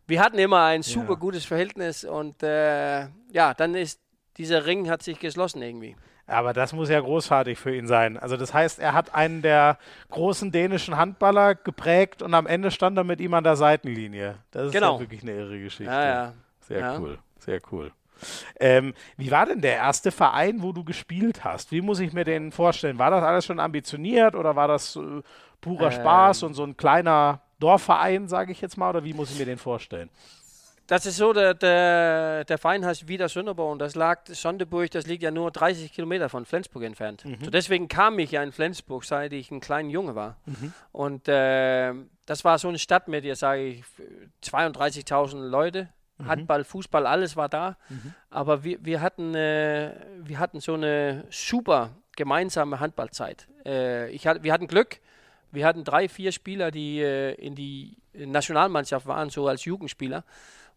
wir 0.05 0.21
hatten 0.21 0.37
immer 0.37 0.63
ein 0.65 0.83
super 0.83 1.15
gutes 1.15 1.45
Verhältnis. 1.45 2.03
Und 2.05 2.43
äh, 2.43 3.07
ja, 3.31 3.53
dann 3.55 3.73
ist 3.73 3.99
dieser 4.37 4.67
Ring 4.67 4.87
hat 4.87 5.01
sich 5.01 5.19
geschlossen 5.19 5.63
irgendwie. 5.63 5.95
Aber 6.27 6.53
das 6.53 6.73
muss 6.73 6.89
ja 6.89 6.99
großartig 6.99 7.57
für 7.57 7.73
ihn 7.75 7.87
sein. 7.87 8.17
Also 8.17 8.37
das 8.37 8.53
heißt, 8.53 8.77
er 8.79 8.93
hat 8.93 9.15
einen 9.15 9.41
der 9.41 9.79
großen 10.11 10.51
dänischen 10.51 10.97
Handballer 10.97 11.55
geprägt 11.55 12.21
und 12.21 12.33
am 12.35 12.45
Ende 12.45 12.69
stand 12.69 12.97
er 12.97 13.03
mit 13.03 13.19
ihm 13.21 13.33
an 13.33 13.43
der 13.45 13.55
Seitenlinie. 13.55 14.35
Das 14.51 14.67
ist 14.67 14.73
Genau. 14.73 14.95
ja 14.95 14.99
wirklich 14.99 15.23
eine 15.23 15.31
irre 15.31 15.59
Geschichte. 15.59 15.91
Ja, 15.91 16.05
ja. 16.05 16.33
Sehr 16.67 16.79
Ja. 16.79 16.99
cool, 16.99 17.17
sehr 17.39 17.59
cool. 17.71 17.91
Ähm, 18.59 18.93
wie 19.15 19.29
war 19.29 19.45
denn 19.45 19.61
der 19.61 19.75
erste 19.75 20.11
Verein, 20.11 20.63
wo 20.63 20.71
du 20.71 20.83
gespielt 20.83 21.43
hast? 21.43 21.71
Wie 21.71 21.81
muss 21.81 21.99
ich 21.99 22.13
mir 22.13 22.23
den 22.23 22.51
vorstellen? 22.51 22.97
War 22.97 23.11
das 23.11 23.23
alles 23.23 23.45
schon 23.45 23.59
ambitioniert 23.59 24.33
oder 24.35 24.55
war 24.55 24.67
das 24.67 24.95
äh, 24.95 25.21
purer 25.61 25.91
Spaß 25.91 26.41
Ähm. 26.41 26.47
und 26.47 26.53
so 26.55 26.63
ein 26.63 26.75
kleiner 26.77 27.41
Dorfverein, 27.59 28.27
sage 28.27 28.51
ich 28.51 28.61
jetzt 28.61 28.75
mal? 28.77 28.89
Oder 28.89 29.03
wie 29.03 29.13
muss 29.13 29.31
ich 29.31 29.37
mir 29.37 29.45
den 29.45 29.59
vorstellen? 29.59 30.09
Das 30.87 31.05
ist 31.05 31.17
so, 31.17 31.33
der, 31.33 31.53
der, 31.53 32.45
der 32.45 32.57
Verein 32.57 32.85
heißt 32.85 33.09
Wieder 33.09 33.27
Sünderborn 33.27 33.73
und 33.73 33.79
das 33.79 33.93
lag, 33.95 34.21
Sonderburg, 34.27 34.89
das 34.89 35.05
liegt 35.05 35.21
ja 35.21 35.31
nur 35.31 35.51
30 35.51 35.91
Kilometer 35.91 36.29
von 36.29 36.45
Flensburg 36.45 36.83
entfernt. 36.83 37.25
So 37.43 37.51
deswegen 37.51 37.89
kam 37.89 38.17
ich 38.19 38.31
ja 38.31 38.41
in 38.41 38.53
Flensburg, 38.53 39.03
seit 39.03 39.33
ich 39.33 39.51
ein 39.51 39.59
kleiner 39.59 39.89
Junge 39.89 40.15
war. 40.15 40.37
Und 40.93 41.27
äh, 41.27 41.93
das 42.25 42.45
war 42.45 42.57
so 42.57 42.69
eine 42.69 42.79
Stadt 42.79 43.09
mit, 43.09 43.25
jetzt 43.25 43.39
sage 43.41 43.63
ich, 43.63 43.83
32.000 44.43 45.47
Leute. 45.49 45.89
Handball, 46.25 46.63
Fußball, 46.63 47.05
alles 47.05 47.35
war 47.35 47.49
da. 47.49 47.77
Aber 48.29 48.63
wir, 48.63 48.83
wir, 48.83 49.01
hatten, 49.01 49.35
äh, 49.35 49.93
wir 50.19 50.39
hatten 50.39 50.59
so 50.59 50.73
eine 50.73 51.25
super 51.29 51.91
gemeinsame 52.15 52.79
Handballzeit. 52.79 53.47
Äh, 53.65 54.09
ich 54.11 54.27
hat, 54.27 54.43
wir 54.43 54.53
hatten 54.53 54.67
Glück. 54.67 54.99
Wir 55.51 55.65
hatten 55.65 55.83
drei, 55.83 56.09
vier 56.09 56.31
Spieler, 56.31 56.71
die 56.71 56.99
äh, 56.99 57.33
in 57.35 57.55
die 57.55 57.97
Nationalmannschaft 58.13 59.05
waren, 59.05 59.29
so 59.29 59.47
als 59.47 59.63
Jugendspieler 59.65 60.23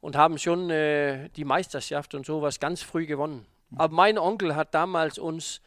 und 0.00 0.16
haben 0.16 0.38
schon 0.38 0.70
äh, 0.70 1.28
die 1.30 1.44
Meisterschaft 1.44 2.14
und 2.14 2.26
sowas 2.26 2.60
ganz 2.60 2.82
früh 2.82 3.06
gewonnen. 3.06 3.46
Aber 3.76 3.94
mein 3.94 4.18
Onkel 4.18 4.56
hat 4.56 4.74
damals 4.74 5.18
uns 5.18 5.60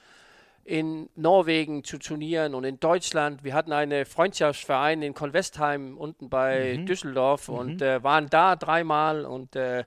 in 0.66 1.10
Norwegen 1.16 1.84
zu 1.84 1.98
Turnieren 1.98 2.56
und 2.56 2.64
in 2.64 2.80
Deutschland. 2.80 3.44
Wir 3.44 3.54
hatten 3.54 3.74
einen 3.74 4.06
Freundschaftsverein 4.06 5.02
in 5.02 5.14
Kolwestheim 5.14 5.98
unten 5.98 6.30
bei 6.30 6.78
Düsseldorf 6.78 7.50
und 7.50 7.82
äh, 7.82 8.02
waren 8.04 8.30
da 8.30 8.56
dreimal 8.56 9.26
und 9.26 9.56
äh, 9.56 9.84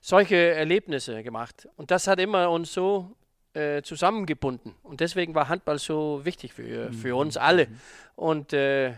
solche 0.00 0.36
Erlebnisse 0.36 1.22
gemacht. 1.22 1.68
Und 1.76 1.90
das 1.90 2.06
hat 2.06 2.20
immer 2.20 2.50
uns 2.50 2.72
so 2.72 3.16
äh, 3.54 3.82
zusammengebunden. 3.82 4.74
Und 4.82 5.00
deswegen 5.00 5.34
war 5.34 5.48
Handball 5.48 5.78
so 5.78 6.24
wichtig 6.24 6.52
für, 6.52 6.92
für 6.92 7.16
uns 7.16 7.36
alle. 7.36 7.66
Und 8.14 8.52
äh, 8.52 8.94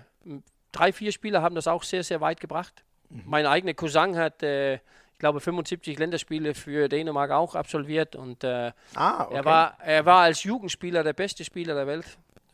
drei, 0.70 0.92
vier 0.92 1.12
Spieler 1.12 1.40
haben 1.40 1.54
das 1.54 1.66
auch 1.66 1.82
sehr, 1.82 2.04
sehr 2.04 2.20
weit 2.20 2.40
gebracht. 2.40 2.84
Mein 3.26 3.46
eigener 3.46 3.74
Cousin 3.74 4.16
hat, 4.16 4.42
äh, 4.42 4.78
glaube, 5.22 5.40
75 5.40 5.98
Länderspiele 5.98 6.54
für 6.54 6.88
Dänemark 6.88 7.30
auch 7.30 7.54
absolviert 7.54 8.14
und 8.16 8.44
äh, 8.44 8.72
Ah, 8.94 9.24
okay. 9.24 9.36
er, 9.36 9.44
war, 9.44 9.78
er 9.80 10.04
war 10.04 10.20
als 10.22 10.42
Jugendspieler 10.42 11.02
der 11.02 11.12
beste 11.14 11.44
Spieler 11.44 11.74
der 11.74 11.86
Welt. 11.86 12.04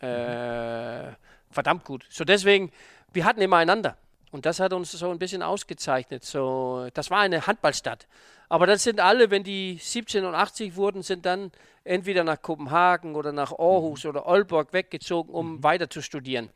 Äh, 0.00 1.14
verdammt 1.50 1.84
gut. 1.84 2.06
So 2.10 2.24
deswegen, 2.24 2.70
wir 3.12 3.24
hatten 3.24 3.40
immer 3.40 3.56
einander. 3.56 3.96
Und 4.32 4.46
das 4.46 4.60
hat 4.60 4.72
uns 4.72 4.92
so 4.92 5.10
ein 5.10 5.18
bisschen 5.18 5.42
ausgezeichnet. 5.42 6.24
So, 6.24 6.88
das 6.94 7.10
war 7.10 7.20
eine 7.20 7.46
Handballstadt. 7.46 8.06
Aber 8.50 8.66
das 8.66 8.82
sind 8.82 9.00
alle, 9.00 9.30
wenn 9.30 9.44
die 9.44 9.78
17 9.80 10.24
und 10.24 10.34
80 10.34 10.76
wurden, 10.76 11.02
sind 11.02 11.26
dann 11.26 11.52
entweder 11.84 12.24
nach 12.24 12.40
Kopenhagen 12.40 13.14
oder 13.14 13.32
nach 13.32 13.52
Aarhus 13.52 14.06
oder 14.06 14.26
Aalborg 14.26 14.72
weggezogen, 14.72 15.32
um 15.32 15.62
weiter 15.62 15.90
zu 15.90 16.00
studieren. 16.02 16.50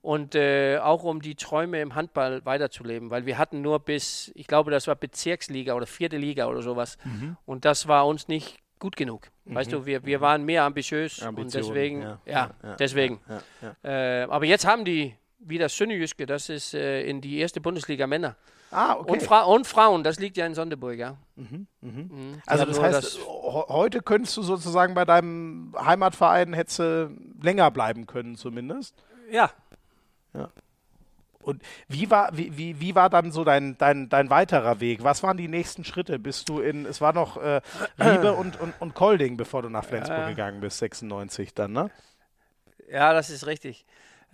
Und 0.00 0.34
äh, 0.34 0.78
auch 0.78 1.04
um 1.04 1.20
die 1.20 1.34
Träume 1.34 1.80
im 1.80 1.94
Handball 1.94 2.44
weiterzuleben. 2.44 3.10
Weil 3.10 3.26
wir 3.26 3.36
hatten 3.38 3.60
nur 3.60 3.78
bis, 3.80 4.32
ich 4.34 4.46
glaube, 4.46 4.70
das 4.70 4.86
war 4.86 4.96
Bezirksliga 4.96 5.74
oder 5.74 5.86
vierte 5.86 6.16
Liga 6.16 6.46
oder 6.46 6.62
sowas. 6.62 6.96
Und 7.44 7.64
das 7.64 7.88
war 7.88 8.06
uns 8.06 8.28
nicht 8.28 8.58
gut 8.78 8.96
genug. 8.96 9.28
Weißt 9.46 9.72
du, 9.72 9.86
wir, 9.86 10.04
wir 10.04 10.20
waren 10.20 10.44
mehr 10.44 10.64
ambitiös 10.64 11.18
und 11.18 11.28
Ambitionen, 11.28 11.66
deswegen, 11.66 12.02
ja, 12.02 12.18
ja, 12.26 12.50
ja, 12.62 12.76
deswegen. 12.76 13.20
ja. 13.62 14.20
Äh, 14.22 14.24
aber 14.24 14.46
jetzt 14.46 14.66
haben 14.66 14.84
die 14.84 15.14
wieder 15.48 15.68
Sünnejyske, 15.68 16.26
das 16.26 16.48
ist 16.48 16.74
äh, 16.74 17.02
in 17.02 17.20
die 17.20 17.38
erste 17.38 17.60
Bundesliga 17.60 18.06
Männer. 18.06 18.36
Ah, 18.70 18.94
okay. 18.96 19.12
Und, 19.12 19.22
Fra 19.22 19.42
und 19.42 19.66
Frauen, 19.66 20.02
das 20.02 20.18
liegt 20.18 20.36
ja 20.36 20.46
in 20.46 20.54
Sonderburg, 20.54 20.96
ja. 20.98 21.16
Mhm, 21.36 21.66
die 21.80 22.40
Also 22.46 22.62
haben 22.62 22.72
das 22.72 22.80
heißt, 22.80 23.18
ho- 23.26 23.66
heute 23.68 24.02
könntest 24.02 24.36
du 24.36 24.42
sozusagen 24.42 24.94
bei 24.94 25.04
deinem 25.04 25.74
Heimatverein 25.78 26.52
hättest 26.54 26.80
du 26.80 27.10
länger 27.40 27.70
bleiben 27.70 28.06
können 28.06 28.34
zumindest. 28.36 28.94
ja, 29.30 29.50
Und 31.40 31.62
wie 31.88 32.10
war, 32.10 32.30
wie, 32.36 32.56
wie, 32.56 32.80
wie 32.80 32.94
war 32.94 33.10
dann 33.10 33.30
so 33.30 33.44
dein, 33.44 33.76
dein, 33.76 34.08
dein 34.08 34.30
weiterer 34.30 34.80
Weg? 34.80 35.04
Was 35.04 35.22
waren 35.22 35.36
die 35.36 35.46
nächsten 35.48 35.84
Schritte? 35.84 36.18
Bist 36.18 36.48
du 36.48 36.58
in, 36.60 36.86
es 36.86 37.00
war 37.02 37.12
noch 37.12 37.36
äh, 37.36 37.60
Riebe 38.02 38.32
und, 38.32 38.58
und, 38.58 38.72
und 38.80 38.94
Kolding, 38.94 39.36
bevor 39.36 39.60
du 39.62 39.68
nach 39.68 39.84
Flensburg 39.84 40.18
Ja. 40.18 40.28
gegangen 40.30 40.60
bist, 40.60 40.78
96 40.78 41.52
dann, 41.54 41.72
ne? 41.72 41.90
Ja, 42.90 43.12
das 43.12 43.28
ist 43.30 43.46
richtig. 43.46 43.84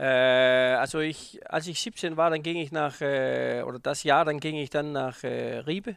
Äh, 0.01 0.77
also 0.79 1.01
ich, 1.01 1.41
als 1.47 1.67
ich 1.67 1.79
17 1.81 2.17
war, 2.17 2.31
dann 2.31 2.43
ging 2.43 2.57
ich 2.57 2.73
nach, 2.73 3.03
äh, 3.03 3.63
oder 3.67 3.79
das 3.79 4.03
Jahr, 4.03 4.25
dann 4.25 4.41
ging 4.41 4.57
ich 4.57 4.71
dann 4.71 4.93
nach 4.93 5.23
äh, 5.25 5.59
Riebe. 5.59 5.97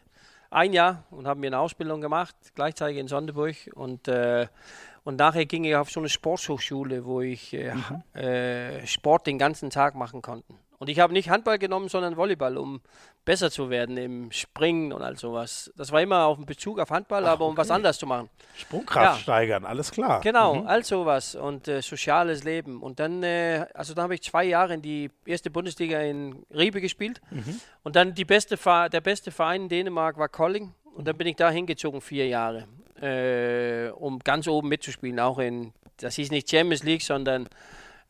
Ein 0.50 0.74
Jahr 0.74 1.04
und 1.10 1.26
habe 1.26 1.40
mir 1.40 1.46
eine 1.46 1.58
Ausbildung 1.58 2.02
gemacht, 2.02 2.36
gleichzeitig 2.54 2.98
in 2.98 3.08
Sonderburg. 3.08 3.56
Und, 3.74 4.06
und 4.06 5.16
nachher 5.16 5.46
ging 5.46 5.64
ich 5.64 5.74
auf 5.74 5.90
so 5.90 5.98
eine 5.98 6.08
Sporthochschule, 6.08 7.04
wo 7.04 7.22
ich 7.22 7.52
äh, 7.54 8.86
Sport 8.86 9.26
den 9.26 9.36
ganzen 9.36 9.70
Tag 9.70 9.96
machen 9.96 10.22
konnte. 10.22 10.54
Und 10.84 10.90
ich 10.90 11.00
habe 11.00 11.14
nicht 11.14 11.30
Handball 11.30 11.58
genommen, 11.58 11.88
sondern 11.88 12.18
Volleyball, 12.18 12.58
um 12.58 12.82
besser 13.24 13.50
zu 13.50 13.70
werden 13.70 13.96
im 13.96 14.30
Springen 14.32 14.92
und 14.92 15.00
all 15.00 15.16
sowas. 15.16 15.72
Das 15.78 15.92
war 15.92 16.02
immer 16.02 16.26
auf 16.26 16.36
den 16.36 16.44
Bezug 16.44 16.78
auf 16.78 16.90
Handball, 16.90 17.24
Ach, 17.24 17.30
aber 17.30 17.46
um 17.46 17.52
okay. 17.52 17.62
was 17.62 17.70
anderes 17.70 17.96
zu 17.96 18.06
machen. 18.06 18.28
Sprungkraft 18.54 19.16
ja. 19.16 19.22
steigern, 19.22 19.64
alles 19.64 19.90
klar. 19.90 20.20
Genau, 20.20 20.56
mhm. 20.56 20.66
all 20.66 20.84
sowas 20.84 21.36
und 21.36 21.68
äh, 21.68 21.80
soziales 21.80 22.44
Leben. 22.44 22.82
Und 22.82 23.00
dann, 23.00 23.22
äh, 23.22 23.64
also 23.72 23.94
dann 23.94 24.02
habe 24.02 24.14
ich 24.16 24.22
zwei 24.24 24.44
Jahre 24.44 24.74
in 24.74 24.82
die 24.82 25.10
erste 25.24 25.50
Bundesliga 25.50 26.02
in 26.02 26.44
Riebe 26.54 26.82
gespielt. 26.82 27.22
Mhm. 27.30 27.62
Und 27.82 27.96
dann 27.96 28.14
die 28.14 28.26
beste 28.26 28.58
der 28.58 29.00
beste 29.00 29.30
Verein 29.30 29.62
in 29.62 29.68
Dänemark 29.70 30.18
war 30.18 30.28
Colling. 30.28 30.74
Und 30.94 31.08
dann 31.08 31.16
bin 31.16 31.26
ich 31.28 31.36
da 31.36 31.48
hingezogen, 31.48 32.02
vier 32.02 32.28
Jahre, 32.28 32.68
äh, 33.00 33.88
um 33.88 34.18
ganz 34.18 34.46
oben 34.48 34.68
mitzuspielen. 34.68 35.18
Auch 35.18 35.38
in, 35.38 35.72
das 35.96 36.16
hieß 36.16 36.30
nicht 36.30 36.50
Champions 36.50 36.82
League, 36.82 37.00
sondern 37.00 37.48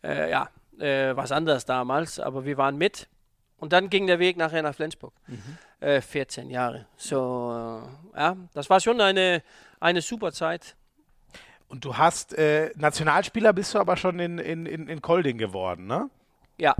äh, 0.02 0.28
ja, 0.28 0.48
äh, 0.80 1.16
was 1.16 1.32
anderes 1.32 1.64
damals. 1.64 2.20
Aber 2.20 2.44
wir 2.44 2.56
waren 2.56 2.76
mit. 2.76 3.08
Und 3.56 3.72
dann 3.72 3.88
ging 3.88 4.06
der 4.06 4.18
Weg 4.18 4.36
nachher 4.36 4.62
nach 4.62 4.74
Flensburg. 4.74 5.14
Mhm. 5.26 5.58
Äh, 5.80 6.00
14 6.00 6.50
Jahre. 6.50 6.86
So, 6.96 7.86
äh, 8.14 8.18
ja, 8.18 8.36
das 8.52 8.68
war 8.70 8.80
schon 8.80 9.00
eine, 9.00 9.42
eine 9.80 10.02
super 10.02 10.32
Zeit. 10.32 10.76
Und 11.68 11.84
du 11.84 11.96
hast, 11.96 12.36
äh, 12.36 12.70
Nationalspieler 12.76 13.52
bist 13.52 13.74
du 13.74 13.78
aber 13.78 13.96
schon 13.96 14.18
in, 14.18 14.38
in, 14.38 14.66
in, 14.66 14.88
in 14.88 15.02
Kolding 15.02 15.38
geworden, 15.38 15.86
ne? 15.86 16.10
Ja. 16.58 16.74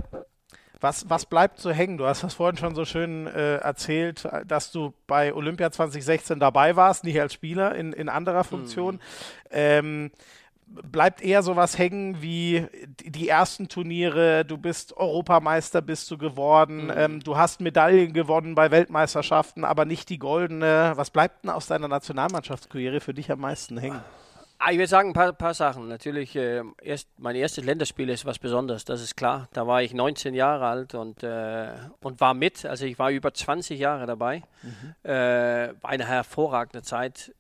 Was, 0.81 1.09
was 1.09 1.25
bleibt 1.27 1.59
so 1.61 1.71
hängen? 1.71 1.97
Du 1.97 2.07
hast 2.07 2.23
das 2.23 2.35
vorhin 2.35 2.59
schon 2.59 2.75
so 2.75 2.85
schön 2.85 3.27
äh, 3.27 3.57
erzählt, 3.57 4.29
dass 4.47 4.71
du 4.71 4.93
bei 5.07 5.33
Olympia 5.33 5.71
2016 5.71 6.39
dabei 6.39 6.77
warst, 6.77 7.05
nicht 7.05 7.19
als 7.19 7.33
Spieler, 7.33 7.75
in, 7.75 7.93
in 7.93 8.09
anderer 8.09 8.45
Funktion. 8.45 8.97
Mhm. 8.97 9.01
Ähm, 9.51 10.11
bleibt 10.67 11.23
eher 11.23 11.43
sowas 11.43 11.79
hängen 11.79 12.21
wie 12.23 12.67
die 13.05 13.29
ersten 13.29 13.69
Turniere, 13.69 14.45
du 14.45 14.59
bist 14.59 14.97
Europameister 14.97 15.83
bist 15.83 16.11
du 16.11 16.19
geworden, 16.19 16.87
mhm. 16.87 16.93
ähm, 16.97 17.21
du 17.21 17.37
hast 17.37 17.61
Medaillen 17.61 18.13
gewonnen 18.13 18.55
bei 18.55 18.71
Weltmeisterschaften, 18.71 19.65
aber 19.65 19.85
nicht 19.85 20.09
die 20.09 20.19
goldene. 20.19 20.93
Was 20.97 21.11
bleibt 21.11 21.45
denn 21.45 21.51
aus 21.51 21.67
deiner 21.67 21.89
Nationalmannschaftskarriere 21.89 23.01
für 23.01 23.15
dich 23.15 23.31
am 23.31 23.41
meisten 23.41 23.79
hängen? 23.79 24.01
Ah, 24.59 24.71
ich 24.71 24.79
würde 24.79 24.89
sagen, 24.89 25.11
ein 25.11 25.15
paar, 25.15 25.33
paar 25.33 25.53
Sachen. 25.53 25.89
Natürlich, 25.89 26.35
äh, 26.37 26.63
erst, 26.81 27.09
mein 27.19 27.37
erstes 27.37 27.65
Länderspiel 27.65 28.09
ist 28.09 28.25
was 28.25 28.39
Besonderes, 28.39 28.85
das 28.85 29.03
ist 29.03 29.17
klar. 29.17 29.49
Da 29.53 29.67
war 29.67 29.83
ich 29.83 29.93
19 29.93 30.33
Jahre 30.33 30.67
alt 30.67 30.95
und, 30.95 31.23
äh, 31.23 31.73
und 32.01 32.21
war 32.21 32.35
mit. 32.35 32.65
Also 32.65 32.87
ich 32.87 32.99
war 32.99 33.11
über 33.11 33.35
20 33.35 33.79
Jahre 33.79 34.07
dabei. 34.07 34.43
Mhm. 34.63 34.95
Äh, 35.03 35.75
war 35.83 35.91
eine 35.91 36.07
hervorragende 36.07 36.83
Zeit. 36.83 37.35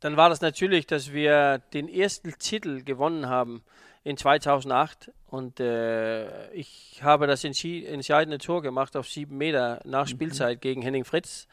Dann 0.00 0.16
war 0.16 0.28
das 0.30 0.40
natürlich, 0.40 0.86
dass 0.86 1.12
wir 1.12 1.58
den 1.72 1.88
ersten 1.88 2.32
Titel 2.38 2.82
gewonnen 2.82 3.28
haben 3.28 3.62
in 4.02 4.16
2008 4.16 5.12
und 5.26 5.60
äh, 5.60 6.50
ich 6.52 7.00
habe 7.02 7.26
das 7.26 7.44
entscheidende 7.44 8.38
Tor 8.38 8.62
gemacht 8.62 8.96
auf 8.96 9.08
sieben 9.08 9.36
Meter 9.36 9.80
nach 9.84 10.06
mhm. 10.06 10.10
Spielzeit 10.10 10.56
mhm. 10.56 10.60
gegen 10.60 10.82
Henning 10.82 11.04
Fritz. 11.04 11.46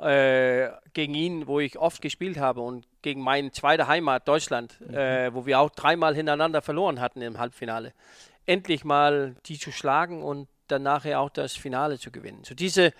Äh, 0.00 0.68
gegen 0.92 1.14
ihn, 1.14 1.48
wo 1.48 1.58
ich 1.58 1.76
oft 1.76 2.00
gespielt 2.00 2.38
habe 2.38 2.60
und 2.60 2.86
gegen 3.02 3.20
meine 3.20 3.50
zweite 3.50 3.88
Heimat 3.88 4.28
Deutschland, 4.28 4.78
mhm. 4.80 4.94
äh, 4.94 5.34
wo 5.34 5.44
wir 5.44 5.58
auch 5.58 5.70
dreimal 5.70 6.14
hintereinander 6.14 6.62
verloren 6.62 7.00
hatten 7.00 7.20
im 7.20 7.38
Halbfinale. 7.38 7.92
Endlich 8.46 8.84
mal 8.84 9.34
die 9.46 9.58
zu 9.58 9.72
schlagen 9.72 10.22
und 10.22 10.46
dann 10.68 10.84
nachher 10.84 11.18
auch 11.18 11.30
das 11.30 11.54
Finale 11.54 11.98
zu 11.98 12.12
gewinnen. 12.12 12.44
So 12.44 12.54
diese 12.54 12.92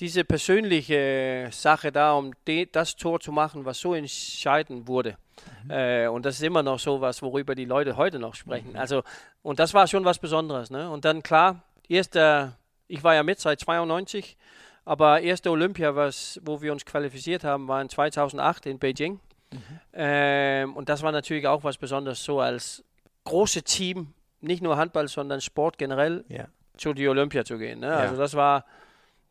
diese 0.00 0.24
persönliche 0.24 1.48
Sache 1.50 1.90
da, 1.90 2.12
um 2.12 2.32
das 2.72 2.96
Tor 2.96 3.20
zu 3.20 3.32
machen, 3.32 3.64
was 3.64 3.80
so 3.80 3.94
entscheidend 3.94 4.86
wurde. 4.86 5.16
Mhm. 5.64 5.70
Äh, 5.70 6.06
und 6.08 6.24
das 6.24 6.36
ist 6.36 6.42
immer 6.42 6.62
noch 6.62 6.78
so 6.78 7.00
was, 7.00 7.22
worüber 7.22 7.54
die 7.54 7.64
Leute 7.64 7.96
heute 7.96 8.18
noch 8.18 8.34
sprechen. 8.34 8.70
Mhm. 8.70 8.76
Also, 8.76 9.02
und 9.42 9.58
das 9.58 9.74
war 9.74 9.86
schon 9.86 10.04
was 10.04 10.18
Besonderes. 10.18 10.70
Ne? 10.70 10.88
Und 10.90 11.04
dann 11.04 11.22
klar, 11.22 11.62
erster, 11.88 12.56
ich 12.86 13.02
war 13.02 13.14
ja 13.14 13.22
mit 13.22 13.40
seit 13.40 13.60
92, 13.60 14.36
aber 14.84 15.20
erste 15.20 15.50
Olympia, 15.50 15.94
was, 15.96 16.40
wo 16.44 16.62
wir 16.62 16.72
uns 16.72 16.84
qualifiziert 16.84 17.44
haben, 17.44 17.68
war 17.68 17.82
in 17.82 17.88
2008 17.88 18.66
in 18.66 18.78
Beijing. 18.78 19.20
Mhm. 19.52 19.80
Ähm, 19.94 20.76
und 20.76 20.88
das 20.88 21.02
war 21.02 21.12
natürlich 21.12 21.46
auch 21.46 21.64
was 21.64 21.76
Besonderes, 21.76 22.22
so 22.22 22.40
als 22.40 22.84
großes 23.24 23.64
Team, 23.64 24.14
nicht 24.40 24.62
nur 24.62 24.76
Handball, 24.76 25.08
sondern 25.08 25.40
Sport 25.40 25.76
generell, 25.76 26.24
ja. 26.28 26.46
zu 26.76 26.94
die 26.94 27.08
Olympia 27.08 27.44
zu 27.44 27.58
gehen. 27.58 27.80
Ne? 27.80 27.88
Ja. 27.88 27.96
Also 27.96 28.16
das 28.16 28.34
war 28.34 28.64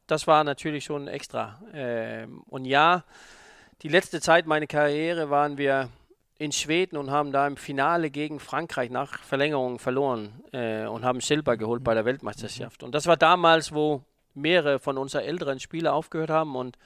das 0.07 0.27
war 0.27 0.43
natürlich 0.43 0.85
schon 0.85 1.07
extra. 1.07 1.61
Ähm, 1.73 2.41
und 2.47 2.65
ja, 2.65 3.03
die 3.81 3.89
letzte 3.89 4.21
Zeit 4.21 4.47
meiner 4.47 4.67
Karriere 4.67 5.29
waren 5.29 5.57
wir 5.57 5.89
in 6.39 6.51
Schweden 6.51 6.97
und 6.97 7.11
haben 7.11 7.31
da 7.31 7.47
im 7.47 7.57
Finale 7.57 8.09
gegen 8.09 8.39
Frankreich 8.39 8.89
nach 8.89 9.19
Verlängerung 9.19 9.79
verloren 9.79 10.43
äh, 10.51 10.85
und 10.85 11.03
haben 11.03 11.19
Silber 11.19 11.57
geholt 11.57 11.83
bei 11.83 11.93
der 11.93 12.05
Weltmeisterschaft. 12.05 12.83
Und 12.83 12.93
das 12.93 13.07
war 13.07 13.17
damals, 13.17 13.73
wo 13.73 14.03
mehrere 14.33 14.79
von 14.79 14.97
unseren 14.97 15.23
älteren 15.23 15.59
Spielern 15.59 15.93
aufgehört 15.93 16.29
haben 16.29 16.55
und 16.55 16.77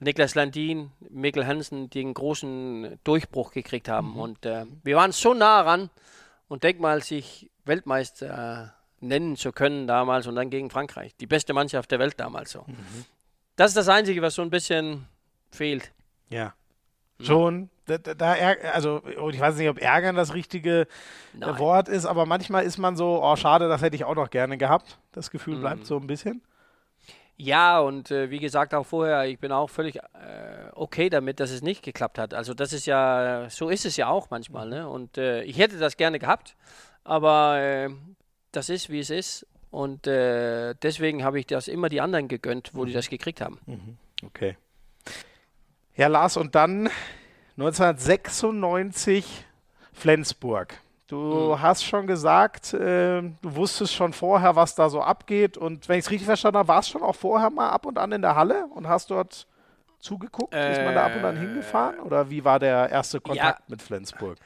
Niklas 0.00 0.34
Landin, 0.34 0.92
Mikkel 1.10 1.46
Hansen 1.46 1.90
den 1.90 2.14
großen 2.14 2.98
Durchbruch 3.04 3.52
gekriegt 3.52 3.88
haben. 3.88 4.12
Mhm. 4.12 4.20
Und 4.20 4.46
äh, 4.46 4.66
wir 4.82 4.96
waren 4.96 5.12
so 5.12 5.34
nah 5.34 5.60
ran 5.60 5.90
und 6.48 6.62
denk 6.62 6.80
mal, 6.80 7.02
sich 7.02 7.50
Weltmeister 7.64 8.74
nennen 9.00 9.36
zu 9.36 9.52
können 9.52 9.86
damals 9.86 10.26
und 10.26 10.36
dann 10.36 10.50
gegen 10.50 10.70
Frankreich. 10.70 11.14
Die 11.16 11.26
beste 11.26 11.52
Mannschaft 11.52 11.90
der 11.90 11.98
Welt 11.98 12.14
damals 12.18 12.52
so. 12.52 12.64
Mhm. 12.66 13.04
Das 13.56 13.70
ist 13.70 13.76
das 13.76 13.88
Einzige, 13.88 14.22
was 14.22 14.34
so 14.34 14.42
ein 14.42 14.50
bisschen 14.50 15.06
fehlt. 15.50 15.92
Ja. 16.28 16.54
Mhm. 17.18 17.24
Schon, 17.24 17.70
da, 17.86 17.98
da, 17.98 18.32
also 18.72 19.02
ich 19.30 19.40
weiß 19.40 19.56
nicht, 19.56 19.68
ob 19.68 19.80
ärgern 19.80 20.16
das 20.16 20.34
richtige 20.34 20.86
Nein. 21.32 21.58
Wort 21.58 21.88
ist, 21.88 22.06
aber 22.06 22.26
manchmal 22.26 22.64
ist 22.64 22.78
man 22.78 22.96
so, 22.96 23.22
oh 23.22 23.36
schade, 23.36 23.68
das 23.68 23.82
hätte 23.82 23.96
ich 23.96 24.04
auch 24.04 24.14
noch 24.14 24.30
gerne 24.30 24.56
gehabt. 24.56 24.98
Das 25.12 25.30
Gefühl 25.30 25.56
mhm. 25.56 25.60
bleibt 25.60 25.86
so 25.86 25.96
ein 25.96 26.06
bisschen. 26.06 26.42
Ja, 27.42 27.80
und 27.80 28.10
äh, 28.10 28.28
wie 28.30 28.38
gesagt 28.38 28.74
auch 28.74 28.84
vorher, 28.84 29.24
ich 29.24 29.38
bin 29.38 29.50
auch 29.50 29.70
völlig 29.70 29.96
äh, 29.96 30.00
okay 30.74 31.08
damit, 31.08 31.40
dass 31.40 31.50
es 31.50 31.62
nicht 31.62 31.82
geklappt 31.82 32.18
hat. 32.18 32.34
Also 32.34 32.52
das 32.52 32.74
ist 32.74 32.84
ja, 32.84 33.48
so 33.48 33.70
ist 33.70 33.86
es 33.86 33.96
ja 33.96 34.08
auch 34.08 34.28
manchmal. 34.28 34.68
Ne? 34.68 34.86
Und 34.86 35.16
äh, 35.16 35.42
ich 35.44 35.56
hätte 35.56 35.78
das 35.78 35.96
gerne 35.96 36.18
gehabt, 36.18 36.54
aber 37.02 37.58
äh, 37.58 37.88
das 38.52 38.68
ist, 38.68 38.90
wie 38.90 39.00
es 39.00 39.10
ist. 39.10 39.46
Und 39.70 40.06
äh, 40.06 40.74
deswegen 40.82 41.22
habe 41.22 41.38
ich 41.38 41.46
das 41.46 41.68
immer 41.68 41.88
die 41.88 42.00
anderen 42.00 42.28
gegönnt, 42.28 42.70
wo 42.74 42.82
mhm. 42.82 42.86
die 42.86 42.92
das 42.92 43.08
gekriegt 43.08 43.40
haben. 43.40 43.58
Mhm. 43.66 43.96
Okay. 44.24 44.56
Ja, 45.96 46.08
Lars, 46.08 46.36
und 46.36 46.54
dann 46.54 46.90
1996 47.56 49.44
Flensburg. 49.92 50.80
Du 51.06 51.16
mhm. 51.54 51.60
hast 51.60 51.84
schon 51.84 52.06
gesagt, 52.06 52.72
äh, 52.74 53.22
du 53.22 53.32
wusstest 53.42 53.94
schon 53.94 54.12
vorher, 54.12 54.56
was 54.56 54.74
da 54.74 54.88
so 54.88 55.02
abgeht. 55.02 55.56
Und 55.56 55.88
wenn 55.88 55.98
ich 55.98 56.04
es 56.04 56.10
richtig 56.10 56.26
verstanden 56.26 56.58
habe, 56.58 56.68
warst 56.68 56.88
du 56.88 56.92
schon 56.92 57.02
auch 57.02 57.16
vorher 57.16 57.50
mal 57.50 57.70
ab 57.70 57.86
und 57.86 57.98
an 57.98 58.12
in 58.12 58.22
der 58.22 58.34
Halle 58.34 58.66
und 58.74 58.88
hast 58.88 59.10
dort 59.10 59.46
zugeguckt? 60.00 60.54
Äh, 60.54 60.72
ist 60.72 60.84
man 60.84 60.94
da 60.94 61.06
ab 61.06 61.16
und 61.16 61.24
an 61.24 61.36
äh, 61.36 61.40
hingefahren? 61.40 62.00
Oder 62.00 62.30
wie 62.30 62.44
war 62.44 62.58
der 62.58 62.90
erste 62.90 63.20
Kontakt 63.20 63.58
ja. 63.60 63.64
mit 63.68 63.82
Flensburg? 63.82 64.38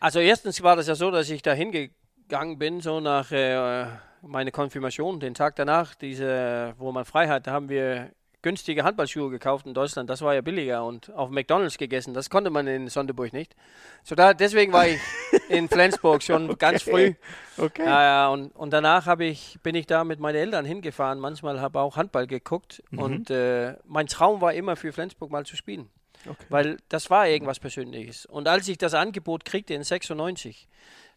Also 0.00 0.18
erstens 0.18 0.62
war 0.62 0.76
das 0.76 0.86
ja 0.86 0.94
so, 0.94 1.10
dass 1.10 1.30
ich 1.30 1.42
da 1.42 1.52
hingegangen 1.52 1.94
gegangen 2.28 2.58
bin, 2.58 2.80
so 2.80 3.00
nach 3.00 3.30
äh, 3.32 3.86
meiner 4.22 4.50
Konfirmation, 4.50 5.20
den 5.20 5.34
Tag 5.34 5.56
danach, 5.56 5.94
diese, 5.94 6.74
wo 6.78 6.92
man 6.92 7.04
frei 7.04 7.28
hat, 7.28 7.46
da 7.46 7.52
haben 7.52 7.68
wir 7.68 8.10
günstige 8.44 8.84
Handballschuhe 8.84 9.30
gekauft 9.30 9.66
in 9.66 9.72
Deutschland. 9.72 10.10
Das 10.10 10.20
war 10.20 10.34
ja 10.34 10.42
billiger 10.42 10.84
und 10.84 11.10
auf 11.14 11.30
McDonalds 11.30 11.78
gegessen. 11.78 12.12
Das 12.12 12.28
konnte 12.28 12.50
man 12.50 12.66
in 12.66 12.88
Sonderburg 12.88 13.32
nicht. 13.32 13.56
So 14.02 14.14
da, 14.14 14.34
deswegen 14.34 14.70
war 14.72 14.86
ich 14.86 15.00
in 15.48 15.66
Flensburg 15.70 16.22
schon 16.22 16.50
okay. 16.50 16.56
ganz 16.58 16.82
früh. 16.82 17.14
Okay. 17.56 17.84
Äh, 17.86 18.30
und, 18.30 18.54
und 18.54 18.70
danach 18.70 19.18
ich, 19.20 19.58
bin 19.62 19.74
ich 19.74 19.86
da 19.86 20.04
mit 20.04 20.20
meinen 20.20 20.36
Eltern 20.36 20.66
hingefahren. 20.66 21.20
Manchmal 21.20 21.58
habe 21.60 21.80
auch 21.80 21.96
Handball 21.96 22.26
geguckt. 22.26 22.82
Mhm. 22.90 22.98
Und 22.98 23.30
äh, 23.30 23.76
mein 23.86 24.08
Traum 24.08 24.42
war 24.42 24.52
immer 24.52 24.76
für 24.76 24.92
Flensburg 24.92 25.30
mal 25.30 25.46
zu 25.46 25.56
spielen. 25.56 25.88
Okay. 26.26 26.44
Weil 26.50 26.76
das 26.90 27.08
war 27.08 27.26
irgendwas 27.26 27.58
Persönliches. 27.58 28.26
Und 28.26 28.46
als 28.46 28.68
ich 28.68 28.76
das 28.76 28.92
Angebot 28.92 29.46
kriegte 29.46 29.72
in 29.72 29.82
96, 29.82 30.68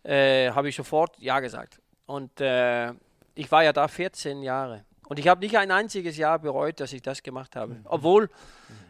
äh, 0.08 0.52
habe 0.52 0.70
ich 0.70 0.76
sofort 0.76 1.20
Ja 1.20 1.40
gesagt. 1.40 1.82
Und 2.06 2.40
äh, 2.40 2.94
ich 3.36 3.52
war 3.52 3.64
ja 3.64 3.74
da 3.74 3.88
14 3.88 4.42
Jahre. 4.42 4.86
Und 5.08 5.20
ich 5.20 5.28
habe 5.28 5.42
nicht 5.42 5.58
ein 5.58 5.72
einziges 5.72 6.18
Jahr 6.18 6.40
bereut, 6.40 6.80
dass 6.80 6.94
ich 6.94 7.02
das 7.02 7.24
gemacht 7.24 7.56
habe. 7.56 7.76
Mhm. 7.76 7.86
Obwohl, 7.86 8.30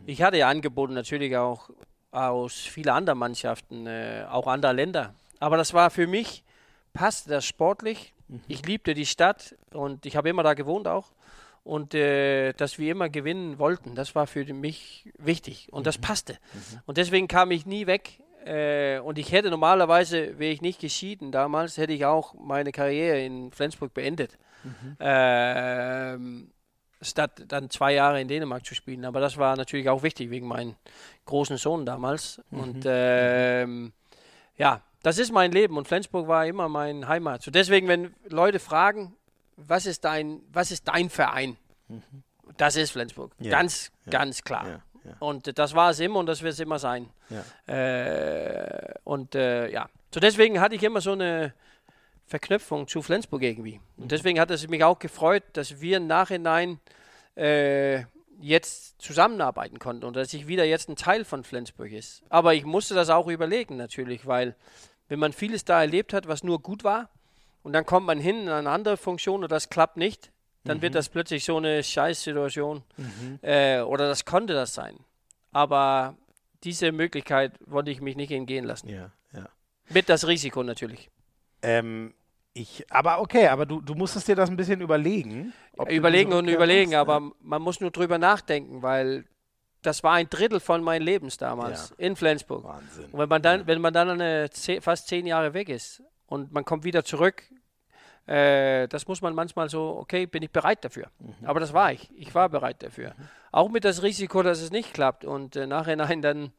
ich 0.06 0.22
hatte 0.22 0.38
ja 0.38 0.48
Angebote 0.48 0.94
natürlich 0.94 1.36
auch 1.38 1.70
aus 2.12 2.56
vielen 2.56 2.90
anderen 2.90 3.20
Mannschaften, 3.20 3.86
äh, 3.86 4.26
auch 4.30 4.48
anderer 4.48 4.74
Länder. 4.74 5.14
Aber 5.40 5.58
das 5.58 5.74
war 5.74 5.90
für 5.90 6.08
mich, 6.08 6.44
passte 6.94 7.30
das 7.30 7.46
sportlich. 7.46 8.14
Mhm. 8.28 8.42
Ich 8.48 8.66
liebte 8.66 8.94
die 8.94 9.06
Stadt 9.06 9.56
und 9.72 10.06
ich 10.06 10.16
habe 10.16 10.30
immer 10.30 10.44
da 10.44 10.54
gewohnt 10.54 10.88
auch. 10.88 11.12
Und 11.64 11.94
äh, 11.94 12.54
dass 12.54 12.80
wir 12.80 12.92
immer 12.92 13.10
gewinnen 13.10 13.60
wollten, 13.60 13.94
das 13.94 14.16
war 14.16 14.26
für 14.26 14.46
mich 14.54 15.12
wichtig. 15.18 15.68
Und 15.72 15.86
das 15.86 15.98
mhm. 15.98 16.02
passte. 16.02 16.38
Und 16.86 16.98
deswegen 16.98 17.28
kam 17.28 17.52
ich 17.52 17.66
nie 17.66 17.88
weg. 17.88 18.22
Äh, 18.48 19.00
und 19.00 19.18
ich 19.20 19.32
hätte 19.32 19.50
normalerweise, 19.50 20.40
wäre 20.40 20.52
ich 20.52 20.62
nicht 20.62 20.80
geschieden 20.80 21.32
damals, 21.32 21.78
hätte 21.78 21.94
ich 21.94 22.06
auch 22.06 22.34
meine 22.34 22.72
Karriere 22.72 23.20
in 23.20 23.52
Flensburg 23.52 23.94
beendet. 23.94 24.38
Mhm. 24.64 24.98
Ähm, 25.00 26.52
statt 27.02 27.44
dann 27.48 27.70
zwei 27.70 27.94
Jahre 27.94 28.22
in 28.22 28.28
Dänemark 28.28 28.66
zu 28.66 28.74
spielen. 28.74 29.06
Aber 29.06 29.20
das 29.20 29.38
war 29.38 29.56
natürlich 29.56 29.90
auch 29.90 30.04
wichtig 30.04 30.30
wegen 30.30 30.48
meinem 30.48 30.76
großen 31.26 31.58
Sohn 31.58 31.86
damals. 31.86 32.42
Mhm. 32.50 32.60
Und 32.60 32.84
ähm, 32.86 33.94
ja, 34.58 34.82
das 35.04 35.20
ist 35.20 35.32
mein 35.32 35.52
Leben 35.52 35.78
und 35.78 35.88
Flensburg 35.88 36.28
war 36.28 36.46
immer 36.46 36.70
mein 36.70 37.08
Heimat. 37.08 37.44
So 37.44 37.52
deswegen, 37.52 37.88
wenn 37.88 38.16
Leute 38.30 38.60
fragen, 38.60 39.16
was 39.56 39.86
ist 39.86 40.06
dein, 40.06 40.42
was 40.52 40.72
ist 40.72 40.88
dein 40.88 41.10
Verein? 41.10 41.58
Mhm. 41.88 42.24
Das 42.58 42.76
ist 42.76 42.92
Flensburg. 42.92 43.34
Ja. 43.40 43.52
Ganz, 43.52 43.92
ja. 44.06 44.12
ganz 44.12 44.42
klar. 44.42 44.82
Ja. 45.08 45.16
Und 45.20 45.58
das 45.58 45.74
war 45.74 45.92
es 45.92 46.00
immer 46.00 46.20
und 46.20 46.26
das 46.26 46.42
wird 46.42 46.54
es 46.54 46.60
immer 46.60 46.80
sein. 46.80 47.10
Äh, 47.66 48.94
und 49.04 49.36
äh, 49.36 49.70
ja, 49.72 49.90
so 50.14 50.20
deswegen 50.20 50.60
hatte 50.60 50.76
ich 50.76 50.84
immer 50.84 51.02
so 51.02 51.14
eine 51.14 51.54
Verknüpfung 52.26 52.88
zu 52.88 53.02
Flensburg 53.02 53.42
irgendwie. 53.42 53.80
Und 53.98 54.06
mhm. 54.06 54.10
deswegen 54.10 54.40
hat 54.40 54.52
es 54.52 54.68
mich 54.68 54.84
auch 54.84 55.00
gefreut, 55.00 55.44
dass 55.54 55.82
wir 55.82 55.98
im 55.98 56.08
Nachhinein 56.08 56.80
äh, 57.36 58.04
jetzt 58.40 59.02
zusammenarbeiten 59.02 59.80
konnten 59.80 60.06
und 60.06 60.16
dass 60.16 60.34
ich 60.34 60.48
wieder 60.48 60.66
jetzt 60.66 60.90
ein 60.90 60.96
Teil 60.96 61.26
von 61.26 61.44
Flensburg 61.44 61.92
ist. 61.92 62.24
Aber 62.30 62.54
ich 62.54 62.66
musste 62.66 62.94
das 62.94 63.10
auch 63.10 63.28
überlegen 63.28 63.78
natürlich, 63.78 64.28
weil 64.28 64.56
wenn 65.08 65.20
man 65.20 65.34
vieles 65.34 65.66
da 65.66 65.82
erlebt 65.82 66.14
hat, 66.14 66.28
was 66.28 66.44
nur 66.44 66.62
gut 66.62 66.84
war, 66.84 67.10
und 67.64 67.74
dann 67.74 67.86
kommt 67.86 68.06
man 68.06 68.20
hin 68.20 68.44
in 68.44 68.50
eine 68.50 68.70
andere 68.70 68.96
Funktion 68.96 69.44
und 69.44 69.52
das 69.52 69.70
klappt 69.70 69.98
nicht, 69.98 70.32
dann 70.68 70.78
mhm. 70.78 70.82
wird 70.82 70.96
das 70.96 71.10
plötzlich 71.10 71.44
so 71.44 71.58
eine 71.58 71.84
Scheißsituation. 71.84 72.84
Mhm. 72.98 73.40
Äh, 73.42 73.82
oder 73.82 74.08
das 74.08 74.26
konnte 74.26 74.54
das 74.54 74.74
sein. 74.74 74.98
Aber 75.52 76.16
diese 76.64 76.92
Möglichkeit 76.92 77.54
wollte 77.66 77.92
ich 77.92 78.02
mich 78.02 78.16
nicht 78.16 78.32
entgehen 78.32 78.66
lassen. 78.66 78.90
Ja, 78.90 79.12
ja. 79.34 79.48
Mit 79.90 80.10
das 80.10 80.28
Risiko 80.28 80.64
natürlich. 80.64 81.10
Ähm, 81.62 82.14
ich, 82.54 82.86
aber 82.90 83.22
okay, 83.22 83.48
aber 83.48 83.66
du, 83.66 83.82
du 83.82 83.94
musstest 83.94 84.28
dir 84.28 84.36
das 84.36 84.50
ein 84.50 84.58
bisschen 84.58 84.82
überlegen. 84.82 85.54
überlegen 85.90 86.34
und 86.34 86.48
überlegen, 86.48 86.92
machst, 86.92 87.02
aber 87.02 87.20
ja. 87.20 87.32
man 87.40 87.62
muss 87.62 87.80
nur 87.80 87.92
drüber 87.92 88.18
nachdenken, 88.18 88.82
weil 88.82 89.26
das 89.84 90.04
war 90.04 90.14
ein 90.14 90.30
Drittel 90.30 90.60
von 90.60 90.84
meinem 90.84 91.04
Lebens 91.04 91.38
damals 91.38 91.90
ja. 91.92 92.06
in 92.06 92.16
Flensburg. 92.16 92.64
Wahnsinn. 92.64 93.06
Und 93.12 93.20
wenn 93.20 93.30
man 93.30 93.42
dann, 93.42 93.68
wenn 93.68 93.80
man 93.80 93.94
dann 93.94 94.10
eine, 94.10 94.50
fast 94.82 95.08
zehn 95.08 95.28
Jahre 95.28 95.54
weg 95.54 95.70
ist 95.70 96.02
und 96.26 96.52
man 96.52 96.66
kommt 96.66 96.84
wieder 96.84 97.04
zurück, 97.04 97.44
äh, 98.28 98.88
das 98.88 99.08
muss 99.08 99.22
man 99.22 99.34
manchmal 99.34 99.70
so, 99.70 99.98
okay, 100.00 100.26
bin 100.26 100.44
ich 100.44 100.52
bereit 100.52 100.84
dafür. 100.84 101.08
Mhm. 101.20 101.48
Aber 101.48 101.60
das 101.60 101.74
war 101.74 101.92
ich. 101.94 102.10
Ich 102.18 102.36
war 102.36 102.50
bereit 102.50 102.84
dafür. 102.84 103.10
Mhm. 103.18 103.28
Auch 103.52 103.70
mit 103.70 103.86
das 103.86 104.04
Risiko, 104.04 104.44
dass 104.44 104.62
es 104.62 104.70
nicht 104.70 104.94
klappt 104.94 105.26
und 105.26 105.56
äh, 105.56 105.66
nachhinein 105.66 106.22
dann 106.22 106.52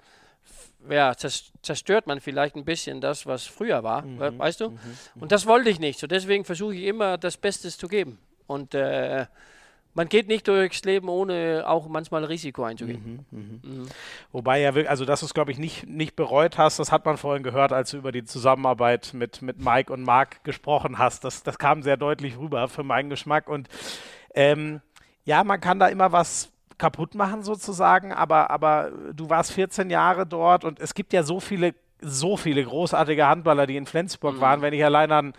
ja, 0.88 1.14
zerstört 1.16 2.06
man 2.06 2.20
vielleicht 2.20 2.56
ein 2.56 2.64
bisschen 2.64 3.00
das, 3.00 3.26
was 3.26 3.44
früher 3.44 3.82
war, 3.82 4.02
mhm. 4.02 4.38
weißt 4.38 4.60
du? 4.60 4.70
Mhm. 4.70 4.78
Und 5.20 5.32
das 5.32 5.46
wollte 5.46 5.70
ich 5.70 5.80
nicht. 5.80 5.98
So 5.98 6.06
deswegen 6.06 6.44
versuche 6.44 6.74
ich 6.74 6.84
immer 6.84 7.18
das 7.18 7.36
Beste 7.36 7.68
zu 7.68 7.88
geben. 7.88 8.18
Und 8.46 8.74
äh, 8.74 9.26
man 9.94 10.08
geht 10.08 10.28
nicht 10.28 10.46
durchs 10.46 10.84
Leben, 10.84 11.08
ohne 11.08 11.64
auch 11.66 11.88
manchmal 11.88 12.24
Risiko 12.24 12.64
einzugehen. 12.64 13.26
Mhm, 13.30 13.38
mhm. 13.38 13.60
Mhm. 13.62 13.86
Wobei 14.32 14.60
ja, 14.60 14.70
also 14.86 15.04
dass 15.04 15.20
du 15.20 15.26
es, 15.26 15.34
glaube 15.34 15.50
ich, 15.50 15.58
nicht, 15.58 15.88
nicht 15.88 16.14
bereut 16.14 16.58
hast, 16.58 16.78
das 16.78 16.92
hat 16.92 17.04
man 17.04 17.16
vorhin 17.16 17.42
gehört, 17.42 17.72
als 17.72 17.90
du 17.90 17.96
über 17.96 18.12
die 18.12 18.24
Zusammenarbeit 18.24 19.12
mit, 19.14 19.42
mit 19.42 19.58
Mike 19.58 19.92
und 19.92 20.02
Marc 20.02 20.44
gesprochen 20.44 20.98
hast. 20.98 21.24
Das, 21.24 21.42
das 21.42 21.58
kam 21.58 21.82
sehr 21.82 21.96
deutlich 21.96 22.38
rüber 22.38 22.68
für 22.68 22.82
meinen 22.82 23.10
Geschmack. 23.10 23.48
Und 23.48 23.68
ähm, 24.34 24.80
ja, 25.24 25.42
man 25.44 25.60
kann 25.60 25.78
da 25.78 25.88
immer 25.88 26.12
was 26.12 26.52
kaputt 26.78 27.14
machen 27.14 27.42
sozusagen, 27.42 28.12
aber, 28.12 28.50
aber 28.50 28.92
du 29.12 29.28
warst 29.28 29.52
14 29.52 29.90
Jahre 29.90 30.26
dort 30.26 30.64
und 30.64 30.78
es 30.78 30.94
gibt 30.94 31.12
ja 31.12 31.24
so 31.24 31.40
viele 31.40 31.74
so 32.00 32.36
viele 32.36 32.64
großartige 32.64 33.26
Handballer, 33.26 33.66
die 33.66 33.76
in 33.76 33.86
Flensburg 33.86 34.36
mhm. 34.36 34.40
waren. 34.40 34.62
Wenn 34.62 34.72
ich 34.72 34.84
allein 34.84 35.12
an 35.12 35.32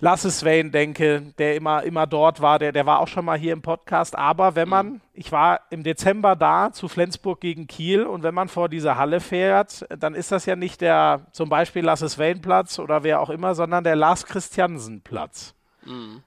Lasse 0.00 0.30
Swain 0.30 0.70
denke, 0.70 1.32
der 1.38 1.56
immer, 1.56 1.82
immer 1.82 2.06
dort 2.06 2.40
war, 2.40 2.58
der, 2.58 2.72
der 2.72 2.86
war 2.86 3.00
auch 3.00 3.08
schon 3.08 3.24
mal 3.24 3.38
hier 3.38 3.52
im 3.52 3.62
Podcast. 3.62 4.16
Aber 4.16 4.54
wenn 4.54 4.68
man, 4.68 4.86
mhm. 4.86 5.00
ich 5.12 5.32
war 5.32 5.60
im 5.70 5.82
Dezember 5.82 6.36
da 6.36 6.72
zu 6.72 6.88
Flensburg 6.88 7.40
gegen 7.40 7.66
Kiel 7.66 8.04
und 8.04 8.22
wenn 8.22 8.34
man 8.34 8.48
vor 8.48 8.68
diese 8.68 8.96
Halle 8.96 9.20
fährt, 9.20 9.86
dann 9.90 10.14
ist 10.14 10.30
das 10.30 10.46
ja 10.46 10.56
nicht 10.56 10.80
der 10.80 11.26
zum 11.32 11.48
Beispiel 11.48 11.84
Lasse 11.84 12.08
Swain 12.08 12.40
Platz 12.40 12.78
oder 12.78 13.02
wer 13.02 13.20
auch 13.20 13.30
immer, 13.30 13.54
sondern 13.54 13.82
der 13.84 13.96
Lars 13.96 14.24
Christiansen 14.26 15.00
Platz. 15.00 15.54
Mhm. 15.84 16.22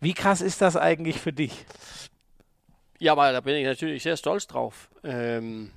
Wie 0.00 0.14
krass 0.14 0.40
ist 0.40 0.62
das 0.62 0.76
eigentlich 0.76 1.20
für 1.20 1.32
dich? 1.32 1.66
Ja, 2.98 3.12
aber 3.12 3.32
da 3.32 3.40
bin 3.40 3.56
ich 3.56 3.66
natürlich 3.66 4.02
sehr 4.02 4.16
stolz 4.16 4.46
drauf, 4.46 4.90
ähm, 5.04 5.70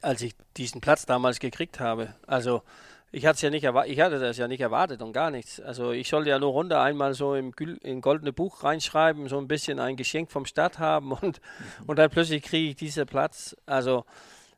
als 0.00 0.22
ich 0.22 0.34
diesen 0.56 0.80
Platz 0.80 1.06
damals 1.06 1.40
gekriegt 1.40 1.80
habe. 1.80 2.14
Also 2.26 2.62
ich 3.10 3.24
hatte 3.24 3.42
ja 3.42 3.50
nicht 3.50 3.64
ich 3.64 4.00
hatte 4.00 4.18
das 4.18 4.36
ja 4.36 4.48
nicht 4.48 4.60
erwartet 4.60 5.00
und 5.00 5.12
gar 5.12 5.30
nichts. 5.30 5.60
Also 5.60 5.92
ich 5.92 6.08
sollte 6.08 6.30
ja 6.30 6.38
nur 6.38 6.52
runter 6.52 6.82
einmal 6.82 7.14
so 7.14 7.34
im, 7.34 7.52
im 7.82 8.00
goldene 8.00 8.32
Buch 8.32 8.62
reinschreiben, 8.64 9.28
so 9.28 9.38
ein 9.38 9.48
bisschen 9.48 9.80
ein 9.80 9.96
Geschenk 9.96 10.30
vom 10.30 10.44
Stadt 10.44 10.78
haben 10.78 11.12
und, 11.12 11.40
und 11.86 11.98
dann 11.98 12.10
plötzlich 12.10 12.42
kriege 12.42 12.70
ich 12.70 12.76
diesen 12.76 13.06
Platz. 13.06 13.56
Also 13.66 14.04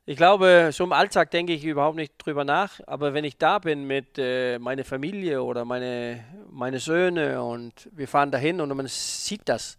ich 0.06 0.16
glaube, 0.16 0.70
so 0.72 0.82
im 0.84 0.92
Alltag 0.92 1.30
denke 1.30 1.52
ich 1.52 1.64
überhaupt 1.64 1.96
nicht 1.96 2.14
drüber 2.18 2.44
nach, 2.44 2.80
aber 2.86 3.14
wenn 3.14 3.24
ich 3.24 3.36
da 3.38 3.60
bin 3.60 3.84
mit 3.84 4.18
äh, 4.18 4.58
meiner 4.58 4.84
Familie 4.84 5.42
oder 5.42 5.64
meine, 5.64 6.24
meine 6.50 6.80
Söhne 6.80 7.42
und 7.42 7.88
wir 7.92 8.08
fahren 8.08 8.32
dahin 8.32 8.60
und 8.60 8.74
man 8.74 8.88
sieht 8.88 9.42
das, 9.44 9.78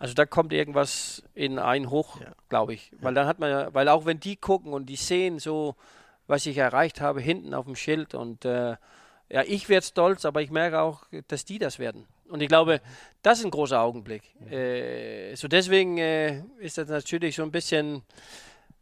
also 0.00 0.14
da 0.14 0.24
kommt 0.24 0.54
irgendwas 0.54 1.22
in 1.34 1.58
einen 1.58 1.90
hoch, 1.90 2.20
ja. 2.20 2.32
glaube 2.48 2.72
ich. 2.72 2.90
Weil 3.00 3.12
dann 3.12 3.26
hat 3.26 3.38
man 3.38 3.50
ja, 3.50 3.74
weil 3.74 3.86
auch 3.88 4.06
wenn 4.06 4.18
die 4.18 4.34
gucken 4.34 4.72
und 4.72 4.86
die 4.86 4.96
sehen 4.96 5.38
so, 5.38 5.76
was 6.26 6.46
ich 6.46 6.56
erreicht 6.56 7.02
habe, 7.02 7.20
hinten 7.20 7.52
auf 7.52 7.66
dem 7.66 7.76
Schild 7.76 8.14
und 8.14 8.46
äh, 8.46 8.76
ja, 9.28 9.42
ich 9.46 9.68
werde 9.68 9.84
stolz, 9.84 10.24
aber 10.24 10.40
ich 10.40 10.50
merke 10.50 10.80
auch, 10.80 11.02
dass 11.28 11.44
die 11.44 11.58
das 11.58 11.78
werden. 11.78 12.06
Und 12.30 12.40
ich 12.40 12.48
glaube, 12.48 12.80
das 13.20 13.40
ist 13.40 13.44
ein 13.44 13.50
großer 13.50 13.78
Augenblick. 13.78 14.22
Ja. 14.46 14.56
Äh, 14.56 15.36
so 15.36 15.48
deswegen 15.48 15.98
äh, 15.98 16.44
ist 16.60 16.78
das 16.78 16.88
natürlich 16.88 17.36
so 17.36 17.42
ein 17.42 17.50
bisschen, 17.50 18.02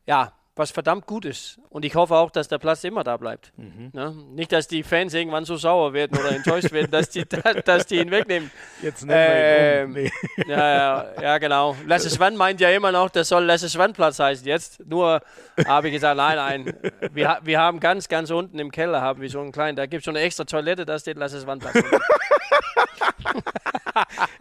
ja, 0.06 0.32
was 0.58 0.70
verdammt 0.70 1.06
gut 1.06 1.24
ist. 1.24 1.58
Und 1.70 1.84
ich 1.84 1.94
hoffe 1.94 2.16
auch, 2.16 2.30
dass 2.30 2.48
der 2.48 2.58
Platz 2.58 2.82
immer 2.84 3.04
da 3.04 3.16
bleibt. 3.16 3.52
Mhm. 3.56 3.90
Ne? 3.92 4.14
Nicht, 4.32 4.52
dass 4.52 4.66
die 4.66 4.82
Fans 4.82 5.14
irgendwann 5.14 5.44
so 5.44 5.56
sauer 5.56 5.92
werden 5.92 6.18
oder 6.18 6.32
enttäuscht 6.32 6.72
werden, 6.72 6.90
dass 6.90 7.10
die, 7.10 7.24
dass 7.64 7.86
die 7.86 7.96
ihn 7.96 8.10
wegnehmen. 8.10 8.50
Jetzt 8.82 9.04
um. 9.04 9.10
Ähm, 9.12 9.92
nee. 9.92 10.10
ja, 10.48 10.56
ja, 10.58 11.22
ja, 11.22 11.38
genau. 11.38 11.76
Lasse 11.86 12.10
Swan 12.10 12.36
meint 12.36 12.60
ja 12.60 12.70
immer 12.70 12.92
noch, 12.92 13.10
das 13.10 13.28
soll 13.28 13.44
Lasse 13.44 13.68
Swan 13.68 13.92
Platz 13.92 14.18
heißen 14.18 14.46
jetzt. 14.46 14.84
Nur 14.86 15.22
habe 15.66 15.88
ich 15.88 15.94
gesagt, 15.94 16.16
nein, 16.16 16.36
nein. 16.36 16.74
Wir, 17.12 17.38
wir 17.42 17.60
haben 17.60 17.80
ganz, 17.80 18.08
ganz 18.08 18.30
unten 18.30 18.58
im 18.58 18.70
Keller 18.70 19.00
haben 19.00 19.20
wir 19.20 19.30
so 19.30 19.40
einen 19.40 19.52
kleinen, 19.52 19.76
da 19.76 19.86
gibt 19.86 20.00
es 20.00 20.04
schon 20.04 20.16
eine 20.16 20.24
extra 20.24 20.44
Toilette, 20.44 20.84
da 20.84 20.98
steht 20.98 21.16
Lasse 21.16 21.40
Swan 21.40 21.60
Platz. 21.60 21.74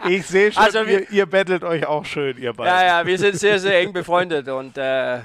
ich 0.07 0.25
sehe 0.25 0.51
schon, 0.51 0.63
also 0.63 0.85
wir, 0.85 1.01
ihr, 1.01 1.11
ihr 1.11 1.25
bettelt 1.25 1.63
euch 1.63 1.85
auch 1.85 2.05
schön, 2.05 2.37
ihr 2.37 2.53
beiden. 2.53 2.73
Ja, 2.73 2.85
ja, 2.85 3.05
wir 3.05 3.17
sind 3.17 3.35
sehr, 3.35 3.59
sehr 3.59 3.79
eng 3.79 3.93
befreundet 3.93 4.47
und 4.47 4.77
äh, 4.77 5.19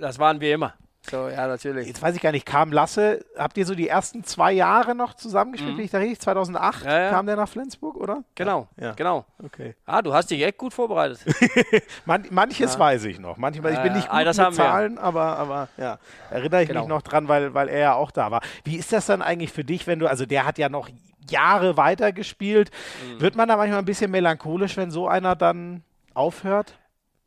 das 0.00 0.18
waren 0.18 0.40
wir 0.40 0.54
immer. 0.54 0.74
So, 1.10 1.28
ja, 1.28 1.46
natürlich. 1.46 1.86
Jetzt 1.86 2.02
weiß 2.02 2.16
ich 2.16 2.22
gar 2.22 2.32
nicht, 2.32 2.46
kam 2.46 2.72
Lasse, 2.72 3.24
habt 3.36 3.56
ihr 3.56 3.64
so 3.64 3.76
die 3.76 3.88
ersten 3.88 4.24
zwei 4.24 4.52
Jahre 4.52 4.94
noch 4.94 5.14
zusammengespielt, 5.14 5.76
mhm. 5.76 5.80
ich 5.80 5.90
da 5.90 5.98
richtig? 5.98 6.20
2008 6.20 6.84
ja, 6.84 6.98
ja. 6.98 7.10
kam 7.10 7.26
der 7.26 7.36
nach 7.36 7.48
Flensburg, 7.48 7.96
oder? 7.96 8.24
Genau, 8.34 8.66
ja. 8.76 8.92
genau. 8.92 9.24
Okay. 9.42 9.76
Ah, 9.84 10.02
du 10.02 10.12
hast 10.12 10.30
dich 10.30 10.42
echt 10.42 10.58
gut 10.58 10.74
vorbereitet. 10.74 11.20
Man, 12.06 12.26
manches 12.30 12.76
weiß 12.76 13.04
ich 13.04 13.20
noch. 13.20 13.36
Manchmal, 13.36 13.74
ich 13.74 13.82
bin 13.82 13.92
nicht 13.92 14.08
gut 14.08 14.24
mit 14.24 14.34
Zahlen, 14.34 14.98
aber, 14.98 15.36
aber 15.36 15.68
ja, 15.76 15.98
erinnere 16.30 16.62
ich 16.62 16.68
genau. 16.68 16.80
mich 16.80 16.88
noch 16.88 17.02
dran, 17.02 17.28
weil, 17.28 17.54
weil 17.54 17.68
er 17.68 17.78
ja 17.78 17.94
auch 17.94 18.10
da 18.10 18.32
war. 18.32 18.40
Wie 18.64 18.76
ist 18.76 18.92
das 18.92 19.06
dann 19.06 19.22
eigentlich 19.22 19.52
für 19.52 19.64
dich, 19.64 19.86
wenn 19.86 20.00
du, 20.00 20.08
also 20.08 20.26
der 20.26 20.44
hat 20.44 20.58
ja 20.58 20.68
noch 20.68 20.88
Jahre 21.30 21.76
weitergespielt. 21.76 22.70
Mhm. 23.04 23.20
Wird 23.20 23.36
man 23.36 23.48
da 23.48 23.56
manchmal 23.56 23.80
ein 23.80 23.84
bisschen 23.84 24.10
melancholisch, 24.10 24.76
wenn 24.76 24.90
so 24.90 25.08
einer 25.08 25.34
dann 25.34 25.82
aufhört? 26.14 26.74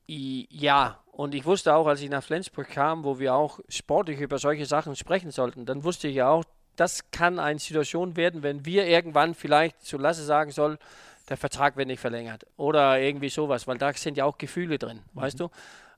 Ja, 0.08 1.00
und 1.20 1.36
ich 1.36 1.44
wusste 1.44 1.76
auch, 1.76 1.86
als 1.86 2.00
ich 2.00 2.10
nach 2.10 2.24
Flensburg 2.24 2.70
kam, 2.70 3.04
wo 3.04 3.20
wir 3.20 3.34
auch 3.34 3.60
sportlich 3.68 4.22
über 4.22 4.38
solche 4.38 4.66
Sachen 4.66 4.96
sprechen 4.96 5.32
sollten, 5.32 5.66
dann 5.66 5.84
wusste 5.84 6.08
ich 6.08 6.16
ja 6.16 6.30
auch, 6.30 6.46
das 6.78 7.12
kann 7.12 7.40
eine 7.40 7.60
Situation 7.60 8.16
werden, 8.16 8.42
wenn 8.42 8.66
wir 8.66 8.88
irgendwann 8.88 9.36
vielleicht 9.36 9.82
zu 9.82 9.98
Lasse 9.98 10.24
sagen 10.24 10.52
soll, 10.52 10.80
der 11.28 11.36
Vertrag 11.36 11.76
wird 11.76 11.88
nicht 11.88 12.00
verlängert 12.00 12.46
oder 12.56 13.02
irgendwie 13.02 13.28
sowas, 13.28 13.68
weil 13.68 13.78
da 13.78 13.92
sind 13.92 14.16
ja 14.16 14.24
auch 14.24 14.38
Gefühle 14.38 14.80
drin, 14.80 15.02
mhm. 15.12 15.20
weißt 15.20 15.42
du? 15.42 15.50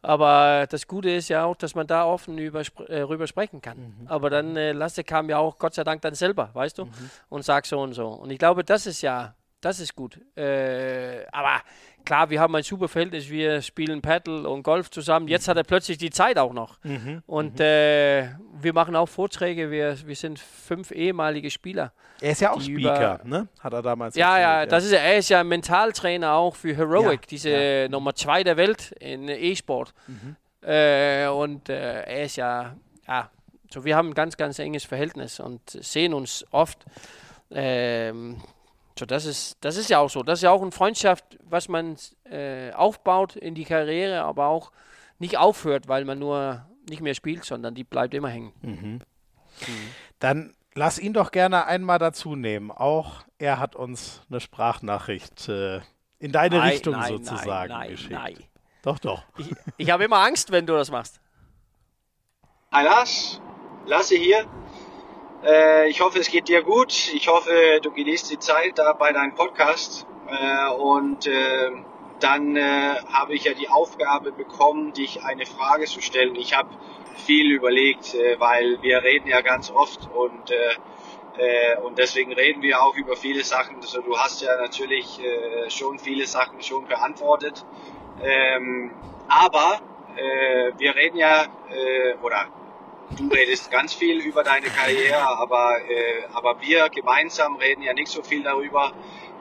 Aber 0.01 0.65
das 0.67 0.87
Gute 0.87 1.11
ist 1.11 1.29
ja 1.29 1.45
auch, 1.45 1.55
dass 1.55 1.75
man 1.75 1.85
da 1.85 2.03
offen 2.03 2.39
über, 2.39 2.63
äh, 2.87 3.01
rüber 3.01 3.27
sprechen 3.27 3.61
kann. 3.61 3.77
Mhm. 3.77 4.07
Aber 4.07 4.31
dann 4.31 4.57
äh, 4.57 4.71
Lasse 4.71 5.03
kam 5.03 5.29
ja 5.29 5.37
auch 5.37 5.59
Gott 5.59 5.75
sei 5.75 5.83
Dank 5.83 6.01
dann 6.01 6.15
selber, 6.15 6.49
weißt 6.53 6.79
du, 6.79 6.85
mhm. 6.85 7.11
und 7.29 7.45
sagt 7.45 7.67
so 7.67 7.79
und 7.79 7.93
so. 7.93 8.07
Und 8.07 8.31
ich 8.31 8.39
glaube, 8.39 8.63
das 8.63 8.87
ist 8.87 9.03
ja, 9.03 9.35
das 9.61 9.79
ist 9.79 9.95
gut. 9.95 10.19
Äh, 10.35 11.25
aber 11.31 11.61
klar, 12.05 12.29
wir 12.29 12.39
haben 12.39 12.55
ein 12.55 12.63
super 12.63 12.87
Verhältnis, 12.87 13.29
wir 13.29 13.61
spielen 13.61 14.01
Paddle 14.01 14.47
und 14.47 14.63
Golf 14.63 14.89
zusammen. 14.89 15.27
Jetzt 15.27 15.47
hat 15.47 15.57
er 15.57 15.63
plötzlich 15.63 15.97
die 15.97 16.09
Zeit 16.09 16.37
auch 16.37 16.53
noch. 16.53 16.77
Mhm, 16.83 17.23
und 17.27 17.59
mhm. 17.59 17.65
äh, 17.65 18.29
wir 18.59 18.73
machen 18.73 18.95
auch 18.95 19.07
Vorträge, 19.07 19.71
wir, 19.71 19.95
wir 20.05 20.15
sind 20.15 20.39
fünf 20.39 20.91
ehemalige 20.91 21.49
Spieler. 21.49 21.93
Er 22.19 22.31
ist 22.31 22.41
ja 22.41 22.51
auch 22.51 22.61
Speaker, 22.61 23.19
über, 23.23 23.29
ne? 23.29 23.47
Hat 23.59 23.73
er 23.73 23.81
damals 23.81 24.15
Ja, 24.15 24.37
ja, 24.37 24.59
ja, 24.61 24.65
das 24.65 24.85
ist 24.85 24.91
er. 24.91 25.17
ist 25.17 25.29
ja 25.29 25.43
Mentaltrainer 25.43 26.33
auch 26.33 26.55
für 26.55 26.75
Heroic, 26.75 27.21
ja, 27.21 27.27
diese 27.29 27.49
ja. 27.49 27.89
Nummer 27.89 28.13
zwei 28.15 28.43
der 28.43 28.57
Welt 28.57 28.91
in 28.99 29.27
E-Sport. 29.27 29.93
Mhm. 30.07 30.35
Äh, 30.61 31.27
und 31.27 31.69
äh, 31.69 32.03
er 32.03 32.23
ist 32.23 32.35
ja, 32.35 32.75
ja, 33.07 33.29
so 33.71 33.85
wir 33.85 33.95
haben 33.95 34.09
ein 34.09 34.13
ganz, 34.13 34.37
ganz 34.37 34.59
enges 34.59 34.83
Verhältnis 34.83 35.39
und 35.39 35.61
sehen 35.69 36.13
uns 36.13 36.45
oft. 36.51 36.85
Ähm, 37.49 38.41
so, 39.01 39.05
das 39.07 39.25
ist, 39.25 39.57
das 39.61 39.77
ist 39.77 39.89
ja 39.89 39.97
auch 39.97 40.11
so. 40.11 40.21
Das 40.21 40.39
ist 40.39 40.43
ja 40.43 40.51
auch 40.51 40.61
eine 40.61 40.71
Freundschaft, 40.71 41.39
was 41.43 41.67
man 41.67 41.97
äh, 42.25 42.71
aufbaut 42.71 43.35
in 43.35 43.55
die 43.55 43.65
Karriere, 43.65 44.21
aber 44.21 44.45
auch 44.45 44.71
nicht 45.17 45.37
aufhört, 45.39 45.87
weil 45.87 46.05
man 46.05 46.19
nur 46.19 46.67
nicht 46.87 47.01
mehr 47.01 47.15
spielt, 47.15 47.43
sondern 47.43 47.73
die 47.73 47.83
bleibt 47.83 48.13
immer 48.13 48.29
hängen. 48.29 48.53
Mhm. 48.61 48.73
Mhm. 48.83 49.01
Dann 50.19 50.53
lass 50.75 50.99
ihn 50.99 51.13
doch 51.13 51.31
gerne 51.31 51.65
einmal 51.65 51.97
dazu 51.97 52.35
nehmen. 52.35 52.69
Auch 52.69 53.23
er 53.39 53.59
hat 53.59 53.75
uns 53.75 54.21
eine 54.29 54.39
Sprachnachricht 54.39 55.49
äh, 55.49 55.81
in 56.19 56.31
deine 56.31 56.57
Nein, 56.57 56.69
Richtung 56.69 56.93
nein, 56.93 57.09
sozusagen 57.09 57.73
nein, 57.73 57.89
geschickt. 57.89 58.11
Nein, 58.11 58.37
Doch, 58.83 58.99
doch. 58.99 59.23
Ich, 59.39 59.51
ich 59.77 59.89
habe 59.89 60.03
immer 60.03 60.17
Angst, 60.17 60.51
wenn 60.51 60.67
du 60.67 60.73
das 60.73 60.91
machst. 60.91 61.19
Hi 62.71 62.85
Lars, 62.85 63.41
Lasse 63.87 64.15
hier. 64.15 64.45
Äh, 65.43 65.89
ich 65.89 66.01
hoffe, 66.01 66.19
es 66.19 66.29
geht 66.29 66.47
dir 66.47 66.63
gut. 66.63 66.91
Ich 67.13 67.27
hoffe, 67.27 67.79
du 67.81 67.91
genießt 67.91 68.31
die 68.31 68.39
Zeit 68.39 68.77
da 68.77 68.93
bei 68.93 69.11
deinem 69.11 69.35
Podcast. 69.35 70.05
Äh, 70.27 70.71
und 70.73 71.27
äh, 71.27 71.71
dann 72.19 72.55
habe 73.11 73.33
ich 73.33 73.45
ja 73.45 73.53
die 73.53 73.67
Aufgabe 73.67 74.31
bekommen, 74.31 74.93
dich 74.93 75.23
eine 75.23 75.47
Frage 75.47 75.85
zu 75.85 76.01
stellen. 76.01 76.35
Ich 76.35 76.55
habe 76.55 76.69
viel 77.25 77.51
überlegt, 77.51 78.13
äh, 78.13 78.39
weil 78.39 78.81
wir 78.81 79.03
reden 79.03 79.27
ja 79.27 79.41
ganz 79.41 79.71
oft 79.71 80.09
und 80.13 80.51
äh, 80.51 80.55
äh, 81.37 81.77
und 81.81 81.97
deswegen 81.97 82.33
reden 82.33 82.61
wir 82.61 82.81
auch 82.81 82.95
über 82.95 83.15
viele 83.15 83.43
Sachen. 83.43 83.77
Also 83.77 84.01
du 84.01 84.17
hast 84.17 84.41
ja 84.41 84.57
natürlich 84.57 85.19
schon 85.69 85.97
viele 85.97 86.27
Sachen 86.27 86.61
schon 86.61 86.85
beantwortet. 86.87 87.65
Ähm, 88.21 88.91
aber 89.29 89.79
wir 90.77 90.93
reden 90.93 91.17
ja, 91.17 91.45
oder 92.21 92.47
du 93.17 93.27
redest 93.27 93.71
ganz 93.71 93.93
viel 93.93 94.19
über 94.19 94.43
deine 94.43 94.67
Karriere, 94.67 95.21
aber, 95.21 95.77
äh, 95.89 96.23
aber 96.33 96.61
wir 96.61 96.89
gemeinsam 96.89 97.55
reden 97.57 97.83
ja 97.83 97.93
nicht 97.93 98.09
so 98.09 98.21
viel 98.21 98.43
darüber, 98.43 98.91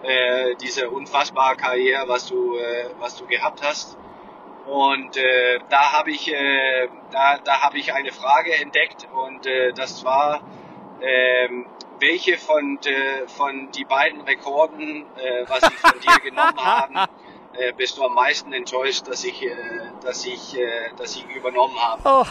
äh, 0.02 0.55
diese 0.56 0.90
unfassbare 0.90 1.56
Karriere, 1.56 2.09
was 2.09 2.26
du, 2.26 2.56
äh, 2.56 2.90
was 2.98 3.16
du 3.16 3.26
gehabt 3.26 3.62
hast. 3.62 3.97
Und 4.66 5.16
äh, 5.16 5.60
da 5.68 5.92
habe 5.92 6.10
ich, 6.10 6.32
äh, 6.32 6.88
da, 7.10 7.38
da 7.38 7.60
habe 7.62 7.78
ich 7.78 7.92
eine 7.92 8.12
Frage 8.12 8.55
entdeckt 8.55 9.09
und 9.12 9.47
äh, 9.47 9.72
das 9.72 10.05
war, 10.05 10.42
ähm, 11.01 11.66
welche 11.98 12.38
von, 12.38 12.78
äh, 12.84 13.26
von 13.26 13.70
die 13.72 13.84
beiden 13.84 14.20
Rekorden, 14.22 15.06
äh, 15.16 15.48
was 15.48 15.60
sie 15.60 15.76
von 15.76 15.98
dir 16.01 16.18
genommen 16.22 16.56
haben, 16.64 16.97
äh, 17.55 17.72
bist 17.72 17.98
du 17.98 18.05
am 18.05 18.14
meisten 18.14 18.52
enttäuscht, 18.52 19.09
dass 19.09 19.24
ich, 19.24 19.42
äh, 19.42 19.51
dass 20.02 20.24
ich, 20.24 20.56
äh, 20.56 20.90
dass 20.97 21.16
ich 21.16 21.24
übernommen 21.34 21.76
habe. 21.80 22.02
Oh. 22.05 22.24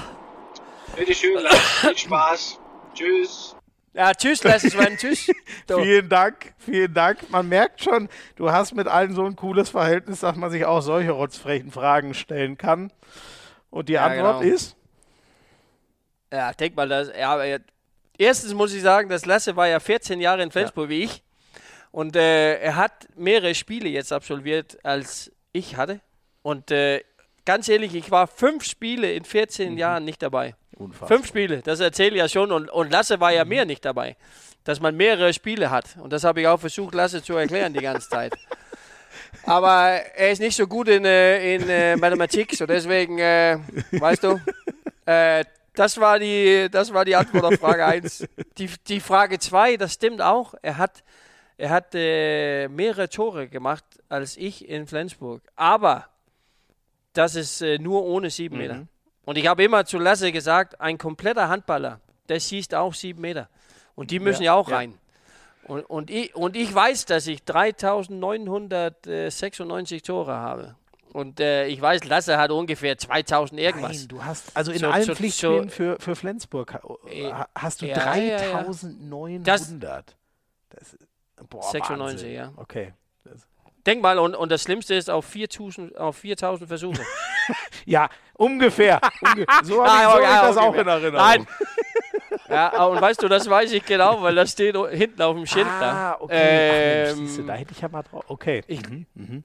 Bitte 0.95 1.13
schön, 1.13 1.39
viel 1.81 1.97
Spaß. 1.97 2.59
Tschüss. 2.93 3.55
Ja, 3.93 4.13
tschüss, 4.13 4.43
Lasse 4.43 4.69
Sven, 4.69 4.97
tschüss. 4.97 5.31
Du. 5.67 5.79
Vielen 5.83 6.09
Dank, 6.09 6.53
vielen 6.59 6.93
Dank. 6.93 7.29
Man 7.31 7.49
merkt 7.49 7.83
schon, 7.83 8.07
du 8.35 8.51
hast 8.51 8.73
mit 8.73 8.87
allen 8.87 9.13
so 9.15 9.25
ein 9.25 9.35
cooles 9.35 9.69
Verhältnis, 9.69 10.19
dass 10.19 10.35
man 10.35 10.51
sich 10.51 10.65
auch 10.65 10.81
solche 10.81 11.11
rotzfrechen 11.11 11.71
Fragen 11.71 12.13
stellen 12.13 12.57
kann. 12.57 12.91
Und 13.71 13.89
die 13.89 13.93
Ja, 13.93 14.05
Antwort 14.05 14.41
genau. 14.41 14.55
ist? 14.55 14.75
Ja, 16.31 16.53
denk 16.53 16.75
mal, 16.75 16.87
das, 16.87 17.09
ja, 17.17 17.57
erstens 18.17 18.53
muss 18.53 18.73
ich 18.73 18.81
sagen, 18.83 19.09
das 19.09 19.25
Lasse 19.25 19.55
war 19.55 19.67
ja 19.67 19.79
14 19.79 20.21
Jahre 20.21 20.43
in 20.43 20.51
Flensburg 20.51 20.89
wie 20.89 21.03
ich. 21.03 21.23
Und 21.91 22.15
äh, 22.15 22.59
er 22.59 22.75
hat 22.75 23.07
mehrere 23.15 23.55
Spiele 23.55 23.89
jetzt 23.89 24.13
absolviert, 24.13 24.77
als 24.83 25.31
ich 25.51 25.75
hatte. 25.75 25.99
Und 26.43 26.69
äh, 26.69 27.03
ganz 27.45 27.67
ehrlich, 27.67 27.95
ich 27.95 28.11
war 28.11 28.27
fünf 28.27 28.63
Spiele 28.63 29.11
in 29.13 29.25
14 29.25 29.77
Jahren 29.77 30.05
nicht 30.05 30.21
dabei. 30.21 30.55
Unfassbar. 30.79 31.09
Fünf 31.09 31.27
Spiele, 31.27 31.61
das 31.61 31.81
erzähle 31.81 32.11
ich 32.11 32.19
ja 32.19 32.29
schon. 32.29 32.51
Und, 32.53 32.69
und 32.69 32.89
Lasse 32.89 33.19
war 33.19 33.33
ja 33.33 33.43
mehr 33.43 33.65
nicht 33.65 33.83
dabei. 33.83 34.15
Dass 34.63 34.79
man 34.79 34.95
mehrere 34.95 35.33
Spiele 35.33 35.71
hat. 35.71 35.97
Und 35.97 36.13
das 36.13 36.23
habe 36.23 36.41
ich 36.41 36.47
auch 36.47 36.59
versucht, 36.59 36.95
Lasse 36.95 37.21
zu 37.21 37.35
erklären 37.35 37.73
die 37.73 37.81
ganze 37.81 38.09
Zeit. 38.09 38.33
Aber 39.43 39.89
er 40.15 40.31
ist 40.31 40.39
nicht 40.39 40.55
so 40.55 40.67
gut 40.67 40.87
in, 40.87 41.03
äh, 41.03 41.55
in 41.55 41.69
äh, 41.69 41.95
Mathematik, 41.97 42.55
so 42.55 42.65
deswegen, 42.65 43.19
äh, 43.19 43.57
weißt 43.91 44.23
du, 44.23 44.39
äh, 45.05 45.43
das, 45.75 45.99
war 45.99 46.17
die, 46.17 46.69
das 46.71 46.93
war 46.93 47.03
die 47.03 47.15
Antwort 47.15 47.43
auf 47.43 47.59
Frage 47.59 47.85
1. 47.85 48.25
Die, 48.57 48.69
die 48.87 48.99
Frage 49.01 49.37
2, 49.37 49.77
das 49.77 49.93
stimmt 49.93 50.21
auch. 50.21 50.53
Er 50.61 50.77
hat, 50.77 51.03
er 51.57 51.71
hat 51.71 51.93
äh, 51.93 52.69
mehrere 52.69 53.09
Tore 53.09 53.49
gemacht 53.49 53.83
als 54.07 54.37
ich 54.37 54.67
in 54.67 54.87
Flensburg. 54.87 55.41
Aber 55.55 56.07
das 57.13 57.35
ist 57.35 57.61
äh, 57.61 57.77
nur 57.79 58.05
ohne 58.05 58.29
sieben 58.29 58.57
Meter. 58.57 58.87
Und 59.29 59.37
ich 59.37 59.45
habe 59.45 59.63
immer 59.63 59.85
zu 59.85 59.99
Lasse 59.99 60.31
gesagt, 60.31 60.81
ein 60.81 60.97
kompletter 60.97 61.49
Handballer, 61.49 61.99
der 62.29 62.39
schießt 62.39 62.73
auch 62.73 62.95
sieben 62.95 63.21
Meter. 63.21 63.47
Und 63.93 64.09
die 64.09 64.17
müssen 64.17 64.41
ja, 64.41 64.55
auch 64.55 64.67
ja. 64.69 64.77
rein. 64.77 64.97
Und, 65.65 65.83
und, 65.83 66.09
ich, 66.09 66.35
und 66.35 66.55
ich 66.55 66.73
weiß, 66.73 67.05
dass 67.05 67.27
ich 67.27 67.43
3996 67.43 70.01
Tore 70.01 70.33
habe. 70.33 70.73
Und 71.13 71.39
äh, 71.39 71.67
ich 71.67 71.79
weiß, 71.79 72.05
Lasse 72.05 72.39
hat 72.39 72.49
ungefähr 72.49 72.97
2000 72.97 73.59
irgendwas. 73.59 73.99
Nein, 73.99 74.07
du 74.07 74.25
hast, 74.25 74.57
also 74.57 74.71
in 74.71 74.79
So- 74.79 74.89
allen 74.89 75.05
so- 75.05 75.13
Pflichtspielen 75.13 75.69
so- 75.69 75.75
für, 75.75 75.99
für 75.99 76.15
Flensburg 76.15 76.79
Äh, 77.05 77.31
hast 77.53 77.83
du 77.83 77.85
ja, 77.85 78.15
ja, 78.15 78.41
ja. 78.41 78.63
3900. 78.63 80.15
Das, 80.69 80.97
boah, 81.47 81.61
96, 81.69 81.99
Wahnsinn. 81.99 82.31
ja. 82.33 82.51
Okay. 82.57 82.93
Denk 83.85 84.01
mal, 84.01 84.19
und, 84.19 84.35
und 84.35 84.51
das 84.51 84.63
Schlimmste 84.63 84.93
ist 84.95 85.09
auf 85.09 85.25
4000, 85.25 85.97
auf 85.97 86.17
4000 86.17 86.67
Versuche. 86.67 87.01
ja, 87.85 88.09
ungefähr. 88.33 88.99
Unge 89.21 89.45
so 89.63 89.83
habe 89.83 89.89
Ah, 89.89 89.97
ich, 89.97 90.03
so 90.03 90.15
okay, 90.17 90.23
ich 90.23 90.27
ah, 90.29 90.47
das 90.47 90.57
auch 90.57 90.73
in 90.75 90.87
Erinnerung. 90.87 91.13
Nein. 91.25 91.47
ja, 92.49 92.83
und 92.85 93.01
weißt 93.01 93.23
du, 93.23 93.27
das 93.27 93.49
weiß 93.49 93.71
ich 93.71 93.85
genau, 93.85 94.21
weil 94.21 94.35
das 94.35 94.51
steht 94.51 94.75
hinten 94.91 95.21
auf 95.21 95.35
dem 95.35 95.45
Schild 95.45 95.65
Ah, 95.67 95.79
da. 95.79 96.17
okay. 96.19 96.25
Ach, 96.33 97.07
Mensch, 97.07 97.19
Ähm, 97.21 97.27
siehste, 97.27 97.43
da 97.43 97.53
hätte 97.53 97.71
ich 97.71 97.81
ja 97.81 97.87
mal 97.89 98.03
drauf. 98.03 98.23
Okay. 98.27 98.63
Ich- 98.67 98.81
mhm. 99.15 99.43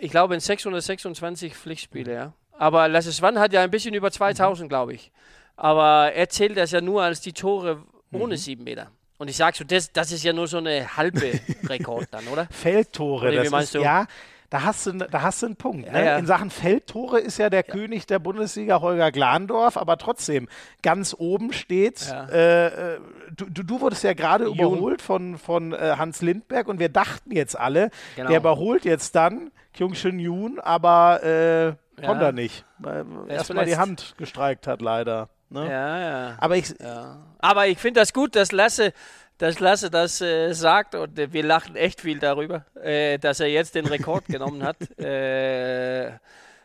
ich 0.00 0.10
glaube 0.10 0.34
in 0.34 0.40
626 0.40 1.54
Pflichtspiele, 1.54 2.12
ja. 2.14 2.32
Aber 2.58 2.88
Lasse 2.88 3.12
Swan 3.12 3.38
hat 3.38 3.52
ja 3.52 3.60
ein 3.62 3.70
bisschen 3.70 3.92
über 3.94 4.10
2000, 4.10 4.68
glaube 4.70 4.94
ich. 4.94 5.12
Aber 5.56 6.12
er 6.14 6.28
zählt 6.30 6.56
das 6.56 6.70
ja 6.70 6.80
nur 6.80 7.02
als 7.02 7.20
die 7.20 7.32
Tore 7.34 7.82
ohne 8.12 8.36
sieben 8.38 8.64
Meter. 8.64 8.90
Und 9.18 9.28
ich 9.28 9.36
sag 9.36 9.56
so, 9.56 9.64
das, 9.64 9.92
das 9.92 10.12
ist 10.12 10.22
ja 10.24 10.32
nur 10.32 10.46
so 10.46 10.58
eine 10.58 10.96
halbe 10.96 11.32
Rekord 11.68 12.08
dann, 12.10 12.26
oder? 12.28 12.46
Feldtore, 12.50 13.28
Oder 13.28 13.42
das 13.42 13.50
meinst 13.50 13.74
ist, 13.74 13.80
du? 13.80 13.84
ja, 13.84 14.06
da 14.50 14.62
hast 14.62 14.86
du, 14.86 14.92
da 14.92 15.22
hast 15.22 15.42
du 15.42 15.46
einen 15.46 15.56
Punkt. 15.56 15.90
Ne? 15.90 16.04
ja. 16.04 16.18
In 16.18 16.26
Sachen 16.26 16.50
Feldtore 16.50 17.18
ist 17.18 17.36
ja 17.38 17.50
der 17.50 17.62
König 17.64 18.06
der 18.06 18.18
Bundesliga 18.20 18.80
Holger 18.80 19.10
Glandorf, 19.10 19.76
aber 19.76 19.96
trotzdem 19.96 20.48
ganz 20.82 21.14
oben 21.18 21.52
steht. 21.52 22.06
Ja. 22.06 22.26
Äh, 22.28 22.66
äh, 22.94 23.00
du, 23.34 23.46
du, 23.46 23.62
du 23.64 23.80
wurdest 23.80 24.04
ja 24.04 24.12
gerade 24.12 24.44
überholt 24.44 25.02
von, 25.02 25.36
von 25.38 25.72
äh, 25.72 25.94
Hans 25.98 26.22
Lindberg 26.22 26.68
und 26.68 26.78
wir 26.78 26.90
dachten 26.90 27.32
jetzt 27.32 27.58
alle, 27.58 27.90
Genau. 28.14 28.28
der 28.28 28.38
überholt 28.38 28.84
jetzt 28.84 29.16
dann 29.16 29.50
Kyung 29.74 29.94
Shin 29.94 30.20
Yoon, 30.20 30.60
aber 30.60 31.22
äh, 31.24 31.74
konnte 32.04 32.22
Ja. 32.22 32.28
er 32.28 32.32
nicht, 32.32 32.64
weil 32.78 33.04
ist 33.26 33.32
erstmal 33.32 33.64
die. 33.64 33.76
Hand 33.76 34.14
gestreikt 34.16 34.66
hat, 34.68 34.80
leider. 34.80 35.28
Ne? 35.50 35.64
Ja, 35.70 35.98
ja. 36.00 36.36
Aber 36.38 36.56
ich, 36.56 36.74
Ja. 36.80 37.18
Aber 37.38 37.66
ich 37.68 37.78
finde 37.78 38.00
das 38.00 38.12
gut, 38.12 38.34
dass 38.34 38.50
Lasse, 38.52 38.92
dass 39.38 39.60
Lasse 39.60 39.90
das 39.90 40.20
äh, 40.20 40.52
sagt 40.52 40.94
und 40.94 41.18
äh, 41.18 41.32
wir 41.32 41.44
lachen 41.44 41.76
echt 41.76 42.00
viel 42.00 42.18
darüber, 42.18 42.64
äh, 42.82 43.18
dass 43.18 43.40
er 43.40 43.48
jetzt 43.48 43.74
den 43.74 43.86
Rekord 43.86 44.24
genommen 44.28 44.62
hat. 44.64 44.76
Äh, 44.98 46.12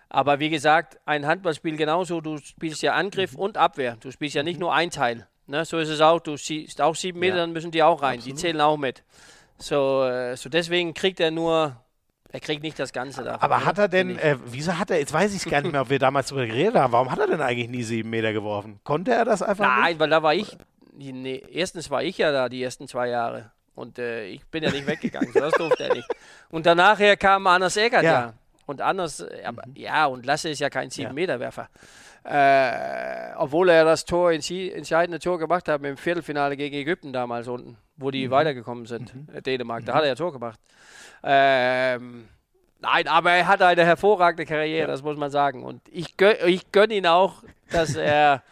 aber 0.10 0.40
wie 0.40 0.49
gesagt, 0.49 0.99
ein 1.06 1.26
Handballspiel 1.26 1.78
genauso, 1.78 2.20
du 2.22 2.38
spielst 2.38 2.82
ja 2.82 2.94
Angriff 2.94 3.36
und 3.36 3.58
Abwehr. 3.58 3.98
Du 3.99 4.12
spielst 4.12 4.36
ja 4.36 4.44
nicht 4.44 4.60
nur 4.60 4.74
ein 4.74 4.90
Teil. 4.90 5.28
Ne? 5.48 5.64
So 5.66 5.78
ist 5.80 5.90
es 5.90 6.02
auch, 6.02 6.20
du 6.20 6.36
schießt 6.38 6.82
auch 6.82 6.95
sieben 6.95 7.20
Meter, 7.20 7.36
Ja. 7.36 7.41
dann 7.41 7.53
müssen 7.53 7.72
die 7.72 7.84
auch 7.84 8.02
rein. 8.02 8.20
Die 8.20 8.34
zählen 8.36 8.60
auch 8.62 8.78
mit. 8.78 9.03
So, 9.58 10.03
äh, 10.06 10.36
so 10.36 10.49
deswegen 10.49 10.94
kriegt 10.94 11.20
er 11.20 11.32
nur, 11.32 11.78
er 12.32 12.40
kriegt 12.40 12.64
nicht 12.64 12.80
das 12.80 12.94
Ganze 12.94 13.24
da. 13.24 13.38
Aber 13.41 13.66
hat 13.66 13.78
er 13.78 13.88
denn, 13.88 14.18
äh, 14.18 14.38
wieso 14.45 14.78
hat 14.78 14.90
er, 14.90 14.99
jetzt 14.99 15.14
weiß 15.14 15.36
ich 15.36 15.49
gar 15.49 15.62
nicht 15.62 15.72
mehr, 15.72 15.82
ob 15.82 15.90
wir 15.90 15.99
damals 15.99 16.28
darüber 16.30 16.45
geredet 16.48 16.76
haben, 16.76 16.94
warum 16.94 17.12
hat 17.12 17.20
er 17.20 17.28
denn 17.28 17.41
eigentlich 17.41 17.70
nie 17.70 17.84
sieben 17.84 18.10
Meter 18.10 18.32
geworfen? 18.34 18.80
Konnte 18.84 19.12
er 19.12 19.26
das 19.26 19.41
einfach 19.41 19.66
Nein, 19.66 19.90
nicht? 19.91 19.99
weil 19.99 20.10
da 20.10 20.24
war 20.24 20.34
ich. 20.34 20.58
Nee, 20.94 21.44
erstens 21.52 21.90
war 21.90 22.03
ich 22.03 22.18
ja 22.18 22.32
da 22.32 22.48
die 22.49 22.62
ersten 22.62 22.88
zwei 22.88 23.10
Jahre. 23.10 23.52
Und 23.76 23.98
äh, 23.99 24.26
ich 24.26 24.45
bin 24.48 24.64
ja 24.64 24.70
nicht 24.72 24.86
weggegangen. 24.86 25.32
so 25.34 25.40
das 25.40 25.53
durfte 25.53 25.84
er 25.86 25.95
nicht. 25.95 26.08
Und 26.49 26.66
danach 26.66 26.99
kam 27.18 27.48
Anders 27.48 27.78
Eggert 27.78 28.03
Ja. 28.03 28.12
ja. 28.12 28.34
Und 28.66 28.82
Anders, 28.82 29.22
äh, 29.22 29.44
aber, 29.44 29.64
ja, 29.74 30.06
und 30.06 30.26
Lasse 30.26 30.49
ist 30.49 30.60
ja 30.60 30.70
kein 30.70 30.90
Ja. 30.90 31.10
7-Meter-Werfer. 31.10 31.70
Äh, 32.24 33.34
obwohl 33.38 33.70
er 33.70 33.84
das 33.84 34.06
Tor, 34.06 34.32
entscheidende 34.32 35.20
Tor 35.20 35.40
gemacht 35.40 35.68
hat 35.68 35.84
im 35.84 35.98
Viertelfinale 35.98 36.56
gegen 36.56 36.76
Ägypten 36.76 37.12
damals 37.12 37.48
unten, 37.48 37.78
wo 37.98 38.12
die 38.12 38.30
weitergekommen 38.30 38.86
sind, 38.86 39.14
äh, 39.34 39.41
Dänemark. 39.41 39.86
Da 39.86 39.95
hat 39.95 40.03
er 40.03 40.10
ja 40.10 40.16
Tor 40.16 40.32
gemacht. 40.32 40.60
Ähm, 41.23 42.27
nein, 42.80 43.07
aber 43.07 43.31
er 43.31 43.48
hat 43.48 43.61
eine 43.61 43.85
hervorragende 43.85 44.45
Karriere, 44.45 44.88
das 44.88 45.03
muss 45.03 45.18
man 45.18 45.30
sagen. 45.31 45.64
Und 45.64 45.81
ich, 45.91 46.18
gönn, 46.18 46.35
ich 46.48 46.72
gönne 46.72 46.93
ihn 46.95 47.07
auch, 47.07 47.43
dass 47.72 47.95
er 47.95 48.43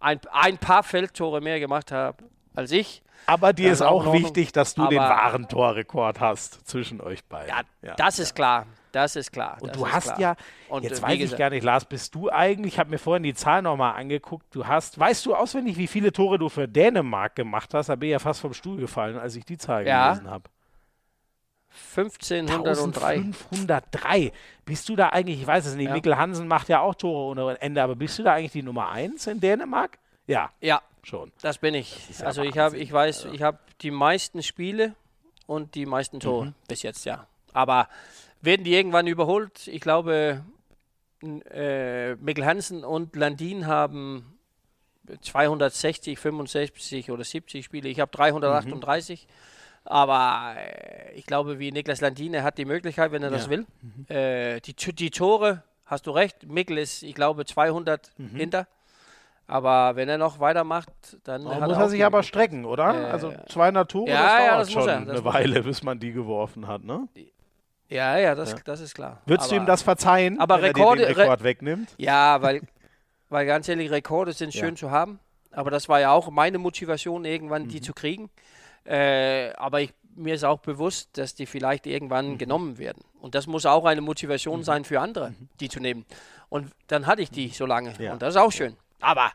ein, 0.00 0.20
ein 0.32 0.58
paar 0.58 0.82
Feldtore 0.82 1.40
mehr 1.40 1.60
gemacht 1.60 1.92
hat 1.92 2.16
als 2.54 2.70
ich. 2.72 3.02
Aber 3.26 3.52
dir 3.52 3.68
Das 3.70 3.80
ist 3.80 3.86
auch 3.86 4.12
wichtig, 4.12 4.52
dass 4.52 4.74
du 4.74 4.86
den 4.86 4.98
Aber- 4.98 5.10
wahren 5.10 5.48
Torrekord 5.48 6.18
hast 6.20 6.66
zwischen 6.66 7.00
euch 7.00 7.24
beiden. 7.24 7.52
Ja, 7.82 7.94
das 7.96 8.18
ist 8.18 8.34
klar. 8.34 8.66
Das 8.90 9.16
ist 9.16 9.32
klar. 9.32 9.58
Und 9.60 9.76
du 9.76 9.86
hast 9.86 10.04
klar. 10.04 10.18
ja, 10.18 10.34
Und, 10.70 10.82
jetzt 10.82 11.00
äh, 11.00 11.02
weiß 11.02 11.10
wie 11.10 11.14
ich 11.14 11.20
gesagt- 11.20 11.38
gar 11.38 11.50
nicht, 11.50 11.62
Lars, 11.62 11.84
bist 11.84 12.14
du 12.14 12.30
eigentlich, 12.30 12.72
ich 12.74 12.78
habe 12.78 12.88
mir 12.88 12.98
vorhin 12.98 13.22
die 13.22 13.34
Zahl 13.34 13.60
nochmal 13.60 13.96
angeguckt, 13.96 14.46
du 14.54 14.66
hast, 14.66 14.98
weißt 14.98 15.26
du 15.26 15.34
auswendig, 15.34 15.76
wie 15.76 15.86
viele 15.86 16.10
Tore 16.10 16.38
du 16.38 16.48
für 16.48 16.66
Dänemark 16.66 17.36
gemacht 17.36 17.74
hast? 17.74 17.90
Da 17.90 17.96
bin 17.96 18.08
ich 18.08 18.12
ja 18.12 18.18
fast 18.18 18.40
vom 18.40 18.54
Stuhl 18.54 18.78
gefallen, 18.78 19.18
als 19.18 19.36
ich 19.36 19.44
die 19.44 19.58
Zahl 19.58 19.86
Ja. 19.86 20.08
gelesen 20.12 20.30
habe. 20.30 20.44
1503. 21.96 23.14
1503. 23.16 24.32
Bist 24.64 24.88
du 24.88 24.96
da 24.96 25.08
eigentlich, 25.10 25.40
ich 25.40 25.46
weiß 25.46 25.66
es 25.66 25.74
nicht, 25.74 25.88
Ja. 25.88 25.94
Mikkel 25.94 26.16
Hansen 26.16 26.48
macht 26.48 26.68
ja 26.68 26.80
auch 26.80 26.94
Tore 26.94 27.30
ohne 27.30 27.60
Ende, 27.60 27.82
aber 27.82 27.96
bist 27.96 28.18
du 28.18 28.22
da 28.22 28.34
eigentlich 28.34 28.52
die 28.52 28.62
Nummer 28.62 28.90
1 28.90 29.26
in 29.26 29.40
Dänemark? 29.40 29.98
Ja, 30.26 30.50
Ja, 30.60 30.82
schon. 31.02 31.32
das 31.40 31.58
bin 31.58 31.74
ich. 31.74 32.18
ja 32.18 32.26
also 32.26 32.42
ich 32.42 32.58
habe, 32.58 32.76
ich 32.76 32.92
weiß, 32.92 33.28
ich 33.32 33.42
habe 33.42 33.58
die 33.80 33.90
meisten 33.90 34.42
Spiele 34.42 34.94
und 35.46 35.74
die 35.74 35.86
meisten 35.86 36.20
Tore 36.20 36.46
Mhm. 36.46 36.54
bis 36.68 36.82
jetzt, 36.82 37.04
ja. 37.06 37.26
Aber 37.54 37.88
werden 38.42 38.64
die 38.64 38.74
irgendwann 38.74 39.06
überholt. 39.06 39.66
Ich 39.68 39.80
glaube, 39.80 40.44
äh, 41.50 42.14
Mikkel 42.16 42.44
Hansen 42.44 42.84
und 42.84 43.16
Landin 43.16 43.66
haben 43.66 44.38
260, 45.22 46.18
65 46.18 47.10
oder 47.10 47.24
70 47.24 47.64
Spiele. 47.64 47.88
Ich 47.88 48.00
habe 48.00 48.10
338. 48.10 49.26
Mhm. 49.26 49.32
Aber 49.90 50.54
äh, 50.56 51.14
ich 51.14 51.24
glaube, 51.24 51.58
wie 51.58 51.72
Niklas 51.72 52.02
Landin, 52.02 52.34
er 52.34 52.42
hat 52.42 52.58
die 52.58 52.66
Möglichkeit, 52.66 53.10
wenn 53.10 53.22
er 53.22 53.30
ja. 53.30 53.36
das 53.36 53.48
will. 53.48 53.64
Mhm. 53.80 54.14
Äh, 54.14 54.60
die, 54.60 54.74
die 54.74 55.10
Tore, 55.10 55.62
hast 55.86 56.06
du 56.06 56.10
recht, 56.10 56.46
Mikkel 56.46 56.76
ist, 56.76 57.02
ich 57.02 57.14
glaube, 57.14 57.46
200 57.46 58.10
mhm. 58.18 58.28
hinter. 58.36 58.66
Aber 59.46 59.96
wenn 59.96 60.10
er 60.10 60.18
noch 60.18 60.40
weitermacht, 60.40 60.90
dann 61.24 61.44
muss 61.44 61.54
er, 61.54 61.68
er 61.70 61.88
sich 61.88 62.04
aber 62.04 62.22
strecken, 62.22 62.66
oder? 62.66 63.08
Äh, 63.08 63.10
also 63.10 63.32
200 63.48 63.90
Tore, 63.90 64.10
ja, 64.10 64.22
das 64.22 64.28
dauert 64.30 64.46
ja, 64.46 64.58
das 64.58 64.72
schon 64.72 64.88
eine 65.10 65.24
Weile, 65.24 65.62
bis 65.62 65.82
man 65.82 65.98
die 65.98 66.12
geworfen 66.12 66.66
hat, 66.66 66.84
ne? 66.84 67.08
Ja, 67.88 68.18
ja, 68.18 68.34
das, 68.34 68.52
ja. 68.52 68.58
das 68.62 68.80
ist 68.80 68.94
klar. 68.94 69.22
Würdest 69.24 69.48
aber, 69.48 69.56
du 69.56 69.62
ihm 69.62 69.66
das 69.66 69.80
verzeihen, 69.80 70.38
aber 70.38 70.56
wenn 70.56 70.66
Rekorde, 70.66 71.06
er 71.06 71.14
den 71.14 71.16
Rekord 71.16 71.40
Re 71.40 71.44
wegnimmt? 71.44 71.94
Ja, 71.96 72.42
weil, 72.42 72.60
weil 73.30 73.46
ganz 73.46 73.66
ehrlich, 73.70 73.90
Rekorde 73.90 74.34
sind 74.34 74.52
schön 74.52 74.76
zu 74.76 74.90
haben. 74.90 75.18
Aber 75.50 75.70
das 75.70 75.88
war 75.88 75.98
ja 75.98 76.12
auch 76.12 76.30
meine 76.30 76.58
Motivation, 76.58 77.24
irgendwann 77.24 77.62
mhm. 77.62 77.68
die 77.68 77.80
zu 77.80 77.94
kriegen. 77.94 78.28
Äh, 78.88 79.52
aber 79.56 79.82
ich, 79.82 79.92
mir 80.16 80.34
ist 80.34 80.44
auch 80.44 80.60
bewusst, 80.60 81.18
dass 81.18 81.34
die 81.34 81.46
vielleicht 81.46 81.86
irgendwann 81.86 82.32
mhm. 82.32 82.38
genommen 82.38 82.78
werden. 82.78 83.04
Und 83.20 83.34
das 83.34 83.46
muss 83.46 83.66
auch 83.66 83.84
eine 83.84 84.00
Motivation 84.00 84.60
mhm. 84.60 84.64
sein 84.64 84.84
für 84.84 85.00
andere, 85.00 85.30
mhm. 85.30 85.48
die 85.60 85.68
zu 85.68 85.80
nehmen. 85.80 86.06
Und 86.48 86.72
dann 86.86 87.06
hatte 87.06 87.20
ich 87.20 87.30
die 87.30 87.48
so 87.48 87.66
lange. 87.66 87.92
Ja. 87.98 88.12
Und 88.12 88.22
das 88.22 88.34
ist 88.34 88.40
auch 88.40 88.52
schön. 88.52 88.76
Aber, 89.00 89.30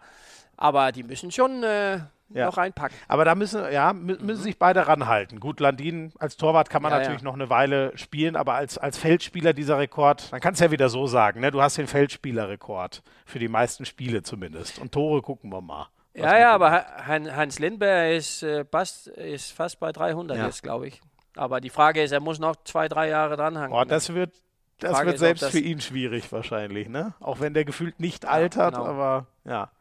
aber 0.57 0.91
die 0.91 1.03
müssen 1.03 1.31
schon 1.31 1.63
äh, 1.63 1.99
ja. 2.29 2.45
noch 2.47 2.57
reinpacken. 2.57 2.97
Aber 3.07 3.25
da 3.25 3.35
müssen, 3.35 3.71
ja, 3.71 3.93
müssen 3.93 4.25
mhm. 4.25 4.35
sich 4.35 4.57
beide 4.57 4.87
ranhalten. 4.87 5.39
Gut, 5.39 5.59
Landin 5.59 6.11
als 6.17 6.35
Torwart 6.35 6.71
kann 6.71 6.81
man 6.81 6.91
ja, 6.91 6.99
natürlich 6.99 7.21
ja. 7.21 7.25
noch 7.25 7.35
eine 7.35 7.51
Weile 7.51 7.95
spielen, 7.95 8.35
aber 8.35 8.55
als, 8.55 8.79
als 8.79 8.97
Feldspieler 8.97 9.53
dieser 9.53 9.77
Rekord, 9.77 10.31
dann 10.31 10.41
kannst 10.41 10.61
du 10.61 10.65
ja 10.65 10.71
wieder 10.71 10.89
so 10.89 11.05
sagen, 11.05 11.41
ne? 11.41 11.51
du 11.51 11.61
hast 11.61 11.77
den 11.77 11.87
Feldspielerrekord 11.87 13.03
für 13.25 13.37
die 13.37 13.49
meisten 13.49 13.85
Spiele 13.85 14.23
zumindest. 14.23 14.79
Und 14.79 14.91
Tore 14.91 15.21
gucken 15.21 15.51
wir 15.51 15.61
mal. 15.61 15.89
Ja, 16.15 16.37
ja, 16.37 16.53
aber 16.53 16.85
Hans 17.05 17.59
Lindberg 17.59 18.15
ist, 18.15 18.43
äh, 18.43 18.65
fast, 18.65 19.07
ist 19.07 19.51
fast 19.51 19.79
bei 19.79 19.91
300 19.91 20.37
jetzt, 20.37 20.61
glaube 20.61 20.87
ich. 20.87 21.01
Aber 21.35 21.59
die 21.59 21.71
Frage 21.71 22.03
ist, 22.03 22.11
er 22.11 22.19
muss 22.19 22.37
noch 22.37 22.55
zwei, 22.63 22.87
drei 22.87 23.09
Jahre 23.09 23.35
dranhängen. 23.35 23.71
Boah, 23.71 23.85
das 23.85 24.13
wird, 24.13 24.31
das 24.79 24.99
wird 24.99 25.15
ist, 25.15 25.19
selbst 25.19 25.43
das 25.43 25.51
für 25.51 25.59
ihn 25.59 25.81
schwierig 25.81 26.31
wahrscheinlich, 26.31 26.87
ne? 26.87 27.13
Auch 27.19 27.39
wenn 27.39 27.55
der 27.55 27.65
gefühlt 27.65 27.99
nicht 27.99 28.25
altert, 28.25 28.75
genau. 28.75 28.85
aber 28.85 29.25
ja. 29.43 29.71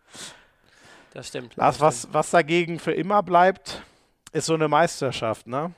Das 1.13 1.29
stimmt. 1.29 1.57
Lars, 1.57 1.81
was, 1.81 2.09
was 2.13 2.31
dagegen 2.31 2.79
für 2.79 2.93
immer 2.93 3.23
bleibt, 3.23 3.83
ist 4.33 4.47
so 4.47 4.55
eine 4.55 4.69
Meisterschaft, 4.69 5.47
ne? 5.47 5.73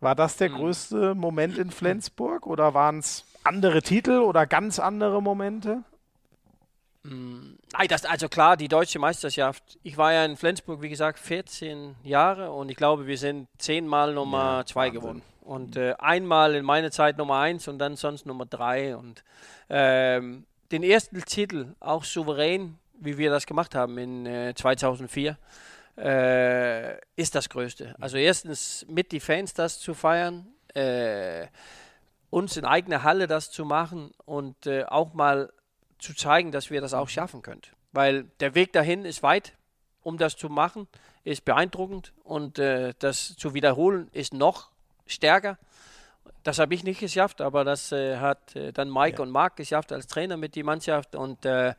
War 0.00 0.14
das 0.14 0.36
der 0.36 0.50
mhm. 0.50 0.56
größte 0.56 1.14
Moment 1.14 1.56
in 1.56 1.70
Flensburg 1.70 2.46
oder 2.46 2.74
waren 2.74 2.98
es 2.98 3.24
andere 3.42 3.80
Titel 3.80 4.18
oder 4.18 4.46
ganz 4.46 4.78
andere 4.78 5.22
Momente? 5.22 5.82
Mhm. 7.04 7.58
Nein, 7.72 7.88
das 7.88 8.04
also 8.04 8.28
klar, 8.28 8.56
die 8.56 8.68
deutsche 8.68 8.98
Meisterschaft. 8.98 9.78
Ich 9.82 9.96
war 9.96 10.12
ja 10.12 10.24
in 10.24 10.36
Flensburg, 10.36 10.82
wie 10.82 10.88
gesagt, 10.88 11.18
14 11.18 11.96
Jahre 12.02 12.50
und 12.50 12.70
ich 12.70 12.76
glaube, 12.76 13.06
wir 13.06 13.18
sind 13.18 13.48
zehnmal 13.58 14.14
Nummer 14.14 14.58
ja, 14.58 14.66
zwei 14.66 14.90
geworden. 14.90 15.22
Und 15.42 15.76
äh, 15.76 15.94
einmal 15.98 16.54
in 16.54 16.64
meiner 16.64 16.90
Zeit 16.90 17.18
Nummer 17.18 17.38
eins 17.38 17.68
und 17.68 17.78
dann 17.78 17.96
sonst 17.96 18.24
Nummer 18.24 18.46
drei. 18.46 18.96
Und 18.96 19.22
ähm, 19.68 20.46
den 20.72 20.82
ersten 20.82 21.22
Titel 21.22 21.74
auch 21.80 22.04
souverän 22.04 22.78
wie 23.04 23.18
wir 23.18 23.30
das 23.30 23.46
gemacht 23.46 23.74
haben 23.74 23.98
in 23.98 24.26
äh, 24.26 24.54
2004, 24.54 25.38
äh, 25.96 26.96
ist 27.16 27.34
das 27.34 27.48
Größte. 27.48 27.94
Also 28.00 28.16
erstens 28.16 28.84
mit 28.88 29.12
die 29.12 29.20
Fans 29.20 29.54
das 29.54 29.78
zu 29.80 29.94
feiern, 29.94 30.46
äh, 30.74 31.46
uns 32.30 32.56
in 32.56 32.64
eigener 32.64 33.02
Halle 33.04 33.26
das 33.26 33.50
zu 33.50 33.64
machen 33.64 34.10
und 34.24 34.66
äh, 34.66 34.84
auch 34.84 35.14
mal 35.14 35.52
zu 36.04 36.14
zeigen, 36.14 36.52
dass 36.52 36.70
wir 36.70 36.80
das 36.80 36.94
auch 36.94 37.08
schaffen 37.08 37.42
können. 37.42 37.62
Weil 37.92 38.24
der 38.40 38.54
Weg 38.54 38.72
dahin 38.72 39.04
ist 39.04 39.22
weit, 39.22 39.54
um 40.02 40.18
das 40.18 40.36
zu 40.36 40.48
machen, 40.48 40.86
ist 41.24 41.44
beeindruckend 41.44 42.12
und 42.22 42.58
äh, 42.58 42.92
das 42.98 43.36
zu 43.36 43.54
wiederholen 43.54 44.08
ist 44.12 44.34
noch 44.34 44.70
stärker. 45.06 45.58
Das 46.42 46.58
habe 46.58 46.74
ich 46.74 46.84
nicht 46.84 47.00
geschafft, 47.00 47.40
aber 47.40 47.64
das 47.64 47.90
äh, 47.92 48.18
hat 48.18 48.54
äh, 48.54 48.72
dann 48.72 48.90
Mike 48.92 49.16
ja. 49.16 49.22
und 49.22 49.30
Marc 49.30 49.56
geschafft 49.56 49.92
als 49.92 50.06
Trainer 50.06 50.36
mit 50.36 50.54
die 50.54 50.62
Mannschaft 50.62 51.16
und 51.16 51.44
äh, 51.46 51.74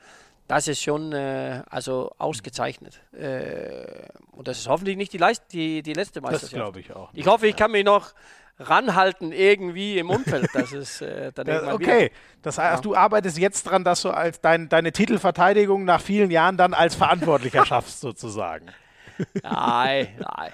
das 0.48 0.68
ist 0.68 0.82
schon 0.82 1.12
äh, 1.14 1.64
also 1.70 2.14
ausgezeichnet. 2.18 3.02
Äh, 3.14 4.08
und 4.32 4.48
das 4.48 4.60
ist 4.60 4.68
hoffentlich 4.68 4.98
nicht 4.98 5.14
die, 5.14 5.18
Leist 5.18 5.44
die, 5.52 5.82
die 5.84 5.94
letzte 5.94 6.22
Meisterschaft. 6.22 6.54
Das 6.54 6.60
glaube 6.60 6.80
ich 6.80 6.96
auch. 6.96 7.12
Nicht. 7.14 7.22
Ich 7.22 7.28
hoffe, 7.28 7.48
ich 7.48 7.56
kann 7.56 7.72
mich 7.72 7.84
noch 7.84 8.14
ranhalten 8.58 9.32
irgendwie 9.32 9.98
im 9.98 10.10
Umfeld. 10.10 10.50
Das 10.54 10.72
ist 10.72 11.02
äh, 11.02 11.32
dann 11.34 11.48
ja, 11.48 11.74
Okay, 11.74 12.06
wieder. 12.06 12.16
das 12.42 12.58
heißt, 12.58 12.78
ja. 12.78 12.82
du 12.82 12.96
arbeitest 12.96 13.38
jetzt 13.38 13.64
dran, 13.64 13.84
dass 13.84 14.02
du 14.02 14.12
als 14.12 14.42
dein, 14.42 14.70
deine 14.70 14.92
Titelverteidigung 14.92 15.84
nach 15.86 16.02
vielen 16.02 16.32
Jahren 16.32 16.58
dann 16.58 16.74
als 16.74 16.96
Verantwortlicher 16.96 17.66
schaffst, 17.66 18.00
sozusagen. 18.00 18.68
Nein, 19.44 20.08
nein. 20.20 20.52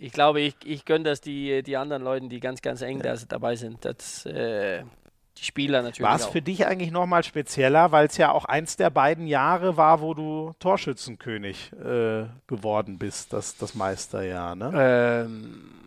Ich 0.00 0.12
glaube, 0.12 0.40
ich, 0.40 0.56
ich 0.64 0.84
gönne 0.84 1.04
das 1.04 1.20
die, 1.20 1.62
die 1.62 1.76
anderen 1.76 2.02
Leuten, 2.02 2.28
die 2.28 2.40
ganz, 2.40 2.60
ganz 2.60 2.82
eng 2.82 3.02
ja. 3.02 3.14
dabei 3.28 3.56
sind. 3.56 3.84
Das, 3.84 4.26
äh, 4.26 4.82
die 5.38 5.44
Spieler 5.44 5.82
natürlich. 5.82 6.08
War 6.08 6.16
es 6.16 6.26
für 6.26 6.42
dich 6.42 6.66
eigentlich 6.66 6.90
nochmal 6.90 7.24
spezieller, 7.24 7.90
weil 7.90 8.06
es 8.06 8.16
ja 8.16 8.30
auch 8.30 8.44
eins 8.44 8.76
der 8.76 8.90
beiden 8.90 9.26
Jahre 9.26 9.76
war, 9.76 10.00
wo 10.00 10.14
du 10.14 10.52
Torschützenkönig 10.58 11.72
äh, 11.72 12.26
geworden 12.46 12.98
bist, 12.98 13.32
das, 13.32 13.56
das 13.56 13.74
Meisterjahr, 13.74 14.54
ne? 14.54 14.72
Ähm, 15.26 15.83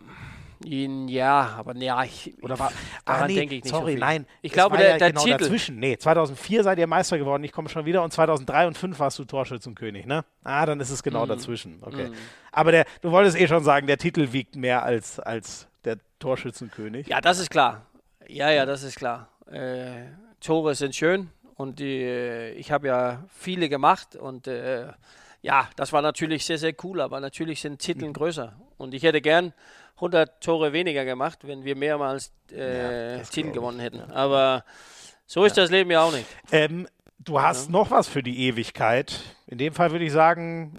ja, 0.64 1.54
aber 1.56 1.76
ja, 1.76 2.02
ich, 2.02 2.34
Oder 2.42 2.58
war, 2.58 2.72
ah, 3.04 3.26
nee, 3.26 3.34
denke 3.36 3.54
ich 3.56 3.64
nicht 3.64 3.72
Sorry, 3.72 3.94
so 3.94 3.98
nein. 3.98 4.26
Ich 4.42 4.52
glaube, 4.52 4.76
der, 4.76 4.90
ja 4.90 4.98
der 4.98 5.10
genau 5.10 5.24
Titel. 5.24 5.38
Dazwischen. 5.38 5.78
Nee, 5.78 5.96
2004 5.96 6.64
seid 6.64 6.78
ihr 6.78 6.86
Meister 6.86 7.16
geworden, 7.18 7.44
ich 7.44 7.52
komme 7.52 7.68
schon 7.68 7.84
wieder 7.84 8.02
und 8.02 8.12
2003 8.12 8.66
und 8.66 8.74
2005 8.74 8.98
warst 8.98 9.18
du 9.18 9.24
Torschützenkönig, 9.24 10.06
ne? 10.06 10.24
Ah, 10.42 10.66
dann 10.66 10.80
ist 10.80 10.90
es 10.90 11.02
genau 11.02 11.26
mm. 11.26 11.28
dazwischen, 11.28 11.78
okay. 11.82 12.08
Mm. 12.08 12.14
Aber 12.50 12.72
der, 12.72 12.86
du 13.02 13.10
wolltest 13.12 13.38
eh 13.38 13.46
schon 13.46 13.62
sagen, 13.62 13.86
der 13.86 13.98
Titel 13.98 14.32
wiegt 14.32 14.56
mehr 14.56 14.82
als, 14.82 15.20
als 15.20 15.68
der 15.84 15.98
Torschützenkönig. 16.18 17.06
Ja, 17.06 17.20
das 17.20 17.38
ist 17.38 17.50
klar. 17.50 17.86
Ja, 18.26 18.50
ja, 18.50 18.66
das 18.66 18.82
ist 18.82 18.96
klar. 18.96 19.28
Äh, 19.50 20.06
Tore 20.40 20.74
sind 20.74 20.94
schön 20.94 21.30
und 21.54 21.78
die, 21.78 22.02
äh, 22.02 22.52
ich 22.52 22.70
habe 22.72 22.88
ja 22.88 23.24
viele 23.36 23.68
gemacht 23.68 24.16
und 24.16 24.46
äh, 24.46 24.88
ja, 25.40 25.68
das 25.76 25.92
war 25.92 26.02
natürlich 26.02 26.44
sehr, 26.44 26.58
sehr 26.58 26.74
cool, 26.82 27.00
aber 27.00 27.20
natürlich 27.20 27.60
sind 27.60 27.78
Titel 27.78 28.06
mhm. 28.06 28.12
größer 28.12 28.54
und 28.76 28.94
ich 28.94 29.02
hätte 29.02 29.20
gern 29.20 29.52
100 29.98 30.40
Tore 30.40 30.72
weniger 30.72 31.04
gemacht, 31.04 31.40
wenn 31.42 31.64
wir 31.64 31.76
mehrmals 31.76 32.32
äh, 32.52 33.18
ja, 33.18 33.24
Titel 33.24 33.50
gewonnen 33.50 33.80
hätten. 33.80 33.98
Ja. 33.98 34.14
Aber 34.14 34.64
so 35.26 35.44
ist 35.44 35.56
ja. 35.56 35.64
das 35.64 35.70
Leben 35.70 35.90
ja 35.90 36.02
auch 36.02 36.12
nicht. 36.12 36.26
Ähm, 36.52 36.86
du 37.18 37.40
hast 37.40 37.68
noch 37.68 37.90
was 37.90 38.08
für 38.08 38.22
die 38.22 38.46
Ewigkeit. 38.46 39.20
In 39.46 39.58
dem 39.58 39.74
Fall 39.74 39.90
würde 39.90 40.04
ich 40.04 40.12
sagen, 40.12 40.78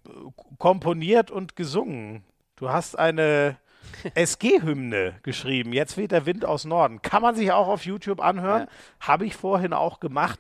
komponiert 0.58 1.32
und 1.32 1.56
gesungen. 1.56 2.24
Du 2.56 2.70
hast 2.70 2.98
eine 2.98 3.58
SG-Hymne 4.16 5.16
geschrieben. 5.24 5.74
Jetzt 5.74 5.98
weht 5.98 6.12
der 6.12 6.26
Wind 6.26 6.46
aus 6.46 6.66
Norden. 6.66 7.02
Kann 7.02 7.22
man 7.22 7.36
sich 7.36 7.52
auch 7.52 7.68
auf 7.68 7.86
YouTube 7.86 8.22
anhören. 8.22 8.68
Habe 9.00 9.26
ich 9.26 9.36
vorhin 9.36 9.74
auch 9.74 10.00
gemacht. 10.00 10.40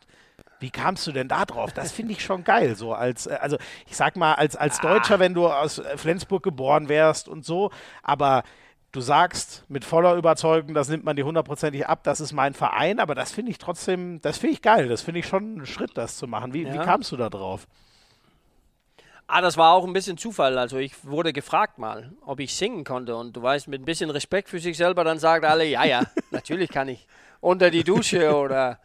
Wie 0.59 0.69
kamst 0.69 1.07
du 1.07 1.11
denn 1.11 1.27
da 1.27 1.45
drauf? 1.45 1.71
Das 1.71 1.91
finde 1.91 2.13
ich 2.13 2.23
schon 2.23 2.43
geil. 2.43 2.75
So 2.75 2.93
als, 2.93 3.27
äh, 3.27 3.37
also 3.39 3.57
ich 3.87 3.95
sag 3.95 4.15
mal, 4.15 4.33
als, 4.33 4.55
als 4.55 4.79
ah. 4.79 4.93
Deutscher, 4.93 5.19
wenn 5.19 5.33
du 5.33 5.47
aus 5.47 5.81
Flensburg 5.95 6.43
geboren 6.43 6.89
wärst 6.89 7.27
und 7.27 7.45
so, 7.45 7.71
aber 8.03 8.43
du 8.91 9.01
sagst 9.01 9.63
mit 9.67 9.85
voller 9.85 10.15
Überzeugung, 10.15 10.73
das 10.73 10.89
nimmt 10.89 11.03
man 11.03 11.15
dir 11.15 11.25
hundertprozentig 11.25 11.87
ab, 11.87 12.03
das 12.03 12.19
ist 12.19 12.33
mein 12.33 12.53
Verein, 12.53 12.99
aber 12.99 13.15
das 13.15 13.31
finde 13.31 13.51
ich 13.51 13.57
trotzdem, 13.57 14.21
das 14.21 14.37
finde 14.37 14.53
ich 14.53 14.61
geil. 14.61 14.87
Das 14.87 15.01
finde 15.01 15.19
ich 15.19 15.27
schon 15.27 15.57
ein 15.57 15.65
Schritt, 15.65 15.91
das 15.95 16.17
zu 16.17 16.27
machen. 16.27 16.53
Wie, 16.53 16.63
ja. 16.63 16.73
wie 16.73 16.77
kamst 16.79 17.11
du 17.11 17.17
da 17.17 17.29
drauf? 17.29 17.67
Ah, 19.27 19.41
das 19.41 19.57
war 19.57 19.73
auch 19.73 19.85
ein 19.85 19.93
bisschen 19.93 20.17
Zufall. 20.17 20.57
Also 20.57 20.77
ich 20.77 21.05
wurde 21.05 21.33
gefragt 21.33 21.77
mal, 21.77 22.11
ob 22.25 22.39
ich 22.39 22.55
singen 22.55 22.83
konnte. 22.83 23.15
Und 23.15 23.37
du 23.37 23.43
weißt, 23.43 23.67
mit 23.67 23.79
ein 23.79 23.85
bisschen 23.85 24.09
Respekt 24.09 24.49
für 24.49 24.59
sich 24.59 24.75
selber, 24.75 25.03
dann 25.03 25.19
sagen 25.19 25.45
alle, 25.45 25.65
ja, 25.65 25.83
ja, 25.83 26.01
natürlich 26.31 26.71
kann 26.71 26.87
ich. 26.87 27.07
Unter 27.39 27.69
die 27.69 27.83
Dusche 27.83 28.35
oder... 28.35 28.79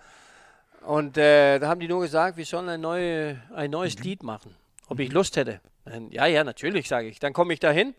Und 0.82 1.16
äh, 1.16 1.59
da 1.60 1.68
haben 1.68 1.81
die 1.81 1.89
nur 1.89 2.02
gesagt, 2.02 2.36
wir 2.36 2.44
sollen 2.44 2.68
ein, 2.68 2.82
neue, 2.82 3.40
ein 3.55 3.70
neues 3.70 3.97
mhm. 3.97 4.05
Lied 4.05 4.22
machen. 4.22 4.55
Ob 4.89 5.01
ich 5.01 5.10
Lust 5.10 5.39
hätte. 5.39 5.62
Dann, 5.86 6.10
ja, 6.10 6.26
ja, 6.26 6.44
natürlich, 6.44 6.89
sage 6.89 7.09
ich. 7.09 7.18
Dann 7.18 7.32
komme 7.32 7.55
ich 7.55 7.60
da 7.60 7.70
hin 7.70 7.94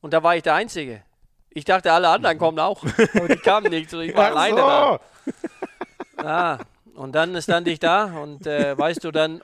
und 0.00 0.12
da 0.12 0.24
war 0.24 0.34
ich 0.34 0.42
der 0.42 0.54
Einzige. 0.54 1.02
Ich 1.54 1.64
dachte, 1.64 1.92
alle 1.92 2.08
anderen 2.08 2.36
kommen 2.36 2.58
auch. 2.58 2.82
Aber 3.14 3.28
die 3.28 3.36
kamen 3.36 3.70
nicht. 3.70 3.88
So, 3.88 4.00
ich 4.00 4.14
war 4.14 4.26
Ach 4.26 4.36
alleine 4.36 4.60
so. 4.60 4.66
da. 6.16 6.22
Ja, 6.22 6.58
und 6.94 7.14
dann 7.14 7.40
stand 7.40 7.68
ich 7.68 7.78
da 7.78 8.04
und 8.04 8.46
äh, 8.46 8.76
weißt 8.76 9.04
du, 9.04 9.10
dann 9.10 9.40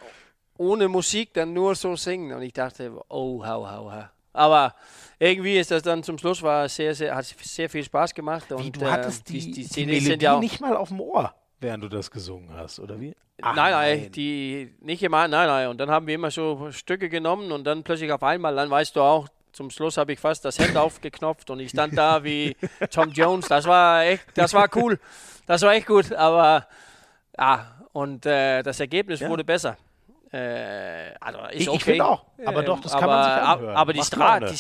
ohne 0.58 0.88
Musik 0.88 1.32
dann 1.34 1.52
nur 1.52 1.74
so 1.74 1.96
singen. 1.96 2.36
Und 2.36 2.42
ich 2.42 2.52
dachte, 2.52 2.92
oh, 3.08 3.44
hau, 3.44 3.68
hau, 3.68 3.92
hau. 3.92 4.04
Aber 4.32 4.74
irgendwie 5.18 5.58
ist 5.58 5.70
das 5.70 5.82
dann 5.82 6.02
zum 6.02 6.18
Schluss 6.18 6.42
war 6.42 6.68
sehr, 6.68 6.94
sehr, 6.94 7.14
hat 7.14 7.24
sehr 7.24 7.68
viel 7.68 7.84
Spaß 7.84 8.14
gemacht. 8.14 8.46
Wie, 8.50 8.54
und, 8.54 8.80
du 8.80 8.90
hattest 8.90 9.28
äh, 9.28 9.32
die, 9.32 9.50
die, 9.52 9.64
die, 9.64 9.86
die 9.86 9.86
Melodie 9.86 10.24
ja 10.24 10.38
nicht 10.38 10.60
mal 10.60 10.76
auf 10.76 10.88
dem 10.88 11.00
Ohr, 11.00 11.34
während 11.60 11.82
du 11.84 11.88
das 11.88 12.10
gesungen 12.10 12.52
hast, 12.54 12.78
oder 12.78 13.00
wie? 13.00 13.14
Ach, 13.42 13.54
nein, 13.54 13.72
nein, 13.72 14.12
die 14.12 14.74
nicht 14.80 15.02
immer, 15.02 15.26
nein, 15.26 15.46
nein. 15.48 15.68
Und 15.68 15.78
dann 15.78 15.90
haben 15.90 16.06
wir 16.06 16.14
immer 16.14 16.30
so 16.30 16.70
Stücke 16.70 17.08
genommen 17.08 17.52
und 17.52 17.64
dann 17.64 17.82
plötzlich 17.82 18.12
auf 18.12 18.22
einmal, 18.22 18.54
dann 18.54 18.70
weißt 18.70 18.94
du 18.94 19.00
auch, 19.00 19.28
zum 19.52 19.70
Schluss 19.70 19.97
habe 19.97 20.12
ich 20.12 20.20
fast 20.20 20.44
das 20.44 20.59
Hemd 20.59 20.77
aufgeknopft 20.77 21.51
und 21.51 21.60
ich 21.60 21.70
stand 21.70 21.97
da 21.97 22.22
wie 22.24 22.56
Tom 22.90 23.10
Jones. 23.10 23.48
Das 23.48 23.66
war 23.66 24.05
echt, 24.05 24.24
das 24.35 24.55
war 24.55 24.68
cool. 24.77 24.98
Das 25.47 25.62
war 25.62 25.72
echt 25.72 25.86
gut. 25.86 26.12
Aber 26.12 26.66
ja, 27.39 27.66
und 27.93 28.27
äh, 28.27 28.62
das 28.62 28.81
Ergebnis 28.81 29.20
ja. 29.20 29.28
wurde 29.28 29.44
besser. 29.44 29.77
Äh, 30.32 31.12
also 31.20 31.40
ist 31.51 31.62
ich, 31.62 31.68
okay. 31.68 31.77
Ich 31.77 31.85
finde 31.85 32.05
auch. 32.05 32.24
Aber 32.44 32.62
doch, 32.62 32.81
das 32.81 32.93
aber, 32.93 33.01
kann 33.01 33.10
man 33.10 33.24
sich 33.24 33.43
anhören. 33.43 33.77
Aber 33.77 33.93
die, 33.93 34.02
Stra 34.02 34.40
die, 34.40 34.56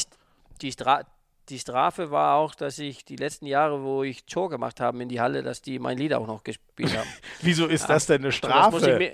die, 0.60 0.72
Stra 0.72 1.02
die 1.48 1.58
Strafe 1.58 2.10
war 2.10 2.36
auch, 2.36 2.54
dass 2.54 2.78
ich 2.78 3.04
die 3.04 3.16
letzten 3.16 3.46
Jahre, 3.46 3.82
wo 3.82 4.02
ich 4.02 4.24
Tor 4.24 4.50
gemacht 4.50 4.80
habe 4.80 5.00
in 5.02 5.08
die 5.08 5.20
Halle, 5.20 5.42
dass 5.42 5.62
die 5.62 5.78
mein 5.78 5.96
Lied 5.96 6.12
auch 6.14 6.26
noch 6.26 6.42
gespielt 6.42 6.96
haben. 6.96 7.08
Wieso 7.40 7.66
ist 7.66 7.82
ja. 7.82 7.88
das 7.88 8.06
denn 8.06 8.22
eine 8.22 8.32
Strafe? 8.32 8.98
Mir, 8.98 9.12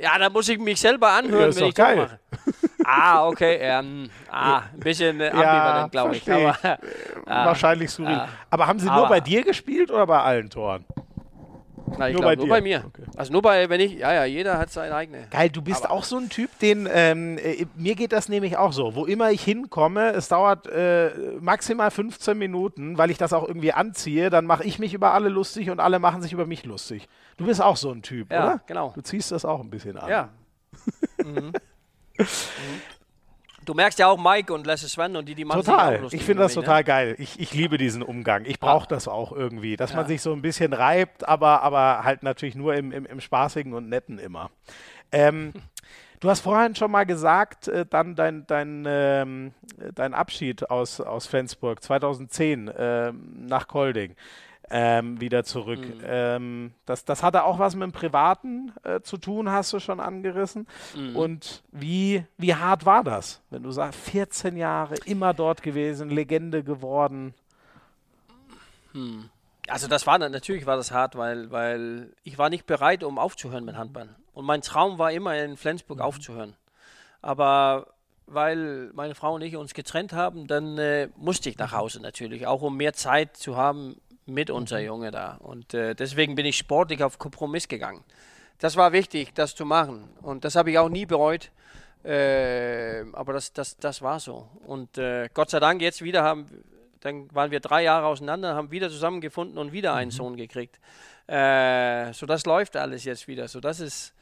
ja, 0.00 0.18
da 0.18 0.30
muss 0.30 0.48
ich 0.48 0.58
mich 0.58 0.80
selber 0.80 1.10
anhören, 1.10 1.52
ja, 1.52 1.56
wenn 1.56 1.68
ich 1.68 1.74
geil. 1.74 1.96
Tor 1.96 2.04
mache. 2.04 2.20
Ah, 2.88 3.26
okay. 3.28 3.58
Ähm, 3.60 4.10
ah, 4.30 4.62
ein 4.72 4.80
bisschen 4.80 5.20
äh, 5.20 5.28
ambivalent, 5.28 5.92
glaube 5.92 6.16
ich. 6.16 6.30
Aber, 6.30 6.56
äh, 6.64 6.76
Wahrscheinlich 7.26 7.90
skurril. 7.90 8.14
Ah, 8.14 8.28
aber 8.50 8.66
haben 8.66 8.78
sie 8.78 8.90
nur 8.90 9.08
bei 9.08 9.20
dir 9.20 9.42
gespielt 9.42 9.90
oder 9.90 10.06
bei 10.06 10.20
allen 10.20 10.50
Toren? 10.50 10.84
Na, 11.96 12.10
nur, 12.10 12.20
glaub, 12.20 12.24
bei 12.24 12.36
nur 12.36 12.48
bei 12.48 12.60
mir. 12.60 12.84
Okay. 12.86 13.02
Also 13.16 13.32
nur 13.32 13.42
bei, 13.42 13.68
wenn 13.68 13.80
ich, 13.80 13.94
ja, 13.94 14.12
ja, 14.12 14.24
jeder 14.24 14.58
hat 14.58 14.70
seine 14.70 14.94
eigene. 14.94 15.26
Geil, 15.30 15.48
du 15.48 15.62
bist 15.62 15.84
Aber 15.84 15.94
auch 15.94 16.04
so 16.04 16.18
ein 16.18 16.28
Typ, 16.28 16.50
den, 16.58 16.88
ähm, 16.90 17.38
äh, 17.38 17.66
mir 17.76 17.94
geht 17.94 18.12
das 18.12 18.28
nämlich 18.28 18.56
auch 18.56 18.72
so. 18.72 18.94
Wo 18.94 19.06
immer 19.06 19.30
ich 19.30 19.42
hinkomme, 19.42 20.10
es 20.12 20.28
dauert 20.28 20.66
äh, 20.66 21.10
maximal 21.40 21.90
15 21.90 22.36
Minuten, 22.36 22.98
weil 22.98 23.10
ich 23.10 23.18
das 23.18 23.32
auch 23.32 23.46
irgendwie 23.46 23.72
anziehe, 23.72 24.30
dann 24.30 24.44
mache 24.44 24.64
ich 24.64 24.78
mich 24.78 24.94
über 24.94 25.12
alle 25.12 25.28
lustig 25.28 25.70
und 25.70 25.80
alle 25.80 25.98
machen 25.98 26.22
sich 26.22 26.32
über 26.32 26.46
mich 26.46 26.64
lustig. 26.64 27.08
Du 27.36 27.46
bist 27.46 27.62
auch 27.62 27.76
so 27.76 27.90
ein 27.90 28.02
Typ, 28.02 28.32
ja, 28.32 28.44
oder? 28.44 28.60
genau. 28.66 28.92
Du 28.94 29.00
ziehst 29.00 29.32
das 29.32 29.44
auch 29.44 29.60
ein 29.60 29.70
bisschen 29.70 29.96
an. 29.96 30.08
Ja. 30.08 30.28
mhm. 31.24 31.52
Du 33.64 33.74
merkst 33.74 33.98
ja 33.98 34.06
auch 34.06 34.18
Mike 34.18 34.50
und 34.54 34.66
Lasse 34.66 34.88
Sven 34.88 35.14
und 35.14 35.28
die, 35.28 35.34
die 35.34 35.44
machen 35.44 35.62
Total. 35.62 36.00
ich 36.10 36.24
finde 36.24 36.44
das 36.44 36.54
total 36.54 36.78
ne? 36.78 36.84
geil. 36.84 37.16
Ich, 37.18 37.38
ich 37.38 37.52
liebe 37.52 37.76
diesen 37.76 38.02
Umgang. 38.02 38.46
Ich 38.46 38.58
brauche 38.60 38.84
ja. 38.84 38.88
das 38.88 39.08
auch 39.08 39.30
irgendwie, 39.30 39.76
dass 39.76 39.90
ja. 39.90 39.96
man 39.96 40.06
sich 40.06 40.22
so 40.22 40.32
ein 40.32 40.40
bisschen 40.40 40.72
reibt, 40.72 41.28
aber, 41.28 41.62
aber 41.62 42.02
halt 42.02 42.22
natürlich 42.22 42.54
nur 42.54 42.74
im, 42.74 42.92
im, 42.92 43.04
im 43.04 43.20
Spaßigen 43.20 43.74
und 43.74 43.90
Netten 43.90 44.18
immer. 44.18 44.50
Ähm, 45.12 45.52
Du 46.20 46.28
hast 46.28 46.40
vorhin 46.40 46.74
schon 46.74 46.90
mal 46.90 47.06
gesagt, 47.06 47.68
äh, 47.68 47.86
dann 47.88 48.16
dein, 48.16 48.44
dein, 48.48 48.84
ähm, 48.88 49.52
dein 49.94 50.14
Abschied 50.14 50.68
aus, 50.68 51.00
aus 51.00 51.28
Flensburg 51.28 51.80
2010 51.80 52.66
äh, 52.66 53.12
nach 53.12 53.68
Kolding 53.68 54.16
ähm, 54.70 55.20
wieder 55.20 55.44
zurück. 55.44 55.80
Mhm. 55.80 56.02
Ähm, 56.04 56.74
das, 56.86 57.04
das 57.04 57.22
hatte 57.22 57.44
auch 57.44 57.58
was 57.58 57.74
mit 57.74 57.84
dem 57.84 57.92
Privaten 57.92 58.72
äh, 58.82 59.00
zu 59.00 59.16
tun, 59.16 59.50
hast 59.50 59.72
du 59.72 59.80
schon 59.80 60.00
angerissen. 60.00 60.66
Mhm. 60.94 61.16
Und 61.16 61.62
wie, 61.72 62.24
wie 62.36 62.54
hart 62.54 62.86
war 62.86 63.04
das, 63.04 63.40
wenn 63.50 63.62
du 63.62 63.70
sagst, 63.70 63.98
14 64.00 64.56
Jahre 64.56 64.94
immer 65.04 65.34
dort 65.34 65.62
gewesen, 65.62 66.10
Legende 66.10 66.62
geworden? 66.62 67.34
Hm. 68.92 69.30
Also 69.68 69.86
das 69.86 70.06
war 70.06 70.18
natürlich 70.18 70.64
war 70.64 70.76
das 70.76 70.92
hart, 70.92 71.14
weil, 71.16 71.50
weil 71.50 72.12
ich 72.22 72.38
war 72.38 72.48
nicht 72.48 72.66
bereit, 72.66 73.04
um 73.04 73.18
aufzuhören 73.18 73.64
mit 73.64 73.76
Handball. 73.76 74.08
Und 74.32 74.46
mein 74.46 74.62
Traum 74.62 74.98
war 74.98 75.12
immer 75.12 75.36
in 75.36 75.56
Flensburg 75.56 75.98
mhm. 75.98 76.04
aufzuhören. 76.04 76.54
Aber 77.20 77.88
weil 78.26 78.90
meine 78.94 79.14
Frau 79.14 79.34
und 79.34 79.42
ich 79.42 79.56
uns 79.56 79.74
getrennt 79.74 80.12
haben, 80.12 80.46
dann 80.46 80.78
äh, 80.78 81.08
musste 81.16 81.48
ich 81.48 81.58
nach 81.58 81.72
Hause 81.72 82.00
natürlich, 82.00 82.46
auch 82.46 82.62
um 82.62 82.76
mehr 82.76 82.92
Zeit 82.92 83.36
zu 83.36 83.56
haben 83.56 83.96
mit 84.28 84.50
unser 84.50 84.78
Junge 84.80 85.10
da. 85.10 85.36
Und 85.40 85.74
äh, 85.74 85.94
deswegen 85.94 86.34
bin 86.34 86.46
ich 86.46 86.56
sportlich 86.56 87.02
auf 87.02 87.18
Kompromiss 87.18 87.68
gegangen. 87.68 88.04
Das 88.58 88.76
war 88.76 88.92
wichtig, 88.92 89.34
das 89.34 89.54
zu 89.54 89.64
machen. 89.64 90.08
Und 90.22 90.44
das 90.44 90.56
habe 90.56 90.70
ich 90.70 90.78
auch 90.78 90.88
nie 90.88 91.06
bereut. 91.06 91.50
Äh, 92.04 93.04
aber 93.12 93.32
das, 93.32 93.52
das, 93.52 93.76
das 93.76 94.02
war 94.02 94.20
so. 94.20 94.48
Und 94.66 94.98
äh, 94.98 95.28
Gott 95.34 95.50
sei 95.50 95.60
Dank 95.60 95.82
jetzt 95.82 96.02
wieder 96.02 96.22
haben, 96.22 96.46
dann 97.00 97.32
waren 97.34 97.50
wir 97.50 97.60
drei 97.60 97.82
Jahre 97.82 98.06
auseinander, 98.06 98.54
haben 98.54 98.70
wieder 98.70 98.90
zusammengefunden 98.90 99.58
und 99.58 99.72
wieder 99.72 99.94
einen 99.94 100.10
mhm. 100.10 100.16
Sohn 100.16 100.36
gekriegt. 100.36 100.80
Äh, 101.26 102.12
so 102.12 102.26
das 102.26 102.46
läuft 102.46 102.76
alles 102.76 103.04
jetzt 103.04 103.28
wieder. 103.28 103.48
So 103.48 103.60
das 103.60 103.80
ist, 103.80 104.14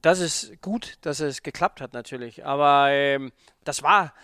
das 0.00 0.20
ist 0.20 0.60
gut, 0.62 0.98
dass 1.02 1.20
es 1.20 1.42
geklappt 1.42 1.80
hat 1.80 1.92
natürlich. 1.92 2.44
Aber 2.44 2.88
ähm, 2.90 3.32
das 3.64 3.82
war, 3.82 4.14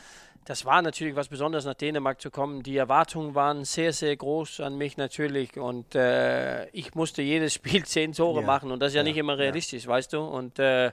das 0.48 0.64
war 0.64 0.80
natürlich 0.80 1.14
was 1.14 1.28
Besonderes, 1.28 1.66
nach 1.66 1.74
Dänemark 1.74 2.22
zu 2.22 2.30
kommen. 2.30 2.62
Die 2.62 2.78
Erwartungen 2.78 3.34
waren 3.34 3.66
sehr, 3.66 3.92
sehr 3.92 4.16
groß 4.16 4.60
an 4.60 4.78
mich 4.78 4.96
natürlich 4.96 5.58
und 5.58 5.94
äh, 5.94 6.66
ich 6.70 6.94
musste 6.94 7.20
jedes 7.20 7.52
Spiel 7.58 7.84
zehn 7.84 8.14
Tore 8.14 8.40
ja. 8.40 8.46
machen 8.46 8.70
und 8.70 8.80
das 8.80 8.88
ist 8.88 8.94
ja, 8.94 9.00
ja 9.00 9.04
nicht 9.04 9.18
immer 9.18 9.36
realistisch, 9.36 9.84
ja. 9.84 9.90
weißt 9.90 10.14
du. 10.14 10.20
Und 10.20 10.58
äh, 10.58 10.92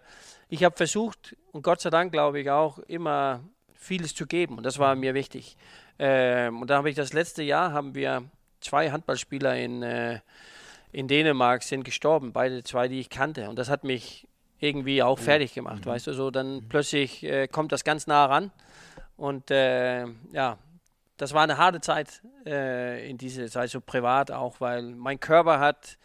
ich 0.50 0.66
habe 0.66 0.76
versucht 0.76 1.38
und 1.54 1.62
Gott 1.62 1.80
sei 1.80 1.90
Dank 1.90 2.12
glaube 2.12 2.42
ich 2.42 2.50
auch 2.50 2.80
immer 2.80 3.46
vieles 3.74 4.14
zu 4.14 4.28
geben 4.28 4.58
und 4.58 4.66
das 4.66 4.78
war 4.78 4.94
mir 4.96 5.14
wichtig. 5.14 5.56
Ähm, 6.00 6.62
und 6.62 6.70
da 6.70 6.76
habe 6.76 6.90
ich 6.90 6.98
das 6.98 7.14
letzte 7.14 7.42
Jahr 7.42 7.72
haben 7.72 7.96
wir 7.96 8.26
zwei 8.60 8.92
Handballspieler 8.92 9.56
in, 9.56 9.84
äh, 9.84 10.20
in 10.92 11.08
Dänemark 11.08 11.64
sind 11.64 11.86
gestorben, 11.86 12.34
beide 12.34 12.62
zwei, 12.64 12.90
die 12.90 13.00
ich 13.00 13.10
kannte 13.10 13.48
und 13.48 13.58
das 13.58 13.70
hat 13.70 13.86
mich 13.86 14.28
irgendwie 14.60 15.02
auch 15.02 15.18
fertig 15.18 15.54
gemacht, 15.54 15.86
mhm. 15.86 15.92
weißt 15.92 16.08
du. 16.08 16.14
So 16.14 16.30
dann 16.30 16.56
mhm. 16.56 16.68
plötzlich 16.68 17.24
äh, 17.24 17.48
kommt 17.48 17.72
das 17.72 17.86
ganz 17.86 18.06
nah 18.06 18.26
ran 18.26 18.52
und 19.18 19.52
äh, 19.52 20.06
ja, 20.32 20.58
das 21.18 21.34
war 21.34 21.44
eine 21.44 21.58
harte 21.58 21.82
Zeit 21.82 22.22
äh, 22.46 23.10
in 23.10 23.18
dieser 23.18 23.48
Zeit, 23.48 23.70
so 23.70 23.82
privat 23.82 24.32
auch, 24.32 24.60
weil 24.60 24.82
mein 24.82 25.20
Körper 25.20 25.60
hat 25.60 25.98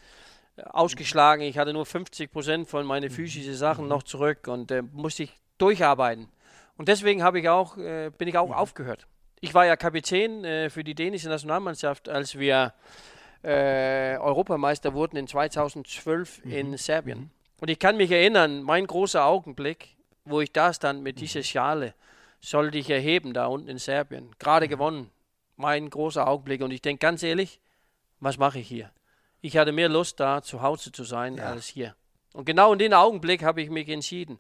ausgeschlagen. 0.67 1.43
Ich 1.43 1.59
hatte 1.59 1.73
nur 1.73 1.87
50 1.87 2.31
Prozent 2.31 2.69
von 2.69 2.87
meinen 2.87 3.11
physischen 3.11 3.55
Sachen 3.55 3.89
noch 3.89 4.03
zurück 4.03 4.47
und 4.49 4.71
äh, 4.71 4.83
musste 4.83 5.25
ich 5.25 5.33
durcharbeiten. 5.59 6.29
Und 6.77 6.89
deswegen 6.89 7.23
habe 7.23 7.41
ich 7.41 7.49
auch, 7.49 7.77
äh, 7.77 8.11
bin 8.17 8.29
ich 8.29 8.39
auch 8.39 8.55
aufgehört. 8.55 9.07
Ich 9.41 9.55
war 9.55 9.67
ja 9.67 9.77
Kapitän 9.77 10.45
äh, 10.45 10.71
für 10.71 10.85
die 10.85 10.95
dänische 10.95 11.29
Nationalmannschaft, 11.29 12.09
als 12.09 12.39
wir 12.39 12.75
äh, 13.43 14.17
Europameister 14.19 14.95
wurden 14.95 15.17
in 15.17 15.27
2012 15.27 16.45
mhm. 16.45 16.53
in 16.53 16.77
Serbien. 16.77 17.19
Mhm. 17.19 17.31
Und 17.61 17.71
ich 17.71 17.79
kann 17.79 17.97
mich 17.97 18.11
erinnern, 18.11 18.63
mein 18.63 18.87
großer 18.87 19.25
Augenblick, 19.25 19.97
wo 20.25 20.41
ich 20.41 20.53
da 20.53 20.73
stand 20.73 21.03
mit 21.03 21.21
dieser 21.21 21.43
Schale 21.43 21.95
soll 22.41 22.71
dich 22.71 22.91
erheben 22.91 23.33
da 23.33 23.47
unten 23.47 23.69
in 23.69 23.79
Serbien. 23.79 24.31
Gerade 24.39 24.69
gewonnen. 24.69 25.11
Mein 25.57 25.91
großer 25.91 26.27
Augenblick. 26.27 26.63
Und 26.63 26.71
ich 26.71 26.83
denke 26.83 27.01
ganz 27.01 27.23
ehrlich, 27.23 27.61
was 28.19 28.39
mache 28.39 28.59
ich 28.59 28.69
hier? 28.69 28.91
Ich 29.43 29.57
hatte 29.57 29.73
mehr 29.73 29.89
Lust 29.89 30.21
da 30.21 30.43
zu 30.43 30.63
Hause 30.63 30.93
zu 30.93 31.05
sein 31.05 31.37
ja. 31.37 31.45
als 31.45 31.67
hier. 31.67 31.95
Und 32.33 32.45
genau 32.45 32.73
in 32.73 32.79
dem 32.79 32.93
Augenblick 32.93 33.43
habe 33.43 33.63
ich 33.63 33.71
mich 33.71 33.89
entschieden. 33.89 34.39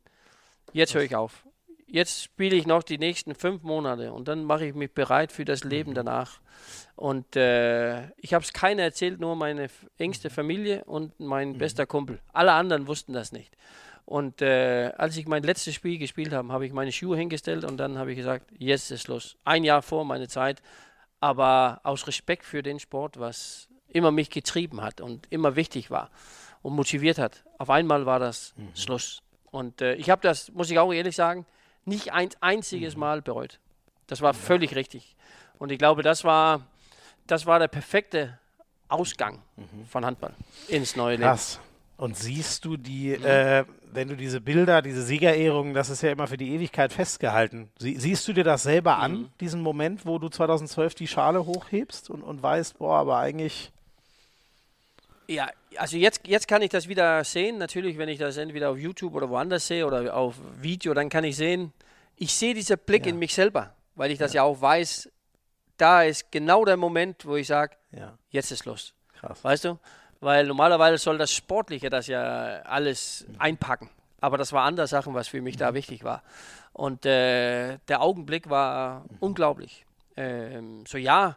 Jetzt 0.72 0.94
höre 0.94 1.02
ich 1.02 1.16
auf. 1.16 1.44
Jetzt 1.86 2.22
spiele 2.22 2.54
ich 2.54 2.66
noch 2.66 2.84
die 2.84 2.98
nächsten 2.98 3.34
fünf 3.34 3.62
Monate 3.64 4.12
und 4.12 4.28
dann 4.28 4.44
mache 4.44 4.66
ich 4.66 4.74
mich 4.74 4.92
bereit 4.92 5.32
für 5.32 5.44
das 5.44 5.64
Leben 5.64 5.90
mhm. 5.90 5.94
danach. 5.94 6.40
Und 6.94 7.34
äh, 7.34 8.10
ich 8.18 8.32
habe 8.32 8.44
es 8.44 8.52
keiner 8.52 8.84
erzählt, 8.84 9.18
nur 9.18 9.34
meine 9.34 9.68
engste 9.98 10.28
mhm. 10.28 10.34
Familie 10.34 10.84
und 10.84 11.18
mein 11.18 11.52
mhm. 11.52 11.58
bester 11.58 11.86
Kumpel. 11.86 12.20
Alle 12.32 12.52
anderen 12.52 12.86
wussten 12.86 13.12
das 13.12 13.32
nicht. 13.32 13.56
Und 14.10 14.42
äh, 14.42 14.90
als 14.98 15.16
ich 15.16 15.28
mein 15.28 15.44
letztes 15.44 15.76
Spiel 15.76 15.96
gespielt 15.96 16.32
habe, 16.32 16.52
habe 16.52 16.66
ich 16.66 16.72
meine 16.72 16.90
Schuhe 16.90 17.16
hingestellt 17.16 17.62
und 17.62 17.76
dann 17.76 17.96
habe 17.96 18.10
ich 18.10 18.16
gesagt, 18.16 18.50
jetzt 18.58 18.90
ist 18.90 19.02
Schluss. 19.02 19.36
Ein 19.44 19.62
Jahr 19.62 19.82
vor 19.82 20.04
meiner 20.04 20.28
Zeit, 20.28 20.60
aber 21.20 21.78
aus 21.84 22.08
Respekt 22.08 22.44
für 22.44 22.64
den 22.64 22.80
Sport, 22.80 23.20
was 23.20 23.68
immer 23.86 24.10
mich 24.10 24.28
getrieben 24.28 24.82
hat 24.82 25.00
und 25.00 25.28
immer 25.30 25.54
wichtig 25.54 25.92
war 25.92 26.10
und 26.60 26.74
motiviert 26.74 27.18
hat. 27.18 27.44
Auf 27.58 27.70
einmal 27.70 28.04
war 28.04 28.18
das 28.18 28.52
mhm. 28.56 28.74
Schluss. 28.74 29.22
Und 29.52 29.80
äh, 29.80 29.94
ich 29.94 30.10
habe 30.10 30.22
das, 30.22 30.50
muss 30.50 30.72
ich 30.72 30.80
auch 30.80 30.92
ehrlich 30.92 31.14
sagen, 31.14 31.46
nicht 31.84 32.12
ein 32.12 32.30
einziges 32.40 32.96
mhm. 32.96 33.00
Mal 33.00 33.22
bereut. 33.22 33.60
Das 34.08 34.22
war 34.22 34.34
völlig 34.34 34.74
richtig. 34.74 35.14
Und 35.60 35.70
ich 35.70 35.78
glaube, 35.78 36.02
das 36.02 36.24
war, 36.24 36.66
das 37.28 37.46
war 37.46 37.60
der 37.60 37.68
perfekte 37.68 38.40
Ausgang 38.88 39.40
mhm. 39.54 39.86
von 39.86 40.04
Handball 40.04 40.34
ins 40.66 40.96
neue 40.96 41.12
Leben. 41.12 41.22
Krass. 41.22 41.60
Und 42.00 42.16
siehst 42.16 42.64
du 42.64 42.78
die, 42.78 43.14
mhm. 43.14 43.26
äh, 43.26 43.64
wenn 43.92 44.08
du 44.08 44.16
diese 44.16 44.40
Bilder, 44.40 44.80
diese 44.80 45.02
Siegerehrungen, 45.02 45.74
das 45.74 45.90
ist 45.90 46.00
ja 46.00 46.10
immer 46.10 46.26
für 46.26 46.38
die 46.38 46.54
Ewigkeit 46.54 46.94
festgehalten. 46.94 47.68
Sie, 47.78 47.94
siehst 47.96 48.26
du 48.26 48.32
dir 48.32 48.42
das 48.42 48.62
selber 48.62 48.96
mhm. 48.96 49.02
an, 49.02 49.32
diesen 49.38 49.60
Moment, 49.60 50.06
wo 50.06 50.18
du 50.18 50.30
2012 50.30 50.94
die 50.94 51.06
Schale 51.06 51.44
hochhebst 51.44 52.08
und, 52.08 52.22
und 52.22 52.42
weißt, 52.42 52.78
boah, 52.78 53.00
aber 53.00 53.18
eigentlich. 53.18 53.70
Ja, 55.28 55.50
also 55.76 55.98
jetzt, 55.98 56.26
jetzt 56.26 56.48
kann 56.48 56.62
ich 56.62 56.70
das 56.70 56.88
wieder 56.88 57.22
sehen. 57.22 57.58
Natürlich, 57.58 57.98
wenn 57.98 58.08
ich 58.08 58.18
das 58.18 58.38
entweder 58.38 58.70
auf 58.70 58.78
YouTube 58.78 59.14
oder 59.14 59.28
woanders 59.28 59.66
sehe 59.66 59.86
oder 59.86 60.16
auf 60.16 60.36
Video, 60.58 60.94
dann 60.94 61.10
kann 61.10 61.24
ich 61.24 61.36
sehen, 61.36 61.70
ich 62.16 62.32
sehe 62.32 62.54
diesen 62.54 62.78
Blick 62.78 63.04
ja. 63.04 63.12
in 63.12 63.18
mich 63.18 63.34
selber, 63.34 63.74
weil 63.94 64.10
ich 64.10 64.18
das 64.18 64.32
ja. 64.32 64.42
ja 64.42 64.48
auch 64.48 64.58
weiß, 64.58 65.10
da 65.76 66.04
ist 66.04 66.32
genau 66.32 66.64
der 66.64 66.78
Moment, 66.78 67.26
wo 67.26 67.36
ich 67.36 67.46
sage, 67.46 67.76
ja. 67.92 68.16
jetzt 68.30 68.52
ist 68.52 68.64
los. 68.64 68.94
Krass. 69.20 69.44
Weißt 69.44 69.66
du? 69.66 69.78
Weil 70.20 70.46
normalerweise 70.46 70.98
soll 70.98 71.18
das 71.18 71.32
Sportliche 71.32 71.90
das 71.90 72.06
ja 72.06 72.60
alles 72.62 73.26
einpacken. 73.38 73.88
Aber 74.20 74.36
das 74.36 74.52
war 74.52 74.64
andere 74.64 74.86
Sachen, 74.86 75.14
was 75.14 75.28
für 75.28 75.40
mich 75.40 75.56
da 75.56 75.72
wichtig 75.72 76.04
war. 76.04 76.22
Und 76.72 77.06
äh, 77.06 77.78
der 77.88 78.02
Augenblick 78.02 78.50
war 78.50 79.04
unglaublich. 79.18 79.86
Ähm, 80.16 80.84
so 80.86 80.98
ja, 80.98 81.36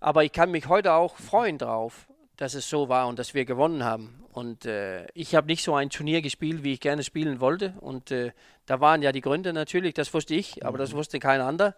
aber 0.00 0.24
ich 0.24 0.32
kann 0.32 0.50
mich 0.50 0.66
heute 0.68 0.94
auch 0.94 1.16
freuen 1.16 1.58
drauf, 1.58 2.06
dass 2.36 2.54
es 2.54 2.68
so 2.68 2.88
war 2.88 3.06
und 3.06 3.18
dass 3.18 3.34
wir 3.34 3.44
gewonnen 3.44 3.84
haben. 3.84 4.24
Und 4.32 4.64
äh, 4.64 5.06
ich 5.12 5.34
habe 5.34 5.46
nicht 5.46 5.62
so 5.62 5.74
ein 5.74 5.90
Turnier 5.90 6.22
gespielt, 6.22 6.64
wie 6.64 6.72
ich 6.72 6.80
gerne 6.80 7.04
spielen 7.04 7.40
wollte. 7.40 7.74
Und 7.80 8.10
äh, 8.10 8.32
da 8.66 8.80
waren 8.80 9.02
ja 9.02 9.12
die 9.12 9.20
Gründe 9.20 9.52
natürlich, 9.52 9.94
das 9.94 10.12
wusste 10.14 10.34
ich, 10.34 10.64
aber 10.64 10.78
das 10.78 10.94
wusste 10.94 11.18
kein 11.18 11.40
anderer. 11.40 11.74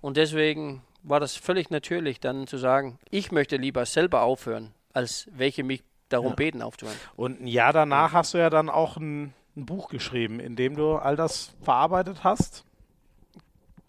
Und 0.00 0.16
deswegen 0.16 0.82
war 1.02 1.20
das 1.20 1.36
völlig 1.36 1.70
natürlich, 1.70 2.18
dann 2.18 2.46
zu 2.46 2.56
sagen, 2.56 2.98
ich 3.10 3.30
möchte 3.30 3.56
lieber 3.56 3.84
selber 3.86 4.22
aufhören, 4.22 4.72
als 4.92 5.28
welche 5.32 5.64
mich 5.64 5.82
darum 6.08 6.30
ja. 6.30 6.34
beten 6.34 6.62
aufzuhören. 6.62 6.96
Und 7.16 7.42
ein 7.42 7.46
Jahr 7.46 7.72
danach 7.72 8.12
hast 8.12 8.34
du 8.34 8.38
ja 8.38 8.50
dann 8.50 8.68
auch 8.68 8.96
ein, 8.96 9.32
ein 9.56 9.66
Buch 9.66 9.88
geschrieben, 9.88 10.40
in 10.40 10.56
dem 10.56 10.76
du 10.76 10.96
all 10.96 11.16
das 11.16 11.54
verarbeitet 11.62 12.24
hast. 12.24 12.64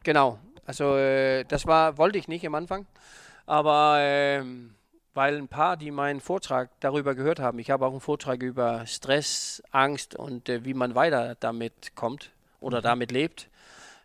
Genau. 0.04 0.40
Also 0.66 0.96
äh, 0.96 1.44
das 1.44 1.66
war 1.66 1.98
wollte 1.98 2.18
ich 2.18 2.28
nicht 2.28 2.46
am 2.46 2.56
Anfang, 2.56 2.86
aber 3.46 4.00
äh, 4.00 4.44
weil 5.14 5.38
ein 5.38 5.48
paar, 5.48 5.78
die 5.78 5.92
meinen 5.92 6.22
Vortrag 6.22 6.70
darüber 6.80 7.16
gehört 7.16 7.40
haben, 7.40 7.60
ich 7.60 7.70
habe 7.70 7.86
auch 7.86 7.92
einen 7.92 8.00
Vortrag 8.00 8.42
über 8.42 8.86
Stress, 8.88 9.62
Angst 9.72 10.16
und 10.16 10.50
äh, 10.50 10.66
wie 10.66 10.74
man 10.74 10.96
weiter 10.96 11.36
damit 11.40 11.96
kommt 11.96 12.32
oder 12.60 12.80
mhm. 12.80 12.84
damit 12.84 13.12
lebt, 13.12 13.50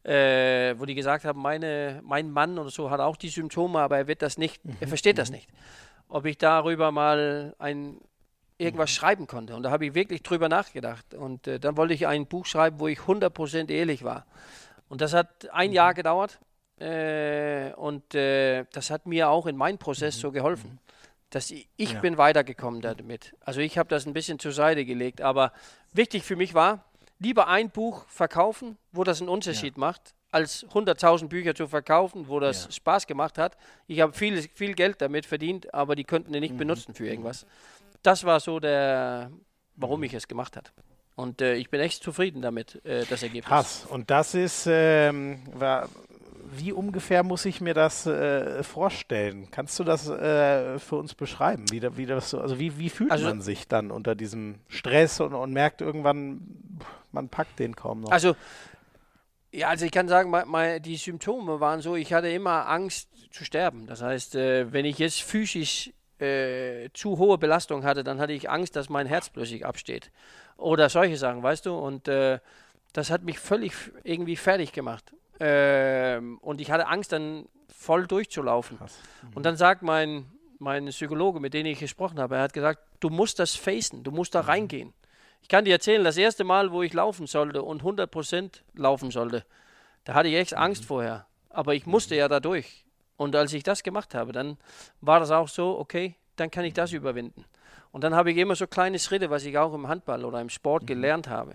äh, 0.03 0.75
wo 0.79 0.85
die 0.85 0.95
gesagt 0.95 1.25
haben, 1.25 1.41
meine, 1.41 2.01
mein 2.05 2.31
Mann 2.31 2.59
oder 2.59 2.71
so 2.71 2.91
hat 2.91 3.01
auch 3.01 3.17
die 3.17 3.29
Symptome, 3.29 3.79
aber 3.79 3.99
er 3.99 4.07
wird 4.07 4.23
das 4.23 4.37
nicht, 4.37 4.65
mhm. 4.65 4.77
er 4.81 4.89
versteht 4.89 5.19
das 5.19 5.31
mhm. 5.31 5.37
nicht. 5.37 5.49
Ob 6.09 6.25
ich 6.25 6.39
darüber 6.39 6.91
mal 6.91 7.55
ein 7.59 8.01
irgendwas 8.59 8.91
schreiben 8.91 9.27
konnte. 9.27 9.55
Und 9.55 9.63
da 9.63 9.71
habe 9.71 9.87
ich 9.87 9.95
wirklich 9.95 10.23
drüber 10.23 10.49
nachgedacht. 10.49 11.15
Und 11.15 11.47
äh, 11.47 11.61
dann 11.61 11.77
wollte 11.77 11.95
ich 11.95 12.07
ein 12.07 12.27
Buch 12.27 12.45
schreiben, 12.45 12.81
wo 12.81 12.89
ich 12.89 12.99
100% 12.99 13.71
ehrlich 13.71 14.03
war. 14.03 14.27
Und 14.89 15.01
das 15.01 15.15
hat 15.15 15.49
ein 15.53 15.73
Jahr 15.73 15.93
mhm. 15.93 15.97
gedauert. 15.97 16.41
Äh, 16.81 17.73
und 17.75 18.15
äh, 18.15 18.65
das 18.73 18.91
hat 18.91 19.07
mir 19.07 19.31
auch 19.31 19.47
in 19.47 19.57
meinem 19.57 19.79
Prozess 19.79 20.17
mhm. 20.17 20.21
so 20.21 20.33
geholfen. 20.33 20.81
Dass 21.31 21.51
ich, 21.51 21.69
ich 21.77 21.93
ja. 21.93 22.01
bin 22.01 22.19
weitergekommen 22.19 22.81
damit. 22.81 23.37
Also 23.41 23.61
ich 23.61 23.79
habe 23.79 23.89
das 23.89 24.07
ein 24.07 24.13
bisschen 24.13 24.39
zur 24.39 24.53
Seite 24.53 24.85
gelegt. 24.85 25.21
Aber 25.21 25.53
wichtig 25.93 26.25
für 26.25 26.37
mich 26.37 26.55
war, 26.55 26.85
lieber 27.19 27.49
ein 27.49 27.71
Buch 27.71 28.07
verkaufen, 28.09 28.77
wo 28.93 29.05
das 29.05 29.21
einen 29.21 29.29
Unterschied 29.29 29.77
ja. 29.77 29.81
macht, 29.81 30.15
als 30.31 30.67
100.000 30.67 31.29
Bücher 31.29 31.55
zu 31.55 31.67
verkaufen, 31.67 32.29
wo 32.29 32.41
das 32.41 32.65
ja. 32.65 32.73
Spaß 32.73 33.07
gemacht 33.07 33.39
hat. 33.39 33.57
Ich 33.87 34.01
habe 34.01 34.13
viel, 34.13 34.43
viel 34.55 34.75
Geld 34.75 35.01
damit 35.01 35.27
verdient, 35.27 35.73
aber 35.73 35.97
die 35.97 36.05
könnten 36.05 36.33
die 36.33 36.41
nicht 36.41 36.55
mhm. 36.55 36.59
benutzen 36.59 36.95
für 36.95 37.07
irgendwas. 37.07 37.47
Das 38.03 38.25
war 38.25 38.41
so 38.41 38.61
der, 38.61 39.31
warum 39.77 40.03
ich 40.03 40.15
es 40.15 40.29
gemacht 40.29 40.57
habe. 40.57 40.69
Und 41.17 41.43
äh, 41.43 41.55
ich 41.55 41.71
bin 41.71 41.81
echt 41.81 42.03
zufrieden 42.03 42.43
damit, 42.43 42.85
äh, 42.85 43.05
das 43.07 43.23
Ergebnis. 43.23 43.47
Krass. 43.47 43.87
Und 43.91 44.11
das 44.11 44.35
ist, 44.35 44.67
ähm, 44.71 45.43
war, 45.53 45.89
wie 46.57 46.73
ungefähr 46.73 47.23
muss 47.23 47.45
ich 47.45 47.61
mir 47.61 47.75
das 47.75 48.07
äh, 48.07 48.63
vorstellen? 48.63 49.49
Kannst 49.51 49.79
du 49.79 49.85
das 49.85 50.09
äh, 50.09 50.79
für 50.79 50.97
uns 50.97 51.15
beschreiben? 51.15 51.65
Wie, 51.71 51.83
wie, 51.97 52.07
das 52.07 52.31
so, 52.31 52.41
also 52.41 52.59
wie, 52.59 52.79
wie 52.79 52.89
fühlt 52.89 53.11
also, 53.11 53.27
man 53.27 53.41
sich 53.41 53.67
dann 53.67 53.91
unter 53.91 54.15
diesem 54.15 54.61
Stress 54.69 55.21
und, 55.21 55.35
und 55.35 55.53
merkt 55.53 55.81
irgendwann, 55.81 56.41
man 57.11 57.29
packt 57.29 57.59
den 57.59 57.75
kaum 57.75 58.03
noch? 58.03 58.11
Also, 58.11 58.37
ja, 59.53 59.69
also 59.69 59.87
ich 59.87 59.93
kann 59.93 60.09
sagen, 60.09 60.31
mein, 60.31 60.83
die 60.83 60.97
Symptome 60.97 61.61
waren 61.61 61.81
so, 61.81 61.97
ich 61.97 62.13
hatte 62.13 62.29
immer 62.29 62.69
Angst 62.69 63.09
zu 63.31 63.45
sterben. 63.45 63.87
Das 63.87 64.03
heißt, 64.03 64.35
äh, 64.35 64.73
wenn 64.73 64.85
ich 64.85 64.99
jetzt 64.99 65.23
physisch 65.23 65.93
äh, 66.19 66.91
zu 66.93 67.19
hohe 67.19 67.39
Belastung 67.39 67.85
hatte, 67.85 68.05
dann 68.05 68.19
hatte 68.19 68.33
ich 68.33 68.51
Angst, 68.51 68.77
dass 68.77 68.89
mein 68.89 69.07
Herz 69.07 69.31
plötzlich 69.31 69.65
absteht. 69.65 70.11
Oder 70.57 70.89
solche 70.89 71.17
Sachen, 71.17 71.43
weißt 71.43 71.67
du? 71.67 71.75
Und 71.75 72.09
äh, 72.09 72.41
das 72.93 73.11
hat 73.11 73.23
mich 73.23 73.39
völlig 73.39 73.73
irgendwie 74.03 74.37
fertig 74.37 74.73
gemacht. 74.73 75.13
Ähm, 75.41 76.39
und 76.39 76.61
ich 76.61 76.71
hatte 76.71 76.89
Angst, 76.89 77.13
dann 77.13 77.47
voll 77.73 78.07
durchzulaufen. 78.07 78.79
Mhm. 78.79 79.29
Und 79.35 79.47
dann 79.47 79.57
sagt 79.57 79.83
mein, 79.83 80.27
mein 80.59 80.87
Psychologe, 80.87 81.41
mit 81.41 81.55
dem 81.55 81.67
ich 81.67 81.79
gesprochen 81.79 82.19
habe, 82.19 82.37
er 82.37 82.43
hat 82.43 82.53
gesagt, 82.53 82.81
du 83.01 83.09
musst 83.09 83.39
das 83.39 83.55
facen, 83.55 84.03
du 84.03 84.11
musst 84.11 84.35
da 84.35 84.43
mhm. 84.43 84.49
reingehen. 84.49 84.95
Ich 85.49 85.51
kann 85.51 85.65
dir 85.65 85.73
erzählen, 85.73 86.05
das 86.05 86.19
erste 86.19 86.45
Mal, 86.45 86.73
wo 86.73 86.83
ich 86.83 86.93
laufen 86.93 87.27
sollte 87.27 87.63
und 87.63 87.83
100% 87.83 88.61
laufen 88.75 89.11
sollte, 89.11 89.47
da 90.05 90.13
hatte 90.13 90.29
ich 90.29 90.35
echt 90.35 90.53
mhm. 90.53 90.59
Angst 90.59 90.85
vorher. 90.85 91.27
Aber 91.49 91.75
ich 91.75 91.87
musste 91.87 92.15
ja 92.15 92.29
da 92.29 92.39
durch. 92.39 92.85
Und 93.17 93.35
als 93.35 93.55
ich 93.55 93.63
das 93.63 93.83
gemacht 93.83 94.15
habe, 94.15 94.33
dann 94.33 94.59
war 95.01 95.21
das 95.21 95.31
auch 95.31 95.49
so, 95.49 95.79
okay, 95.79 96.17
dann 96.37 96.51
kann 96.51 96.67
ich 96.67 96.75
das 96.75 96.93
überwinden. 96.93 97.47
Und 97.93 98.05
dann 98.05 98.15
habe 98.15 98.31
ich 98.31 98.37
immer 98.37 98.57
so 98.57 98.67
kleine 98.67 98.99
Schritte, 98.99 99.31
was 99.31 99.47
ich 99.47 99.57
auch 99.57 99.73
im 99.73 99.89
Handball 99.89 100.27
oder 100.27 100.39
im 100.39 100.51
Sport 100.51 100.83
mhm. 100.83 100.87
gelernt 100.89 101.29
habe, 101.29 101.55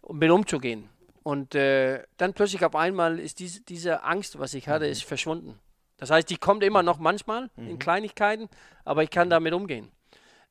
um 0.00 0.16
mit 0.16 0.30
umzugehen. 0.30 0.88
Und 1.24 1.56
äh, 1.56 2.04
dann 2.18 2.34
plötzlich 2.34 2.64
auf 2.64 2.76
einmal 2.76 3.18
ist 3.18 3.40
diese, 3.40 3.62
diese 3.62 4.04
Angst, 4.04 4.38
was 4.38 4.54
ich 4.54 4.68
hatte, 4.68 4.84
mhm. 4.84 4.92
ist 4.92 5.02
verschwunden. 5.02 5.58
Das 5.96 6.12
heißt, 6.12 6.30
die 6.30 6.36
kommt 6.36 6.62
immer 6.62 6.84
noch 6.84 7.00
manchmal 7.00 7.50
mhm. 7.56 7.70
in 7.70 7.78
Kleinigkeiten, 7.80 8.48
aber 8.84 9.02
ich 9.02 9.10
kann 9.10 9.28
damit 9.28 9.54
umgehen. 9.54 9.90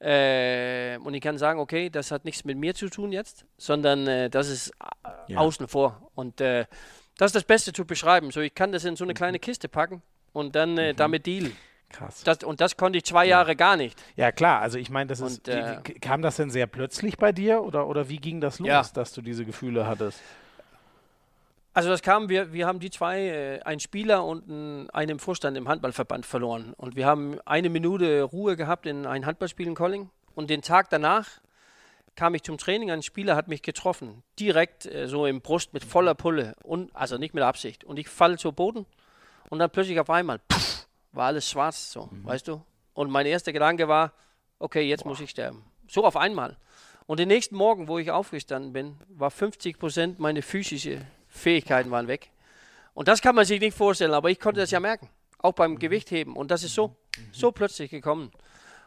Äh, 0.03 0.97
und 0.97 1.13
ich 1.13 1.21
kann 1.21 1.37
sagen, 1.37 1.59
okay, 1.59 1.89
das 1.89 2.11
hat 2.11 2.25
nichts 2.25 2.43
mit 2.43 2.57
mir 2.57 2.75
zu 2.75 2.89
tun 2.89 3.13
jetzt, 3.13 3.45
sondern 3.57 4.05
äh, 4.07 4.29
das 4.29 4.49
ist 4.49 4.69
äh, 4.69 5.33
ja. 5.33 5.37
außen 5.37 5.69
vor. 5.69 6.09
Und 6.13 6.41
äh, 6.41 6.65
das 7.17 7.29
ist 7.29 7.35
das 7.35 7.43
Beste 7.45 7.71
zu 7.71 7.85
beschreiben. 7.85 8.31
So, 8.31 8.41
ich 8.41 8.53
kann 8.53 8.73
das 8.73 8.83
in 8.83 8.97
so 8.97 9.05
eine 9.05 9.13
mhm. 9.13 9.17
kleine 9.17 9.39
Kiste 9.39 9.69
packen 9.69 10.01
und 10.33 10.55
dann 10.55 10.77
äh, 10.77 10.91
mhm. 10.91 10.97
damit 10.97 11.25
dealen. 11.25 11.55
Krass. 11.89 12.23
Das, 12.23 12.43
und 12.43 12.59
das 12.59 12.75
konnte 12.75 12.97
ich 12.97 13.05
zwei 13.05 13.23
ja. 13.23 13.37
Jahre 13.37 13.55
gar 13.55 13.77
nicht. 13.77 14.01
Ja, 14.15 14.31
klar. 14.31 14.59
Also 14.61 14.77
ich 14.77 14.89
meine, 14.89 15.07
das 15.07 15.21
ist. 15.21 15.47
Und, 15.47 15.53
äh, 15.53 15.77
wie, 15.85 15.93
kam 15.99 16.21
das 16.21 16.35
denn 16.35 16.49
sehr 16.49 16.67
plötzlich 16.67 17.17
bei 17.17 17.31
dir 17.31 17.63
oder, 17.63 17.87
oder 17.87 18.09
wie 18.09 18.17
ging 18.17 18.41
das 18.41 18.59
los, 18.59 18.67
ja. 18.67 18.83
dass 18.93 19.13
du 19.13 19.21
diese 19.21 19.45
Gefühle 19.45 19.87
hattest? 19.87 20.19
Also 21.73 21.89
das 21.89 22.03
kam, 22.03 22.29
wir, 22.29 22.53
wir 22.53 22.67
haben 22.67 22.79
die 22.79 22.91
zwei, 22.91 23.21
äh, 23.21 23.59
ein 23.61 23.79
Spieler 23.79 24.23
und 24.25 24.47
ein, 24.47 24.89
einen 24.91 25.19
Vorstand 25.19 25.57
im 25.57 25.67
Handballverband 25.67 26.25
verloren. 26.25 26.73
Und 26.77 26.95
wir 26.95 27.07
haben 27.07 27.39
eine 27.45 27.69
Minute 27.69 28.21
Ruhe 28.21 28.55
gehabt 28.55 28.85
in 28.85 29.07
ein 29.07 29.25
Handballspiel 29.25 29.67
in 29.67 29.75
Colling. 29.75 30.09
Und 30.35 30.49
den 30.49 30.61
Tag 30.61 30.89
danach 30.91 31.27
kam 32.15 32.35
ich 32.35 32.43
zum 32.43 32.57
Training, 32.57 32.91
ein 32.91 33.01
Spieler 33.01 33.35
hat 33.35 33.47
mich 33.47 33.63
getroffen, 33.63 34.23
direkt 34.39 34.85
äh, 34.85 35.07
so 35.07 35.25
im 35.25 35.41
Brust 35.41 35.73
mit 35.73 35.83
voller 35.83 36.13
Pulle, 36.13 36.55
und, 36.63 36.95
also 36.95 37.17
nicht 37.17 37.33
mit 37.33 37.43
Absicht. 37.43 37.83
Und 37.83 37.97
ich 37.97 38.07
falle 38.07 38.37
zu 38.37 38.51
Boden 38.51 38.85
und 39.49 39.59
dann 39.59 39.71
plötzlich 39.71 39.99
auf 39.99 40.11
einmal, 40.11 40.39
pff, 40.51 40.87
war 41.11 41.27
alles 41.27 41.49
schwarz, 41.49 41.91
so, 41.91 42.09
mhm. 42.11 42.25
weißt 42.25 42.47
du? 42.47 42.61
Und 42.93 43.09
mein 43.09 43.25
erster 43.25 43.51
Gedanke 43.51 43.87
war, 43.87 44.13
okay, 44.59 44.81
jetzt 44.81 45.03
Boah. 45.03 45.09
muss 45.09 45.21
ich 45.21 45.31
sterben. 45.31 45.63
So 45.87 46.05
auf 46.05 46.15
einmal. 46.15 46.57
Und 47.07 47.19
den 47.19 47.27
nächsten 47.27 47.55
Morgen, 47.55 47.87
wo 47.87 47.97
ich 47.97 48.11
aufgestanden 48.11 48.73
bin, 48.73 48.97
war 49.09 49.31
50 49.31 49.79
Prozent 49.79 50.19
meine 50.19 50.41
physische 50.41 51.01
Fähigkeiten 51.33 51.91
waren 51.91 52.07
weg. 52.07 52.29
Und 52.93 53.07
das 53.07 53.21
kann 53.21 53.35
man 53.35 53.45
sich 53.45 53.59
nicht 53.59 53.75
vorstellen, 53.75 54.13
aber 54.13 54.29
ich 54.29 54.39
konnte 54.39 54.61
das 54.61 54.71
ja 54.71 54.79
merken. 54.79 55.09
Auch 55.39 55.53
beim. 55.53 55.79
Gewichtheben. 55.79 56.35
Und 56.35 56.51
das 56.51 56.63
ist 56.63 56.75
so, 56.75 56.95
so 57.31 57.51
plötzlich 57.51 57.89
gekommen. 57.89 58.31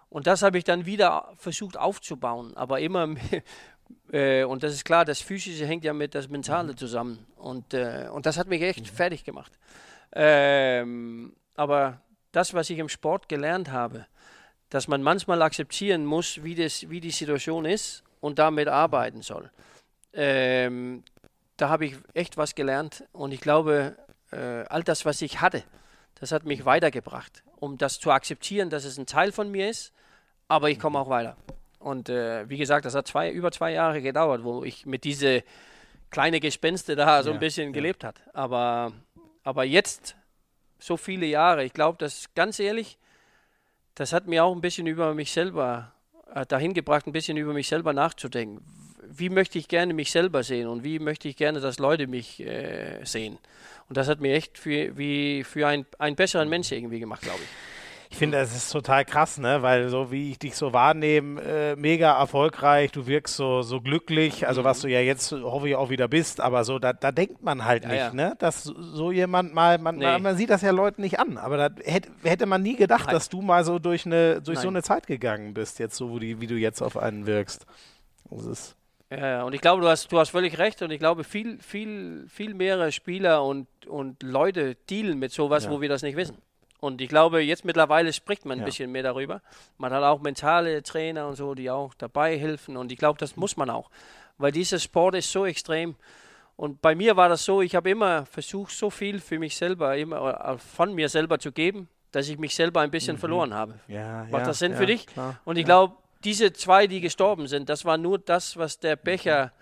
Und 0.08 0.26
das 0.26 0.42
habe 0.42 0.56
ich 0.56 0.64
dann 0.64 0.86
wieder 0.86 1.34
versucht 1.36 1.76
aufzubauen, 1.76 2.56
aber 2.56 2.80
immer 2.80 3.08
äh, 4.12 4.44
und 4.44 4.62
das 4.62 4.72
ist 4.72 4.84
klar, 4.84 5.04
das 5.04 5.20
Physische 5.20 5.66
hängt 5.66 5.84
ja 5.84 5.92
mit 5.92 6.14
das 6.14 6.28
Mentale 6.28 6.76
zusammen. 6.76 7.26
Und, 7.36 7.74
äh, 7.74 8.08
und 8.12 8.24
das 8.24 8.38
hat 8.38 8.46
mich 8.46 8.62
echt 8.62 8.88
fertig 8.88 9.24
gemacht. 9.24 9.52
Ähm, 10.12 11.34
aber 11.56 12.00
das, 12.32 12.54
was 12.54 12.70
ich 12.70 12.78
im 12.78 12.88
Sport 12.88 13.28
gelernt 13.28 13.70
habe, 13.70 14.06
dass 14.70 14.88
man 14.88 15.02
manchmal 15.02 15.42
akzeptieren 15.42 16.04
muss, 16.04 16.42
wie, 16.42 16.54
das, 16.54 16.88
wie 16.88 17.00
die 17.00 17.10
Situation 17.10 17.64
ist 17.64 18.04
und 18.20 18.38
damit 18.38 18.68
arbeiten 18.68 19.22
soll. 19.22 19.50
Ähm, 20.12 21.02
da 21.56 21.68
habe 21.68 21.86
ich 21.86 21.96
echt 22.14 22.36
was 22.36 22.54
gelernt 22.54 23.04
und 23.12 23.32
ich 23.32 23.40
glaube, 23.40 23.96
äh, 24.30 24.64
all 24.68 24.82
das, 24.82 25.04
was 25.04 25.22
ich 25.22 25.40
hatte, 25.40 25.62
das 26.18 26.32
hat 26.32 26.44
mich 26.44 26.64
weitergebracht, 26.64 27.42
um 27.56 27.78
das 27.78 27.98
zu 27.98 28.10
akzeptieren, 28.10 28.70
dass 28.70 28.84
es 28.84 28.98
ein 28.98 29.06
Teil 29.06 29.32
von 29.32 29.50
mir 29.50 29.68
ist, 29.68 29.92
aber 30.48 30.70
ich 30.70 30.78
komme 30.78 30.98
auch 30.98 31.08
weiter. 31.08 31.36
Und 31.78 32.08
äh, 32.08 32.48
wie 32.48 32.56
gesagt, 32.56 32.84
das 32.84 32.94
hat 32.94 33.06
zwei, 33.06 33.30
über 33.30 33.52
zwei 33.52 33.72
Jahre 33.72 34.02
gedauert, 34.02 34.44
wo 34.44 34.64
ich 34.64 34.86
mit 34.86 35.04
diese 35.04 35.44
kleine 36.10 36.40
Gespenste 36.40 36.96
da 36.96 37.22
so 37.22 37.30
ja, 37.30 37.34
ein 37.34 37.40
bisschen 37.40 37.68
ja. 37.68 37.72
gelebt 37.72 38.04
hat. 38.04 38.16
Aber, 38.32 38.92
aber 39.42 39.64
jetzt 39.64 40.16
so 40.78 40.96
viele 40.96 41.26
Jahre. 41.26 41.64
Ich 41.64 41.72
glaube, 41.72 41.98
das 41.98 42.32
ganz 42.34 42.58
ehrlich, 42.58 42.98
das 43.94 44.12
hat 44.12 44.26
mir 44.26 44.44
auch 44.44 44.54
ein 44.54 44.60
bisschen 44.60 44.86
über 44.86 45.14
mich 45.14 45.32
selber 45.32 45.92
äh, 46.34 46.44
dahin 46.46 46.74
gebracht, 46.74 47.06
ein 47.06 47.12
bisschen 47.12 47.36
über 47.36 47.52
mich 47.52 47.68
selber 47.68 47.92
nachzudenken. 47.92 48.64
Wie 49.18 49.28
möchte 49.28 49.58
ich 49.58 49.68
gerne 49.68 49.94
mich 49.94 50.10
selber 50.10 50.42
sehen 50.42 50.68
und 50.68 50.84
wie 50.84 50.98
möchte 50.98 51.28
ich 51.28 51.36
gerne, 51.36 51.60
dass 51.60 51.78
Leute 51.78 52.06
mich 52.06 52.40
äh, 52.40 53.04
sehen? 53.04 53.38
Und 53.88 53.96
das 53.96 54.08
hat 54.08 54.20
mir 54.20 54.34
echt 54.34 54.58
für, 54.58 54.96
wie 54.96 55.44
für 55.44 55.66
ein, 55.66 55.86
einen 55.98 56.16
besseren 56.16 56.48
Mensch 56.48 56.72
irgendwie 56.72 57.00
gemacht, 57.00 57.22
glaube 57.22 57.40
ich. 57.42 57.48
Ich 58.08 58.18
finde, 58.18 58.38
es 58.38 58.54
ist 58.54 58.70
total 58.70 59.04
krass, 59.04 59.38
ne? 59.38 59.62
weil 59.62 59.88
so 59.88 60.10
wie 60.10 60.30
ich 60.30 60.38
dich 60.38 60.54
so 60.56 60.72
wahrnehme, 60.72 61.42
äh, 61.42 61.76
mega 61.76 62.18
erfolgreich, 62.18 62.92
du 62.92 63.06
wirkst 63.06 63.36
so, 63.36 63.62
so 63.62 63.80
glücklich, 63.80 64.46
also 64.46 64.60
mhm. 64.60 64.64
was 64.64 64.80
du 64.80 64.88
ja 64.88 65.00
jetzt 65.00 65.32
hoffe 65.32 65.68
ich 65.68 65.74
auch 65.74 65.90
wieder 65.90 66.06
bist, 66.06 66.40
aber 66.40 66.64
so, 66.64 66.78
da, 66.78 66.92
da 66.92 67.10
denkt 67.10 67.42
man 67.42 67.64
halt 67.64 67.82
ja, 67.84 67.88
nicht, 67.90 67.98
ja. 67.98 68.12
ne? 68.12 68.34
dass 68.38 68.64
so 68.64 69.10
jemand 69.10 69.54
mal, 69.54 69.78
man, 69.78 69.96
nee. 69.96 70.18
man, 70.18 70.36
sieht 70.36 70.50
das 70.50 70.62
ja 70.62 70.70
Leuten 70.70 71.02
nicht 71.02 71.18
an, 71.18 71.36
aber 71.36 71.56
da 71.56 71.82
hätte, 71.84 72.10
hätte 72.22 72.46
man 72.46 72.62
nie 72.62 72.76
gedacht, 72.76 73.06
Nein. 73.06 73.14
dass 73.14 73.28
du 73.28 73.42
mal 73.42 73.64
so 73.64 73.78
durch, 73.78 74.06
eine, 74.06 74.40
durch 74.40 74.60
so 74.60 74.68
eine 74.68 74.82
Zeit 74.82 75.06
gegangen 75.06 75.52
bist, 75.52 75.78
jetzt 75.78 75.96
so, 75.96 76.18
die, 76.18 76.40
wie 76.40 76.46
du 76.46 76.54
jetzt 76.54 76.82
auf 76.82 76.96
einen 76.96 77.26
wirkst. 77.26 77.66
Das 78.30 78.46
ist 78.46 78.75
ja, 79.10 79.44
und 79.44 79.54
ich 79.54 79.60
glaube, 79.60 79.82
du 79.82 79.88
hast, 79.88 80.10
du 80.10 80.18
hast 80.18 80.30
völlig 80.30 80.58
recht 80.58 80.82
und 80.82 80.90
ich 80.90 80.98
glaube, 80.98 81.22
viel, 81.22 81.58
viel, 81.60 82.26
viel 82.28 82.54
mehrere 82.54 82.90
Spieler 82.90 83.44
und, 83.44 83.68
und 83.86 84.22
Leute 84.22 84.76
dealen 84.90 85.18
mit 85.18 85.32
sowas, 85.32 85.64
ja. 85.64 85.70
wo 85.70 85.80
wir 85.80 85.88
das 85.88 86.02
nicht 86.02 86.16
wissen. 86.16 86.38
Und 86.80 87.00
ich 87.00 87.08
glaube, 87.08 87.40
jetzt 87.40 87.64
mittlerweile 87.64 88.12
spricht 88.12 88.44
man 88.44 88.58
ein 88.58 88.60
ja. 88.60 88.64
bisschen 88.66 88.92
mehr 88.92 89.02
darüber. 89.02 89.42
Man 89.78 89.92
hat 89.92 90.02
auch 90.02 90.20
mentale 90.20 90.82
Trainer 90.82 91.26
und 91.26 91.36
so, 91.36 91.54
die 91.54 91.70
auch 91.70 91.94
dabei 91.94 92.38
helfen. 92.38 92.76
Und 92.76 92.92
ich 92.92 92.98
glaube, 92.98 93.18
das 93.18 93.36
muss 93.36 93.56
man 93.56 93.70
auch. 93.70 93.90
Weil 94.38 94.52
dieser 94.52 94.78
Sport 94.78 95.14
ist 95.14 95.30
so 95.32 95.46
extrem. 95.46 95.96
Und 96.56 96.80
bei 96.82 96.94
mir 96.94 97.16
war 97.16 97.28
das 97.28 97.44
so, 97.44 97.62
ich 97.62 97.74
habe 97.74 97.90
immer 97.90 98.26
versucht, 98.26 98.72
so 98.72 98.90
viel 98.90 99.20
für 99.20 99.38
mich 99.38 99.56
selber, 99.56 99.96
immer 99.96 100.52
äh, 100.52 100.58
von 100.58 100.94
mir 100.94 101.08
selber 101.08 101.38
zu 101.38 101.52
geben, 101.52 101.88
dass 102.12 102.28
ich 102.28 102.38
mich 102.38 102.54
selber 102.54 102.80
ein 102.80 102.90
bisschen 102.90 103.16
mhm. 103.16 103.20
verloren 103.20 103.54
habe. 103.54 103.74
Ja, 103.88 104.24
Macht 104.30 104.42
ja, 104.42 104.46
das 104.46 104.58
Sinn 104.58 104.72
ja, 104.72 104.78
für 104.78 104.86
dich? 104.86 105.06
Klar. 105.06 105.38
Und 105.44 105.56
ich 105.56 105.64
glaube, 105.64 105.96
diese 106.24 106.52
zwei, 106.52 106.86
die 106.86 107.00
gestorben 107.00 107.46
sind, 107.46 107.68
das 107.68 107.84
war 107.84 107.96
nur 107.96 108.18
das, 108.18 108.56
was 108.56 108.78
der 108.78 108.96
Becher, 108.96 109.52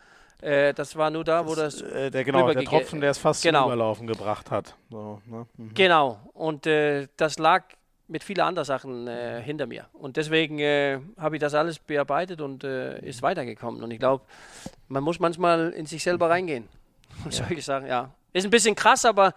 äh, 0.40 0.74
das 0.74 0.97
war 0.97 1.10
nur 1.10 1.24
da, 1.24 1.47
wo 1.47 1.55
das. 1.55 1.81
Äh, 1.81 2.10
der, 2.10 2.24
genau, 2.24 2.52
der 2.52 2.64
Tropfen, 2.64 3.01
der 3.01 3.10
es 3.10 3.18
fast 3.18 3.43
genau. 3.43 3.64
zum 3.64 3.72
Überlaufen 3.72 4.06
gebracht 4.06 4.51
hat. 4.51 4.74
So, 4.90 5.20
ne? 5.26 5.47
mhm. 5.56 5.74
Genau. 5.74 6.20
Und 6.32 6.66
äh, 6.66 7.09
das 7.16 7.39
lag 7.39 7.64
mit 8.06 8.22
vielen 8.22 8.40
anderen 8.40 8.66
Sachen 8.66 9.09
äh, 9.09 9.43
hinter 9.43 9.66
mir. 9.66 9.86
Und 9.94 10.16
deswegen 10.16 10.59
äh, 10.59 11.01
habe 11.18 11.36
ich 11.36 11.40
das 11.40 11.55
alles 11.55 11.78
bearbeitet 11.78 12.40
und 12.40 12.62
äh, 12.64 13.01
ist 13.01 13.22
weitergekommen. 13.22 13.82
Und 13.82 13.90
ich 13.90 13.98
glaube, 13.98 14.24
man 14.89 15.02
muss 15.02 15.18
manchmal 15.18 15.70
in 15.70 15.86
sich 15.86 16.02
selber 16.02 16.28
reingehen. 16.28 16.68
Und 17.24 17.35
ja. 17.39 17.47
solche 17.47 17.62
Sachen, 17.62 17.86
ja. 17.86 18.10
Ist 18.32 18.44
ein 18.44 18.51
bisschen 18.51 18.74
krass, 18.74 19.05
aber 19.05 19.32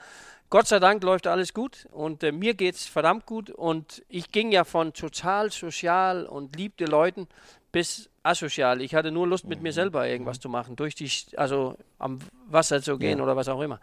Gott 0.49 0.67
sei 0.67 0.79
Dank 0.79 1.03
läuft 1.03 1.27
alles 1.27 1.53
gut 1.53 1.87
und 1.91 2.23
äh, 2.23 2.31
mir 2.31 2.53
geht 2.53 2.75
es 2.75 2.85
verdammt 2.85 3.25
gut. 3.25 3.49
Und 3.49 4.03
ich 4.07 4.31
ging 4.31 4.51
ja 4.51 4.63
von 4.63 4.93
total 4.93 5.51
sozial 5.51 6.25
und 6.25 6.55
liebte 6.55 6.85
Leuten 6.85 7.27
bis 7.71 8.09
asozial. 8.23 8.81
Ich 8.81 8.95
hatte 8.95 9.11
nur 9.11 9.27
Lust, 9.27 9.45
mit 9.45 9.61
mir 9.61 9.73
selber 9.73 10.07
irgendwas 10.07 10.39
zu 10.39 10.47
machen, 10.47 10.75
durch 10.75 10.95
die, 10.95 11.11
also 11.35 11.77
am 11.99 12.19
Wasser 12.47 12.81
zu 12.81 12.97
gehen 12.97 13.17
ja. 13.17 13.23
oder 13.23 13.35
was 13.35 13.49
auch 13.49 13.61
immer. 13.61 13.79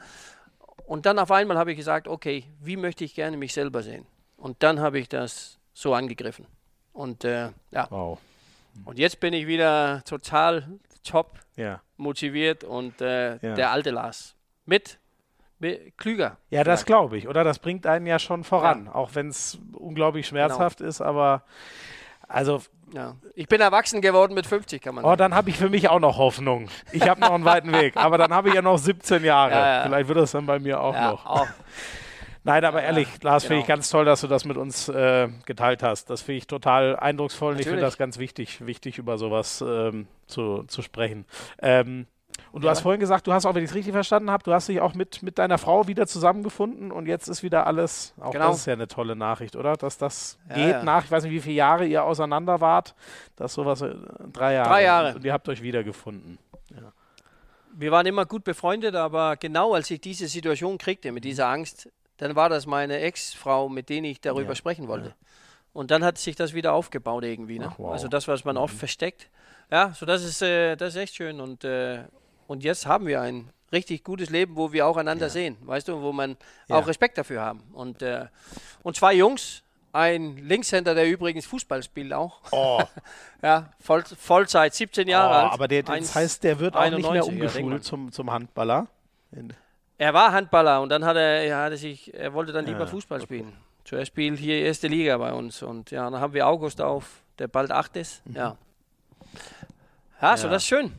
Und 0.86 1.06
dann 1.06 1.18
auf 1.18 1.30
einmal 1.30 1.58
habe 1.58 1.72
ich 1.72 1.76
gesagt, 1.76 2.08
okay, 2.08 2.44
wie 2.60 2.76
möchte 2.76 3.04
ich 3.04 3.14
gerne 3.14 3.36
mich 3.36 3.52
selber 3.52 3.82
sehen? 3.82 4.06
Und 4.36 4.62
dann 4.62 4.80
habe 4.80 4.98
ich 4.98 5.08
das 5.08 5.58
so 5.72 5.94
angegriffen. 5.94 6.46
Und 6.92 7.24
äh, 7.24 7.50
ja. 7.70 7.86
Wow. 7.90 8.18
Und 8.84 8.98
jetzt 8.98 9.20
bin 9.20 9.32
ich 9.32 9.46
wieder 9.46 10.02
total 10.04 10.78
top 11.02 11.38
ja. 11.56 11.80
motiviert 11.96 12.64
und 12.64 13.00
äh, 13.00 13.36
ja. 13.36 13.54
der 13.54 13.70
alte 13.70 13.90
Lars. 13.90 14.34
Mit 14.66 14.98
klüger. 15.96 16.38
Ja, 16.50 16.64
das 16.64 16.84
glaube 16.84 17.16
ich. 17.18 17.28
Oder 17.28 17.44
das 17.44 17.58
bringt 17.58 17.86
einen 17.86 18.06
ja 18.06 18.18
schon 18.18 18.44
voran. 18.44 18.86
Ja. 18.86 18.94
Auch 18.94 19.10
wenn 19.14 19.28
es 19.28 19.58
unglaublich 19.72 20.26
schmerzhaft 20.26 20.78
genau. 20.78 20.88
ist, 20.90 21.00
aber 21.00 21.42
also. 22.28 22.62
Ja. 22.92 23.16
Ich 23.34 23.48
bin 23.48 23.60
erwachsen 23.60 24.00
geworden 24.00 24.34
mit 24.34 24.46
50, 24.46 24.80
kann 24.80 24.94
man 24.94 25.04
oh, 25.04 25.08
sagen. 25.08 25.14
Oh, 25.14 25.16
dann 25.16 25.34
habe 25.34 25.50
ich 25.50 25.56
für 25.56 25.68
mich 25.68 25.88
auch 25.88 25.98
noch 25.98 26.16
Hoffnung. 26.16 26.68
Ich 26.92 27.08
habe 27.08 27.20
noch 27.20 27.32
einen 27.32 27.44
weiten 27.44 27.72
Weg. 27.72 27.96
Aber 27.96 28.18
dann 28.18 28.32
habe 28.32 28.48
ich 28.50 28.54
ja 28.54 28.62
noch 28.62 28.78
17 28.78 29.24
Jahre. 29.24 29.82
Vielleicht 29.84 30.08
wird 30.08 30.18
das 30.18 30.30
dann 30.30 30.46
bei 30.46 30.60
mir 30.60 30.80
auch 30.80 30.94
noch. 30.94 31.26
Auch. 31.26 31.48
Nein, 32.44 32.62
aber 32.64 32.82
ehrlich, 32.82 33.08
Lars, 33.22 33.42
genau. 33.42 33.48
finde 33.48 33.60
ich 33.62 33.66
ganz 33.66 33.88
toll, 33.88 34.04
dass 34.04 34.20
du 34.20 34.28
das 34.28 34.44
mit 34.44 34.58
uns 34.58 34.88
äh, 34.90 35.28
geteilt 35.46 35.82
hast. 35.82 36.10
Das 36.10 36.20
finde 36.20 36.38
ich 36.38 36.46
total 36.46 36.94
eindrucksvoll 36.94 37.54
und 37.54 37.58
ich 37.58 37.66
finde 37.66 37.80
das 37.80 37.96
ganz 37.96 38.18
wichtig, 38.18 38.64
wichtig 38.66 38.98
über 38.98 39.16
sowas 39.16 39.64
ähm, 39.66 40.06
zu, 40.26 40.64
zu 40.64 40.82
sprechen. 40.82 41.24
Ähm, 41.62 42.06
und 42.54 42.60
du 42.60 42.68
ja. 42.68 42.70
hast 42.70 42.82
vorhin 42.82 43.00
gesagt, 43.00 43.26
du 43.26 43.32
hast 43.32 43.46
auch, 43.46 43.54
wenn 43.56 43.64
ich 43.64 43.70
es 43.70 43.74
richtig 43.74 43.92
verstanden 43.92 44.30
habe, 44.30 44.44
du 44.44 44.52
hast 44.52 44.68
dich 44.68 44.80
auch 44.80 44.94
mit, 44.94 45.24
mit 45.24 45.40
deiner 45.40 45.58
Frau 45.58 45.88
wieder 45.88 46.06
zusammengefunden 46.06 46.92
und 46.92 47.06
jetzt 47.06 47.26
ist 47.26 47.42
wieder 47.42 47.66
alles, 47.66 48.14
auch 48.20 48.30
genau. 48.30 48.50
das 48.50 48.58
ist 48.58 48.66
ja 48.66 48.74
eine 48.74 48.86
tolle 48.86 49.16
Nachricht, 49.16 49.56
oder? 49.56 49.72
Dass 49.72 49.98
das 49.98 50.38
ja, 50.50 50.54
geht 50.54 50.68
ja. 50.68 50.84
nach, 50.84 51.04
ich 51.04 51.10
weiß 51.10 51.24
nicht, 51.24 51.32
wie 51.32 51.40
viele 51.40 51.56
Jahre 51.56 51.84
ihr 51.84 52.04
auseinander 52.04 52.60
wart, 52.60 52.94
dass 53.34 53.54
sowas, 53.54 53.82
äh, 53.82 53.96
drei 54.32 54.54
Jahre. 54.54 54.68
Drei 54.68 54.82
Jahre. 54.84 55.14
Und 55.16 55.24
ihr 55.24 55.32
habt 55.32 55.48
euch 55.48 55.62
wiedergefunden. 55.62 56.38
Wir 57.72 57.90
waren 57.90 58.06
immer 58.06 58.24
gut 58.24 58.44
befreundet, 58.44 58.94
aber 58.94 59.36
genau 59.36 59.74
als 59.74 59.90
ich 59.90 60.00
diese 60.00 60.28
Situation 60.28 60.78
kriegte, 60.78 61.10
mit 61.10 61.24
dieser 61.24 61.48
Angst, 61.48 61.90
dann 62.18 62.36
war 62.36 62.48
das 62.48 62.66
meine 62.66 63.00
Ex-Frau, 63.00 63.68
mit 63.68 63.88
der 63.88 64.04
ich 64.04 64.20
darüber 64.20 64.50
ja. 64.50 64.54
sprechen 64.54 64.86
wollte. 64.86 65.08
Ja. 65.08 65.14
Und 65.72 65.90
dann 65.90 66.04
hat 66.04 66.18
sich 66.18 66.36
das 66.36 66.54
wieder 66.54 66.72
aufgebaut 66.72 67.24
irgendwie. 67.24 67.58
Ne? 67.58 67.70
Ach, 67.72 67.80
wow. 67.80 67.90
Also 67.90 68.06
das, 68.06 68.28
was 68.28 68.44
man 68.44 68.54
mhm. 68.54 68.62
oft 68.62 68.76
versteckt. 68.76 69.28
Ja, 69.72 69.92
so 69.92 70.06
das 70.06 70.22
ist, 70.22 70.40
äh, 70.40 70.76
das 70.76 70.90
ist 70.90 71.00
echt 71.00 71.16
schön. 71.16 71.40
Und, 71.40 71.64
äh, 71.64 72.04
und 72.46 72.64
jetzt 72.64 72.86
haben 72.86 73.06
wir 73.06 73.20
ein 73.20 73.50
richtig 73.72 74.04
gutes 74.04 74.30
Leben, 74.30 74.56
wo 74.56 74.72
wir 74.72 74.86
auch 74.86 74.96
einander 74.96 75.26
ja. 75.26 75.30
sehen, 75.30 75.56
weißt 75.62 75.88
du, 75.88 76.00
wo 76.00 76.12
man 76.12 76.36
auch 76.68 76.86
Respekt 76.86 77.18
dafür 77.18 77.42
haben. 77.42 77.62
Und, 77.72 78.02
äh, 78.02 78.26
und 78.82 78.96
zwei 78.96 79.14
Jungs, 79.14 79.62
ein 79.92 80.36
Linkshänder, 80.38 80.94
der 80.94 81.08
übrigens 81.08 81.46
Fußball 81.46 81.82
spielt 81.82 82.12
auch. 82.12 82.40
Oh. 82.50 82.82
ja, 83.42 83.70
Voll, 83.80 84.02
Vollzeit, 84.04 84.74
17 84.74 85.08
Jahre 85.08 85.30
oh, 85.30 85.42
alt. 85.44 85.52
Aber 85.52 85.68
der, 85.68 85.82
das 85.82 86.14
heißt, 86.14 86.42
der 86.42 86.58
wird 86.58 86.74
auch 86.74 86.80
91, 86.80 87.12
nicht 87.12 87.12
mehr 87.12 87.26
umgeschult 87.26 87.84
zum, 87.84 88.12
zum 88.12 88.30
Handballer. 88.30 88.88
Er 89.98 90.14
war 90.14 90.32
Handballer 90.32 90.80
und 90.80 90.88
dann 90.88 91.04
hat 91.04 91.16
er, 91.16 91.44
er, 91.44 91.58
hatte 91.58 91.76
sich, 91.76 92.12
er 92.12 92.32
wollte 92.32 92.52
dann 92.52 92.66
lieber 92.66 92.80
ja, 92.80 92.86
Fußball 92.86 93.18
okay. 93.18 93.26
spielen. 93.26 93.52
Zuerst 93.84 94.08
spielt 94.08 94.38
hier 94.38 94.62
erste 94.62 94.88
Liga 94.88 95.16
bei 95.18 95.32
uns 95.32 95.62
und 95.62 95.90
ja, 95.90 96.10
dann 96.10 96.20
haben 96.20 96.32
wir 96.32 96.46
August 96.46 96.80
auf, 96.80 97.22
der 97.38 97.48
bald 97.48 97.70
acht 97.70 97.96
ist. 97.96 98.26
Mhm. 98.26 98.36
Ja. 98.36 98.56
ja. 100.20 100.36
so 100.36 100.48
das 100.48 100.62
ist 100.62 100.68
schön. 100.68 100.92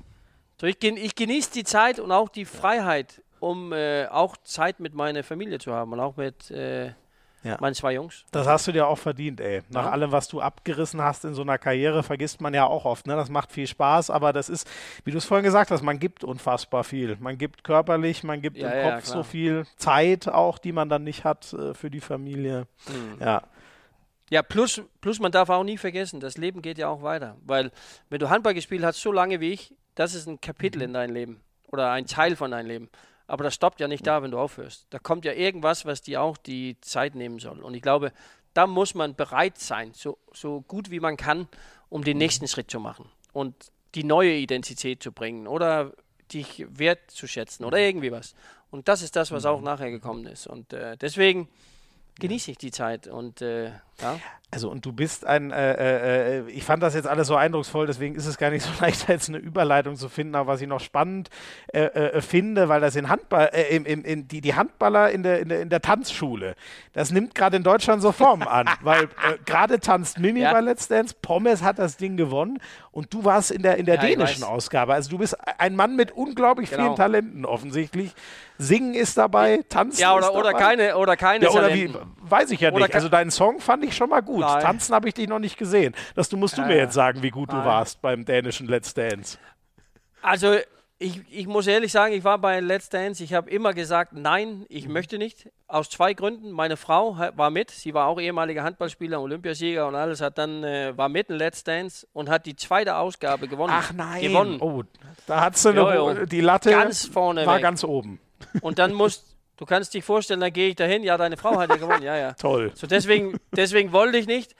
So, 0.59 0.67
ich, 0.67 0.81
ich 0.83 1.15
genieße 1.15 1.51
die 1.51 1.63
Zeit 1.63 1.99
und 1.99 2.11
auch 2.11 2.29
die 2.29 2.45
Freiheit, 2.45 3.21
um 3.39 3.73
äh, 3.73 4.07
auch 4.07 4.37
Zeit 4.37 4.79
mit 4.79 4.93
meiner 4.93 5.23
Familie 5.23 5.59
zu 5.59 5.73
haben 5.73 5.93
und 5.93 5.99
auch 5.99 6.17
mit 6.17 6.49
äh, 6.51 6.93
ja. 7.45 7.57
Meine 7.61 7.75
zwei 7.75 7.93
Jungs. 7.93 8.25
Das 8.31 8.47
hast 8.47 8.65
du 8.67 8.71
dir 8.71 8.87
auch 8.87 8.97
verdient, 8.97 9.39
ey. 9.39 9.61
Nach 9.69 9.85
ja. 9.85 9.91
allem, 9.91 10.11
was 10.11 10.27
du 10.27 10.41
abgerissen 10.41 10.99
hast 11.03 11.25
in 11.25 11.35
so 11.35 11.43
einer 11.43 11.59
Karriere, 11.59 12.01
vergisst 12.01 12.41
man 12.41 12.55
ja 12.55 12.65
auch 12.65 12.85
oft. 12.85 13.05
Ne? 13.05 13.15
Das 13.15 13.29
macht 13.29 13.51
viel 13.51 13.67
Spaß, 13.67 14.09
aber 14.09 14.33
das 14.33 14.49
ist, 14.49 14.67
wie 15.03 15.11
du 15.11 15.19
es 15.19 15.25
vorhin 15.25 15.43
gesagt 15.43 15.69
hast, 15.69 15.83
man 15.83 15.99
gibt 15.99 16.23
unfassbar 16.23 16.83
viel. 16.83 17.17
Man 17.19 17.37
gibt 17.37 17.63
körperlich, 17.63 18.23
man 18.23 18.41
gibt 18.41 18.57
ja, 18.57 18.69
im 18.69 18.89
Kopf 18.89 19.05
so 19.05 19.21
viel 19.21 19.67
Zeit 19.77 20.27
auch, 20.27 20.57
die 20.57 20.71
man 20.71 20.89
dann 20.89 21.03
nicht 21.03 21.23
hat 21.23 21.53
äh, 21.53 21.75
für 21.75 21.91
die 21.91 22.01
Familie. 22.01 22.65
Mhm. 22.87 23.21
Ja. 23.21 23.43
Ja, 24.31 24.41
plus, 24.41 24.81
plus 25.01 25.19
man 25.19 25.31
darf 25.31 25.49
auch 25.51 25.63
nie 25.63 25.77
vergessen, 25.77 26.19
das 26.19 26.37
Leben 26.37 26.63
geht 26.63 26.79
ja 26.79 26.87
auch 26.87 27.03
weiter. 27.03 27.37
Weil, 27.45 27.71
wenn 28.09 28.17
du 28.17 28.31
Handball 28.31 28.55
gespielt 28.55 28.83
hast, 28.83 28.99
so 28.99 29.11
lange 29.11 29.39
wie 29.39 29.51
ich, 29.51 29.75
das 29.95 30.13
ist 30.13 30.27
ein 30.27 30.41
Kapitel 30.41 30.79
mhm. 30.79 30.85
in 30.85 30.93
deinem 30.93 31.13
Leben 31.13 31.41
oder 31.71 31.91
ein 31.91 32.05
Teil 32.05 32.35
von 32.35 32.51
deinem 32.51 32.67
Leben. 32.67 32.89
Aber 33.27 33.43
das 33.43 33.55
stoppt 33.55 33.79
ja 33.79 33.87
nicht 33.87 34.05
da, 34.05 34.21
wenn 34.21 34.31
du 34.31 34.37
aufhörst. 34.37 34.85
Da 34.91 34.99
kommt 34.99 35.25
ja 35.25 35.33
irgendwas, 35.33 35.85
was 35.85 36.01
dir 36.01 36.21
auch 36.21 36.37
die 36.37 36.79
Zeit 36.81 37.15
nehmen 37.15 37.39
soll. 37.39 37.59
Und 37.59 37.73
ich 37.73 37.81
glaube, 37.81 38.11
da 38.53 38.67
muss 38.67 38.93
man 38.93 39.15
bereit 39.15 39.57
sein, 39.57 39.93
so, 39.93 40.17
so 40.31 40.61
gut 40.61 40.91
wie 40.91 40.99
man 40.99 41.17
kann, 41.17 41.47
um 41.89 42.03
den 42.03 42.17
nächsten 42.17 42.47
Schritt 42.47 42.69
zu 42.69 42.79
machen 42.79 43.09
und 43.33 43.71
die 43.95 44.03
neue 44.03 44.33
Identität 44.33 45.01
zu 45.01 45.11
bringen 45.11 45.47
oder 45.47 45.93
dich 46.31 46.65
wertzuschätzen 46.69 47.65
oder 47.65 47.79
irgendwie 47.79 48.11
was. 48.11 48.35
Und 48.71 48.87
das 48.87 49.01
ist 49.01 49.15
das, 49.15 49.31
was 49.31 49.45
auch 49.45 49.61
nachher 49.61 49.91
gekommen 49.91 50.25
ist. 50.25 50.47
Und 50.47 50.73
äh, 50.73 50.97
deswegen 50.97 51.49
genieße 52.19 52.51
ich 52.51 52.57
die 52.57 52.71
Zeit 52.71 53.07
und 53.07 53.41
äh, 53.41 53.71
ja. 54.01 54.19
Also 54.55 54.69
und 54.69 54.85
du 54.85 54.93
bist 54.93 55.25
ein, 55.25 55.51
äh, 55.51 55.73
äh, 55.73 56.39
äh, 56.39 56.49
ich 56.49 56.63
fand 56.63 56.81
das 56.81 56.93
jetzt 56.93 57.07
alles 57.07 57.27
so 57.27 57.35
eindrucksvoll, 57.35 57.87
deswegen 57.87 58.15
ist 58.15 58.25
es 58.25 58.37
gar 58.37 58.51
nicht 58.51 58.63
so 58.63 58.69
leicht, 58.79 59.09
jetzt 59.09 59.27
eine 59.27 59.37
Überleitung 59.37 59.97
zu 59.97 60.07
finden, 60.07 60.33
aber 60.33 60.53
was 60.53 60.61
ich 60.61 60.67
noch 60.67 60.79
spannend 60.79 61.29
äh, 61.73 61.81
äh 61.81 62.21
finde, 62.21 62.69
weil 62.69 62.79
das 62.79 62.95
in 62.95 63.09
Handball, 63.09 63.49
äh, 63.51 63.75
in, 63.75 63.83
in, 63.83 64.05
in, 64.05 64.29
die, 64.29 64.39
die 64.39 64.55
Handballer 64.55 65.11
in 65.11 65.23
der, 65.23 65.39
in, 65.39 65.49
der, 65.49 65.61
in 65.61 65.69
der 65.69 65.81
Tanzschule, 65.81 66.55
das 66.93 67.11
nimmt 67.11 67.35
gerade 67.35 67.57
in 67.57 67.63
Deutschland 67.63 68.01
so 68.01 68.13
Formen 68.13 68.47
an, 68.47 68.69
weil 68.81 69.09
gerade 69.45 69.81
tanzt 69.81 70.19
Mimi 70.19 70.41
ja. 70.41 70.53
bei 70.53 70.61
Let's 70.61 70.87
Dance, 70.87 71.13
Pommes 71.21 71.61
hat 71.61 71.77
das 71.77 71.97
Ding 71.97 72.15
gewonnen 72.15 72.59
und 72.91 73.13
du 73.13 73.25
warst 73.25 73.51
in 73.51 73.61
der, 73.61 73.75
in 73.75 73.85
der 73.85 73.95
ja, 73.95 74.01
dänischen 74.01 74.45
Ausgabe, 74.45 74.93
also 74.93 75.09
du 75.09 75.17
bist 75.17 75.35
ein 75.57 75.75
Mann 75.75 75.97
mit 75.97 76.13
unglaublich 76.13 76.69
genau. 76.69 76.83
vielen 76.83 76.95
Talenten 76.95 77.45
offensichtlich. 77.45 78.13
Singen 78.57 78.93
ist 78.93 79.17
dabei, 79.17 79.65
Tanzen 79.67 79.99
ja, 79.99 80.15
oder, 80.15 80.27
ist 80.27 80.33
oder 80.33 80.53
keine 80.53 80.95
oder 80.95 81.17
keine 81.17 81.43
ja, 81.43 81.51
oder 81.51 81.73
wie, 81.73 81.93
weiß 82.21 82.51
ich 82.51 82.61
ja 82.61 82.71
nicht. 82.71 82.95
Also 82.95 83.09
deinen 83.09 83.31
Song 83.31 83.59
fand 83.59 83.83
ich 83.83 83.84
schon 83.93 84.09
mal 84.09 84.21
gut. 84.21 84.41
Nein. 84.41 84.61
Tanzen 84.61 84.95
habe 84.95 85.07
ich 85.07 85.13
dich 85.13 85.27
noch 85.27 85.39
nicht 85.39 85.57
gesehen. 85.57 85.93
Das 86.15 86.29
du 86.29 86.37
musst 86.37 86.57
du 86.57 86.61
mir 86.63 86.77
jetzt 86.77 86.93
sagen, 86.93 87.21
wie 87.21 87.29
gut 87.29 87.49
Nein. 87.49 87.59
du 87.59 87.65
warst 87.65 88.01
beim 88.01 88.25
dänischen 88.25 88.67
Let's 88.67 88.93
Dance. 88.93 89.37
Also 90.21 90.57
ich, 90.97 91.21
ich 91.29 91.45
muss 91.45 91.67
ehrlich 91.67 91.91
sagen, 91.91 92.13
ich 92.13 92.23
war 92.23 92.37
bei 92.37 92.61
Let's 92.61 92.89
Dance. 92.89 93.21
Ich 93.23 93.33
habe 93.33 93.49
immer 93.49 93.73
gesagt, 93.73 94.13
nein, 94.13 94.65
ich 94.69 94.87
mhm. 94.87 94.93
möchte 94.93 95.17
nicht. 95.17 95.49
Aus 95.67 95.89
zwei 95.89 96.13
Gründen. 96.13 96.51
Meine 96.51 96.77
Frau 96.77 97.17
war 97.35 97.49
mit. 97.49 97.69
Sie 97.69 97.93
war 97.93 98.07
auch 98.07 98.19
ehemaliger 98.19 98.63
Handballspieler, 98.63 99.21
Olympiasieger 99.21 99.87
und 99.87 99.95
alles. 99.95 100.21
Hat 100.21 100.37
dann 100.37 100.63
äh, 100.63 100.97
war 100.97 101.09
mit 101.09 101.29
in 101.29 101.35
Let's 101.35 101.63
Dance 101.63 102.07
und 102.13 102.29
hat 102.29 102.45
die 102.45 102.55
zweite 102.55 102.95
Ausgabe 102.95 103.47
gewonnen. 103.49 103.73
Ach 103.75 103.91
nein. 103.91 104.21
Gewonnen. 104.21 104.61
Oh, 104.61 104.83
da 105.27 105.41
hat 105.41 105.57
sie 105.57 105.69
eine, 105.69 106.27
die 106.27 106.41
Latte 106.41 106.71
ganz 106.71 107.05
vorne 107.05 107.45
war 107.45 107.55
weg. 107.55 107.61
ganz 107.61 107.83
oben. 107.83 108.19
Und 108.61 108.79
dann 108.79 108.93
musst 108.93 109.34
Du 109.57 109.65
kannst 109.65 109.93
dich 109.93 110.03
vorstellen, 110.03 110.39
dann 110.39 110.51
gehe 110.51 110.69
ich 110.69 110.75
dahin. 110.75 111.03
Ja, 111.03 111.17
deine 111.17 111.37
Frau 111.37 111.57
hat 111.57 111.69
ja 111.69 111.77
gewonnen. 111.77 112.03
Ja, 112.03 112.17
ja. 112.17 112.33
Toll. 112.39 112.71
So 112.75 112.87
deswegen, 112.87 113.39
deswegen 113.55 113.91
wollte 113.91 114.17
ich 114.17 114.27
nicht. 114.27 114.55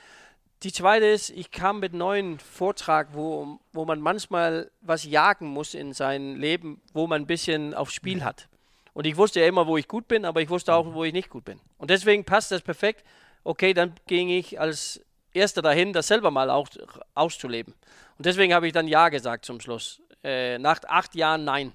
Die 0.63 0.71
zweite 0.71 1.05
ist, 1.05 1.29
ich 1.31 1.51
kam 1.51 1.79
mit 1.79 1.91
einem 1.91 1.99
neuen 1.99 2.39
Vortrag, 2.39 3.09
wo, 3.11 3.59
wo 3.73 3.85
man 3.85 3.99
manchmal 3.99 4.71
was 4.81 5.03
jagen 5.03 5.47
muss 5.47 5.73
in 5.73 5.93
seinem 5.93 6.37
Leben, 6.39 6.81
wo 6.93 7.07
man 7.07 7.23
ein 7.23 7.27
bisschen 7.27 7.73
aufs 7.73 7.93
Spiel 7.93 8.23
hat. 8.23 8.47
Und 8.93 9.05
ich 9.05 9.17
wusste 9.17 9.41
ja 9.41 9.47
immer, 9.47 9.67
wo 9.67 9.75
ich 9.75 9.89
gut 9.89 10.07
bin, 10.07 10.23
aber 10.23 10.41
ich 10.41 10.49
wusste 10.49 10.73
auch, 10.73 10.93
wo 10.93 11.03
ich 11.03 11.11
nicht 11.11 11.29
gut 11.29 11.43
bin. 11.43 11.59
Und 11.77 11.89
deswegen 11.89 12.23
passt 12.23 12.51
das 12.51 12.61
perfekt. 12.61 13.03
Okay, 13.43 13.73
dann 13.73 13.93
ging 14.07 14.29
ich 14.29 14.59
als 14.59 15.01
Erster 15.33 15.61
dahin, 15.61 15.91
das 15.91 16.07
selber 16.07 16.31
mal 16.31 16.49
auch 16.49 16.69
auszuleben. 17.13 17.73
Und 18.17 18.25
deswegen 18.25 18.53
habe 18.53 18.67
ich 18.67 18.73
dann 18.73 18.87
Ja 18.87 19.09
gesagt 19.09 19.43
zum 19.43 19.59
Schluss. 19.59 20.01
Äh, 20.23 20.57
nach 20.57 20.79
acht 20.87 21.13
Jahren 21.13 21.43
Nein. 21.43 21.73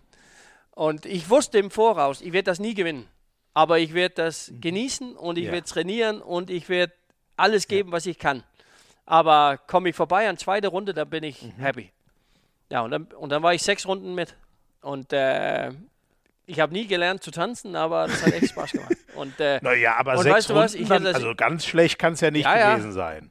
Und 0.81 1.05
ich 1.05 1.29
wusste 1.29 1.59
im 1.59 1.71
Voraus, 1.71 2.23
ich 2.23 2.33
werde 2.33 2.45
das 2.45 2.59
nie 2.59 2.73
gewinnen. 2.73 3.07
Aber 3.53 3.81
ich 3.81 3.93
werde 3.93 4.15
das 4.15 4.51
mhm. 4.51 4.61
genießen 4.63 5.15
und 5.15 5.37
ich 5.37 5.45
ja. 5.45 5.53
werde 5.53 5.67
trainieren 5.67 6.23
und 6.23 6.49
ich 6.49 6.71
werde 6.71 6.95
alles 7.37 7.69
geben, 7.69 7.91
ja. 7.91 7.97
was 7.97 8.07
ich 8.07 8.19
kann. 8.19 8.45
Aber 9.05 9.59
komme 9.67 9.91
ich 9.91 9.95
vorbei 9.95 10.27
an 10.27 10.39
zweite 10.39 10.69
Runde, 10.69 10.95
dann 10.95 11.11
bin 11.11 11.23
ich 11.23 11.43
mhm. 11.43 11.53
happy. 11.59 11.93
Ja, 12.71 12.81
und 12.81 12.93
dann, 12.93 13.03
und 13.05 13.29
dann 13.29 13.43
war 13.43 13.53
ich 13.53 13.61
sechs 13.61 13.87
Runden 13.87 14.15
mit. 14.15 14.35
Und 14.81 15.13
äh, 15.13 15.71
ich 16.47 16.61
habe 16.61 16.73
nie 16.73 16.87
gelernt 16.87 17.23
zu 17.23 17.31
tanzen, 17.31 17.77
aber 17.77 18.07
das 18.07 18.25
hat 18.25 18.33
echt 18.33 18.49
Spaß 18.49 18.73
gemacht. 18.73 18.97
Und, 19.15 19.39
äh, 19.39 19.61
naja, 19.61 19.97
aber 19.99 20.13
und 20.13 20.23
sechs 20.23 20.35
weißt 20.35 20.51
du 20.51 20.55
was? 20.55 20.75
Runden 20.75 20.89
dann, 20.89 21.07
also 21.09 21.35
ganz 21.35 21.67
schlecht 21.67 21.99
kann 21.99 22.15
es 22.15 22.23
ja 22.23 22.31
nicht 22.31 22.47
ja. 22.47 22.73
gewesen 22.73 22.93
sein. 22.93 23.31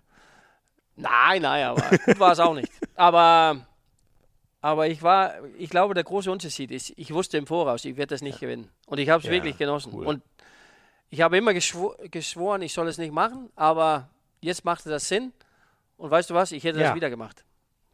Nein, 0.97 1.41
nein, 1.41 1.63
aber 1.63 1.81
gut 2.05 2.19
war 2.19 2.33
es 2.33 2.39
auch 2.39 2.53
nicht. 2.53 2.71
Aber, 2.93 3.65
aber 4.61 4.87
ich 4.87 5.01
war, 5.03 5.33
ich 5.57 5.69
glaube, 5.69 5.93
der 5.93 6.03
große 6.03 6.31
Unterschied 6.31 6.71
ist, 6.71 6.91
ich 6.97 7.13
wusste 7.13 7.37
im 7.37 7.47
Voraus, 7.47 7.85
ich 7.85 7.95
werde 7.97 8.13
das 8.15 8.21
nicht 8.21 8.39
gewinnen. 8.39 8.69
Und 8.87 8.97
ich 8.99 9.09
habe 9.09 9.19
es 9.19 9.25
Ja, 9.25 9.31
wirklich 9.31 9.57
genossen. 9.57 9.93
cool. 9.93 10.05
Und 10.05 10.21
ich 11.09 11.21
habe 11.21 11.37
immer 11.37 11.53
geschwo 11.53 11.95
geschworen, 12.11 12.61
ich 12.61 12.73
soll 12.73 12.87
es 12.87 12.97
nicht 12.97 13.13
machen, 13.13 13.49
aber 13.55 14.09
jetzt 14.41 14.65
machte 14.65 14.89
das 14.89 15.07
Sinn. 15.07 15.33
Und 15.97 16.11
weißt 16.11 16.29
du 16.29 16.33
was, 16.33 16.51
ich 16.51 16.63
hätte 16.63 16.79
Ja. 16.79 16.87
das 16.87 16.95
wieder 16.95 17.09
gemacht. 17.09 17.43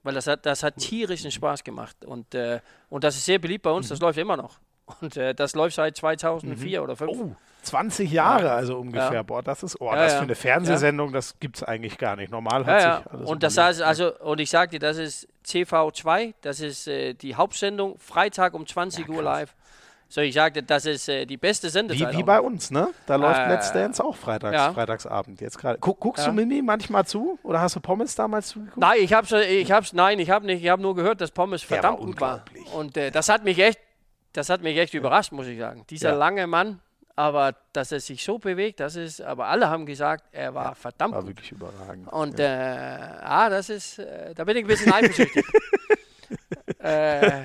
Weil 0.04 0.14
das 0.14 0.28
hat, 0.28 0.46
das 0.46 0.62
hat 0.62 0.78
tierischen 0.78 1.32
Spaß 1.32 1.64
gemacht. 1.64 2.06
Und, 2.06 2.36
äh, 2.36 2.60
und 2.90 3.04
das 3.04 3.16
ist 3.16 3.26
sehr 3.26 3.40
beliebt 3.40 3.64
bei 3.64 3.72
uns, 3.72 3.88
das 3.88 4.00
läuft 4.00 4.20
immer 4.20 4.38
noch. 4.38 4.60
Und 5.02 5.18
äh, 5.18 5.34
das 5.34 5.56
läuft 5.56 5.76
seit 5.76 5.98
2004 5.98 6.84
oder 6.84 6.96
2005. 6.96 7.32
Oh, 7.34 7.36
20 7.64 8.12
Jahre 8.12 8.52
also 8.52 8.78
ungefähr. 8.78 9.12
Ja. 9.14 9.24
Boah, 9.24 9.42
das 9.42 9.64
ist, 9.64 9.82
oh, 9.82 9.88
Ja, 9.92 9.96
das 9.96 10.14
ja. 10.14 10.18
für 10.20 10.24
eine 10.26 10.36
Fernsehsendung, 10.36 11.12
das 11.12 11.40
gibt 11.40 11.58
es 11.58 11.64
eigentlich 11.64 11.98
gar 11.98 12.16
nicht. 12.16 12.32
Normal 12.32 12.62
Ja, 12.62 12.68
hat 12.68 12.82
ja. 12.82 12.98
sich 12.98 13.12
alles 13.12 13.30
Und 13.30 13.42
das 13.44 13.58
heißt 13.58 13.82
also, 13.82 14.16
und 14.20 14.40
ich 14.40 14.52
dir, 14.52 14.80
das 14.80 14.98
ist 14.98 15.28
CV2, 15.46 16.34
das 16.42 16.60
ist 16.60 16.88
äh, 16.88 17.14
die 17.16 17.36
Hauptsendung, 17.36 17.98
Freitag 17.98 18.54
um 18.54 18.68
20 18.68 19.10
Uhr 19.10 19.24
live. 19.24 19.56
So, 20.08 20.22
ich 20.22 20.36
sagte, 20.36 20.62
das 20.62 20.86
ist 20.86 21.10
äh, 21.10 21.26
die 21.26 21.36
beste 21.36 21.70
Sendezeit. 21.72 22.14
Wie, 22.14 22.20
wie 22.20 22.24
bei 22.24 22.40
uns, 22.40 22.70
ne? 22.70 22.90
Da 23.08 23.16
läuft 23.16 23.40
Äh, 23.40 23.50
Let's 23.50 23.74
Dance 23.74 24.04
auch 24.04 24.16
freitags, 24.16 24.54
ja. 24.54 24.72
Freitagsabend 24.72 25.42
jetzt 25.42 25.58
gerade. 25.58 25.80
Guck, 25.80 26.00
guckst 26.00 26.24
Ja. 26.26 26.30
du 26.32 26.36
Mimi 26.36 26.62
manchmal 26.62 27.06
zu? 27.06 27.40
Oder 27.42 27.60
hast 27.60 27.76
du 27.76 27.80
Pommes 27.80 28.14
damals 28.14 28.50
zugeguckt? 28.50 28.78
Nein, 28.78 28.98
ich 29.00 29.12
hab's, 29.14 29.32
ich 29.32 29.72
hab's, 29.72 29.94
nein, 29.94 30.20
ich 30.20 30.30
habe 30.30 30.46
nicht, 30.46 30.64
ich 30.64 30.70
habe 30.70 30.82
nur 30.82 30.96
gehört, 30.96 31.22
dass 31.22 31.32
Pommes 31.32 31.62
Der 31.62 31.80
verdammt 31.82 32.00
war 32.00 32.06
gut 32.06 32.22
war. 32.22 32.46
Und 32.76 32.96
äh, 32.98 33.10
das 33.10 33.30
hat 33.30 33.44
mich 33.44 33.58
echt, 33.58 33.80
das 34.38 34.50
hat 34.50 34.62
mich 34.62 34.78
echt 34.78 34.94
überrascht, 34.94 35.32
muss 35.32 35.48
ich 35.48 35.58
sagen. 35.60 35.86
Dieser 35.90 36.10
Ja. 36.12 36.16
lange 36.16 36.48
Mann, 36.48 36.80
aber 37.16 37.56
dass 37.74 37.92
er 37.92 38.00
sich 38.00 38.24
so 38.24 38.38
bewegt, 38.38 38.80
das 38.80 38.96
ist, 38.96 39.22
aber 39.22 39.48
alle 39.48 39.70
haben 39.70 39.86
gesagt, 39.86 40.26
er 40.32 40.54
war 40.54 40.76
verdammt 40.76 41.14
War 41.14 41.22
gut. 41.22 41.30
wirklich 41.32 41.52
überragend. 41.52 42.12
Und 42.12 42.40
äh, 42.40 42.44
ah, 42.46 43.50
das 43.50 43.70
ist, 43.70 44.00
äh, 44.00 44.34
da 44.36 44.44
bin 44.44 44.58
ich 44.58 44.64
ein 44.64 44.68
bisschen 44.68 44.92
eifersüchtig. 44.92 45.46
äh, 46.80 47.44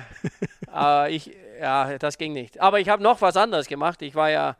aber 0.67 1.09
ich, 1.09 1.31
ja, 1.59 1.97
das 1.97 2.17
ging 2.17 2.33
nicht. 2.33 2.59
Aber 2.59 2.79
ich 2.79 2.89
habe 2.89 3.01
noch 3.03 3.21
was 3.21 3.37
anderes 3.37 3.67
gemacht. 3.67 4.01
Ich 4.01 4.15
war 4.15 4.29
ja, 4.29 4.55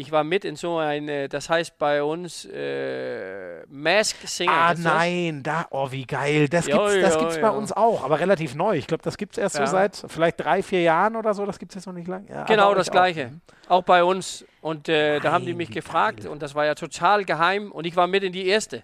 ich 0.00 0.10
war 0.12 0.24
mit 0.24 0.44
in 0.44 0.56
so 0.56 0.78
ein, 0.78 1.08
äh, 1.08 1.28
das 1.28 1.48
heißt 1.50 1.78
bei 1.78 2.02
uns 2.02 2.44
äh, 2.46 3.64
Mask 3.68 4.16
Singer. 4.26 4.50
Ah, 4.52 4.74
nein, 4.76 5.42
da, 5.42 5.66
oh, 5.70 5.90
wie 5.90 6.06
geil. 6.06 6.48
Das 6.48 6.66
Jo, 6.66 6.78
gibt's, 6.86 7.00
das 7.02 7.14
jo, 7.14 7.20
gibt's 7.20 7.40
bei 7.40 7.48
jo. 7.48 7.54
uns 7.54 7.72
auch, 7.72 8.02
aber 8.04 8.18
relativ 8.20 8.54
neu. 8.54 8.76
Ich 8.76 8.86
glaube, 8.86 9.02
das 9.02 9.16
gibt's 9.16 9.38
erst 9.38 9.56
Ja. 9.58 9.66
so 9.66 9.72
seit 9.72 10.04
vielleicht 10.08 10.40
drei, 10.40 10.62
vier 10.62 10.82
Jahren 10.82 11.16
oder 11.16 11.34
so. 11.34 11.44
Das 11.46 11.58
gibt's 11.58 11.74
jetzt 11.74 11.86
noch 11.86 11.92
nicht 11.94 12.08
lange. 12.08 12.28
Ja, 12.28 12.44
Genau 12.44 12.74
das 12.74 12.90
Gleiche. 12.90 13.32
Auch. 13.68 13.82
bei 13.84 14.02
uns. 14.02 14.44
Und 14.62 14.88
äh, 14.88 15.20
da 15.20 15.32
haben 15.32 15.44
die 15.44 15.52
Nein, 15.52 15.58
mich 15.58 15.70
gefragt 15.70 16.20
geil. 16.22 16.28
und 16.28 16.42
das 16.42 16.54
war 16.54 16.64
ja 16.66 16.74
total 16.74 17.24
geheim 17.24 17.70
und 17.72 17.86
ich 17.86 17.96
war 17.96 18.06
mit 18.06 18.22
in 18.22 18.32
die 18.32 18.46
erste. 18.46 18.82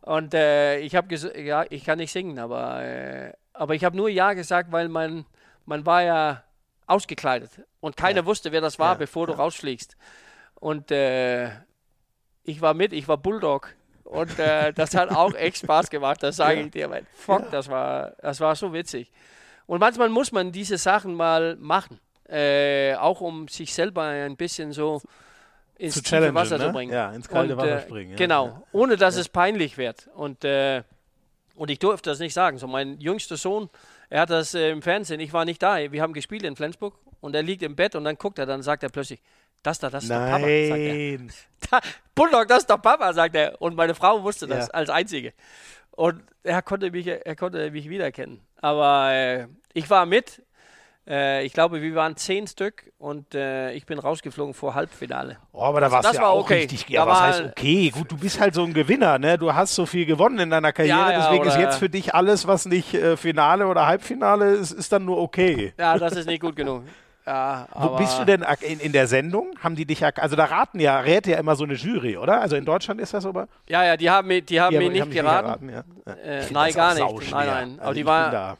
Und 0.00 0.34
äh, 0.34 0.78
ich 0.78 0.96
habe 0.96 1.06
gesagt, 1.08 1.36
ja, 1.36 1.64
ich 1.70 1.84
kann 1.84 1.98
nicht 1.98 2.12
singen, 2.12 2.38
aber, 2.38 2.82
äh, 2.82 3.32
aber 3.52 3.74
ich 3.74 3.84
habe 3.84 3.96
nur 3.96 4.08
Ja 4.08 4.32
gesagt, 4.32 4.72
weil 4.72 4.88
man, 4.88 5.24
man 5.66 5.86
war 5.86 6.02
ja 6.02 6.42
ausgekleidet 6.86 7.50
und 7.80 7.96
keiner 7.96 8.26
wusste, 8.26 8.52
wer 8.52 8.60
das 8.60 8.78
war, 8.78 8.92
Ja, 8.92 8.98
bevor 8.98 9.26
du 9.26 9.32
rausfliegst. 9.34 9.96
Und 10.62 10.92
äh, 10.92 11.50
ich 12.44 12.60
war 12.60 12.72
mit, 12.72 12.92
ich 12.92 13.08
war 13.08 13.16
Bulldog. 13.16 13.74
Und 14.04 14.38
äh, 14.38 14.72
das 14.72 14.94
hat 14.94 15.10
auch 15.10 15.34
echt 15.34 15.58
Spaß 15.58 15.90
gemacht, 15.90 16.22
das 16.22 16.36
sage 16.36 16.60
ich 16.60 16.70
dir. 16.70 16.88
Weil, 16.88 17.04
fuck, 17.14 17.50
das, 17.50 17.68
war, 17.68 18.12
das 18.22 18.38
war 18.38 18.54
so 18.54 18.72
witzig. 18.72 19.10
Und 19.66 19.80
manchmal 19.80 20.08
muss 20.08 20.30
man 20.30 20.52
diese 20.52 20.78
Sachen 20.78 21.14
mal 21.14 21.56
machen. 21.56 21.98
Äh, 22.28 22.94
auch 22.94 23.20
um 23.20 23.48
sich 23.48 23.74
selber 23.74 24.02
ein 24.04 24.36
bisschen 24.36 24.70
so 24.70 25.02
ins 25.78 26.00
challengen, 26.00 26.36
Wasser 26.36 26.58
ne? 26.58 26.66
zu 26.66 26.72
bringen. 26.72 26.92
Ja, 26.92 27.10
ins 27.12 27.28
kalte 27.28 27.54
Und, 27.54 27.58
Wasser 27.58 27.78
äh, 27.78 27.82
springen, 27.82 28.10
ja. 28.12 28.16
Genau, 28.16 28.46
Ja. 28.46 28.62
ohne 28.70 28.96
dass 28.96 29.16
es 29.16 29.28
peinlich 29.28 29.78
wird. 29.78 30.08
Und, 30.14 30.44
äh, 30.44 30.84
und 31.56 31.72
ich 31.72 31.80
durfte 31.80 32.10
das 32.10 32.20
nicht 32.20 32.34
sagen. 32.34 32.58
So 32.58 32.68
mein 32.68 33.00
jüngster 33.00 33.36
Sohn, 33.36 33.68
er 34.10 34.20
hat 34.20 34.30
das 34.30 34.54
äh, 34.54 34.70
im 34.70 34.80
Fernsehen, 34.80 35.18
ich 35.18 35.32
war 35.32 35.44
nicht 35.44 35.60
da. 35.60 35.90
Wir 35.90 36.02
haben 36.02 36.12
gespielt 36.12 36.44
in 36.44 36.54
Flensburg 36.54 36.94
und 37.20 37.34
er 37.34 37.42
liegt 37.42 37.64
im 37.64 37.74
Bett 37.74 37.96
und 37.96 38.04
dann 38.04 38.16
guckt 38.16 38.38
er, 38.38 38.46
dann 38.46 38.62
sagt 38.62 38.84
er 38.84 38.90
plötzlich, 38.90 39.20
das 39.62 39.78
da, 39.78 39.90
das 39.90 40.04
ist 40.04 40.10
der 40.10 40.16
Papa, 40.18 40.38
sagt 40.40 40.48
er. 40.80 40.94
Nein. 40.94 41.32
Da, 41.70 41.80
Bulldog, 42.14 42.48
das 42.48 42.58
ist 42.58 42.70
der 42.70 42.78
Papa, 42.78 43.12
sagt 43.12 43.36
er. 43.36 43.60
Und 43.62 43.76
meine 43.76 43.94
Frau 43.94 44.22
wusste 44.22 44.46
das 44.48 44.66
Ja. 44.66 44.74
als 44.74 44.90
einzige. 44.90 45.32
Und 45.92 46.22
er 46.42 46.60
konnte 46.62 46.90
mich, 46.90 47.06
er 47.06 47.36
konnte 47.36 47.70
mich 47.70 47.88
wiedererkennen. 47.88 48.40
Aber 48.60 49.12
äh, 49.12 49.46
ich 49.72 49.88
war 49.88 50.04
mit. 50.06 50.42
Äh, 51.06 51.44
ich 51.44 51.52
glaube, 51.52 51.82
wir 51.82 51.94
waren 51.96 52.16
zehn 52.16 52.46
Stück 52.46 52.92
und 52.98 53.34
äh, 53.34 53.72
ich 53.72 53.86
bin 53.86 53.98
rausgeflogen 53.98 54.54
vor 54.54 54.74
Halbfinale. 54.76 55.36
Oh, 55.52 55.62
aber 55.62 55.80
da 55.80 55.90
warst 55.90 56.04
das 56.04 56.12
du 56.12 56.18
ja 56.18 56.22
war 56.22 56.30
auch 56.30 56.44
okay. 56.44 56.58
richtig. 56.60 56.88
Ja, 56.88 57.04
Da 57.04 57.10
was 57.10 57.20
heißt 57.20 57.42
okay? 57.42 57.90
Gut, 57.90 58.10
du 58.12 58.16
bist 58.16 58.38
halt 58.40 58.54
so 58.54 58.62
ein 58.62 58.72
Gewinner, 58.72 59.18
ne? 59.18 59.36
Du 59.36 59.52
hast 59.52 59.74
so 59.74 59.84
viel 59.84 60.06
gewonnen 60.06 60.38
in 60.38 60.50
deiner 60.50 60.72
Karriere, 60.72 60.98
Ja, 60.98 61.10
ja, 61.12 61.18
deswegen 61.22 61.44
ist 61.46 61.56
jetzt 61.58 61.78
für 61.78 61.88
dich 61.88 62.14
alles, 62.14 62.46
was 62.46 62.66
nicht 62.66 62.94
äh, 62.94 63.16
Finale 63.16 63.66
oder 63.66 63.86
Halbfinale 63.86 64.52
ist, 64.52 64.70
ist 64.70 64.92
dann 64.92 65.04
nur 65.04 65.18
okay. 65.18 65.72
Ja, 65.76 65.98
das 65.98 66.12
ist 66.14 66.26
nicht 66.26 66.40
gut 66.40 66.54
genug. 66.54 66.84
Ja, 67.26 67.68
Wo 67.72 67.78
aber 67.78 67.98
bist 67.98 68.18
du 68.18 68.24
denn 68.24 68.44
in, 68.62 68.80
in 68.80 68.92
der 68.92 69.06
Sendung? 69.06 69.54
Haben 69.62 69.76
die 69.76 69.84
dich, 69.86 70.04
also 70.04 70.34
da 70.34 70.44
raten 70.46 70.80
ja, 70.80 70.98
rät 71.00 71.26
ja 71.28 71.38
immer 71.38 71.54
so 71.54 71.62
eine 71.64 71.74
Jury, 71.74 72.16
oder? 72.16 72.40
Also 72.40 72.56
in 72.56 72.64
Deutschland 72.64 73.00
ist 73.00 73.14
das 73.14 73.24
aber. 73.24 73.46
Ja, 73.68 73.84
ja, 73.84 73.96
die 73.96 74.10
haben, 74.10 74.26
mich- 74.28 74.44
die 74.46 74.60
haben 74.60 74.72
Die 74.72 74.78
mir 74.78 74.84
haben- 74.86 74.92
nicht 74.92 75.00
haben 75.02 75.10
dich 75.10 75.20
geraten. 75.20 75.68
ja. 75.68 76.12
Äh, 76.24 76.46
nein, 76.50 76.72
gar 76.74 76.94
nicht. 76.94 77.30
Nein, 77.30 77.46
nein. 77.46 77.72
Aber 77.78 77.82
Also 77.82 77.94
die 77.94 78.00
ich 78.00 78.06
war- 78.06 78.56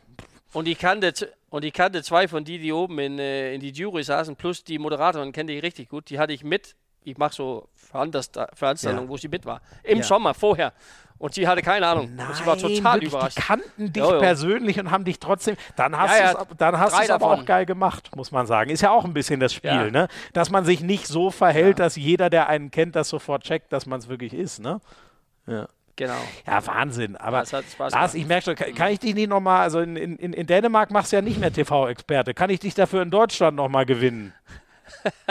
Und 0.52 0.68
ich 0.68 0.78
kannte, 0.78 1.12
und 1.51 1.64
ich 1.64 1.72
kannte 1.72 2.02
zwei 2.02 2.28
von 2.28 2.44
die, 2.44 2.59
die 2.59 2.72
oben 2.72 2.98
in, 3.01 3.18
äh, 3.18 3.55
in 3.55 3.60
die 3.60 3.70
Jury 3.72 4.02
saßen, 4.05 4.36
plus 4.36 4.62
die 4.62 4.78
Moderatorin 4.78 5.32
kenne 5.32 5.51
ich 5.52 5.62
richtig 5.62 5.89
gut. 5.89 6.09
Die 6.10 6.18
hatte 6.18 6.32
ich 6.32 6.44
mit. 6.44 6.76
Ich 7.05 7.18
mache 7.18 7.34
so 7.34 7.68
Veranstaltungen, 7.74 8.47
Veranstaltungen 8.55 9.06
Ja. 9.06 9.09
wo 9.10 9.16
sie 9.16 9.26
mit 9.28 9.44
war. 9.44 9.60
Im. 9.82 10.02
Sommer, 10.05 10.34
vorher. 10.34 10.72
Und 11.23 11.35
sie 11.35 11.47
hatte 11.47 11.62
keine 11.62 11.86
Ahnung. 11.86 12.07
und 12.07 12.35
sie 12.36 12.44
war 12.44 12.59
total 12.59 12.94
wirklich, 12.94 13.11
überrascht. 13.12 13.36
Die 13.39 13.43
kannten 13.43 13.93
dich 13.93 14.03
Jo, 14.03 14.15
jo. 14.15 14.19
persönlich 14.19 14.81
und 14.81 14.90
haben 14.90 15.05
dich 15.05 15.20
trotzdem. 15.20 15.57
Dann 15.77 15.97
hast 15.97 16.11
Ja, 16.19 16.24
ja, 16.24 16.32
du 16.35 16.40
es 16.43 17.11
aber 17.11 17.19
davon. 17.20 17.40
auch 17.40 17.44
geil 17.44 17.65
gemacht, 17.65 18.11
muss 18.16 18.32
man 18.32 18.47
sagen. 18.49 18.70
Ist 18.70 18.81
ja 18.81 18.90
auch 18.90 19.05
ein 19.05 19.15
bisschen 19.15 19.39
das 19.39 19.55
Spiel, 19.55 19.70
Ja. 19.70 19.89
ne? 19.90 20.09
Dass 20.32 20.51
man 20.51 20.65
sich 20.65 20.81
nicht 20.81 21.07
so 21.07 21.31
verhält, 21.31 21.78
dass 21.78 21.94
jeder, 21.94 22.28
der 22.28 22.49
einen 22.49 22.73
kennt, 22.73 22.97
das 22.97 23.09
sofort 23.09 23.44
checkt, 23.44 23.73
dass 23.73 23.86
man 23.86 24.01
es 24.01 24.09
wirklich 24.09 24.35
ist, 24.35 24.59
ne? 24.59 24.81
Ja. 25.47 25.69
Genau. 25.94 26.16
Ja, 26.44 26.66
Wahnsinn. 26.66 27.16
Aber 27.16 27.36
Ja, 27.36 27.43
es 27.44 27.53
hat 27.53 27.65
Spaß 27.70 27.93
Lars, 27.93 28.15
ich 28.15 28.27
merke 28.27 28.44
schon, 28.47 28.55
kann, 28.57 28.74
kann 28.74 28.90
ich 28.90 28.99
dich 28.99 29.15
nicht 29.15 29.28
nochmal, 29.28 29.61
also 29.61 29.78
in, 29.78 29.94
in, 29.94 30.16
in 30.32 30.47
Dänemark 30.49 30.90
machst 30.90 31.12
du 31.12 31.16
ja 31.16 31.23
nicht 31.23 31.39
mehr 31.39 31.53
TV-Experte. 31.53 32.35
Kann 32.35 32.51
ich 32.51 32.59
dich 32.59 32.74
dafür 32.74 33.03
in 33.03 33.11
Deutschland 33.12 33.57
nochmal 33.57 33.86
gewinnen? 33.86 34.35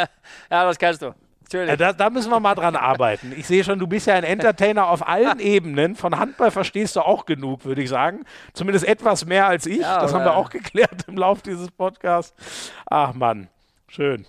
Ja, 0.49 0.63
das 0.65 0.77
kannst 0.79 1.01
du. 1.01 1.13
Natürlich. 1.51 1.69
Ja, 1.69 1.75
da, 1.75 1.93
da 1.93 2.09
müssen 2.09 2.31
wir 2.31 2.39
mal 2.39 2.55
dran 2.55 2.75
arbeiten. 2.75 3.33
Ich 3.35 3.45
sehe 3.45 3.63
schon, 3.63 3.77
du 3.77 3.87
bist 3.87 4.07
ja 4.07 4.15
ein 4.15 4.23
Entertainer 4.23 4.87
auf 4.87 5.05
allen 5.05 5.39
Ebenen. 5.41 5.95
Von 5.95 6.17
Handball 6.17 6.49
verstehst 6.49 6.95
du 6.95 7.01
auch 7.01 7.25
genug, 7.25 7.65
würde 7.65 7.81
ich 7.81 7.89
sagen. 7.89 8.23
Zumindest 8.53 8.87
etwas 8.87 9.25
mehr 9.25 9.47
als 9.47 9.65
ich. 9.65 9.81
Ja, 9.81 9.99
das 9.99 10.13
haben 10.13 10.23
wir 10.23 10.35
auch 10.35 10.49
geklärt 10.49 11.05
im 11.07 11.17
Laufe 11.17 11.43
dieses 11.43 11.69
Podcasts. 11.69 12.71
Ach 12.89 13.13
Mann, 13.13 13.49
schön. 13.87 14.25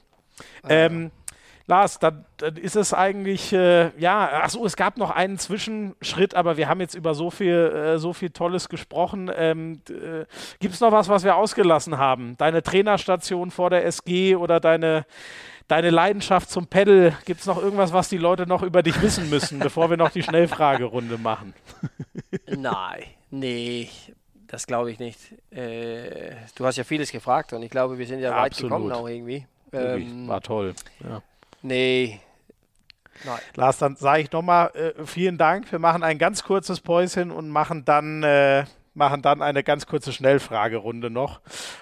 Ähm, 0.68 1.12
Lars, 1.66 2.00
dann, 2.00 2.24
dann 2.38 2.56
ist 2.56 2.74
es 2.74 2.92
eigentlich, 2.92 3.52
äh, 3.52 3.90
ja, 3.98 4.42
achso, 4.42 4.66
es 4.66 4.76
gab 4.76 4.96
noch 4.96 5.10
einen 5.10 5.38
Zwischenschritt, 5.38 6.34
aber 6.34 6.56
wir 6.56 6.68
haben 6.68 6.80
jetzt 6.80 6.94
über 6.94 7.14
so 7.14 7.30
viel, 7.30 7.54
äh, 7.54 7.98
so 7.98 8.12
viel 8.12 8.30
Tolles 8.30 8.68
gesprochen. 8.68 9.30
Ähm, 9.34 9.80
äh, 9.88 10.26
Gibt 10.58 10.74
es 10.74 10.80
noch 10.80 10.90
was, 10.90 11.08
was 11.08 11.22
wir 11.22 11.36
ausgelassen 11.36 11.98
haben? 11.98 12.36
Deine 12.36 12.62
Trainerstation 12.62 13.52
vor 13.52 13.70
der 13.70 13.86
SG 13.86 14.34
oder 14.34 14.58
deine, 14.58 15.06
deine 15.68 15.90
Leidenschaft 15.90 16.50
zum 16.50 16.66
Pedal? 16.66 17.16
Gibt 17.24 17.40
es 17.40 17.46
noch 17.46 17.60
irgendwas, 17.62 17.92
was 17.92 18.08
die 18.08 18.18
Leute 18.18 18.46
noch 18.46 18.62
über 18.62 18.82
dich 18.82 19.00
wissen 19.02 19.28
müssen, 19.30 19.58
bevor 19.58 19.90
wir 19.90 19.96
noch 19.96 20.10
die 20.10 20.22
Schnellfragerunde 20.22 21.18
machen? 21.18 21.54
Nein, 22.46 23.04
nee, 23.30 23.88
das 24.46 24.66
glaube 24.66 24.90
ich 24.90 24.98
nicht. 24.98 25.18
Äh, 25.50 26.34
du 26.54 26.66
hast 26.66 26.76
ja 26.76 26.84
vieles 26.84 27.10
gefragt 27.12 27.52
und 27.52 27.62
ich 27.62 27.70
glaube, 27.70 27.98
wir 27.98 28.06
sind 28.06 28.20
ja, 28.20 28.30
Ja, 28.30 28.36
weit 28.42 28.52
absolut. 28.52 28.70
gekommen 28.72 28.92
auch 28.92 29.08
irgendwie. 29.08 29.46
Ähm, 29.72 30.28
War 30.28 30.40
toll. 30.40 30.74
Ja. 31.02 31.22
nee. 31.62 32.20
Nein. 33.24 33.38
Lars, 33.54 33.78
dann 33.78 33.96
sage 33.96 34.22
ich 34.22 34.32
nochmal 34.32 34.70
äh, 34.74 35.04
vielen 35.06 35.38
Dank. 35.38 35.70
Wir 35.70 35.78
machen 35.78 36.02
ein 36.02 36.18
ganz 36.18 36.42
kurzes 36.44 36.80
Päuschen 36.80 37.30
und 37.30 37.50
machen 37.50 37.84
dann, 37.84 38.22
äh, 38.22 38.64
machen 38.94 39.22
dann 39.22 39.42
eine 39.42 39.62
ganz 39.62 39.86
kurze 39.86 40.12
Schnellfragerunde 40.12 41.10
noch. 41.10 41.40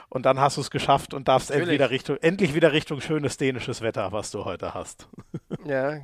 Und 0.09 0.27
dann 0.27 0.39
hast 0.39 0.57
du 0.57 0.61
es 0.61 0.71
geschafft 0.71 1.15
und 1.15 1.29
darfst 1.29 1.51
Natürlich. 1.51 1.69
entweder 1.69 1.91
Richtung, 1.91 2.17
endlich 2.21 2.55
wieder 2.55 2.73
Richtung 2.73 3.01
schönes 3.01 3.37
dänisches 3.37 3.83
Wetter, 3.83 4.13
was 4.13 4.31
du 4.31 4.45
heute 4.45 4.75
hast. 4.75 5.09
Ja. 5.65 6.01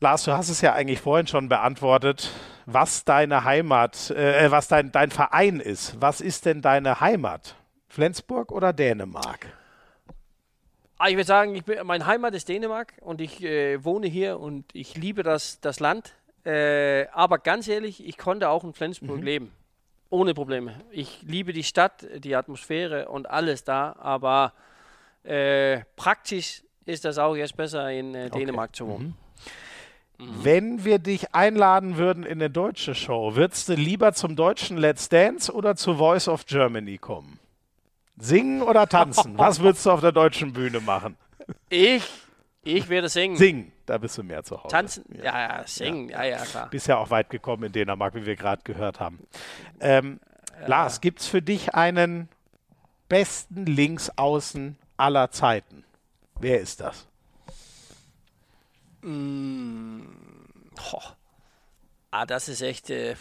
Lars, 0.00 0.22
du 0.22 0.32
hast 0.32 0.48
es 0.48 0.60
ja 0.60 0.74
eigentlich 0.74 1.00
vorhin 1.00 1.26
schon 1.26 1.48
beantwortet, 1.48 2.30
was 2.66 3.04
deine 3.04 3.42
Heimat, 3.44 4.10
äh, 4.10 4.48
was 4.50 4.68
dein, 4.68 4.92
dein 4.92 5.10
Verein 5.10 5.58
ist. 5.58 6.00
Was 6.00 6.20
ist 6.20 6.46
denn 6.46 6.62
deine 6.62 7.00
Heimat? 7.00 7.56
Flensburg 7.88 8.52
oder 8.52 8.72
Dänemark? 8.72 9.57
Ah, 10.98 11.08
ich 11.08 11.14
würde 11.14 11.26
sagen, 11.26 11.54
ich 11.54 11.64
bin, 11.64 11.78
mein 11.86 12.06
Heimat 12.06 12.34
ist 12.34 12.48
Dänemark 12.48 12.94
und 13.00 13.20
ich 13.20 13.42
äh, 13.42 13.84
wohne 13.84 14.08
hier 14.08 14.40
und 14.40 14.64
ich 14.74 14.96
liebe 14.96 15.22
das, 15.22 15.60
das 15.60 15.78
Land. 15.78 16.14
Äh, 16.44 17.06
aber 17.12 17.38
ganz 17.38 17.68
ehrlich, 17.68 18.04
ich 18.04 18.18
konnte 18.18 18.48
auch 18.48 18.64
in 18.64 18.72
Flensburg 18.72 19.18
mhm. 19.18 19.22
leben. 19.22 19.52
Ohne 20.10 20.34
Probleme. 20.34 20.80
Ich 20.90 21.22
liebe 21.22 21.52
die 21.52 21.62
Stadt, 21.62 22.06
die 22.16 22.34
Atmosphäre 22.34 23.08
und 23.08 23.30
alles 23.30 23.62
da, 23.62 23.94
aber 23.98 24.54
äh, 25.22 25.82
praktisch 25.94 26.62
ist 26.84 27.04
das 27.04 27.18
auch 27.18 27.36
jetzt 27.36 27.56
besser 27.56 27.90
in 27.92 28.14
äh, 28.14 28.30
Dänemark 28.30 28.70
okay. 28.70 28.78
zu 28.78 28.88
wohnen. 28.88 29.14
Mhm. 30.18 30.26
Mhm. 30.26 30.44
Wenn 30.44 30.84
wir 30.84 30.98
dich 30.98 31.32
einladen 31.32 31.96
würden 31.96 32.24
in 32.24 32.32
eine 32.32 32.50
deutsche 32.50 32.96
Show, 32.96 33.36
würdest 33.36 33.68
du 33.68 33.74
lieber 33.74 34.14
zum 34.14 34.34
deutschen 34.34 34.76
Let's 34.76 35.08
Dance 35.08 35.52
oder 35.52 35.76
zu 35.76 35.94
Voice 35.94 36.26
of 36.26 36.44
Germany 36.46 36.98
kommen? 36.98 37.38
Singen 38.20 38.62
oder 38.62 38.88
tanzen? 38.88 39.38
Was 39.38 39.60
würdest 39.62 39.86
du 39.86 39.90
auf 39.90 40.00
der 40.00 40.12
deutschen 40.12 40.52
Bühne 40.52 40.80
machen? 40.80 41.16
Ich 41.68 42.04
ich 42.68 42.88
werde 42.90 43.08
singen. 43.08 43.36
Singen, 43.36 43.72
da 43.86 43.96
bist 43.96 44.18
du 44.18 44.22
mehr 44.22 44.42
zu 44.42 44.58
Hause. 44.58 44.68
Tanzen, 44.68 45.04
ja, 45.14 45.58
ja, 45.58 45.66
singen, 45.66 46.10
ja, 46.10 46.22
ja, 46.24 46.44
klar. 46.44 46.68
Bist 46.68 46.86
ja 46.86 46.98
auch 46.98 47.08
weit 47.08 47.30
gekommen 47.30 47.64
in 47.64 47.72
Dänemark, 47.72 48.14
wie 48.14 48.26
wir 48.26 48.36
gerade 48.36 48.62
gehört 48.62 49.00
haben. 49.00 49.26
Ähm, 49.80 50.20
ja. 50.60 50.66
Lars, 50.66 51.00
gibt 51.00 51.20
es 51.20 51.26
für 51.26 51.40
dich 51.40 51.74
einen 51.74 52.28
besten 53.08 53.64
Linksaußen 53.64 54.76
aller 54.98 55.30
Zeiten? 55.30 55.84
Wer 56.40 56.60
ist 56.60 56.80
das? 56.80 57.06
Mm, 59.00 60.02
oh. 60.92 61.02
Ah, 62.10 62.26
das 62.26 62.50
ist 62.50 62.60
echt, 62.60 62.90
äh, 62.90 63.16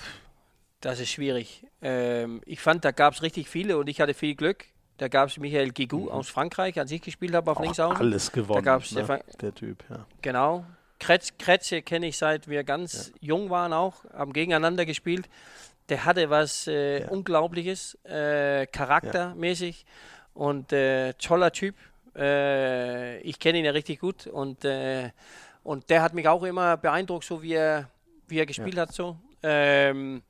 das 0.82 1.00
ist 1.00 1.10
schwierig. 1.10 1.66
Ähm, 1.82 2.42
ich 2.46 2.60
fand, 2.60 2.84
da 2.84 2.92
gab 2.92 3.14
es 3.14 3.22
richtig 3.22 3.48
viele 3.48 3.78
und 3.78 3.88
ich 3.88 4.02
hatte 4.02 4.14
viel 4.14 4.36
Glück. 4.36 4.66
Da 4.98 5.08
gab 5.08 5.30
es 5.30 5.38
Michael 5.38 5.72
Gigou 5.72 6.06
mhm. 6.06 6.10
aus 6.10 6.30
Frankreich, 6.30 6.80
als 6.80 6.92
ich 6.92 7.02
gespielt 7.02 7.34
habe 7.36 7.52
auf 7.52 7.60
Linksaußen. 7.60 7.98
Alles 7.98 8.32
gewonnen, 8.32 8.64
da 8.64 8.72
gab's 8.72 8.92
ne? 8.92 9.22
der 9.40 9.54
Typ, 9.54 9.84
ja. 9.90 10.06
Genau. 10.22 10.66
Kretze 11.00 11.84
kenne 11.84 12.08
ich 12.08 12.18
seit 12.18 12.48
wir 12.48 12.64
ganz 12.64 13.10
ja. 13.10 13.28
jung 13.28 13.50
waren 13.52 13.72
auch, 13.72 14.04
haben 14.14 14.34
gegeneinander 14.34 14.86
gespielt. 14.86 15.30
Der 15.90 16.06
hatte 16.06 16.30
was 16.30 16.68
äh, 16.68 17.02
ja. 17.02 17.08
Unglaubliches, 17.10 17.98
äh, 18.04 18.66
charaktermäßig 18.66 19.86
und 20.34 20.74
äh, 20.74 21.14
toller 21.14 21.52
Typ. 21.52 21.76
Äh, 22.16 23.20
ich 23.20 23.40
kenne 23.40 23.60
ihn 23.60 23.66
ja 23.66 23.72
richtig 23.72 24.00
gut 24.00 24.26
und, 24.28 24.66
äh, 24.66 25.12
und 25.64 25.90
der 25.90 26.02
hat 26.02 26.14
mich 26.14 26.28
auch 26.28 26.44
immer 26.44 26.76
beeindruckt, 26.78 27.26
so 27.26 27.42
wie 27.44 27.54
er, 27.54 27.90
wie 28.28 28.40
er 28.40 28.46
gespielt 28.46 28.78
hat. 28.78 28.92
So. 28.92 29.18
Ähm, 29.44 30.24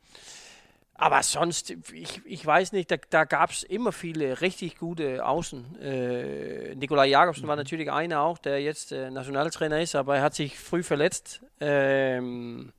aber 1.00 1.22
sonst, 1.22 1.76
ich, 1.94 2.22
ich 2.26 2.44
weiß 2.44 2.72
nicht, 2.72 2.90
da, 2.90 2.96
da 3.12 3.26
gab 3.26 3.52
es 3.52 3.62
immer 3.62 3.92
viele 3.92 4.42
richtig 4.42 4.80
gute 4.80 5.24
Außen. 5.24 5.80
Äh, 5.80 6.76
Nikolai 6.76 7.08
Jakobsen 7.10 7.44
mhm. 7.44 7.50
war 7.50 7.56
natürlich 7.56 7.92
einer 7.92 8.22
auch, 8.22 8.40
der 8.40 8.62
jetzt 8.64 8.92
äh, 8.92 9.12
Nationaltrainer 9.12 9.80
ist, 9.80 9.96
aber 9.96 10.18
er 10.18 10.24
hat 10.24 10.34
sich 10.34 10.58
früh 10.58 10.82
verletzt. 10.82 11.42
Ähm, 11.60 12.74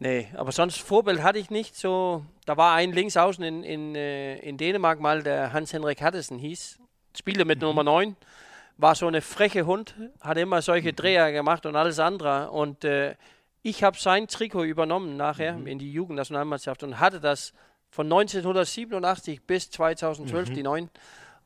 nee, 0.00 0.26
aber 0.34 0.50
sonst 0.50 0.80
Vorbild 0.80 1.22
hatte 1.22 1.38
ich 1.38 1.50
nicht 1.50 1.76
so. 1.76 2.24
Da 2.46 2.56
war 2.56 2.74
ein 2.74 2.90
Linksaußen 2.90 3.44
in, 3.44 3.62
in, 3.62 3.94
äh, 3.94 4.38
in 4.38 4.56
Dänemark 4.56 4.98
mal, 4.98 5.22
der 5.22 5.52
Hans-Henrik 5.52 6.02
Hattesen 6.02 6.38
hieß, 6.38 6.80
spielte 7.16 7.44
mit 7.44 7.60
mhm. 7.60 7.68
Nummer 7.68 7.84
9, 7.84 8.16
war 8.76 8.96
so 8.96 9.06
eine 9.06 9.20
freche 9.20 9.66
Hund, 9.66 9.94
hat 10.20 10.36
immer 10.36 10.62
solche 10.62 10.90
mhm. 10.90 10.96
Dreher 10.96 11.30
gemacht 11.30 11.64
und 11.64 11.76
alles 11.76 12.00
andere 12.00 12.50
und 12.50 12.84
äh, 12.84 13.14
ich 13.64 13.82
habe 13.82 13.98
sein 13.98 14.28
Trikot 14.28 14.64
übernommen 14.64 15.16
nachher 15.16 15.54
mhm. 15.54 15.66
in 15.66 15.78
die 15.78 15.90
Jugendnationalmannschaft 15.90 16.82
und 16.82 17.00
hatte 17.00 17.18
das 17.18 17.54
von 17.88 18.06
1987 18.06 19.42
bis 19.42 19.70
2012, 19.70 20.50
mhm. 20.50 20.54
die 20.54 20.62
neun. 20.62 20.90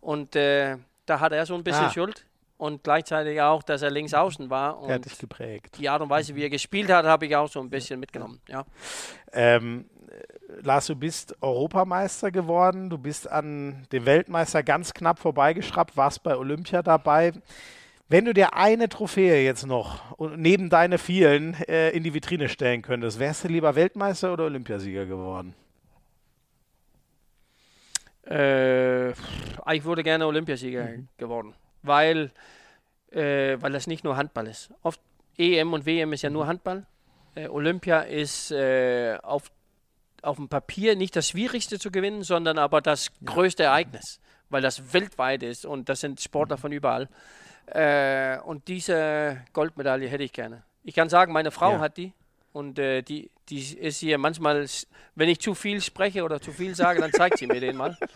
Und 0.01 0.35
äh, 0.35 0.77
da 1.07 1.21
hat 1.21 1.33
er 1.33 1.47
so 1.47 1.55
ein 1.55 1.63
bisschen 1.63 1.87
ah. 1.87 1.91
Schuld 1.91 2.27
und 2.57 2.83
gleichzeitig 2.83 3.41
auch, 3.41 3.63
dass 3.63 3.83
er 3.83 3.91
links 3.91 4.15
außen 4.15 4.51
war. 4.51 4.81
Und 4.81 4.89
er 4.89 4.97
hat 4.97 5.05
dich 5.05 5.17
geprägt. 5.17 5.79
Die 5.79 5.89
Art 5.89 6.03
und 6.03 6.11
Weise, 6.11 6.35
wie 6.35 6.43
er 6.43 6.51
gespielt 6.51 6.91
hat, 6.91 7.07
habe 7.07 7.27
ich 7.27 7.37
auch 7.37 7.49
so 7.49 7.61
ein 7.61 7.71
bisschen 7.71 8.01
mitgenommen. 8.01 8.41
Ja. 8.49 8.65
Ähm, 9.33 9.89
Lars, 10.63 10.87
du 10.87 10.97
bist 10.97 11.41
Europameister 11.41 12.33
geworden, 12.33 12.91
du 12.91 12.99
bist 12.99 13.31
an 13.31 13.87
dem 13.93 14.07
Weltmeister 14.07 14.65
ganz 14.65 14.93
knapp 14.93 15.21
vorbeigeschraubt, 15.21 15.97
warst 15.97 16.25
bei 16.25 16.37
Olympia 16.37 16.83
dabei. 16.83 17.33
Wenn 18.11 18.25
du 18.25 18.33
dir 18.33 18.55
eine 18.55 18.89
Trophäe 18.89 19.45
jetzt 19.45 19.67
noch 19.67 20.19
neben 20.19 20.71
deine 20.71 20.97
vielen 20.97 21.55
äh, 21.69 21.91
in 21.91 22.05
die 22.05 22.15
Vitrine 22.15 22.49
stellen 22.49 22.81
könntest, 22.81 23.19
wärst 23.19 23.45
du 23.45 23.49
lieber 23.49 23.75
Weltmeister 23.75 24.33
oder 24.33 24.45
Olympiasieger 24.45 25.05
geworden? 25.05 25.55
Äh, 28.27 29.11
ich 29.11 29.85
wurde 29.85 30.03
gerne 30.03 30.27
Olympiasieger 30.27 30.85
mhm. 30.85 31.09
geworden, 31.19 31.55
weil, 31.83 32.31
äh, 33.11 33.59
weil 33.61 33.73
das 33.73 33.87
nicht 33.87 34.05
nur 34.05 34.17
Handball 34.17 34.47
ist. 34.47 34.71
Oft 34.83 35.01
EM 35.37 35.75
und 35.75 35.85
WM 35.85 36.15
ist 36.15 36.23
ja 36.23 36.31
nur 36.31 36.47
Handball. 36.47 36.87
Äh, 37.35 37.49
Olympia 37.49 38.01
ist 38.01 38.51
äh, 38.53 39.19
auf, 39.23 39.51
auf 40.23 40.37
dem 40.37 40.49
Papier 40.49 40.97
nicht 40.97 41.15
das 41.15 41.29
Schwierigste 41.29 41.79
zu 41.79 41.91
gewinnen, 41.91 42.23
sondern 42.23 42.57
aber 42.57 42.81
das 42.81 43.13
größte 43.23 43.65
Ereignis, 43.65 44.19
weil 44.49 44.63
das 44.63 44.95
weltweit 44.95 45.43
ist 45.43 45.67
und 45.67 45.91
das 45.91 46.01
sind 46.01 46.23
Sportler 46.23 46.57
von 46.57 46.73
überall. 46.73 47.11
Äh, 47.73 48.39
und 48.45 48.69
diese 48.69 49.39
Goldmedaille 49.53 50.09
hätte 50.09 50.25
ich 50.25 50.33
gerne. 50.33 50.63
Ich 50.85 50.95
kann 50.95 51.09
sagen, 51.09 51.33
meine 51.33 51.51
Frau 51.51 51.73
ja. 51.73 51.81
hat 51.81 51.97
die. 51.97 52.13
Und 52.53 52.79
äh, 52.79 53.03
die, 53.03 53.31
die 53.49 53.61
ist 53.61 53.99
hier 53.99 54.19
manchmal, 54.19 54.67
wenn 55.15 55.29
ich 55.29 55.41
zu 55.41 55.55
viel 55.55 55.81
spreche 55.81 56.25
oder 56.25 56.41
zu 56.41 56.53
viel 56.53 56.75
sage, 56.75 57.01
dann 57.01 57.13
zeigt 57.13 57.39
sie 57.39 57.47
mir 57.47 57.61
den 57.61 57.77
mal. 57.77 57.97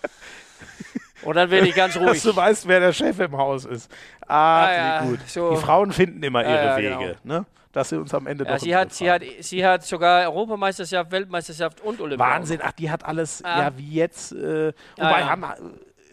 Und 1.23 1.37
dann 1.37 1.51
bin 1.51 1.65
ich 1.65 1.74
ganz 1.74 1.97
ruhig. 1.97 2.15
Dass 2.15 2.23
du 2.23 2.35
weißt, 2.35 2.66
wer 2.66 2.81
der 2.81 2.93
Chef 2.93 3.19
im 3.20 3.37
Haus 3.37 3.65
ist. 3.65 3.91
Ah, 4.27 4.65
ah 4.65 4.74
ja, 4.74 5.05
gut. 5.05 5.20
So. 5.29 5.51
Die 5.55 5.57
Frauen 5.61 5.93
finden 5.93 6.23
immer 6.23 6.43
ihre 6.43 6.53
ja, 6.53 6.79
ja, 6.79 6.99
Wege, 6.99 7.16
genau. 7.23 7.39
ne? 7.39 7.47
Dass 7.70 7.89
sie 7.89 7.99
uns 7.99 8.12
am 8.12 8.27
Ende 8.27 8.45
ja, 8.45 8.53
doch 8.53 8.59
sie 8.59 8.77
hat, 8.77 8.93
sie 8.93 9.11
hat, 9.11 9.23
sie 9.41 9.65
hat 9.65 9.85
sogar 9.85 10.24
Europameisterschaft, 10.24 11.11
Weltmeisterschaft 11.11 11.81
und 11.81 12.01
Olympia. 12.01 12.27
Wahnsinn, 12.27 12.61
ach, 12.62 12.73
die 12.73 12.91
hat 12.91 13.05
alles, 13.05 13.43
ah. 13.45 13.61
ja, 13.61 13.79
wie 13.79 13.93
jetzt. 13.93 14.33
Äh, 14.33 14.73
wobei, 14.97 15.24
haben, 15.24 15.47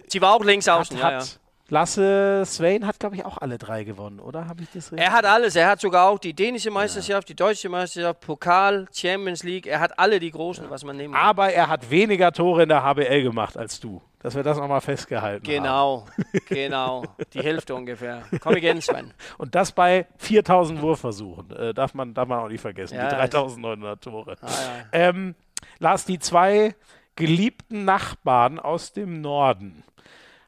sie 0.07 0.22
war 0.22 0.34
auch 0.34 0.44
links 0.44 0.70
außen, 0.70 1.02
hat, 1.03 1.14
hat, 1.16 1.40
Lasse 1.69 2.43
Swain 2.45 2.85
hat, 2.87 2.99
glaube 2.99 3.15
ich, 3.15 3.25
auch 3.25 3.37
alle 3.37 3.57
drei 3.57 3.83
gewonnen, 3.83 4.19
oder? 4.19 4.47
Habe 4.47 4.63
ich 4.63 4.69
das 4.73 4.91
richtig? 4.91 5.07
Er 5.07 5.13
hat 5.13 5.25
alles. 5.25 5.55
Er 5.55 5.69
hat 5.69 5.79
sogar 5.79 6.09
auch 6.09 6.17
die 6.17 6.33
dänische 6.33 6.71
Meisterschaft, 6.71 7.29
ja. 7.29 7.33
die 7.33 7.35
deutsche 7.35 7.69
Meisterschaft, 7.69 8.21
Pokal, 8.21 8.87
Champions 8.93 9.43
League. 9.43 9.67
Er 9.67 9.79
hat 9.79 9.97
alle 9.99 10.19
die 10.19 10.31
großen, 10.31 10.65
ja. 10.65 10.69
was 10.69 10.83
man 10.83 10.97
nehmen 10.97 11.13
kann. 11.13 11.23
Aber 11.23 11.51
er 11.51 11.67
hat 11.67 11.89
weniger 11.91 12.31
Tore 12.31 12.63
in 12.63 12.69
der 12.69 12.83
HBL 12.83 13.23
gemacht 13.23 13.55
als 13.55 13.79
du. 13.79 14.01
Dass 14.21 14.35
wir 14.35 14.43
das 14.43 14.57
nochmal 14.57 14.81
festgehalten 14.81 15.45
genau, 15.45 16.05
haben. 16.05 16.23
Genau, 16.47 17.01
genau. 17.01 17.15
Die 17.33 17.39
Hälfte 17.41 17.73
ungefähr. 17.73 18.23
Komm 18.41 18.55
again, 18.55 18.81
Sven. 18.81 19.13
Und 19.37 19.55
das 19.55 19.71
bei 19.71 20.07
4000 20.17 20.81
Wurfversuchen. 20.81 21.55
Äh, 21.55 21.73
darf, 21.73 21.93
man, 21.93 22.13
darf 22.13 22.27
man 22.27 22.39
auch 22.39 22.49
nicht 22.49 22.61
vergessen. 22.61 22.95
Ja, 22.95 23.09
die 23.09 23.15
3900 23.15 24.03
Tore. 24.03 24.35
Ah, 24.41 24.47
ähm, 24.91 25.35
Lars, 25.77 26.03
die 26.03 26.19
zwei 26.19 26.75
geliebten 27.15 27.85
Nachbarn 27.85 28.59
aus 28.59 28.93
dem 28.93 29.21
Norden 29.21 29.83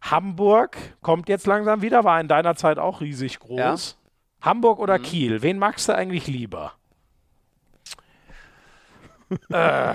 Hamburg 0.02 0.78
kommt 1.02 1.30
jetzt 1.30 1.46
langsam 1.48 1.82
wieder, 1.82 2.04
war 2.04 2.20
in 2.20 2.28
deiner 2.28 2.56
Zeit 2.56 2.80
auch 2.80 3.02
riesig 3.02 3.40
groß. 3.40 3.58
Ja. 3.60 3.76
Hamburg 4.42 4.80
oder 4.80 4.98
mhm. 4.98 5.04
Kiel? 5.04 5.42
Wen 5.42 5.60
magst 5.60 5.88
du 5.88 5.96
eigentlich 5.96 6.28
lieber? 6.28 6.74
äh. 9.50 9.94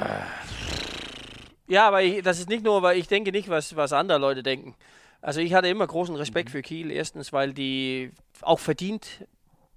Ja, 1.68 1.88
aber 1.88 2.02
ich, 2.02 2.22
das 2.22 2.38
ist 2.38 2.48
nicht 2.48 2.64
nur, 2.64 2.82
weil 2.82 2.96
ich 2.96 3.08
denke 3.08 3.32
nicht, 3.32 3.48
was, 3.48 3.74
was 3.74 3.92
andere 3.92 4.18
Leute 4.18 4.42
denken. 4.42 4.76
Also 5.20 5.40
ich 5.40 5.52
hatte 5.54 5.68
immer 5.68 5.86
großen 5.86 6.14
Respekt 6.14 6.50
mhm. 6.50 6.52
für 6.52 6.62
Kiel. 6.62 6.90
Erstens, 6.92 7.32
weil 7.32 7.52
die 7.52 8.12
auch 8.42 8.60
verdient 8.60 9.26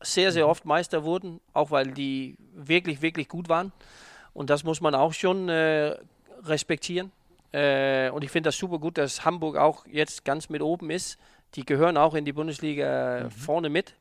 sehr, 0.02 0.32
sehr 0.32 0.46
mhm. 0.46 0.52
oft 0.52 0.66
Meister 0.66 1.04
wurden, 1.04 1.42
auch 1.54 1.72
weil 1.72 1.92
die 1.92 2.38
wirklich, 2.54 3.02
wirklich 3.02 3.28
gut 3.28 3.50
waren. 3.50 3.72
Und 4.34 4.52
das 4.52 4.64
muss 4.64 4.82
man 4.82 4.94
auch 4.94 5.14
schon 5.14 5.50
äh, 5.50 5.98
respektieren. 6.44 7.12
Äh, 7.52 8.10
und 8.12 8.24
ich 8.24 8.32
finde 8.32 8.50
das 8.50 8.58
super 8.58 8.80
gut, 8.80 8.98
dass 8.98 9.26
Hamburg 9.26 9.58
auch 9.58 9.86
jetzt 9.88 10.26
ganz 10.26 10.50
mit 10.50 10.62
oben 10.62 10.90
ist. 10.92 11.18
Die 11.56 11.66
gehören 11.66 11.98
auch 11.98 12.14
in 12.14 12.26
die 12.26 12.34
Bundesliga 12.34 13.24
mhm. 13.24 13.32
vorne 13.32 13.70
mit. 13.70 13.96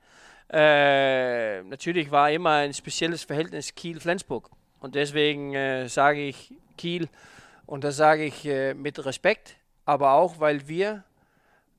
Äh, 0.50 1.62
natürlich 1.62 2.10
war 2.10 2.30
immer 2.30 2.52
ein 2.52 2.74
spezielles 2.74 3.24
Verhältnis 3.24 3.74
Kiel-Flensburg. 3.74 4.50
Und 4.80 4.94
deswegen 4.94 5.54
äh, 5.54 5.88
sage 5.88 6.20
ich 6.20 6.54
Kiel 6.76 7.08
und 7.66 7.84
das 7.84 7.96
sage 7.96 8.24
ich 8.24 8.46
äh, 8.46 8.74
mit 8.74 9.04
Respekt, 9.04 9.56
aber 9.84 10.12
auch, 10.12 10.40
weil 10.40 10.68
wir 10.68 11.04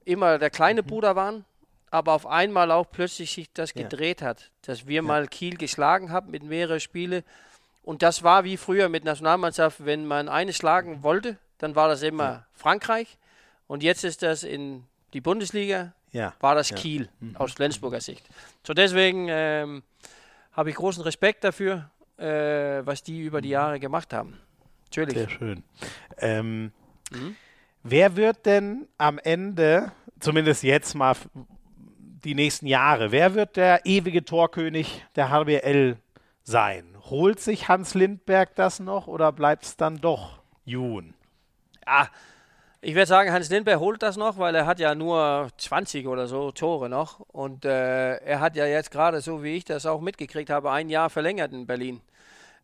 immer 0.05 0.37
der 0.37 0.49
kleine 0.49 0.81
mhm. 0.81 0.87
Bruder 0.87 1.15
waren, 1.15 1.45
aber 1.91 2.13
auf 2.13 2.27
einmal 2.27 2.71
auch 2.71 2.85
plötzlich 2.91 3.31
sich 3.31 3.51
das 3.53 3.73
gedreht 3.73 4.21
ja. 4.21 4.27
hat, 4.27 4.51
dass 4.63 4.87
wir 4.87 4.97
ja. 4.97 5.01
mal 5.01 5.27
Kiel 5.27 5.57
geschlagen 5.57 6.11
haben 6.11 6.31
mit 6.31 6.43
mehreren 6.43 6.79
Spielen. 6.79 7.23
Und 7.83 8.03
das 8.03 8.21
war 8.21 8.43
wie 8.43 8.57
früher 8.57 8.89
mit 8.89 9.03
Nationalmannschaft, 9.03 9.83
wenn 9.85 10.05
man 10.05 10.29
eine 10.29 10.53
schlagen 10.53 11.01
wollte, 11.01 11.37
dann 11.59 11.75
war 11.75 11.87
das 11.87 12.01
immer 12.01 12.23
ja. 12.23 12.45
Frankreich 12.53 13.17
und 13.67 13.83
jetzt 13.83 14.03
ist 14.03 14.23
das 14.23 14.43
in 14.43 14.83
die 15.13 15.21
Bundesliga, 15.21 15.93
ja. 16.11 16.33
war 16.39 16.55
das. 16.55 16.73
Kiel 16.73 17.09
mhm. 17.19 17.35
aus 17.35 17.53
Flensburger 17.53 18.01
Sicht. 18.01 18.27
So 18.65 18.73
deswegen 18.73 19.27
ähm, 19.29 19.83
habe 20.53 20.71
ich 20.71 20.75
großen 20.75 21.03
Respekt 21.03 21.43
dafür, 21.43 21.89
äh, 22.17 22.85
was 22.85 23.03
die 23.03 23.21
über 23.21 23.41
die 23.41 23.49
mhm. 23.49 23.53
Jahre 23.53 23.79
gemacht 23.79 24.13
haben. 24.13 24.39
Natürlich. 24.85 25.15
Sehr 25.15 25.29
schön. 25.29 25.63
Ähm, 26.17 26.71
mhm. 27.11 27.35
Wer 27.83 28.15
wird 28.15 28.45
denn 28.45 28.87
am 28.97 29.19
Ende, 29.19 29.91
zumindest 30.19 30.63
jetzt 30.63 30.95
mal 30.95 31.15
die 32.23 32.35
nächsten 32.35 32.67
Jahre, 32.67 33.11
wer 33.11 33.35
wird 33.35 33.55
der 33.55 33.85
ewige 33.85 34.25
Torkönig 34.25 35.05
der 35.15 35.29
HBL 35.29 35.97
sein. 36.43 36.85
Holt 37.09 37.39
sich 37.39 37.69
Hans 37.69 37.93
Lindberg 37.93 38.55
das 38.55 38.79
noch 38.79 39.07
oder 39.07 39.31
bleibt 39.31 39.63
es 39.63 39.77
dann 39.77 40.01
doch 40.01 40.41
Jun? 40.65 41.13
Ja, 41.89 42.07
ich 42.81 42.95
würde 42.95 43.07
sagen, 43.07 43.31
Hans 43.31 43.49
Lindberg 43.49 43.79
holt 43.79 44.01
das 44.01 44.15
noch, 44.15 44.37
weil 44.37 44.55
er 44.55 44.65
hat 44.65 44.79
ja 44.79 44.95
nur 44.95 45.49
20 45.57 46.07
oder 46.07 46.27
so 46.27 46.51
Tore 46.51 46.87
noch. 46.87 47.19
Und 47.19 47.65
äh, 47.65 48.15
er 48.17 48.39
hat 48.39 48.55
ja 48.55 48.65
jetzt 48.65 48.91
gerade, 48.91 49.19
so 49.19 49.43
wie 49.43 49.57
ich 49.57 49.65
das 49.65 49.85
auch 49.85 49.99
mitgekriegt 49.99 50.49
habe, 50.49 50.71
ein 50.71 50.89
Jahr 50.89 51.09
verlängert 51.09 51.51
in 51.51 51.65
Berlin. 51.65 51.99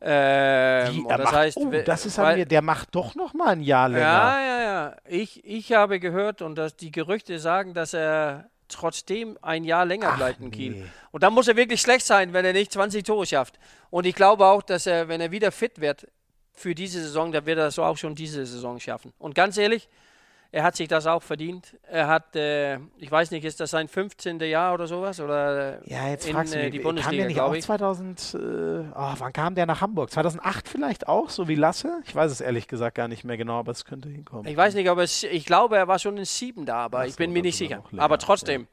Ähm, 0.02 1.06
das 1.10 1.20
macht, 1.20 1.34
heißt, 1.34 1.58
oh, 1.58 1.72
das 1.86 2.06
ist 2.06 2.18
weil, 2.18 2.38
mir, 2.38 2.46
der 2.46 2.62
macht 2.62 2.96
doch 2.96 3.16
noch 3.16 3.34
mal 3.34 3.50
ein 3.50 3.62
Jahr 3.62 3.90
länger. 3.90 4.02
Ja, 4.04 4.40
ja, 4.40 4.62
ja. 4.62 4.96
Ich, 5.06 5.44
ich 5.44 5.74
habe 5.74 6.00
gehört 6.00 6.42
und 6.42 6.56
dass 6.56 6.78
die 6.78 6.92
Gerüchte 6.92 7.40
sagen, 7.40 7.74
dass 7.74 7.94
er 7.94 8.46
trotzdem 8.70 9.38
ein 9.42 9.64
Jahr 9.64 9.86
länger 9.86 10.12
Ach, 10.14 10.18
bleibt 10.18 10.40
in 10.40 10.52
Kiel. 10.52 10.72
Nee. 10.72 10.86
Und 11.12 11.24
dann 11.24 11.34
muss 11.34 11.48
er 11.48 11.56
wirklich 11.56 11.82
schlecht 11.82 12.06
sein, 12.06 12.32
wenn 12.34 12.46
er 12.46 12.54
nicht 12.54 12.72
20 12.72 13.04
Tore 13.04 13.26
schafft. 13.26 13.60
Und 13.90 14.06
ich 14.06 14.16
glaube 14.16 14.46
auch, 14.46 14.62
dass 14.62 14.86
er, 14.86 15.08
wenn 15.08 15.22
er 15.22 15.32
wieder 15.32 15.52
fit 15.52 15.82
wird 15.82 16.08
für 16.56 16.76
diese 16.76 17.02
Saison, 17.02 17.32
dann 17.32 17.46
wird 17.46 17.58
er 17.58 17.66
das 17.66 17.80
auch 17.80 17.98
schon 17.98 18.16
diese 18.16 18.46
Saison 18.46 18.80
schaffen. 18.80 19.14
Und 19.20 19.36
ganz 19.36 19.58
ehrlich, 19.58 19.90
er 20.56 20.64
hat 20.64 20.78
sich 20.78 20.88
das 20.88 21.06
auch 21.06 21.22
verdient. 21.22 21.76
Er 21.84 22.08
hat, 22.08 22.34
äh, 22.36 22.78
ich 22.98 23.12
weiß 23.12 23.32
nicht, 23.32 23.44
ist 23.44 23.60
das 23.60 23.72
sein 23.72 23.90
15. 23.90 24.40
Jahr 24.40 24.74
oder 24.74 24.88
sowas? 24.88 25.20
Oder 25.20 25.86
ja, 25.86 26.08
jetzt 26.08 26.26
in, 26.28 26.34
fragst 26.34 26.54
du 26.54 26.60
äh, 26.60 26.64
mich, 26.64 26.72
die 26.72 26.80
Bundesliga, 26.80 27.10
kam 27.10 27.18
der 27.18 27.28
nicht 27.28 27.42
auch 27.42 27.58
2000, 27.58 28.36
äh, 28.36 28.38
oh, 28.38 29.14
wann 29.18 29.34
kam 29.34 29.56
der 29.56 29.66
nach 29.66 29.82
Hamburg? 29.82 30.12
2008 30.12 30.70
vielleicht 30.70 31.10
auch, 31.10 31.30
so 31.30 31.50
wie 31.50 31.56
Lasse? 31.56 32.02
Ich 32.06 32.16
weiß 32.16 32.32
es 32.32 32.40
ehrlich 32.40 32.70
gesagt 32.70 32.96
gar 32.96 33.10
nicht 33.10 33.26
mehr 33.26 33.36
genau, 33.36 33.60
aber 33.60 33.74
es 33.74 33.84
könnte 33.84 34.08
hinkommen. 34.08 34.48
Ich 34.48 34.56
weiß 34.56 34.76
nicht, 34.76 34.90
aber 34.90 35.04
es, 35.04 35.24
ich 35.24 35.46
glaube, 35.46 35.76
er 35.76 35.90
war 35.90 36.00
schon 36.00 36.16
in 36.18 36.24
sieben 36.26 36.66
da, 36.66 36.78
aber 36.78 37.00
Ach 37.00 37.06
ich 37.06 37.18
bin 37.18 37.34
mir 37.34 37.42
nicht 37.42 37.58
sicher. 37.58 37.84
aber 37.98 38.18
trotzdem. 38.18 38.62
Ja. 38.62 38.68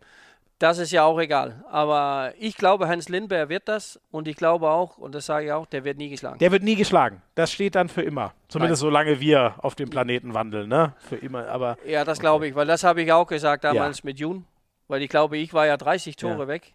Das 0.62 0.78
ist 0.78 0.92
ja 0.92 1.02
auch 1.02 1.18
egal. 1.18 1.64
Aber 1.72 2.34
ich 2.38 2.56
glaube, 2.56 2.86
Hans 2.86 3.08
Lindberg 3.08 3.48
wird 3.48 3.66
das 3.66 3.98
und 4.12 4.28
ich 4.28 4.36
glaube 4.36 4.70
auch, 4.70 4.96
und 4.96 5.12
das 5.12 5.26
sage 5.26 5.46
ich 5.46 5.52
auch, 5.52 5.66
der 5.66 5.82
wird 5.82 5.98
nie 5.98 6.08
geschlagen. 6.08 6.38
Der 6.38 6.52
wird 6.52 6.62
nie 6.62 6.76
geschlagen. 6.76 7.20
Das 7.34 7.50
steht 7.50 7.74
dann 7.74 7.88
für 7.88 8.02
immer. 8.02 8.32
Zumindest 8.46 8.80
Nein. 8.80 8.90
solange 8.90 9.18
wir 9.18 9.56
auf 9.58 9.74
dem 9.74 9.90
Planeten 9.90 10.34
wandeln, 10.34 10.68
ne? 10.68 10.94
Für 11.00 11.16
immer. 11.16 11.48
Aber 11.48 11.78
ja, 11.84 12.04
das 12.04 12.20
glaube 12.20 12.46
ich, 12.46 12.54
weil 12.54 12.68
das 12.68 12.84
habe 12.84 13.02
ich 13.02 13.10
auch 13.10 13.26
gesagt 13.26 13.64
damals 13.64 13.98
ja. 13.98 14.02
mit 14.04 14.20
Jun. 14.20 14.44
Weil 14.86 15.02
ich 15.02 15.08
glaube, 15.08 15.36
ich 15.36 15.52
war 15.52 15.66
ja 15.66 15.76
30 15.76 16.14
Tore 16.14 16.42
ja. 16.42 16.46
weg. 16.46 16.74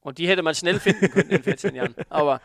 Und 0.00 0.18
die 0.18 0.28
hätte 0.28 0.44
man 0.44 0.54
schnell 0.54 0.78
finden 0.78 1.10
können 1.10 1.30
in 1.30 1.42
14 1.42 1.74
Jahren. 1.74 1.96
Aber 2.10 2.40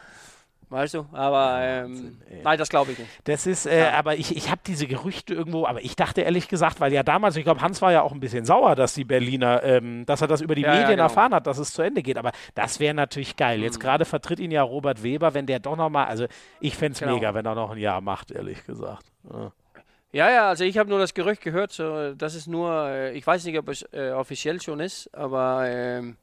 Weißt 0.70 0.94
du? 0.94 1.08
Aber 1.14 1.60
ähm, 1.62 2.20
nein, 2.44 2.60
das 2.60 2.70
glaube 2.70 2.92
ich 2.92 3.00
nicht. 3.00 3.10
Das 3.24 3.48
ist, 3.48 3.66
äh, 3.66 3.86
ja. 3.86 3.94
aber 3.94 4.18
ich, 4.18 4.36
ich 4.36 4.52
habe 4.52 4.62
diese 4.68 4.86
Gerüchte 4.86 5.34
irgendwo, 5.34 5.66
aber 5.66 5.82
ich 5.82 5.96
dachte 5.96 6.22
ehrlich 6.22 6.48
gesagt, 6.48 6.80
weil 6.80 6.94
ja 6.94 7.02
damals, 7.02 7.36
ich 7.38 7.44
glaube, 7.44 7.62
Hans 7.62 7.82
war 7.82 7.92
ja 7.92 8.04
auch 8.04 8.12
ein 8.12 8.20
bisschen 8.20 8.46
sauer, 8.46 8.76
dass 8.76 8.94
die 8.94 9.04
Berliner, 9.04 9.64
ähm, 9.64 10.06
dass 10.06 10.22
er 10.22 10.28
das 10.28 10.42
über 10.42 10.54
die 10.54 10.62
ja, 10.62 10.70
Medien 10.70 10.84
ja, 10.84 10.92
genau. 10.92 11.04
erfahren 11.04 11.34
hat, 11.34 11.48
dass 11.48 11.58
es 11.58 11.74
zu 11.74 11.82
Ende 11.82 12.04
geht. 12.04 12.18
Aber 12.18 12.32
das 12.54 12.80
wäre 12.80 12.94
natürlich 12.94 13.36
geil. 13.36 13.62
Jetzt 13.62 13.80
mhm. 13.80 13.82
gerade 13.82 14.06
vertritt 14.06 14.40
ihn 14.40 14.52
ja 14.52 14.62
Robert 14.62 15.02
Weber, 15.02 15.34
wenn 15.34 15.48
der 15.48 15.60
doch 15.60 15.76
nochmal, 15.76 16.06
also 16.06 16.28
ich 16.60 16.76
fände 16.76 16.94
es 16.94 17.00
genau. 17.00 17.16
mega, 17.16 17.34
wenn 17.34 17.48
er 17.48 17.56
noch 17.56 17.72
ein 17.72 17.80
Jahr 17.80 18.02
macht, 18.02 18.30
ehrlich 18.30 18.64
gesagt. 18.66 19.06
Ja. 19.34 19.52
Ja, 20.12 20.50
also 20.50 20.64
ich 20.64 20.78
habe 20.80 20.90
nur 20.90 20.98
das 20.98 21.14
Gerücht 21.14 21.42
gehört, 21.44 21.72
so, 21.72 22.16
das 22.16 22.34
ist 22.34 22.48
nur, 22.48 22.88
äh, 22.90 23.14
ich 23.16 23.26
weiß 23.26 23.46
nicht, 23.46 23.60
ob 23.60 23.70
es 23.70 23.84
äh, 23.94 24.10
offiziell 24.10 24.60
schon 24.60 24.80
ist, 24.80 25.14
aber 25.14 25.66
ähm, 25.68 26.18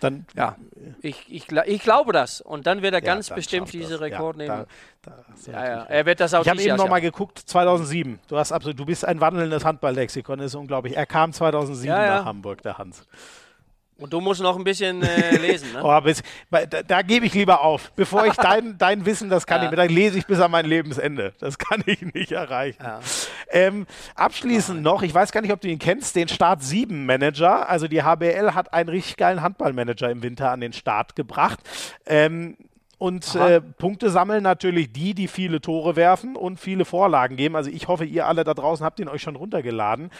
dann, 0.00 0.26
ja, 0.34 0.56
ich, 1.00 1.24
ich, 1.28 1.50
ich 1.50 1.82
glaube 1.82 2.12
das. 2.12 2.40
Und 2.40 2.66
dann 2.66 2.82
wird 2.82 2.92
er 2.92 3.00
ja, 3.00 3.06
ganz 3.06 3.30
bestimmt 3.30 3.72
diese 3.72 4.00
Rekord 4.00 4.36
ja, 4.36 4.42
nehmen. 4.42 4.66
Da, 5.02 5.12
da 5.46 5.66
ja. 5.66 5.82
Er 5.84 6.06
wird 6.06 6.20
das 6.20 6.34
auch 6.34 6.42
Ich 6.42 6.48
habe 6.48 6.62
eben 6.62 6.76
nochmal 6.76 7.00
geguckt, 7.00 7.38
2007. 7.38 8.18
Du, 8.28 8.36
hast 8.36 8.52
absolut, 8.52 8.78
du 8.78 8.84
bist 8.84 9.04
ein 9.04 9.20
wandelndes 9.20 9.64
Handballlexikon, 9.64 10.38
das 10.38 10.48
ist 10.48 10.54
unglaublich. 10.54 10.96
Er 10.96 11.06
kam 11.06 11.32
2007 11.32 11.94
nach 11.94 12.24
Hamburg, 12.24 12.62
der 12.62 12.78
Hans. 12.78 13.06
Und 13.98 14.12
du 14.12 14.20
musst 14.20 14.42
noch 14.42 14.56
ein 14.56 14.64
bisschen 14.64 15.02
äh, 15.02 15.36
lesen, 15.40 15.72
ne? 15.72 15.80
oh, 15.82 16.00
bis, 16.02 16.22
da, 16.50 16.82
da 16.82 17.02
gebe 17.02 17.24
ich 17.24 17.32
lieber 17.32 17.62
auf. 17.62 17.92
Bevor 17.92 18.26
ich 18.26 18.34
dein, 18.34 18.76
dein 18.78 19.06
Wissen, 19.06 19.30
das 19.30 19.46
kann 19.46 19.62
ja. 19.62 19.70
ich, 19.70 19.76
dann 19.76 19.88
lese 19.88 20.18
ich 20.18 20.26
bis 20.26 20.38
an 20.38 20.50
mein 20.50 20.66
Lebensende. 20.66 21.32
Das 21.38 21.56
kann 21.56 21.82
ich 21.86 22.02
nicht 22.02 22.32
erreichen. 22.32 22.82
Ja. 22.82 23.00
Ähm, 23.50 23.86
abschließend 24.14 24.82
noch, 24.82 25.02
ich 25.02 25.14
weiß 25.14 25.32
gar 25.32 25.40
nicht, 25.40 25.52
ob 25.52 25.62
du 25.62 25.68
ihn 25.68 25.78
kennst, 25.78 26.14
den 26.14 26.28
Start 26.28 26.62
7 26.62 27.06
Manager. 27.06 27.68
Also 27.70 27.88
die 27.88 28.02
HBL 28.02 28.52
hat 28.52 28.74
einen 28.74 28.90
richtig 28.90 29.16
geilen 29.16 29.40
Handballmanager 29.40 30.10
im 30.10 30.22
Winter 30.22 30.50
an 30.50 30.60
den 30.60 30.74
Start 30.74 31.16
gebracht. 31.16 31.60
Ähm, 32.04 32.58
und 32.98 33.34
äh, 33.34 33.60
Punkte 33.60 34.10
sammeln 34.10 34.42
natürlich 34.42 34.92
die, 34.92 35.14
die 35.14 35.28
viele 35.28 35.60
Tore 35.60 35.96
werfen 35.96 36.34
und 36.34 36.58
viele 36.58 36.84
Vorlagen 36.84 37.36
geben. 37.36 37.56
Also 37.56 37.70
ich 37.70 37.88
hoffe, 37.88 38.04
ihr 38.04 38.26
alle 38.26 38.44
da 38.44 38.54
draußen 38.54 38.84
habt 38.84 39.00
ihn 39.00 39.08
euch 39.08 39.22
schon 39.22 39.36
runtergeladen. 39.36 40.10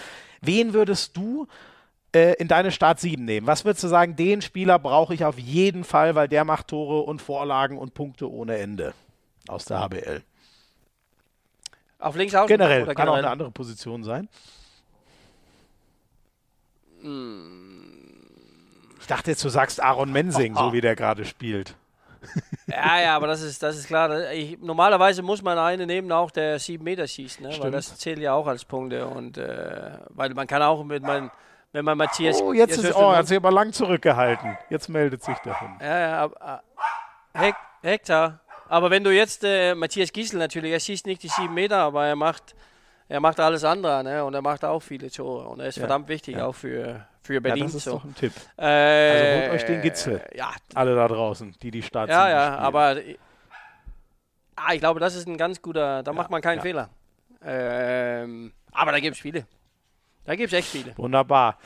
Wen 0.43 0.75
würdest 0.75 1.17
du 1.17 1.47
äh, 2.15 2.35
in 2.35 2.49
deine 2.49 2.71
Start 2.71 3.01
7 3.01 3.25
nehmen? 3.25 3.47
Was 3.47 3.65
würdest 3.65 3.85
du 3.85 3.89
sagen, 3.89 4.17
den 4.17 4.43
Spieler 4.43 4.79
brauche 4.79 5.15
ich 5.15 5.25
auf 5.25 5.39
jeden 5.39 5.85
Fall, 5.85 6.15
weil 6.15 6.29
der 6.29 6.45
macht 6.45 6.69
Tore 6.69 7.03
und 7.03 7.23
Vorlagen 7.23 7.79
und 7.79 7.95
Punkte 7.95 8.31
ohne 8.31 8.57
Ende 8.59 8.95
aus 9.49 9.65
der 9.65 9.81
HBL? 9.81 10.23
Auf 11.99 12.17
links 12.17 12.35
außen? 12.35 12.49
Generell, 12.49 12.83
oder 12.83 12.95
kann 12.95 13.07
generell? 13.07 13.21
auch 13.21 13.25
eine 13.25 13.31
andere 13.31 13.51
Position 13.51 14.05
sein. 14.05 14.29
Ich 19.01 19.07
dachte 19.07 19.31
jetzt, 19.31 19.45
du 19.45 19.49
sagst 19.49 19.83
Aaron 19.83 20.13
Mensing, 20.13 20.57
oh, 20.57 20.59
oh. 20.59 20.65
so 20.67 20.73
wie 20.73 20.81
der 20.81 20.97
gerade 20.97 21.25
spielt. 21.25 21.77
Ja, 22.67 23.01
ja, 23.01 23.17
aber 23.17 23.29
das 23.29 23.43
ist, 23.43 23.63
das 23.63 23.77
ist 23.77 23.87
klar. 23.87 24.33
Ich, 24.33 24.59
normalerweise 24.61 25.23
muss 25.23 25.43
man 25.43 25.57
einen 25.59 25.87
nehmen, 25.87 26.11
auch 26.11 26.33
der 26.33 26.59
sieben 26.59 26.83
Meter 26.83 27.07
schießt, 27.07 27.41
ne? 27.41 27.55
weil 27.61 27.71
das 27.71 27.97
zählt 27.99 28.19
ja 28.19 28.33
auch 28.33 28.47
als 28.49 28.65
Punkte. 28.65 29.07
Und 29.07 29.39
äh, 29.39 29.93
weil 30.09 30.35
man 30.35 30.49
kann 30.49 30.63
auch 30.63 30.83
mit 30.83 31.03
meinem 31.03 31.31
wenn 31.73 31.85
man 31.85 31.99
Matthias. 31.99 32.41
Oh, 32.41 32.53
jetzt, 32.53 32.79
ist, 32.79 32.95
oh, 32.95 33.11
er 33.11 33.19
hat 33.19 33.29
sich 33.29 33.37
aber 33.37 33.51
lang 33.51 33.73
zurückgehalten. 33.73 34.57
Jetzt 34.71 34.89
meldet 34.89 35.23
sich 35.23 35.37
der 35.39 35.61
Hund. 35.61 35.81
Ja, 35.81 35.99
ja, 35.99 36.23
aber, 36.23 36.63
Hek 37.35 37.55
Hektar. 37.83 38.41
Aber 38.69 38.91
wenn 38.91 39.05
du 39.05 39.11
jetzt 39.11 39.45
äh, 39.45 39.75
Matthias 39.75 40.13
Giesel 40.13 40.39
natürlich, 40.39 40.73
er 40.73 40.81
schießt 40.81 41.07
nicht 41.07 41.23
die 41.23 41.29
sieben 41.29 41.55
Meter, 41.55 41.79
aber 41.79 42.07
er 42.07 42.17
macht, 42.17 42.55
er 43.09 43.21
macht 43.21 43.39
alles 43.39 43.63
andere, 43.63 44.03
ne? 44.03 44.25
Und 44.25 44.35
er 44.35 44.43
macht 44.43 44.65
auch 44.65 44.81
viele 44.81 45.11
Tore. 45.11 45.47
Und 45.49 45.61
er 45.61 45.69
ist 45.69 45.77
ja, 45.77 45.83
verdammt 45.83 46.09
wichtig, 46.09 46.37
ja. 46.37 46.47
auch 46.47 46.55
für, 46.55 47.07
für 47.23 47.41
Berlin. 47.41 47.65
Ja, 47.65 47.67
das 47.67 47.75
ist 47.75 47.85
so. 47.85 47.93
doch 47.93 48.05
ein 48.05 48.15
Tipp. 48.15 48.33
Äh, 48.57 48.65
also 48.65 49.41
holt 49.41 49.51
euch 49.53 49.67
den 49.67 49.83
Gitzel. 49.83 50.23
Ja. 50.35 50.51
Alle 50.75 50.97
da 50.97 51.07
draußen, 51.07 51.55
die 51.63 51.71
die 51.71 51.83
Stadt 51.83 52.09
Ja, 52.09 52.29
ja, 52.29 52.47
spielen. 52.47 52.59
aber 52.59 52.97
ah, 54.57 54.73
ich 54.73 54.81
glaube, 54.81 54.99
das 54.99 55.15
ist 55.15 55.29
ein 55.29 55.37
ganz 55.37 55.63
guter, 55.63 56.03
da 56.03 56.13
macht 56.13 56.31
man 56.31 56.41
keinen 56.41 56.61
Fehler. 56.61 56.89
Ähm, 57.45 58.53
aber 58.73 58.93
da 58.93 58.99
gibt 58.99 59.15
es 59.15 59.23
viele. 59.23 59.47
Da 60.27 60.35
gibt 60.35 60.53
es 60.53 60.59
echt 60.59 60.69
viele. 60.69 60.97
Wunderbar. 60.97 61.59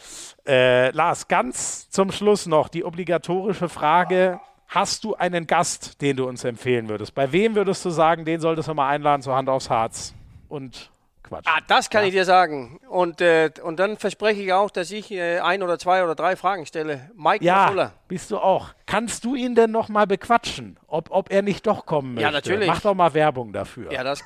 Äh, 0.46 0.90
Lars, 0.90 1.26
ganz 1.28 1.88
zum 1.90 2.12
Schluss 2.12 2.46
noch 2.46 2.68
die 2.68 2.84
obligatorische 2.84 3.68
Frage. 3.68 4.38
Hast 4.68 5.02
du 5.02 5.14
einen 5.16 5.46
Gast, 5.46 6.00
den 6.00 6.16
du 6.16 6.28
uns 6.28 6.44
empfehlen 6.44 6.88
würdest? 6.88 7.14
Bei 7.14 7.32
wem 7.32 7.56
würdest 7.56 7.84
du 7.84 7.90
sagen, 7.90 8.24
den 8.24 8.40
solltest 8.40 8.68
du 8.68 8.74
mal 8.74 8.88
einladen 8.88 9.22
zur 9.22 9.34
Hand 9.34 9.48
aufs 9.48 9.68
Harz? 9.68 10.14
Und 10.48 10.90
Quatsch. 11.30 11.46
Ah, 11.48 11.60
das 11.66 11.88
kann 11.90 12.02
ja. 12.02 12.08
ich 12.08 12.14
dir 12.14 12.24
sagen. 12.24 12.78
Und, 12.88 13.20
äh, 13.20 13.50
und 13.62 13.78
dann 13.78 13.96
verspreche 13.96 14.42
ich 14.42 14.52
auch, 14.52 14.70
dass 14.70 14.90
ich 14.90 15.10
äh, 15.10 15.38
ein 15.38 15.62
oder 15.62 15.78
zwei 15.78 16.04
oder 16.04 16.14
drei 16.14 16.36
Fragen 16.36 16.66
stelle. 16.66 17.10
Mike 17.16 17.44
ja, 17.44 17.62
Mafulla. 17.62 17.92
bist 18.08 18.30
du 18.30 18.38
auch. 18.38 18.74
Kannst 18.86 19.24
du 19.24 19.34
ihn 19.34 19.54
denn 19.54 19.70
noch 19.70 19.88
mal 19.88 20.06
bequatschen, 20.06 20.76
ob, 20.86 21.10
ob 21.10 21.32
er 21.32 21.42
nicht 21.42 21.66
doch 21.66 21.86
kommen 21.86 22.14
möchte? 22.14 22.26
Ja, 22.26 22.30
natürlich. 22.30 22.68
Mach 22.68 22.80
doch 22.80 22.94
mal 22.94 23.14
Werbung 23.14 23.52
dafür. 23.52 23.92
Ja, 23.92 24.04
das, 24.04 24.22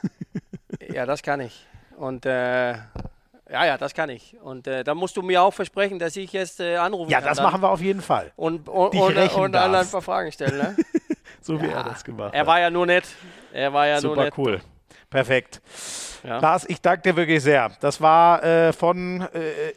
ja, 0.93 1.07
das 1.07 1.23
kann 1.23 1.41
ich. 1.41 1.67
Und 1.97 2.27
äh, 2.27 2.75
ja, 3.51 3.67
ja, 3.67 3.79
das 3.79 3.93
kann 3.93 4.09
ich. 4.09 4.37
Und 4.43 4.67
äh, 4.67 4.85
da 4.85 4.95
musst 4.95 5.17
du 5.17 5.23
mir 5.23 5.43
auch 5.43 5.53
versprechen, 5.53 5.99
dass 5.99 6.17
ich 6.17 6.33
jetzt 6.33 6.61
äh, 6.61 6.77
anrufen 6.77 7.11
ja, 7.11 7.19
kann. 7.19 7.25
Ja, 7.25 7.31
das 7.31 7.39
dann. 7.39 7.47
machen 7.47 7.63
wir 7.63 7.71
auf 7.71 7.81
jeden 7.81 8.01
Fall. 8.01 8.33
Und, 8.37 8.69
und, 8.69 8.95
und, 8.95 9.35
und 9.35 9.57
alle 9.57 9.79
ein 9.79 9.89
paar 9.89 10.03
Fragen 10.03 10.33
stellen. 10.33 10.57
Ne? 10.57 10.77
so 11.41 11.61
wie 11.61 11.67
ja, 11.67 11.79
er 11.79 11.85
das 11.85 12.03
gemacht 12.03 12.29
hat. 12.29 12.35
Er 12.35 12.47
war 12.47 12.61
ja 12.61 12.71
nur 12.71 12.87
nett. 12.87 13.05
Er 13.53 13.73
war 13.73 13.87
ja 13.87 14.01
Super 14.01 14.15
nur 14.15 14.25
nett. 14.25 14.39
cool. 14.39 14.61
Perfekt. 15.11 15.61
Ja. 16.25 16.39
Lars, 16.39 16.65
ich 16.69 16.81
danke 16.81 17.03
dir 17.03 17.17
wirklich 17.17 17.43
sehr. 17.43 17.71
Das 17.81 18.01
war 18.01 18.43
äh, 18.43 18.73
von 18.73 19.21
äh, 19.35 19.69
äh, 19.69 19.73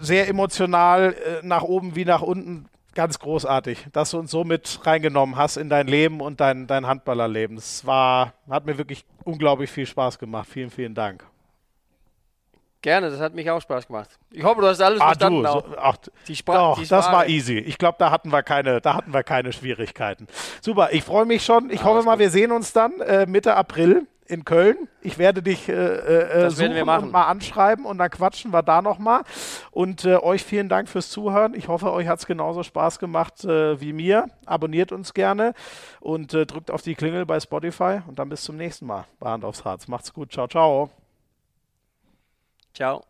sehr 0.00 0.28
emotional 0.28 1.14
äh, 1.14 1.46
nach 1.46 1.62
oben 1.62 1.94
wie 1.94 2.04
nach 2.04 2.22
unten 2.22 2.66
ganz 2.94 3.18
großartig, 3.18 3.86
dass 3.92 4.10
du 4.10 4.18
uns 4.18 4.30
so 4.30 4.44
mit 4.44 4.80
reingenommen 4.84 5.36
hast 5.36 5.56
in 5.56 5.68
dein 5.68 5.86
Leben 5.86 6.20
und 6.20 6.40
dein, 6.40 6.66
dein 6.66 6.86
Handballerleben. 6.86 7.56
Es 7.56 7.86
war, 7.86 8.34
hat 8.50 8.66
mir 8.66 8.76
wirklich 8.76 9.04
unglaublich 9.24 9.70
viel 9.70 9.86
Spaß 9.86 10.18
gemacht. 10.18 10.48
Vielen, 10.50 10.70
vielen 10.70 10.94
Dank. 10.94 11.24
Gerne, 12.82 13.10
das 13.10 13.20
hat 13.20 13.32
mich 13.32 13.48
auch 13.48 13.60
Spaß 13.60 13.86
gemacht. 13.86 14.10
Ich 14.32 14.42
hoffe, 14.42 14.60
du 14.60 14.66
hast 14.66 14.80
alles 14.80 15.00
ah, 15.00 15.06
verstanden. 15.06 15.44
Du, 15.44 15.48
so, 15.48 15.64
ach, 15.80 15.96
die 16.26 16.34
Spra 16.34 16.54
doch, 16.54 16.78
die 16.80 16.88
das 16.88 17.06
war 17.12 17.28
easy. 17.28 17.58
Ich 17.58 17.78
glaube, 17.78 17.96
da 17.98 18.10
hatten 18.10 18.32
wir 18.32 18.42
keine, 18.42 18.80
da 18.80 18.94
hatten 18.94 19.14
wir 19.14 19.22
keine 19.22 19.52
Schwierigkeiten. 19.52 20.26
Super, 20.60 20.88
ich 20.90 21.04
freue 21.04 21.24
mich 21.24 21.44
schon. 21.44 21.70
Ich 21.70 21.82
ah, 21.82 21.84
hoffe 21.84 22.04
mal, 22.04 22.12
gut. 22.12 22.20
wir 22.20 22.30
sehen 22.30 22.50
uns 22.50 22.72
dann 22.72 23.00
äh, 23.00 23.26
Mitte 23.26 23.54
April 23.54 24.08
in 24.26 24.44
Köln. 24.44 24.88
Ich 25.00 25.18
werde 25.18 25.42
dich 25.42 25.68
äh, 25.68 25.72
äh, 25.72 26.50
suchen 26.50 26.88
und 26.88 27.12
mal 27.12 27.24
anschreiben 27.24 27.84
und 27.84 27.98
dann 27.98 28.10
quatschen 28.10 28.52
wir 28.52 28.62
da 28.62 28.82
nochmal. 28.82 29.22
Und 29.70 30.04
äh, 30.04 30.16
euch 30.16 30.42
vielen 30.42 30.68
Dank 30.68 30.88
fürs 30.88 31.10
Zuhören. 31.10 31.54
Ich 31.54 31.68
hoffe, 31.68 31.92
euch 31.92 32.08
hat 32.08 32.18
es 32.18 32.26
genauso 32.26 32.64
Spaß 32.64 32.98
gemacht 32.98 33.44
äh, 33.44 33.80
wie 33.80 33.92
mir. 33.92 34.26
Abonniert 34.46 34.90
uns 34.90 35.14
gerne 35.14 35.54
und 36.00 36.34
äh, 36.34 36.46
drückt 36.46 36.70
auf 36.70 36.82
die 36.82 36.94
Klingel 36.94 37.26
bei 37.26 37.38
Spotify 37.38 38.00
und 38.08 38.18
dann 38.18 38.28
bis 38.28 38.42
zum 38.42 38.56
nächsten 38.56 38.86
Mal 38.86 39.04
bei 39.20 39.30
Hand 39.30 39.44
aufs 39.44 39.64
Harz. 39.64 39.86
Macht's 39.86 40.12
gut. 40.12 40.32
Ciao, 40.32 40.48
ciao. 40.48 40.90
Ciao. 42.74 43.02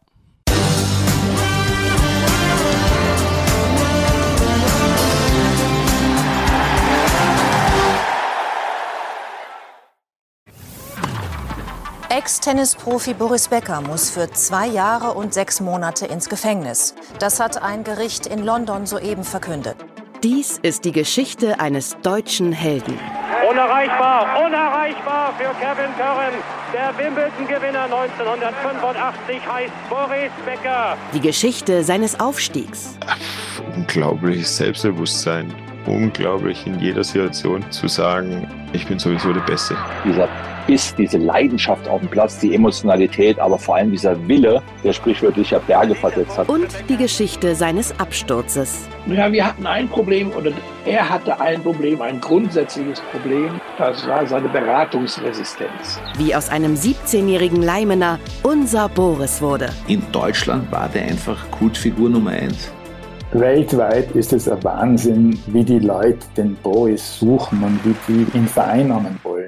Ex-Tennisprofi 12.08 13.14
Boris 13.14 13.48
Becker 13.48 13.80
muss 13.80 14.10
für 14.10 14.30
zwei 14.30 14.66
Jahre 14.66 15.14
und 15.14 15.32
sechs 15.32 15.60
Monate 15.60 16.04
ins 16.04 16.28
Gefängnis. 16.28 16.94
Das 17.18 17.40
hat 17.40 17.62
ein 17.62 17.84
Gericht 17.84 18.26
in 18.26 18.44
London 18.44 18.84
soeben 18.84 19.24
verkündet. 19.24 19.76
Dies 20.22 20.58
ist 20.58 20.84
die 20.84 20.92
Geschichte 20.92 21.58
eines 21.58 21.96
deutschen 22.02 22.52
Helden. 22.52 22.98
Unerreichbar, 23.52 24.46
unerreichbar 24.46 25.34
für 25.36 25.54
Kevin 25.60 25.94
Curran. 25.98 26.32
Der 26.72 26.96
Wimbledon-Gewinner 26.96 27.84
1985 27.84 29.46
heißt 29.46 29.72
Boris 29.90 30.30
Becker. 30.46 30.96
Die 31.12 31.20
Geschichte 31.20 31.84
seines 31.84 32.18
Aufstiegs. 32.18 32.98
Unglaubliches 33.76 34.56
Selbstbewusstsein. 34.56 35.54
Unglaublich 35.86 36.66
in 36.66 36.78
jeder 36.78 37.02
Situation 37.02 37.64
zu 37.70 37.88
sagen, 37.88 38.46
ich 38.72 38.86
bin 38.86 38.98
sowieso 38.98 39.32
der 39.32 39.40
Beste. 39.40 39.76
Dieser 40.04 40.28
Biss, 40.66 40.94
diese 40.94 41.18
Leidenschaft 41.18 41.88
auf 41.88 42.00
dem 42.00 42.08
Platz, 42.08 42.38
die 42.38 42.54
Emotionalität, 42.54 43.38
aber 43.38 43.58
vor 43.58 43.76
allem 43.76 43.90
dieser 43.90 44.16
Wille, 44.28 44.62
der 44.84 44.92
sprichwörtlich 44.92 45.50
ja 45.50 45.58
Berge 45.58 45.94
versetzt 45.94 46.38
hat. 46.38 46.48
Und 46.48 46.68
die 46.88 46.96
Geschichte 46.96 47.54
seines 47.54 47.98
Absturzes. 47.98 48.88
Ja, 49.06 49.30
wir 49.32 49.44
hatten 49.44 49.66
ein 49.66 49.88
Problem 49.88 50.30
oder 50.32 50.52
er 50.86 51.08
hatte 51.08 51.40
ein 51.40 51.62
Problem, 51.62 52.00
ein 52.00 52.20
grundsätzliches 52.20 53.00
Problem. 53.10 53.60
Das 53.76 54.06
war 54.06 54.26
seine 54.26 54.48
Beratungsresistenz. 54.48 56.00
Wie 56.16 56.34
aus 56.34 56.48
einem 56.48 56.74
17-jährigen 56.74 57.62
Leimener 57.62 58.20
unser 58.42 58.88
Boris 58.88 59.42
wurde. 59.42 59.70
In 59.88 60.02
Deutschland 60.12 60.70
war 60.70 60.88
der 60.88 61.02
einfach 61.02 61.50
Kultfigur 61.50 62.08
Nummer 62.08 62.30
eins. 62.30 62.70
Weltweit 63.34 64.10
ist 64.12 64.34
es 64.34 64.46
ein 64.46 64.62
Wahnsinn, 64.62 65.42
wie 65.46 65.64
die 65.64 65.78
Leute 65.78 66.18
den 66.36 66.54
Boris 66.56 67.18
suchen 67.18 67.64
und 67.64 67.80
wie 67.82 67.94
die 68.06 68.36
ihn 68.36 68.46
vereinnahmen 68.46 69.18
wollen. 69.22 69.46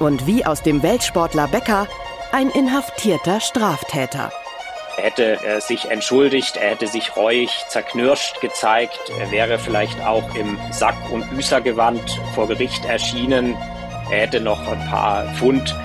Und 0.00 0.26
wie 0.26 0.44
aus 0.44 0.60
dem 0.60 0.82
Weltsportler 0.82 1.46
Becker 1.46 1.86
ein 2.32 2.50
inhaftierter 2.50 3.38
Straftäter. 3.38 4.32
Er 4.96 5.04
hätte 5.04 5.44
äh, 5.44 5.60
sich 5.60 5.88
entschuldigt, 5.88 6.56
er 6.56 6.70
hätte 6.70 6.88
sich 6.88 7.16
reuig, 7.16 7.50
zerknirscht 7.68 8.40
gezeigt, 8.40 9.00
er 9.20 9.30
wäre 9.30 9.58
vielleicht 9.60 10.04
auch 10.04 10.34
im 10.34 10.58
Sack- 10.72 11.10
und 11.12 11.30
Büßergewand 11.30 12.20
vor 12.34 12.48
Gericht 12.48 12.84
erschienen, 12.86 13.56
er 14.10 14.22
hätte 14.22 14.40
noch 14.40 14.66
ein 14.66 14.84
paar 14.90 15.26
Pfund 15.36 15.76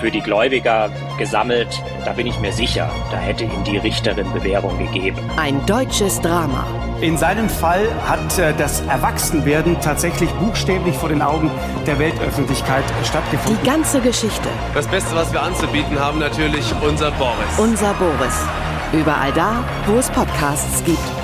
für 0.00 0.10
die 0.10 0.20
Gläubiger 0.20 0.90
gesammelt. 1.18 1.82
Da 2.04 2.12
bin 2.12 2.26
ich 2.26 2.38
mir 2.40 2.52
sicher, 2.52 2.90
da 3.10 3.18
hätte 3.18 3.44
ihm 3.44 3.64
die 3.64 3.76
Richterin 3.76 4.32
Bewährung 4.32 4.78
gegeben. 4.78 5.18
Ein 5.36 5.64
deutsches 5.66 6.20
Drama. 6.20 6.64
In 7.00 7.16
seinem 7.16 7.48
Fall 7.48 7.86
hat 8.06 8.38
äh, 8.38 8.52
das 8.58 8.80
Erwachsenwerden 8.82 9.80
tatsächlich 9.80 10.30
buchstäblich 10.32 10.94
vor 10.96 11.08
den 11.08 11.22
Augen 11.22 11.50
der 11.86 11.98
Weltöffentlichkeit 11.98 12.84
stattgefunden. 13.04 13.58
Die 13.62 13.66
ganze 13.66 14.00
Geschichte. 14.00 14.48
Das 14.74 14.86
Beste, 14.86 15.14
was 15.14 15.32
wir 15.32 15.42
anzubieten 15.42 15.98
haben, 15.98 16.18
natürlich 16.18 16.74
unser 16.82 17.10
Boris. 17.12 17.58
Unser 17.58 17.94
Boris. 17.94 18.44
Überall 18.92 19.32
da, 19.32 19.64
wo 19.86 19.98
es 19.98 20.10
Podcasts 20.10 20.82
gibt. 20.84 21.19